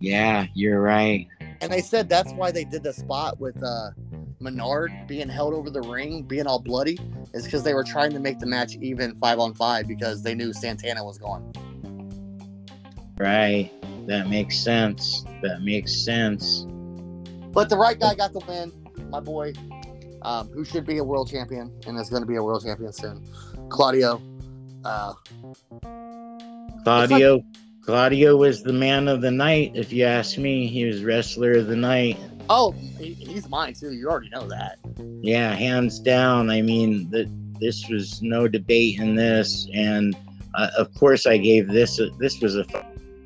Yeah, 0.00 0.46
you're 0.54 0.80
right. 0.80 1.28
And 1.60 1.72
they 1.72 1.80
said 1.80 2.08
that's 2.08 2.32
why 2.32 2.50
they 2.50 2.64
did 2.64 2.82
the 2.82 2.92
spot 2.92 3.38
with 3.38 3.62
uh, 3.62 3.90
Menard 4.40 4.92
being 5.06 5.28
held 5.28 5.54
over 5.54 5.70
the 5.70 5.80
ring, 5.80 6.22
being 6.22 6.46
all 6.46 6.58
bloody, 6.58 6.98
is 7.32 7.44
because 7.44 7.62
they 7.62 7.74
were 7.74 7.84
trying 7.84 8.12
to 8.12 8.18
make 8.18 8.38
the 8.38 8.46
match 8.46 8.76
even 8.80 9.14
five 9.16 9.38
on 9.38 9.54
five 9.54 9.86
because 9.86 10.22
they 10.22 10.34
knew 10.34 10.52
Santana 10.52 11.04
was 11.04 11.18
gone. 11.18 11.52
Right. 13.16 13.70
That 14.06 14.28
makes 14.28 14.58
sense. 14.58 15.24
That 15.42 15.62
makes 15.62 16.04
sense. 16.04 16.66
But 17.52 17.68
the 17.68 17.76
right 17.76 17.98
guy 17.98 18.14
got 18.14 18.32
the 18.32 18.40
win, 18.48 18.72
my 19.10 19.20
boy, 19.20 19.52
um, 20.22 20.48
who 20.48 20.64
should 20.64 20.86
be 20.86 20.98
a 20.98 21.04
world 21.04 21.30
champion 21.30 21.70
and 21.86 21.98
is 21.98 22.08
going 22.08 22.22
to 22.22 22.26
be 22.26 22.36
a 22.36 22.42
world 22.42 22.64
champion 22.64 22.92
soon. 22.92 23.24
Claudio. 23.68 24.22
Uh, 24.84 25.12
Claudio 26.84 27.36
like, 27.36 27.44
Claudio 27.84 28.36
was 28.36 28.62
the 28.62 28.72
man 28.72 29.08
of 29.08 29.20
the 29.20 29.30
night, 29.30 29.72
if 29.74 29.92
you 29.92 30.04
ask 30.04 30.38
me. 30.38 30.66
He 30.66 30.84
was 30.84 31.04
wrestler 31.04 31.52
of 31.58 31.66
the 31.66 31.76
night. 31.76 32.16
Oh, 32.48 32.72
he's 32.98 33.48
mine 33.48 33.74
too. 33.74 33.92
You 33.92 34.08
already 34.08 34.30
know 34.30 34.46
that. 34.48 34.78
Yeah, 35.20 35.54
hands 35.54 35.98
down. 35.98 36.50
I 36.50 36.62
mean, 36.62 37.10
the, 37.10 37.30
this 37.60 37.88
was 37.88 38.22
no 38.22 38.48
debate 38.48 38.98
in 38.98 39.14
this, 39.14 39.68
and 39.72 40.16
uh, 40.54 40.68
of 40.78 40.92
course, 40.94 41.26
I 41.26 41.38
gave 41.38 41.68
this. 41.68 41.98
A, 41.98 42.10
this 42.18 42.40
was 42.40 42.56
a 42.56 42.64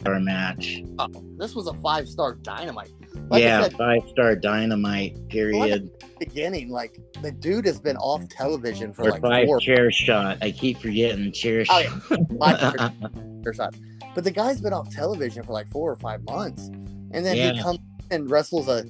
five-star 0.07 0.21
match. 0.21 0.83
Oh, 0.99 1.09
this 1.37 1.55
was 1.55 1.67
a 1.67 1.75
five-star 1.75 2.37
dynamite. 2.37 2.93
Like 3.29 3.43
yeah, 3.43 3.68
five-star 3.68 4.37
dynamite. 4.37 5.29
Period. 5.29 5.91
Beginning, 6.18 6.71
like 6.71 6.99
the 7.22 7.30
dude 7.30 7.67
has 7.67 7.80
been 7.80 7.97
off 7.97 8.29
television 8.29 8.93
for 8.93 9.03
or 9.03 9.11
like 9.11 9.22
five 9.22 9.47
four. 9.47 9.61
chair 9.61 9.91
shot. 9.91 10.39
I 10.41 10.51
keep 10.51 10.79
forgetting 10.79 11.33
chair 11.33 11.64
oh, 11.68 11.83
shot. 11.83 12.03
Yeah. 12.11 12.17
Five 12.41 12.93
chair 13.43 13.53
shot. 13.53 13.75
But 14.14 14.25
the 14.25 14.30
guy's 14.30 14.61
been 14.61 14.72
off 14.72 14.91
television 14.91 15.43
for 15.43 15.53
like 15.53 15.68
four 15.68 15.91
or 15.91 15.97
five 15.97 16.22
months. 16.25 16.68
And 16.68 17.25
then 17.25 17.37
yeah. 17.37 17.53
he 17.53 17.63
comes 17.63 17.79
and 18.11 18.30
wrestles 18.30 18.68
a, 18.68 18.87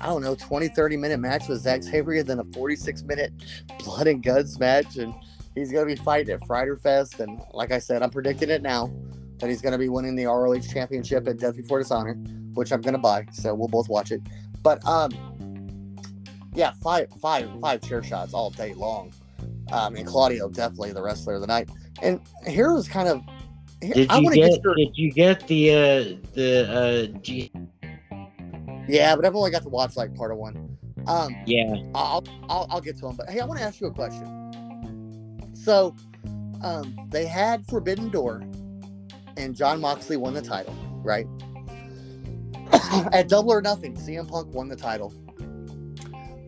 I 0.00 0.06
don't 0.06 0.22
know, 0.22 0.36
20, 0.36 0.68
30 0.68 0.96
minute 0.96 1.18
match 1.18 1.48
with 1.48 1.60
Zack 1.60 1.82
Sabre, 1.82 2.22
then 2.22 2.38
a 2.38 2.44
46 2.44 3.02
minute 3.02 3.32
blood 3.84 4.06
and 4.06 4.22
guts 4.22 4.58
match. 4.60 4.96
And 4.96 5.12
he's 5.54 5.72
going 5.72 5.88
to 5.88 5.94
be 5.94 6.00
fighting 6.00 6.34
at 6.34 6.46
Fyter 6.46 6.76
Fest. 6.76 7.18
And 7.18 7.40
like 7.52 7.72
I 7.72 7.78
said, 7.78 8.02
I'm 8.02 8.10
predicting 8.10 8.50
it 8.50 8.62
now 8.62 8.92
that 9.40 9.48
he's 9.50 9.60
going 9.60 9.72
to 9.72 9.78
be 9.78 9.88
winning 9.88 10.16
the 10.16 10.26
ROH 10.26 10.60
championship 10.60 11.26
at 11.28 11.38
Death 11.38 11.56
Before 11.56 11.78
Dishonor, 11.78 12.14
which 12.54 12.72
I'm 12.72 12.80
going 12.80 12.94
to 12.94 12.98
buy. 12.98 13.26
So 13.32 13.54
we'll 13.54 13.68
both 13.68 13.88
watch 13.88 14.12
it. 14.12 14.22
But, 14.62 14.84
um, 14.86 15.10
yeah, 16.54 16.72
five, 16.82 17.08
five, 17.20 17.48
five 17.60 17.80
chair 17.80 18.02
shots 18.02 18.34
all 18.34 18.50
day 18.50 18.74
long. 18.74 19.12
Um, 19.72 19.96
and 19.96 20.06
Claudio 20.06 20.48
definitely 20.48 20.92
the 20.92 21.02
wrestler 21.02 21.34
of 21.34 21.40
the 21.40 21.46
night. 21.46 21.68
And 22.02 22.20
here 22.46 22.72
was 22.72 22.88
kind 22.88 23.08
of 23.08 23.22
did 23.80 23.96
you 23.96 24.06
get, 24.06 24.34
get 24.34 24.62
your... 24.62 24.74
Did 24.74 24.98
you 24.98 25.10
get 25.12 25.46
the 25.46 25.70
uh, 25.70 26.16
the 26.34 27.12
uh, 27.14 27.18
G... 27.20 27.50
Yeah, 28.88 29.14
but 29.16 29.24
I've 29.24 29.34
only 29.34 29.50
got 29.50 29.62
to 29.62 29.68
watch 29.68 29.96
like 29.96 30.14
part 30.14 30.32
of 30.32 30.38
one. 30.38 30.76
Um, 31.06 31.34
yeah, 31.46 31.74
I'll, 31.94 32.24
I'll 32.48 32.66
I'll 32.70 32.80
get 32.80 32.96
to 32.96 33.02
them. 33.02 33.16
But 33.16 33.30
hey, 33.30 33.40
I 33.40 33.46
want 33.46 33.60
to 33.60 33.64
ask 33.64 33.80
you 33.80 33.86
a 33.86 33.90
question. 33.92 35.50
So, 35.54 35.94
um, 36.62 36.96
they 37.08 37.24
had 37.24 37.64
Forbidden 37.66 38.10
Door, 38.10 38.42
and 39.36 39.54
Jon 39.54 39.80
Moxley 39.80 40.16
won 40.16 40.34
the 40.34 40.42
title, 40.42 40.74
right? 41.02 41.26
At 43.12 43.28
Double 43.28 43.52
or 43.52 43.62
Nothing, 43.62 43.94
CM 43.96 44.28
Punk 44.28 44.52
won 44.54 44.68
the 44.68 44.76
title 44.76 45.12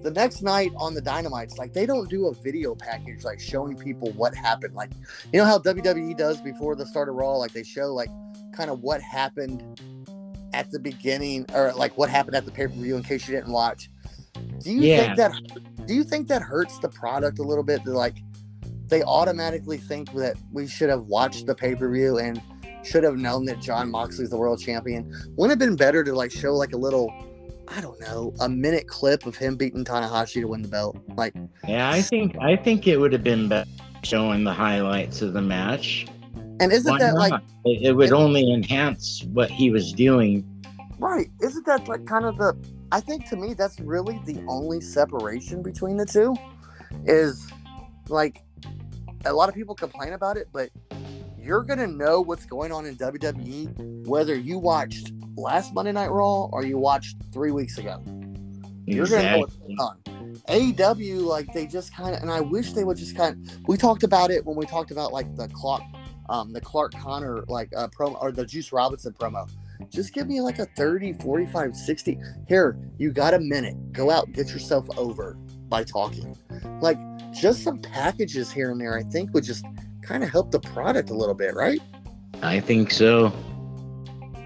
the 0.03 0.11
next 0.11 0.43
night 0.43 0.73
on 0.77 0.95
the 0.95 1.01
Dynamites, 1.01 1.59
like 1.59 1.73
they 1.73 1.87
don't 1.87 2.11
do 2.11 2.27
a 2.27 2.35
video 2.35 2.75
package 2.75 3.25
like 3.25 3.41
showing 3.41 3.77
people 3.77 4.11
what 4.13 4.35
happened. 4.35 4.75
Like, 4.75 4.91
you 5.33 5.39
know 5.39 5.45
how 5.45 5.59
WWE 5.59 6.17
does 6.17 6.41
before 6.41 6.75
the 6.75 6.85
start 6.85 7.09
of 7.09 7.15
Raw, 7.15 7.37
like 7.37 7.53
they 7.53 7.63
show 7.63 7.95
like 7.95 8.11
kind 8.53 8.71
of 8.71 8.81
what 8.81 9.01
happened 9.01 9.81
at 10.53 10.71
the 10.71 10.79
beginning 10.79 11.47
or 11.55 11.73
like 11.75 11.97
what 11.97 12.11
happened 12.11 12.37
at 12.37 12.45
the 12.45 12.51
pay 12.51 12.67
per 12.67 12.73
view 12.75 12.97
in 12.97 13.03
case 13.03 13.27
you 13.29 13.35
didn't 13.35 13.53
watch. 13.53 13.91
Do 14.61 14.73
you 14.73 14.83
Yeah. 14.83 15.05
think 15.05 15.17
that 15.17 15.87
do 15.87 15.95
you 15.95 16.05
think 16.05 16.29
that 16.29 16.43
hurts 16.43 16.79
the 16.79 16.89
product 16.89 17.39
a 17.39 17.43
little 17.43 17.65
bit? 17.65 17.85
That 17.85 17.95
like 17.95 18.19
they 18.89 19.03
automatically 19.03 19.79
think 19.79 20.13
that 20.15 20.37
we 20.53 20.67
should 20.67 20.91
have 20.91 21.07
watched 21.07 21.47
the 21.47 21.55
pay 21.55 21.75
per 21.75 21.91
view 21.91 22.19
and 22.19 22.43
should 22.83 23.05
have 23.05 23.17
known 23.17 23.45
that 23.47 23.61
Jon 23.61 23.91
Moxley's 23.91 24.31
the 24.31 24.37
world 24.37 24.61
champion. 24.61 25.05
Wouldn't 25.37 25.61
it 25.61 25.63
have 25.63 25.71
been 25.71 25.77
better 25.77 26.03
to 26.05 26.13
like 26.15 26.31
show 26.31 26.55
like 26.55 26.73
a 26.73 26.77
little, 26.77 27.13
I 27.69 27.81
don't 27.81 28.01
know, 28.01 28.35
a 28.41 28.49
minute 28.49 28.89
clip 28.89 29.27
of 29.27 29.37
him 29.37 29.57
beating 29.57 29.85
Tanahashi 29.85 30.41
to 30.41 30.45
win 30.47 30.63
the 30.63 30.69
belt? 30.69 30.97
Like, 31.17 31.35
Yeah, 31.67 31.91
I 31.91 32.03
think 32.03 32.37
I 32.41 32.57
think 32.57 32.87
it 32.87 32.97
would 32.99 33.13
have 33.13 33.25
been 33.25 33.49
better 33.49 33.69
showing 34.03 34.45
the 34.45 34.53
highlights 34.53 35.23
of 35.23 35.33
the 35.33 35.43
match. 35.43 36.07
and 36.61 36.73
isn't 36.73 36.91
Why 36.91 36.99
that 36.99 37.15
like? 37.15 37.41
It, 37.65 37.83
it 37.83 37.93
would 37.93 38.13
only 38.13 38.53
enhance 38.53 39.23
what 39.33 39.51
he 39.51 39.71
was 39.71 39.93
doing. 39.93 40.45
right? 40.99 41.29
Isn't 41.41 41.65
that 41.67 41.87
like 41.89 42.05
kind 42.07 42.25
of 42.25 42.37
the? 42.37 42.55
I 42.91 43.01
think 43.01 43.29
to 43.31 43.37
me 43.37 43.55
that's 43.55 43.81
really 43.81 44.21
the 44.27 44.45
only 44.49 44.81
separation 44.81 45.63
between 45.63 45.97
the 45.97 46.05
two, 46.05 46.35
is 47.07 47.49
like 48.09 48.43
a 49.25 49.33
lot 49.33 49.49
of 49.49 49.55
people 49.55 49.75
complain 49.75 50.13
about 50.13 50.37
it, 50.37 50.49
but 50.53 50.69
you're 51.43 51.63
gonna 51.63 51.87
know 51.87 52.21
what's 52.21 52.47
going 52.47 52.71
on 52.71 52.87
in 52.87 52.97
WWE 52.97 54.07
whether 54.07 54.37
you 54.37 54.59
watched 54.59 55.13
last 55.37 55.75
Monday 55.75 55.93
Night 55.93 56.11
Raw 56.11 56.49
or 56.53 56.65
you 56.65 56.79
watched 56.79 57.17
three 57.33 57.51
weeks 57.51 57.79
ago. 57.79 58.03
You're 58.87 59.07
gonna 59.07 59.33
know 59.33 59.39
what's 59.41 59.57
going 59.57 59.79
on. 59.79 59.99
AEW, 60.49 61.23
like 61.23 61.53
they 61.53 61.67
just 61.67 61.95
kind 61.95 62.15
of, 62.15 62.23
and 62.23 62.31
I 62.31 62.41
wish 62.41 62.73
they 62.73 62.85
would 62.85 62.97
just 62.97 63.17
kind 63.17 63.37
of. 63.37 63.59
We 63.67 63.77
talked 63.77 64.03
about 64.03 64.31
it 64.31 64.45
when 64.45 64.57
we 64.57 64.67
talked 64.67 64.91
about 64.91 65.13
like 65.13 65.35
the 65.37 65.49
clock, 65.49 65.83
um, 66.29 66.53
the 66.53 66.61
Clark 66.61 66.93
Connor 66.95 67.43
like 67.49 67.71
uh, 67.77 67.89
promo 67.89 68.21
or 68.23 68.33
the 68.33 68.47
Juice 68.47 68.73
Robinson 68.73 69.13
promo. 69.13 69.49
Just 69.89 70.15
give 70.15 70.29
me 70.29 70.41
like 70.41 70.59
a 70.61 70.67
30, 70.77 71.15
45, 71.15 71.77
60. 71.77 72.19
Here, 72.49 72.79
you 72.99 73.11
got 73.11 73.35
a 73.35 73.39
minute. 73.41 73.93
Go 73.93 74.11
out, 74.11 74.31
get 74.33 74.51
yourself 74.51 74.87
over 74.97 75.35
by 75.69 75.83
talking. 75.83 76.37
Like 76.81 76.99
just 77.33 77.63
some 77.63 77.79
packages 77.79 78.51
here 78.53 78.71
and 78.71 78.81
there, 78.81 78.97
I 78.97 79.03
think 79.03 79.35
would 79.35 79.45
just 79.45 79.65
kind 80.13 80.23
of 80.23 80.29
help 80.31 80.51
the 80.51 80.61
product 80.61 81.09
a 81.09 81.15
little 81.15 81.35
bit, 81.35 81.55
right? 81.55 81.81
I 82.43 82.61
think 82.61 82.91
so. 82.91 83.33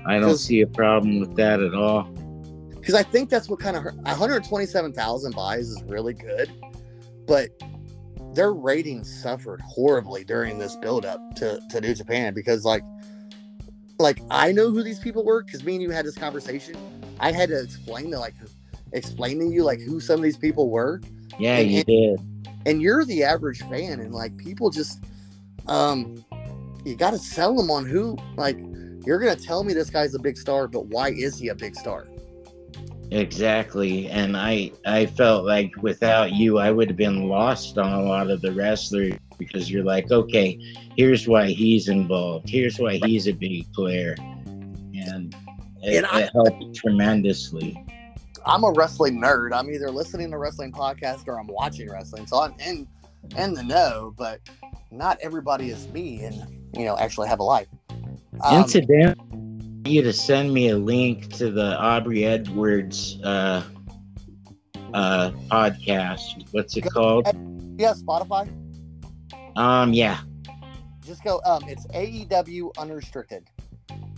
I 0.07 0.21
don't 0.21 0.39
see 0.39 0.61
a 0.61 0.67
problem 0.69 1.19
with 1.19 1.35
that 1.35 1.61
at 1.61 1.75
all. 1.75 2.05
because 2.75 2.95
I 2.95 3.03
think 3.03 3.31
that's 3.31 3.49
what 3.49 3.59
kind 3.59 3.77
of 3.77 3.83
hurt. 3.83 3.97
127,000 3.97 5.35
buys 5.35 5.69
is 5.69 5.83
really 5.89 6.15
good, 6.15 6.53
but 7.27 7.51
their 8.33 8.53
ratings 8.53 9.13
suffered 9.23 9.61
horribly 9.63 10.23
during 10.23 10.57
this 10.59 10.77
build 10.77 11.05
up 11.05 11.19
to, 11.37 11.59
to 11.71 11.81
New 11.81 11.95
Japan 11.95 12.33
because 12.33 12.65
like 12.65 12.83
like 13.99 14.21
I 14.31 14.53
know 14.53 14.71
who 14.71 14.83
these 14.85 14.99
people 15.01 15.25
were 15.25 15.43
because 15.43 15.65
me 15.65 15.73
and 15.73 15.83
you 15.83 15.91
had 15.91 16.05
this 16.05 16.15
conversation. 16.17 16.77
I 17.19 17.33
had 17.33 17.49
to 17.49 17.61
explain 17.61 18.11
to 18.13 18.19
like 18.21 18.35
explain 18.93 19.41
to 19.41 19.47
you 19.47 19.65
like 19.65 19.81
who 19.81 19.99
some 19.99 20.17
of 20.17 20.23
these 20.23 20.37
people 20.37 20.71
were, 20.71 21.01
Yeah, 21.41 21.57
And- 21.57 21.71
you 21.73 21.83
did. 21.83 22.21
and 22.67 22.81
you're 22.81 23.05
the 23.05 23.25
average 23.25 23.61
fan, 23.63 23.99
and 24.01 24.15
like 24.15 24.37
people 24.37 24.71
just 24.71 25.03
um 25.69 26.25
you 26.85 26.95
got 26.95 27.11
to 27.11 27.19
sell 27.19 27.55
them 27.57 27.71
on 27.71 27.85
who 27.85 28.17
like 28.37 28.59
you're 29.05 29.19
gonna 29.19 29.37
tell 29.37 29.65
me 29.65 29.73
this 29.73 29.91
guy's 29.91 30.15
a 30.15 30.19
big 30.19 30.37
star, 30.37 30.69
but 30.69 30.87
why 30.87 31.11
is 31.11 31.39
he 31.39 31.49
a 31.49 31.55
big 31.55 31.75
star? 31.77 32.07
Exactly. 33.11 34.09
And 34.09 34.37
I 34.37 34.73
I 34.85 35.07
felt 35.07 35.45
like 35.45 35.71
without 35.81 36.33
you 36.33 36.59
I 36.59 36.71
would 36.71 36.89
have 36.89 36.97
been 36.97 37.29
lost 37.29 37.79
on 37.79 37.93
a 37.93 38.03
lot 38.03 38.31
of 38.31 38.41
the 38.43 38.53
wrestlers 38.53 39.15
because 39.39 39.71
you're 39.71 39.85
like, 39.85 40.11
okay, 40.11 40.59
here's 40.97 41.29
why 41.29 41.47
he's 41.49 41.89
involved. 41.89 42.49
Here's 42.49 42.79
why 42.79 42.99
he's 43.05 43.29
a 43.29 43.33
big 43.33 43.71
player. 43.73 44.15
And 44.19 45.35
it, 45.83 45.99
And 45.99 46.07
I- 46.07 46.23
it 46.23 46.31
helped 46.33 46.75
tremendously. 46.75 47.81
I'm 48.45 48.63
a 48.65 48.71
wrestling 48.73 49.21
nerd. 49.21 49.53
I'm 49.53 49.71
either 49.71 49.91
listening 49.91 50.31
to 50.31 50.39
wrestling 50.39 50.73
podcast 50.73 51.27
or 51.29 51.39
I'm 51.39 51.49
watching 51.49 51.91
wrestling, 51.91 52.27
so 52.27 52.41
I'm 52.41 52.55
in 52.65 52.87
in 53.37 53.55
the 53.55 53.63
know. 53.63 54.15
But 54.17 54.41
not 54.91 55.19
everybody 55.23 55.71
is 55.71 55.89
me, 55.89 56.25
and 56.25 56.35
you 56.77 56.85
know, 56.85 56.97
actually 56.99 57.29
have 57.29 57.41
a 57.41 57.45
life. 57.45 57.69
Um, 58.45 58.63
Incident 58.63 59.19
you 59.87 60.03
to 60.03 60.13
send 60.13 60.53
me 60.53 60.71
a 60.71 60.77
link 60.77 61.33
to 61.35 61.51
the 61.51 61.79
Aubrey 61.79 62.25
Edwards 62.25 63.19
uh 63.23 63.63
uh 64.93 65.31
podcast. 65.51 66.45
What's 66.53 66.77
it 66.77 66.83
called? 66.83 67.27
yeah, 67.79 67.93
Spotify. 67.95 68.49
Um 69.57 69.93
yeah, 69.93 70.21
Just 71.05 71.23
go. 71.23 71.41
Um, 71.45 71.63
it's 71.69 71.87
AEW 71.89 72.71
Unrestricted. 72.79 73.49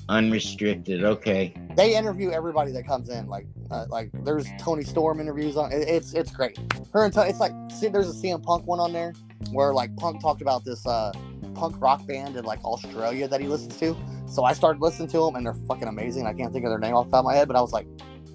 unrestricted. 0.08 1.04
Okay. 1.04 1.54
They 1.78 1.94
interview 1.96 2.32
everybody 2.32 2.72
that 2.72 2.84
comes 2.84 3.08
in. 3.08 3.28
Like, 3.28 3.46
uh, 3.70 3.86
like 3.88 4.10
there's 4.24 4.46
Toni 4.58 4.82
Storm 4.82 5.20
interviews 5.20 5.56
on. 5.56 5.70
it- 5.72 5.86
It's 5.88 6.12
it's 6.12 6.32
great. 6.32 6.58
Her 6.92 7.04
and 7.04 7.14
Tony, 7.14 7.30
it's 7.30 7.38
like 7.38 7.52
see, 7.70 7.86
there's 7.86 8.08
a 8.10 8.12
CM 8.12 8.42
Punk 8.42 8.66
one 8.66 8.80
on 8.80 8.92
there 8.92 9.12
where 9.52 9.72
like 9.72 9.96
Punk 9.96 10.20
talked 10.20 10.42
about 10.42 10.64
this 10.64 10.84
uh 10.86 11.12
punk 11.54 11.80
rock 11.80 12.04
band 12.06 12.34
in 12.36 12.44
like 12.44 12.64
Australia 12.64 13.28
that 13.28 13.40
he 13.40 13.46
listens 13.46 13.76
to. 13.78 13.96
So 14.26 14.42
I 14.42 14.54
started 14.54 14.82
listening 14.82 15.08
to 15.10 15.18
them, 15.24 15.36
and 15.36 15.46
they're 15.46 15.54
fucking 15.68 15.86
amazing. 15.86 16.26
I 16.26 16.32
can't 16.34 16.52
think 16.52 16.64
of 16.64 16.70
their 16.70 16.80
name 16.80 16.94
off 16.94 17.06
the 17.06 17.12
top 17.12 17.20
of 17.20 17.24
my 17.26 17.34
head, 17.36 17.46
but 17.46 17.56
I 17.56 17.60
was 17.60 17.72
like, 17.72 17.86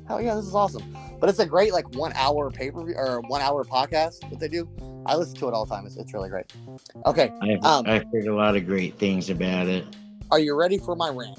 hell 0.07 0.21
yeah, 0.21 0.35
this 0.35 0.45
is 0.45 0.55
awesome. 0.55 0.83
But 1.19 1.29
it's 1.29 1.39
a 1.39 1.45
great 1.45 1.73
like 1.73 1.93
one 1.95 2.13
hour 2.15 2.49
pay 2.49 2.71
per 2.71 2.81
view 2.85 2.95
or 2.95 3.19
one 3.27 3.41
hour 3.41 3.65
podcast 3.65 4.21
that 4.29 4.39
they 4.39 4.47
do. 4.47 4.69
I 5.05 5.17
listen 5.17 5.35
to 5.35 5.49
it 5.49 5.53
all 5.53 5.65
the 5.65 5.75
time. 5.75 5.85
It's, 5.85 5.97
it's 5.97 6.13
really 6.13 6.29
great. 6.29 6.51
Okay, 7.05 7.29
I've, 7.41 7.63
Um, 7.65 7.83
I've 7.87 8.05
heard 8.13 8.27
a 8.27 8.33
lot 8.35 8.55
of 8.55 8.65
great 8.65 8.97
things 8.97 9.29
about 9.29 9.67
it. 9.67 9.83
are 10.31 10.39
you 10.39 10.55
ready 10.55 10.77
for 10.77 10.95
my 10.95 11.09
rant? 11.09 11.37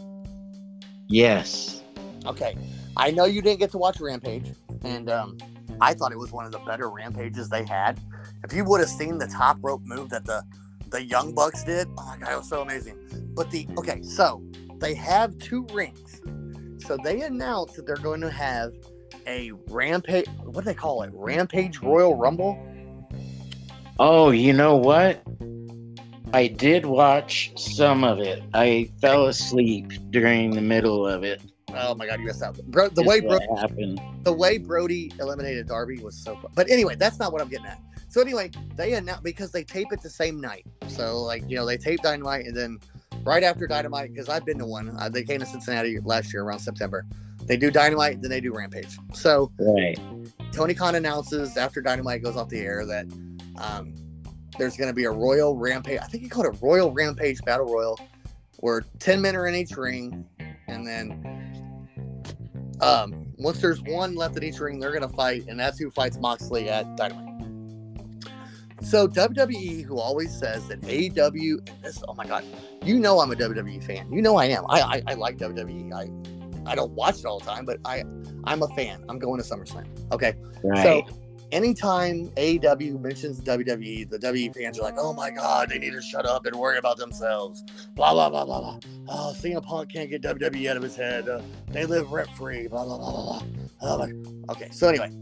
Yes. 1.09 1.81
Okay, 2.26 2.56
I 2.96 3.10
know 3.10 3.24
you 3.24 3.42
didn't 3.42 3.60
get 3.60 3.70
to 3.72 3.78
watch 3.78 4.01
Rampage, 4.01 4.52
and 4.82 5.10
um, 5.10 5.38
I 5.80 5.94
thought 5.94 6.12
it 6.12 6.18
was 6.18 6.32
one 6.32 6.46
of 6.46 6.52
the 6.52 6.59
better 6.60 6.88
Rampages 6.88 7.48
they 7.48 7.64
had. 7.64 8.01
If 8.42 8.52
you 8.52 8.64
would 8.64 8.80
have 8.80 8.88
seen 8.88 9.18
the 9.18 9.26
top 9.26 9.59
rope 9.62 9.82
move 9.84 10.10
that 10.10 10.24
the 10.24 10.42
the 10.88 11.02
Young 11.02 11.34
Bucks 11.34 11.64
did, 11.64 11.88
oh 11.98 12.06
my 12.06 12.18
god, 12.18 12.32
it 12.32 12.36
was 12.38 12.48
so 12.48 12.62
amazing. 12.62 12.98
But 13.34 13.51
the 13.51 13.66
okay, 13.78 14.02
so 14.02 14.42
they 14.78 14.94
have 14.94 15.36
two 15.38 15.66
rings. 15.72 16.20
So 16.86 16.96
they 17.02 17.22
announced 17.22 17.76
that 17.76 17.86
they're 17.86 17.96
going 17.96 18.20
to 18.20 18.30
have 18.30 18.72
a 19.26 19.52
rampage. 19.68 20.26
What 20.44 20.64
do 20.64 20.70
they 20.70 20.74
call 20.74 21.02
it? 21.02 21.10
Rampage 21.14 21.80
Royal 21.80 22.14
Rumble. 22.14 22.59
Oh, 23.98 24.30
you 24.30 24.52
know 24.52 24.76
what? 24.76 25.22
I 26.32 26.48
did 26.48 26.84
watch 26.84 27.52
some 27.56 28.02
of 28.02 28.18
it. 28.18 28.42
I 28.52 28.90
fell 29.01 29.26
asleep 29.26 29.92
during 30.10 30.51
the 30.51 30.60
middle 30.60 31.06
of 31.06 31.22
it. 31.22 31.40
Oh 31.76 31.94
my 31.94 32.06
god, 32.06 32.20
you 32.20 32.26
missed 32.26 32.42
out. 32.42 32.56
Bro, 32.66 32.90
the 32.90 33.02
way 33.02 33.20
what 33.20 33.42
Bro- 33.46 33.56
happened. 33.56 34.01
the 34.22 34.32
way 34.32 34.59
Brody 34.59 35.12
eliminated 35.20 35.66
Darby 35.68 35.98
was 35.98 36.16
so 36.16 36.36
fun. 36.36 36.51
But 36.55 36.70
anyway, 36.70 36.94
that's 36.96 37.18
not 37.18 37.32
what 37.32 37.40
I'm 37.42 37.48
getting 37.48 37.66
at. 37.66 37.80
So 38.09 38.20
anyway, 38.20 38.51
they 38.76 38.92
announced 38.94 39.24
because 39.24 39.51
they 39.51 39.64
tape 39.64 39.88
it 39.92 40.01
the 40.02 40.10
same 40.10 40.40
night. 40.40 40.66
So 40.88 41.20
like 41.22 41.48
you 41.48 41.56
know 41.56 41.66
they 41.66 41.76
tape 41.76 42.01
Dynamite 42.02 42.46
and 42.46 42.56
then 42.56 42.78
right 43.24 43.42
after 43.42 43.66
Dynamite 43.66 44.12
because 44.12 44.28
I've 44.28 44.44
been 44.44 44.59
to 44.59 44.66
one. 44.66 44.96
Uh, 44.98 45.09
they 45.09 45.22
came 45.24 45.40
to 45.40 45.46
Cincinnati 45.46 45.98
last 46.01 46.32
year 46.32 46.42
around 46.44 46.60
September. 46.60 47.06
They 47.46 47.56
do 47.59 47.70
Dynamite, 47.70 48.22
then 48.22 48.30
they 48.30 48.40
do 48.40 48.55
Rampage. 48.55 48.96
So 49.12 49.51
Right. 49.59 49.98
Tony 50.52 50.72
Khan 50.72 50.94
announces 50.94 51.56
after 51.59 51.82
Dynamite 51.82 52.22
goes 52.22 52.36
off 52.36 52.48
the 52.48 52.60
air 52.60 52.86
that 52.86 53.05
um, 53.59 53.94
there's 54.59 54.76
going 54.78 54.88
to 54.88 54.94
be 54.94 55.05
a 55.05 55.10
Royal 55.10 55.55
Rampage. 55.56 55.98
I 56.01 56.06
think 56.06 56.22
he 56.22 56.28
called 56.30 56.46
it 56.46 56.56
Royal 56.62 56.90
Rampage 56.92 57.42
Battle 57.42 57.66
Royal, 57.66 57.98
where 58.60 58.82
ten 58.98 59.20
men 59.20 59.36
are 59.36 59.46
in 59.46 59.55
each 59.55 59.72
ring, 59.76 60.24
and 60.68 60.86
then 60.86 61.44
um, 62.85 63.27
once 63.39 63.61
there's 63.61 63.81
one 63.82 64.15
left 64.15 64.36
in 64.36 64.43
each 64.43 64.59
ring, 64.59 64.78
they're 64.78 64.93
going 64.93 65.09
to 65.09 65.16
fight, 65.16 65.44
and 65.48 65.59
that's 65.59 65.78
who 65.78 65.90
fights 65.90 66.19
Moxley 66.19 66.69
at 66.69 66.97
Dynamite. 66.97 67.35
So 68.82 69.09
WWE, 69.09 69.82
who 69.82 69.98
always 69.98 70.36
says 70.36 70.69
that 70.69 70.81
AEW, 70.82 71.69
and 71.69 71.82
this, 71.82 72.02
oh 72.06 72.15
my 72.15 72.27
god, 72.27 72.44
you 72.82 72.98
know 72.98 73.20
I'm 73.20 73.31
a 73.32 73.35
WWE 73.35 73.82
fan. 73.82 74.12
You 74.12 74.20
know 74.20 74.36
I 74.36 74.47
am. 74.47 74.65
I 74.69 74.81
I, 74.81 75.02
I 75.09 75.15
like 75.15 75.39
WWE. 75.39 75.93
I 75.94 76.70
I 76.70 76.74
don't 76.74 76.93
watch 76.93 77.19
it 77.19 77.24
all 77.24 77.39
the 77.39 77.47
time, 77.47 77.65
but 77.65 77.78
I 77.85 78.05
I'm 78.44 78.62
a 78.62 78.69
fan. 78.69 79.02
I'm 79.09 79.19
going 79.19 79.40
to 79.40 79.47
SummerSlam. 79.47 79.86
Okay. 80.12 80.35
Right. 80.62 80.82
So 80.82 81.06
anytime 81.55 82.28
AEW 82.31 83.01
mentions 83.01 83.40
WWE, 83.40 84.10
the 84.10 84.18
WWE 84.18 84.55
fans 84.55 84.78
are 84.78 84.82
like, 84.82 84.97
oh 84.98 85.12
my 85.12 85.31
God, 85.31 85.70
they 85.70 85.78
need 85.78 85.93
to 85.93 86.02
shut 86.02 86.26
up 86.26 86.47
and 86.47 86.56
worry 86.56 86.78
about 86.78 86.98
themselves. 86.98 87.62
Blah, 87.94 88.12
blah, 88.12 88.28
blah, 88.28 88.44
blah, 88.44 88.60
blah. 88.60 88.78
Oh, 89.09 89.35
CM 89.39 89.62
Punk 89.62 89.93
can't 89.93 90.10
get 90.10 90.20
WWE 90.22 90.68
out 90.68 90.76
of 90.76 90.82
his 90.82 90.97
head. 90.97 91.28
Uh, 91.28 91.40
they 91.68 91.86
live 91.86 92.10
rent 92.10 92.28
free. 92.31 92.66
Blah, 92.66 92.85
blah, 92.85 92.98
blah, 92.98 93.12
blah, 93.12 93.39
blah. 93.97 94.06
Oh. 94.48 94.52
Okay. 94.52 94.68
So 94.72 94.89
anyway, 94.89 95.12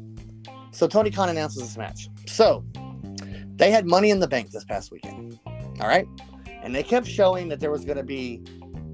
so 0.73 0.89
Tony 0.89 1.11
Khan 1.11 1.29
announces 1.29 1.63
this 1.63 1.77
match. 1.77 2.09
So 2.27 2.65
they 3.57 3.71
had 3.71 3.87
money 3.87 4.09
in 4.09 4.19
the 4.19 4.29
bank 4.29 4.51
this 4.51 4.65
past 4.65 4.91
weekend. 4.91 5.39
All 5.47 5.87
right. 5.87 6.09
And 6.63 6.75
they 6.75 6.83
kept 6.83 7.07
showing 7.07 7.49
that 7.51 7.61
there 7.61 7.71
was 7.71 7.85
going 7.85 7.99
to 7.99 8.05
be 8.05 8.39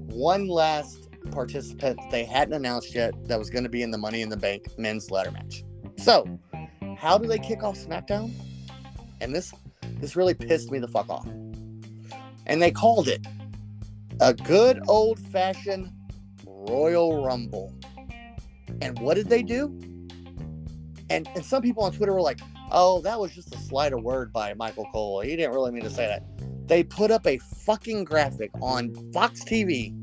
one 0.07 0.47
last 0.47 1.07
participant 1.31 1.99
they 2.11 2.25
hadn't 2.25 2.53
announced 2.53 2.93
yet 2.95 3.13
that 3.27 3.39
was 3.39 3.49
going 3.49 3.63
to 3.63 3.69
be 3.69 3.83
in 3.83 3.91
the 3.91 3.97
Money 3.97 4.21
in 4.21 4.29
the 4.29 4.37
Bank 4.37 4.65
men's 4.77 5.09
ladder 5.09 5.31
match. 5.31 5.63
So, 5.97 6.39
how 6.99 7.17
do 7.17 7.27
they 7.27 7.39
kick 7.39 7.63
off 7.63 7.77
SmackDown? 7.77 8.31
And 9.21 9.33
this 9.33 9.53
this 9.99 10.15
really 10.15 10.33
pissed 10.33 10.71
me 10.71 10.79
the 10.79 10.87
fuck 10.87 11.09
off. 11.09 11.27
And 12.45 12.61
they 12.61 12.71
called 12.71 13.07
it 13.07 13.25
a 14.21 14.33
good 14.33 14.81
old 14.87 15.19
fashioned 15.19 15.91
Royal 16.45 17.23
Rumble. 17.23 17.73
And 18.81 18.99
what 18.99 19.15
did 19.15 19.29
they 19.29 19.43
do? 19.43 19.77
and 21.09 21.27
and 21.35 21.43
some 21.43 21.61
people 21.61 21.83
on 21.83 21.91
Twitter 21.91 22.13
were 22.13 22.21
like, 22.21 22.39
"Oh, 22.71 23.01
that 23.01 23.19
was 23.19 23.33
just 23.33 23.53
a 23.53 23.57
slight 23.57 23.93
of 23.93 24.03
word 24.03 24.31
by 24.31 24.53
Michael 24.53 24.85
Cole. 24.91 25.21
He 25.21 25.35
didn't 25.35 25.53
really 25.53 25.71
mean 25.71 25.83
to 25.83 25.89
say 25.89 26.05
that." 26.05 26.23
They 26.67 26.83
put 26.83 27.11
up 27.11 27.25
a 27.25 27.37
fucking 27.37 28.03
graphic 28.03 28.51
on 28.61 28.93
Fox 29.11 29.43
TV 29.43 29.93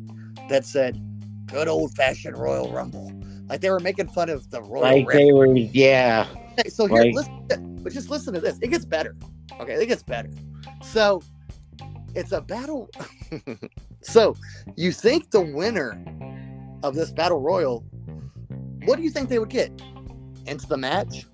that 0.48 0.64
said, 0.64 1.00
"Good 1.46 1.68
old 1.68 1.94
fashioned 1.94 2.36
Royal 2.36 2.72
Rumble." 2.72 3.12
Like 3.48 3.60
they 3.60 3.70
were 3.70 3.80
making 3.80 4.08
fun 4.08 4.28
of 4.28 4.50
the 4.50 4.62
Royal 4.62 4.82
Like 4.82 5.08
they 5.08 5.32
were, 5.32 5.54
yeah. 5.54 6.26
Okay, 6.58 6.68
so 6.68 6.86
here, 6.86 7.04
Like- 7.04 7.14
listen, 7.14 7.78
but 7.82 7.92
just 7.92 8.10
listen 8.10 8.34
to 8.34 8.40
this. 8.40 8.58
It 8.60 8.68
gets 8.68 8.84
better. 8.84 9.16
Okay, 9.60 9.74
it 9.74 9.86
gets 9.86 10.02
better. 10.02 10.30
So 10.82 11.22
it's 12.14 12.32
a 12.32 12.40
battle. 12.40 12.90
so 14.02 14.34
you 14.76 14.90
think 14.92 15.30
the 15.30 15.40
winner 15.40 16.02
of 16.82 16.94
this 16.94 17.12
battle 17.12 17.40
royal, 17.40 17.84
what 18.84 18.96
do 18.96 19.02
you 19.02 19.10
think 19.10 19.28
they 19.28 19.38
would 19.38 19.50
get? 19.50 19.70
Into 20.46 20.66
the 20.66 20.76
match? 20.76 21.26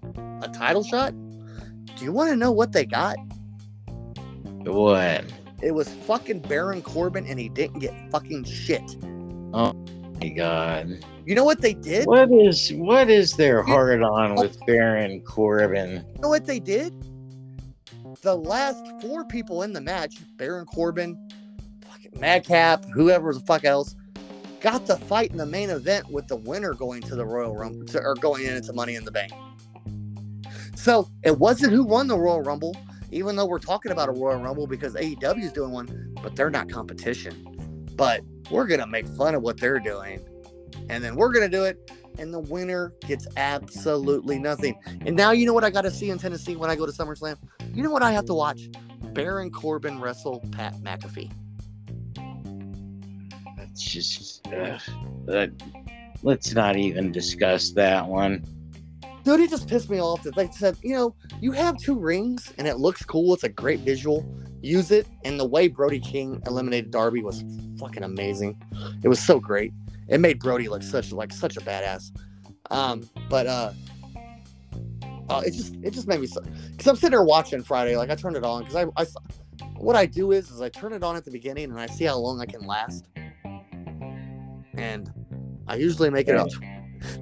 A 0.43 0.49
title 0.49 0.83
shot? 0.83 1.15
Do 1.97 2.05
you 2.05 2.13
want 2.13 2.31
to 2.31 2.37
know 2.37 2.51
what 2.51 2.73
they 2.73 2.87
got? 2.87 3.17
What? 4.65 5.25
It 5.63 5.73
was 5.73 5.89
fucking 5.89 6.41
Baron 6.41 6.83
Corbin 6.83 7.27
and 7.27 7.39
he 7.39 7.49
didn't 7.49 7.79
get 7.79 7.95
fucking 8.11 8.45
shit. 8.45 8.83
Oh 9.55 9.73
my 10.21 10.29
God. 10.31 11.05
You 11.25 11.37
know 11.37 11.45
what 11.45 11.61
they 11.61 11.75
did? 11.75 12.07
What 12.07 12.33
is 12.33 12.73
what 12.73 13.09
is 13.09 13.35
their 13.35 13.63
hard 13.63 14.03
on 14.03 14.33
oh. 14.33 14.43
with 14.43 14.59
Baron 14.67 15.21
Corbin? 15.23 16.05
You 16.15 16.21
know 16.21 16.29
what 16.29 16.47
they 16.47 16.59
did? 16.59 16.93
The 18.23 18.37
last 18.37 18.85
four 19.01 19.25
people 19.25 19.63
in 19.63 19.73
the 19.73 19.81
match, 19.81 20.17
Baron 20.37 20.67
Corbin, 20.67 21.29
fucking 21.89 22.13
Madcap, 22.19 22.85
whoever 22.93 23.33
the 23.33 23.41
fuck 23.41 23.65
else, 23.65 23.95
got 24.61 24.87
the 24.87 24.97
fight 24.97 25.31
in 25.31 25.37
the 25.37 25.47
main 25.47 25.71
event 25.71 26.09
with 26.11 26.27
the 26.29 26.37
winner 26.37 26.75
going 26.75 27.03
to 27.03 27.17
the 27.17 27.25
Royal 27.25 27.57
Rumble 27.57 27.87
to, 27.87 28.01
or 28.01 28.15
going 28.15 28.45
into 28.45 28.73
Money 28.73 28.97
in 28.97 29.05
the 29.05 29.11
Bank. 29.11 29.33
So 30.75 31.09
it 31.23 31.39
wasn't 31.39 31.73
who 31.73 31.85
won 31.85 32.09
the 32.09 32.19
Royal 32.19 32.43
Rumble, 32.43 32.77
even 33.11 33.37
though 33.37 33.47
we're 33.47 33.59
talking 33.59 33.93
about 33.93 34.09
a 34.09 34.13
Royal 34.13 34.41
Rumble 34.41 34.67
because 34.67 34.95
AEW 34.95 35.43
is 35.43 35.53
doing 35.53 35.71
one, 35.71 36.15
but 36.23 36.35
they're 36.35 36.51
not 36.51 36.69
competition. 36.69 37.87
But 37.97 38.23
we're 38.51 38.67
gonna 38.67 38.87
make 38.87 39.07
fun 39.07 39.35
of 39.35 39.43
what 39.43 39.59
they're 39.59 39.81
doing, 39.81 40.21
and 40.93 41.03
then 41.03 41.17
we're 41.17 41.33
gonna 41.33 41.49
do 41.49 41.65
it, 41.65 41.91
and 42.19 42.33
the 42.33 42.39
winner 42.39 42.93
gets 43.01 43.27
absolutely 43.39 44.39
nothing. 44.39 44.79
And 45.07 45.17
now 45.17 45.31
you 45.31 45.47
know 45.47 45.55
what 45.55 45.65
I 45.65 45.71
got 45.71 45.83
to 45.83 45.91
see 45.91 46.11
in 46.11 46.19
Tennessee 46.19 46.55
when 46.55 46.69
I 46.69 46.77
go 46.77 46.85
to 46.85 46.93
SummerSlam. 46.93 47.37
You 47.73 47.83
know 47.83 47.91
what 47.91 48.03
I 48.03 48.13
have 48.13 48.27
to 48.27 48.35
watch? 48.35 48.69
Baron 49.15 49.51
Corbin 49.51 50.01
wrestle 50.01 50.45
Pat 50.53 50.75
McAfee. 50.83 51.33
That's 53.57 53.83
just 53.83 54.47
uh, 54.49 54.79
uh, 55.31 55.47
let's 56.23 56.53
not 56.53 56.77
even 56.77 57.11
discuss 57.11 57.71
that 57.71 58.07
one. 58.07 58.45
Dude, 59.25 59.41
it 59.41 59.49
just 59.51 59.69
pissed 59.69 59.89
me 59.89 59.99
off 59.99 60.23
that 60.25 60.35
they 60.35 60.51
said, 60.51 60.77
you 60.83 60.95
know, 60.95 61.15
you 61.41 61.53
have 61.53 61.79
two 61.79 61.99
rings 61.99 62.53
and 62.59 62.67
it 62.67 62.79
looks 62.79 63.03
cool. 63.03 63.33
It's 63.33 63.45
a 63.45 63.49
great 63.49 63.81
visual. 63.81 64.27
Use 64.61 64.91
it. 64.91 65.07
And 65.25 65.41
the 65.41 65.47
way 65.47 65.69
Brody 65.69 66.01
King 66.01 66.43
eliminated 66.47 66.91
Darby 66.91 67.23
was 67.23 67.45
fucking 67.79 68.03
amazing. 68.03 68.61
It 69.03 69.09
was 69.09 69.21
so 69.21 69.39
great. 69.39 69.73
It 70.09 70.19
made 70.19 70.39
Brody 70.39 70.69
look 70.69 70.83
such 70.83 71.13
like 71.13 71.33
such 71.33 71.57
a 71.57 71.61
badass. 71.61 72.11
Um, 72.71 73.09
but 73.29 73.47
uh, 73.47 73.73
uh 75.29 75.43
it 75.45 75.53
just 75.53 75.75
it 75.83 75.93
just 75.93 76.07
made 76.09 76.21
me 76.21 76.27
so 76.27 76.41
because 76.71 76.87
I'm 76.87 76.97
sitting 76.97 77.11
there 77.11 77.25
watching 77.25 77.63
Friday. 77.63 77.97
Like 77.97 78.11
I 78.11 78.15
turned 78.15 78.37
it 78.37 78.45
on 78.45 78.65
because 78.65 78.77
I, 78.77 78.87
I 78.97 79.07
what 79.77 79.97
I 79.97 80.07
do 80.07 80.33
is 80.33 80.51
is 80.51 80.61
I 80.61 80.69
turn 80.69 80.93
it 80.93 81.03
on 81.03 81.17
at 81.17 81.25
the 81.25 81.31
beginning 81.31 81.65
and 81.65 81.81
I 81.81 81.87
see 81.87 82.05
how 82.05 82.19
long 82.19 82.41
I 82.41 82.47
can 82.47 82.63
last. 82.63 83.09
And 84.75 85.13
I 85.69 85.77
usually 85.77 86.11
make 86.11 86.29
it 86.29 86.37
up 86.37 86.49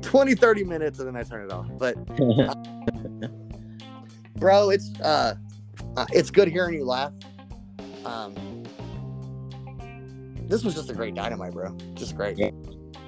20, 0.02 0.35
30 0.35 0.65
minutes 0.65 0.98
and 0.98 1.09
then 1.09 1.16
I 1.16 1.23
turn 1.24 1.44
it 1.44 1.52
off. 1.52 1.66
But 1.78 1.97
bro 4.40 4.70
it's 4.70 4.90
uh, 5.01 5.35
uh 5.97 6.07
it's 6.12 6.31
good 6.31 6.48
hearing 6.48 6.74
you 6.74 6.85
laugh 6.85 7.12
um 8.05 8.35
this 10.48 10.65
was 10.65 10.74
just 10.74 10.90
a 10.90 10.94
great 10.94 11.15
dynamite 11.15 11.52
bro 11.52 11.77
just 11.94 12.16
great 12.16 12.36
Yeah. 12.39 12.51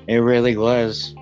It 0.09 0.16
really 0.16 0.57
was. 0.57 1.15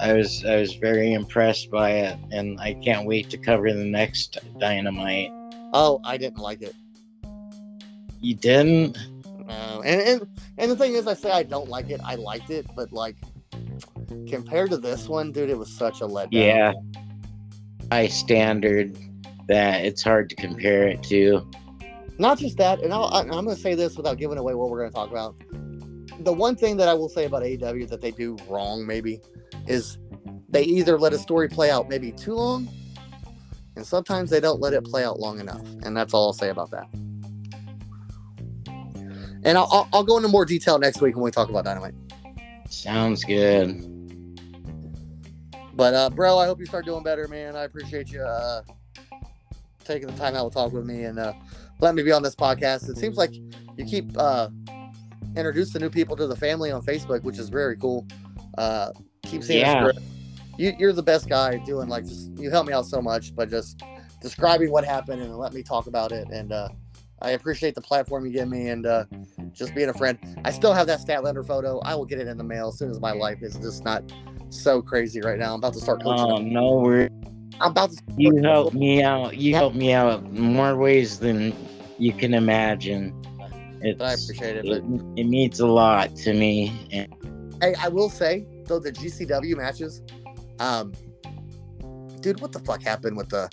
I 0.00 0.12
was 0.12 0.44
I 0.44 0.56
was 0.56 0.74
very 0.74 1.12
impressed 1.12 1.70
by 1.70 1.90
it, 1.90 2.18
and 2.30 2.58
I 2.60 2.74
can't 2.74 3.06
wait 3.06 3.30
to 3.30 3.38
cover 3.38 3.72
the 3.72 3.84
next 3.84 4.38
Dynamite. 4.58 5.30
oh 5.74 6.00
i 6.04 6.16
didn't 6.16 6.38
like 6.38 6.62
it 6.62 6.74
You 8.20 8.34
didn't? 8.34 8.96
no 9.46 9.82
and, 9.84 10.00
and 10.00 10.28
and 10.58 10.70
the 10.70 10.76
thing 10.76 10.94
is 10.94 11.06
i 11.06 11.14
say 11.14 11.30
i 11.30 11.42
don't 11.42 11.68
like 11.68 11.90
it 11.90 12.00
i 12.04 12.14
liked 12.14 12.48
it 12.50 12.66
but 12.74 12.90
like 12.92 13.16
compared 14.28 14.70
to 14.70 14.76
this 14.78 15.08
one 15.08 15.30
dude 15.32 15.50
it 15.50 15.58
was 15.58 15.70
such 15.70 16.00
a 16.00 16.04
letdown 16.06 16.28
Yeah. 16.32 16.72
High 17.92 18.08
standard 18.08 18.96
that 19.48 19.84
it's 19.84 20.02
hard 20.02 20.28
to 20.30 20.36
compare 20.36 20.86
it 20.88 21.02
to. 21.04 21.46
not 22.18 22.38
just 22.38 22.56
that 22.58 22.80
and 22.82 22.92
I'll, 22.92 23.04
I- 23.12 23.20
i'm 23.22 23.44
going 23.44 23.56
to 23.56 23.56
say 23.56 23.74
this 23.74 23.96
without 23.96 24.16
giving 24.18 24.38
away 24.38 24.54
what 24.54 24.70
we're 24.70 24.78
going 24.80 24.90
to 24.90 24.94
talk 24.94 25.10
about 25.10 25.36
the 26.20 26.32
one 26.32 26.56
thing 26.56 26.76
that 26.76 26.88
i 26.88 26.94
will 26.94 27.08
say 27.08 27.24
about 27.24 27.42
aew 27.42 27.88
that 27.88 28.00
they 28.00 28.10
do 28.10 28.36
wrong 28.48 28.86
maybe 28.86 29.20
is 29.66 29.98
they 30.48 30.62
either 30.62 30.98
let 30.98 31.12
a 31.12 31.18
story 31.18 31.48
play 31.48 31.70
out 31.70 31.88
maybe 31.88 32.10
too 32.12 32.34
long 32.34 32.68
and 33.76 33.86
sometimes 33.86 34.30
they 34.30 34.40
don't 34.40 34.60
let 34.60 34.72
it 34.72 34.84
play 34.84 35.04
out 35.04 35.20
long 35.20 35.38
enough 35.40 35.62
and 35.84 35.96
that's 35.96 36.12
all 36.14 36.26
i'll 36.26 36.32
say 36.32 36.48
about 36.50 36.70
that. 36.70 36.88
And 39.44 39.56
i'll, 39.56 39.68
I'll, 39.70 39.88
I'll 39.92 40.04
go 40.04 40.16
into 40.16 40.28
more 40.28 40.44
detail 40.44 40.78
next 40.78 41.00
week 41.00 41.14
when 41.14 41.22
we 41.24 41.30
talk 41.30 41.48
about 41.48 41.64
dynamite. 41.64 41.94
Sounds 42.68 43.22
good. 43.24 43.68
but 45.74 45.94
uh 45.94 46.10
bro 46.10 46.38
i 46.38 46.46
hope 46.46 46.58
you 46.58 46.66
start 46.66 46.84
doing 46.84 47.02
better 47.04 47.28
man. 47.28 47.54
I 47.56 47.62
appreciate 47.64 48.10
you 48.10 48.20
uh 48.22 48.62
taking 49.84 50.08
the 50.08 50.14
time 50.14 50.34
out 50.34 50.50
to 50.50 50.54
talk 50.54 50.72
with 50.72 50.84
me 50.84 51.04
and 51.04 51.18
uh 51.18 51.32
letting 51.80 51.96
me 51.96 52.02
be 52.02 52.12
on 52.12 52.22
this 52.22 52.34
podcast. 52.34 52.88
It 52.88 52.96
seems 52.96 53.16
like 53.16 53.32
you 53.76 53.84
keep 53.84 54.10
uh 54.18 54.48
introducing 55.36 55.80
new 55.80 55.90
people 55.90 56.16
to 56.16 56.26
the 56.26 56.36
family 56.36 56.70
on 56.70 56.82
facebook 56.82 57.22
which 57.22 57.38
is 57.38 57.48
very 57.48 57.76
cool 57.76 58.06
uh 58.58 58.90
keep 59.24 59.42
seeing 59.42 59.60
Yeah. 59.60 59.90
you, 60.56 60.72
you're 60.78 60.92
the 60.92 61.02
best 61.02 61.28
guy 61.28 61.58
doing 61.58 61.88
like 61.88 62.04
just 62.04 62.30
you 62.38 62.50
help 62.50 62.66
me 62.66 62.72
out 62.72 62.86
so 62.86 63.00
much 63.00 63.34
by 63.34 63.44
just 63.44 63.82
describing 64.20 64.70
what 64.70 64.84
happened 64.84 65.22
and 65.22 65.36
let 65.36 65.52
me 65.52 65.62
talk 65.62 65.86
about 65.86 66.12
it 66.12 66.28
and 66.30 66.52
uh 66.52 66.68
I 67.20 67.30
appreciate 67.30 67.74
the 67.74 67.80
platform 67.80 68.24
you 68.26 68.30
give 68.32 68.48
me 68.48 68.68
and 68.68 68.86
uh, 68.86 69.04
just 69.52 69.74
being 69.74 69.88
a 69.88 69.92
friend. 69.92 70.16
I 70.44 70.52
still 70.52 70.72
have 70.72 70.86
that 70.86 71.00
Statlander 71.00 71.44
photo. 71.44 71.80
I 71.80 71.96
will 71.96 72.04
get 72.04 72.20
it 72.20 72.28
in 72.28 72.38
the 72.38 72.44
mail 72.44 72.68
as 72.68 72.78
soon 72.78 72.92
as 72.92 73.00
my 73.00 73.10
life 73.10 73.42
is 73.42 73.56
just 73.56 73.84
not 73.84 74.04
so 74.50 74.80
crazy 74.80 75.20
right 75.20 75.36
now. 75.36 75.52
I'm 75.52 75.58
about 75.58 75.72
to 75.72 75.80
start 75.80 76.00
coaching. 76.00 76.30
Oh 76.30 76.38
no, 76.38 76.76
we're 76.76 77.08
I'm 77.60 77.72
about 77.72 77.90
to. 77.90 78.02
you 78.16 78.36
helped 78.36 78.74
me 78.74 79.02
out. 79.02 79.36
You 79.36 79.52
helped 79.56 79.74
me 79.74 79.92
out 79.92 80.32
more 80.32 80.76
ways 80.76 81.18
than 81.18 81.52
you 81.98 82.12
can 82.12 82.34
imagine. 82.34 83.12
It's, 83.80 84.00
I 84.00 84.12
appreciate 84.12 84.56
it, 84.56 84.66
it, 84.66 84.82
it 85.16 85.24
means 85.24 85.60
a 85.60 85.66
lot 85.66 86.14
to 86.16 86.34
me. 86.34 86.88
And 86.92 87.14
Hey, 87.62 87.74
I 87.80 87.88
will 87.88 88.10
say 88.10 88.46
though 88.66 88.78
the 88.78 88.92
GCW 88.92 89.56
matches, 89.56 90.02
um, 90.60 90.92
dude, 92.20 92.40
what 92.40 92.52
the 92.52 92.60
fuck 92.60 92.82
happened 92.82 93.16
with 93.16 93.28
the 93.28 93.50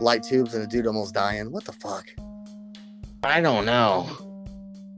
light 0.00 0.22
tubes 0.22 0.54
and 0.54 0.62
the 0.62 0.66
dude 0.66 0.86
almost 0.86 1.14
dying? 1.14 1.50
What 1.50 1.64
the 1.64 1.72
fuck? 1.72 2.06
I 3.22 3.40
don't 3.40 3.64
know. 3.64 4.08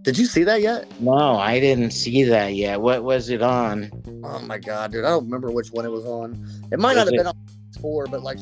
Did 0.03 0.17
you 0.17 0.25
see 0.25 0.45
that 0.45 0.63
yet? 0.63 0.89
No, 1.01 1.37
I 1.37 1.61
didn't 1.61 1.91
see 1.91 2.23
that 2.25 2.55
yet. 2.55 2.81
What 2.81 3.05
was 3.05 3.29
it 3.29 3.43
on? 3.43 3.91
Oh 4.25 4.39
my 4.41 4.59
god, 4.59 4.93
dude, 4.93 5.05
I 5.05 5.11
don't 5.11 5.25
remember 5.25 5.51
which 5.51 5.69
one 5.73 5.85
it 5.85 5.91
was 5.91 6.07
on. 6.07 6.43
It 6.73 6.79
might 6.79 6.95
not 6.95 7.07
have 7.07 7.09
it- 7.09 7.19
been 7.19 7.27
on 7.27 7.37
four, 7.81 8.07
but 8.07 8.23
like 8.23 8.39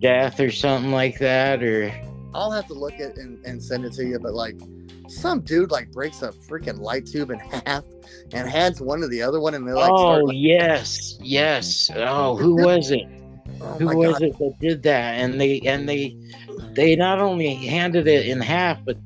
Death 0.00 0.40
or 0.40 0.50
something 0.50 0.92
like 0.92 1.18
that? 1.18 1.62
Or 1.62 1.92
I'll 2.34 2.50
have 2.50 2.66
to 2.68 2.74
look 2.74 2.94
at 3.00 3.16
and, 3.16 3.44
and 3.44 3.62
send 3.62 3.84
it 3.84 3.92
to 3.94 4.04
you. 4.04 4.18
But 4.18 4.34
like 4.34 4.56
some 5.08 5.40
dude 5.40 5.70
like 5.70 5.90
breaks 5.92 6.22
a 6.22 6.30
freaking 6.32 6.78
light 6.78 7.06
tube 7.06 7.30
in 7.30 7.38
half 7.66 7.84
and 8.32 8.48
hands 8.48 8.80
one 8.80 9.00
to 9.00 9.08
the 9.08 9.22
other 9.22 9.40
one, 9.40 9.54
and 9.54 9.66
they 9.66 9.72
like 9.72 9.90
oh 9.92 9.96
start 9.96 10.24
like, 10.26 10.36
yes, 10.38 11.18
yes. 11.20 11.90
Oh, 11.94 12.36
who 12.36 12.54
was 12.64 12.90
it? 12.90 13.04
oh 13.60 13.74
Who 13.78 13.96
was 13.96 14.18
god, 14.18 14.22
it 14.22 14.38
that 14.38 14.54
did 14.60 14.82
that? 14.84 15.14
And 15.16 15.40
they 15.40 15.60
and 15.60 15.88
they 15.88 16.16
they 16.72 16.96
not 16.96 17.18
only 17.18 17.54
handed 17.54 18.06
it 18.08 18.26
in 18.26 18.40
half, 18.40 18.78
but 18.84 18.96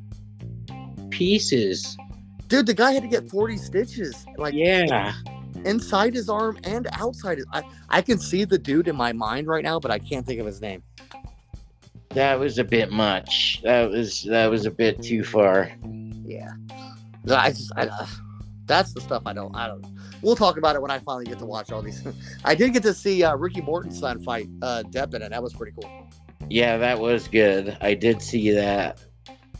pieces. 1.11 1.97
dude, 2.48 2.66
the 2.66 2.74
guy 2.74 2.93
had 2.93 3.03
to 3.03 3.09
get 3.09 3.28
forty 3.31 3.57
stitches 3.57 4.24
like 4.39 4.55
Yeah. 4.55 5.15
inside 5.65 6.15
his 6.15 6.28
arm 6.28 6.59
and 6.65 6.86
outside 6.93 7.39
his. 7.39 7.47
I 7.53 7.62
I 7.89 8.03
can 8.03 8.19
see 8.19 8.44
the 8.44 8.59
dude 8.59 8.89
in 8.89 8.97
my 8.97 9.12
mind 9.12 9.47
right 9.47 9.65
now, 9.65 9.81
but 9.81 9.90
I 9.90 9.98
can't 9.98 10.27
think 10.27 10.40
of 10.40 10.47
his 10.47 10.61
name. 10.61 10.82
That 12.17 12.41
was 12.41 12.59
a 12.59 12.65
bit 12.65 12.91
much. 12.91 13.61
That 13.63 13.91
was 13.91 14.23
that 14.23 14.47
was 14.47 14.65
a 14.65 14.71
bit 14.71 15.03
too 15.03 15.23
far. 15.23 15.71
Yeah, 16.25 16.51
I 17.29 17.51
just 17.51 17.71
I, 17.77 17.89
uh, 17.89 18.07
that's 18.65 18.95
the 18.95 19.03
stuff 19.03 19.25
I 19.27 19.35
don't 19.35 19.55
I 19.55 19.67
don't. 19.67 19.85
We'll 20.23 20.35
talk 20.35 20.57
about 20.57 20.77
it 20.77 20.81
when 20.81 20.91
I 20.91 20.99
finally 20.99 21.27
get 21.27 21.39
to 21.41 21.45
watch 21.45 21.71
all 21.73 21.83
these. 21.83 22.03
I 22.45 22.55
did 22.55 22.73
get 22.73 22.83
to 22.85 22.95
see 22.95 23.23
uh, 23.23 23.37
Ricky 23.37 23.61
Morton's 23.61 23.99
son 23.99 24.23
fight 24.23 24.49
uh, 24.63 24.85
Deppen, 24.87 25.23
and 25.23 25.33
that 25.35 25.43
was 25.43 25.53
pretty 25.53 25.73
cool. 25.79 26.09
Yeah, 26.49 26.79
that 26.79 26.99
was 26.99 27.29
good. 27.29 27.77
I 27.83 27.93
did 27.93 28.23
see 28.23 28.51
that. 28.53 28.99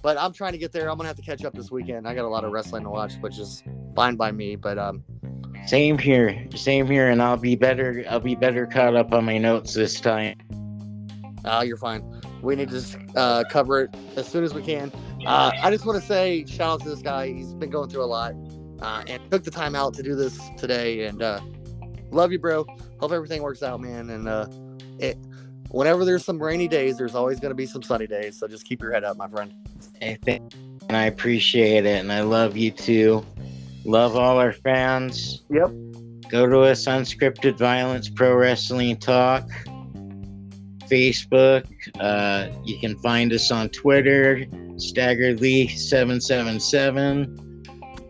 But 0.01 0.17
I'm 0.17 0.33
trying 0.33 0.53
to 0.53 0.59
get 0.59 0.73
there. 0.73 0.89
I'm 0.91 0.97
gonna 0.97 1.09
have 1.09 1.17
to 1.17 1.23
catch 1.23 1.45
up 1.45 1.53
this 1.53 1.71
weekend. 1.71 2.09
I 2.09 2.15
got 2.15 2.25
a 2.25 2.29
lot 2.29 2.45
of 2.45 2.53
wrestling 2.53 2.85
to 2.85 2.91
watch, 2.91 3.17
which 3.17 3.39
is 3.39 3.63
fine 3.95 4.17
by 4.17 4.33
me. 4.33 4.57
But 4.57 4.79
um, 4.79 5.05
Same 5.67 5.99
here. 5.99 6.47
Same 6.55 6.87
here, 6.87 7.11
and 7.11 7.21
I'll 7.21 7.37
be 7.37 7.55
better. 7.55 8.03
I'll 8.09 8.19
be 8.19 8.35
better 8.35 8.67
caught 8.67 8.97
up 8.97 9.13
on 9.13 9.27
my 9.27 9.37
notes 9.37 9.75
this 9.75 10.01
time. 10.01 10.39
Oh, 11.47 11.63
you're 11.63 11.77
fine. 11.77 12.03
We 12.43 12.57
need 12.57 12.69
to 12.69 12.75
just 12.75 12.97
uh, 13.15 13.45
cover 13.51 13.83
it 13.83 13.97
as 14.17 14.27
soon 14.27 14.45
as 14.45 14.53
we 14.53 14.63
can. 14.63 14.93
Uh, 15.27 15.51
I 15.63 15.71
just 15.71 15.87
want 15.87 16.01
to 16.01 16.07
say 16.07 16.45
shout 16.47 16.75
out 16.75 16.81
to 16.83 16.89
this 16.89 17.03
guy. 17.03 17.33
He's 17.33 17.55
been 17.55 17.71
going 17.71 17.89
through 17.89 18.05
a 18.05 18.07
lot 18.07 18.35
uh, 18.81 19.03
and 19.07 19.31
took 19.31 19.45
the 19.45 19.51
time 19.51 19.75
out 19.75 19.95
to 19.95 20.03
do 20.03 20.15
this 20.15 20.39
today. 20.57 21.05
And 21.07 21.23
uh, 21.23 21.41
love 22.11 22.33
you, 22.33 22.39
bro. 22.39 22.67
Hope 23.01 23.13
everything 23.13 23.43
works 23.43 23.63
out, 23.63 23.81
man. 23.81 24.11
And 24.11 24.29
uh, 24.29 24.47
it, 24.99 25.17
whenever 25.71 26.05
there's 26.05 26.25
some 26.25 26.43
rainy 26.43 26.69
days, 26.69 26.99
there's 26.99 27.15
always 27.15 27.41
going 27.41 27.51
to 27.51 27.57
be 27.57 27.67
some 27.67 27.83
sunny 27.83 28.07
days. 28.07 28.39
So 28.39 28.47
just 28.47 28.67
keep 28.67 28.83
your 28.83 28.93
head 28.93 29.05
up, 29.05 29.17
my 29.17 29.29
friend. 29.29 29.53
I 30.03 30.19
think, 30.23 30.53
and 30.89 30.97
I 30.97 31.07
appreciate 31.07 31.87
it, 31.87 32.01
and 32.01 32.13
I 32.13 32.21
love 32.21 32.57
you 32.57 32.71
too. 32.71 33.25
Love 33.85 34.17
all 34.17 34.39
our 34.39 34.53
fans. 34.53 35.43
Yep. 35.51 35.71
Go 36.29 36.47
to 36.47 36.61
us 36.61 36.87
Unscripted 36.87 37.57
Violence 37.57 38.09
Pro 38.09 38.35
Wrestling 38.35 38.97
Talk. 38.97 39.49
Facebook. 40.89 41.65
Uh, 42.01 42.49
you 42.65 42.79
can 42.79 42.97
find 42.99 43.33
us 43.33 43.51
on 43.51 43.69
Twitter, 43.71 44.47
Staggeredly777. 44.77 47.43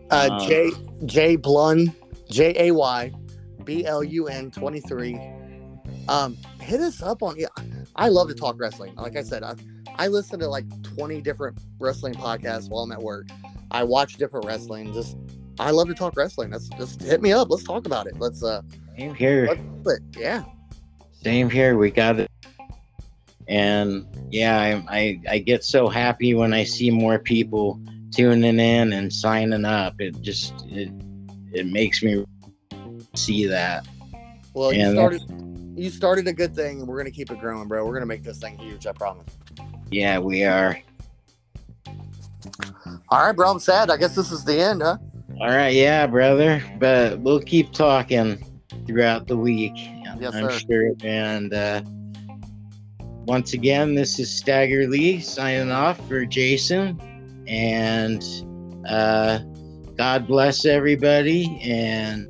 Uh, 0.09 0.29
Um, 0.31 0.47
J 0.47 0.71
J 1.05 1.37
Blun 1.37 1.93
J 2.29 2.69
A 2.69 2.73
Y 2.73 3.11
B 3.63 3.85
L 3.85 4.03
U 4.03 4.27
N 4.27 4.49
twenty 4.51 4.79
three. 4.79 5.19
Um, 6.07 6.37
hit 6.61 6.79
us 6.79 7.01
up 7.01 7.21
on. 7.21 7.35
Yeah, 7.37 7.47
I 7.95 8.07
love 8.07 8.29
to 8.29 8.33
talk 8.33 8.57
wrestling. 8.59 8.95
Like 8.95 9.17
I 9.17 9.23
said, 9.23 9.43
I 9.43 9.55
I 9.95 10.07
listen 10.07 10.39
to 10.39 10.47
like 10.47 10.65
twenty 10.83 11.21
different 11.21 11.57
wrestling 11.79 12.13
podcasts 12.13 12.69
while 12.69 12.83
I'm 12.83 12.91
at 12.93 13.01
work. 13.01 13.27
I 13.71 13.83
watch 13.83 14.15
different 14.15 14.45
wrestling. 14.45 14.93
Just 14.93 15.17
I 15.59 15.71
love 15.71 15.87
to 15.89 15.93
talk 15.93 16.15
wrestling. 16.15 16.49
That's 16.51 16.69
just 16.69 17.01
hit 17.01 17.21
me 17.21 17.33
up. 17.33 17.49
Let's 17.49 17.63
talk 17.63 17.85
about 17.85 18.07
it. 18.07 18.17
Let's 18.17 18.41
uh, 18.43 18.61
Same 18.97 19.13
here. 19.13 19.47
let's 19.47 19.59
do. 19.99 20.19
Yeah. 20.21 20.43
Same 21.21 21.49
here. 21.49 21.77
We 21.77 21.91
got 21.91 22.19
it. 22.19 22.31
And 23.47 24.05
yeah, 24.29 24.59
I, 24.59 24.97
I 24.97 25.21
I 25.29 25.37
get 25.39 25.63
so 25.63 25.87
happy 25.87 26.33
when 26.33 26.53
I 26.53 26.63
see 26.63 26.89
more 26.89 27.19
people 27.19 27.79
tuning 28.11 28.59
in 28.59 28.93
and 28.93 29.11
signing 29.11 29.65
up. 29.65 29.95
It 29.99 30.21
just 30.21 30.53
it 30.67 30.91
it 31.53 31.65
makes 31.67 32.03
me 32.03 32.25
see 33.15 33.45
that. 33.47 33.87
Well, 34.53 34.73
you 34.73 34.91
started 34.91 35.21
you 35.77 35.89
started 35.89 36.27
a 36.27 36.33
good 36.33 36.55
thing, 36.55 36.79
and 36.79 36.87
we're 36.87 36.97
gonna 36.97 37.11
keep 37.11 37.31
it 37.31 37.39
growing, 37.39 37.67
bro. 37.67 37.85
We're 37.85 37.93
gonna 37.93 38.05
make 38.05 38.23
this 38.23 38.39
thing 38.39 38.57
huge. 38.57 38.87
I 38.87 38.91
promise. 38.91 39.27
Yeah, 39.91 40.19
we 40.19 40.43
are. 40.43 40.77
All 43.09 43.25
right, 43.25 43.35
bro. 43.35 43.51
I'm 43.51 43.59
sad. 43.59 43.89
I 43.89 43.97
guess 43.97 44.15
this 44.15 44.31
is 44.31 44.43
the 44.43 44.59
end, 44.59 44.81
huh? 44.81 44.97
All 45.39 45.47
right, 45.47 45.73
yeah, 45.73 46.07
brother. 46.07 46.63
But 46.79 47.19
we'll 47.19 47.39
keep 47.39 47.71
talking 47.71 48.43
throughout 48.85 49.27
the 49.27 49.37
week. 49.37 49.73
Yes, 50.19 50.33
I'm 50.33 50.49
sir. 50.49 50.59
sure. 50.59 50.91
And 51.03 51.53
uh, 51.53 51.81
once 53.27 53.51
again, 53.51 53.93
this 53.93 54.19
is 54.19 54.33
Stagger 54.33 54.87
Lee 54.87 55.19
signing 55.19 55.69
off 55.69 55.99
for 56.07 56.25
Jason. 56.25 56.97
And 57.45 58.23
uh, 58.87 59.39
God 59.97 60.27
bless 60.27 60.65
everybody. 60.65 61.59
And 61.61 62.29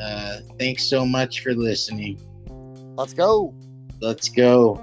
uh, 0.00 0.38
thanks 0.56 0.84
so 0.84 1.04
much 1.04 1.42
for 1.42 1.52
listening. 1.52 2.20
Let's 2.96 3.12
go. 3.12 3.54
Let's 4.00 4.28
go. 4.28 4.80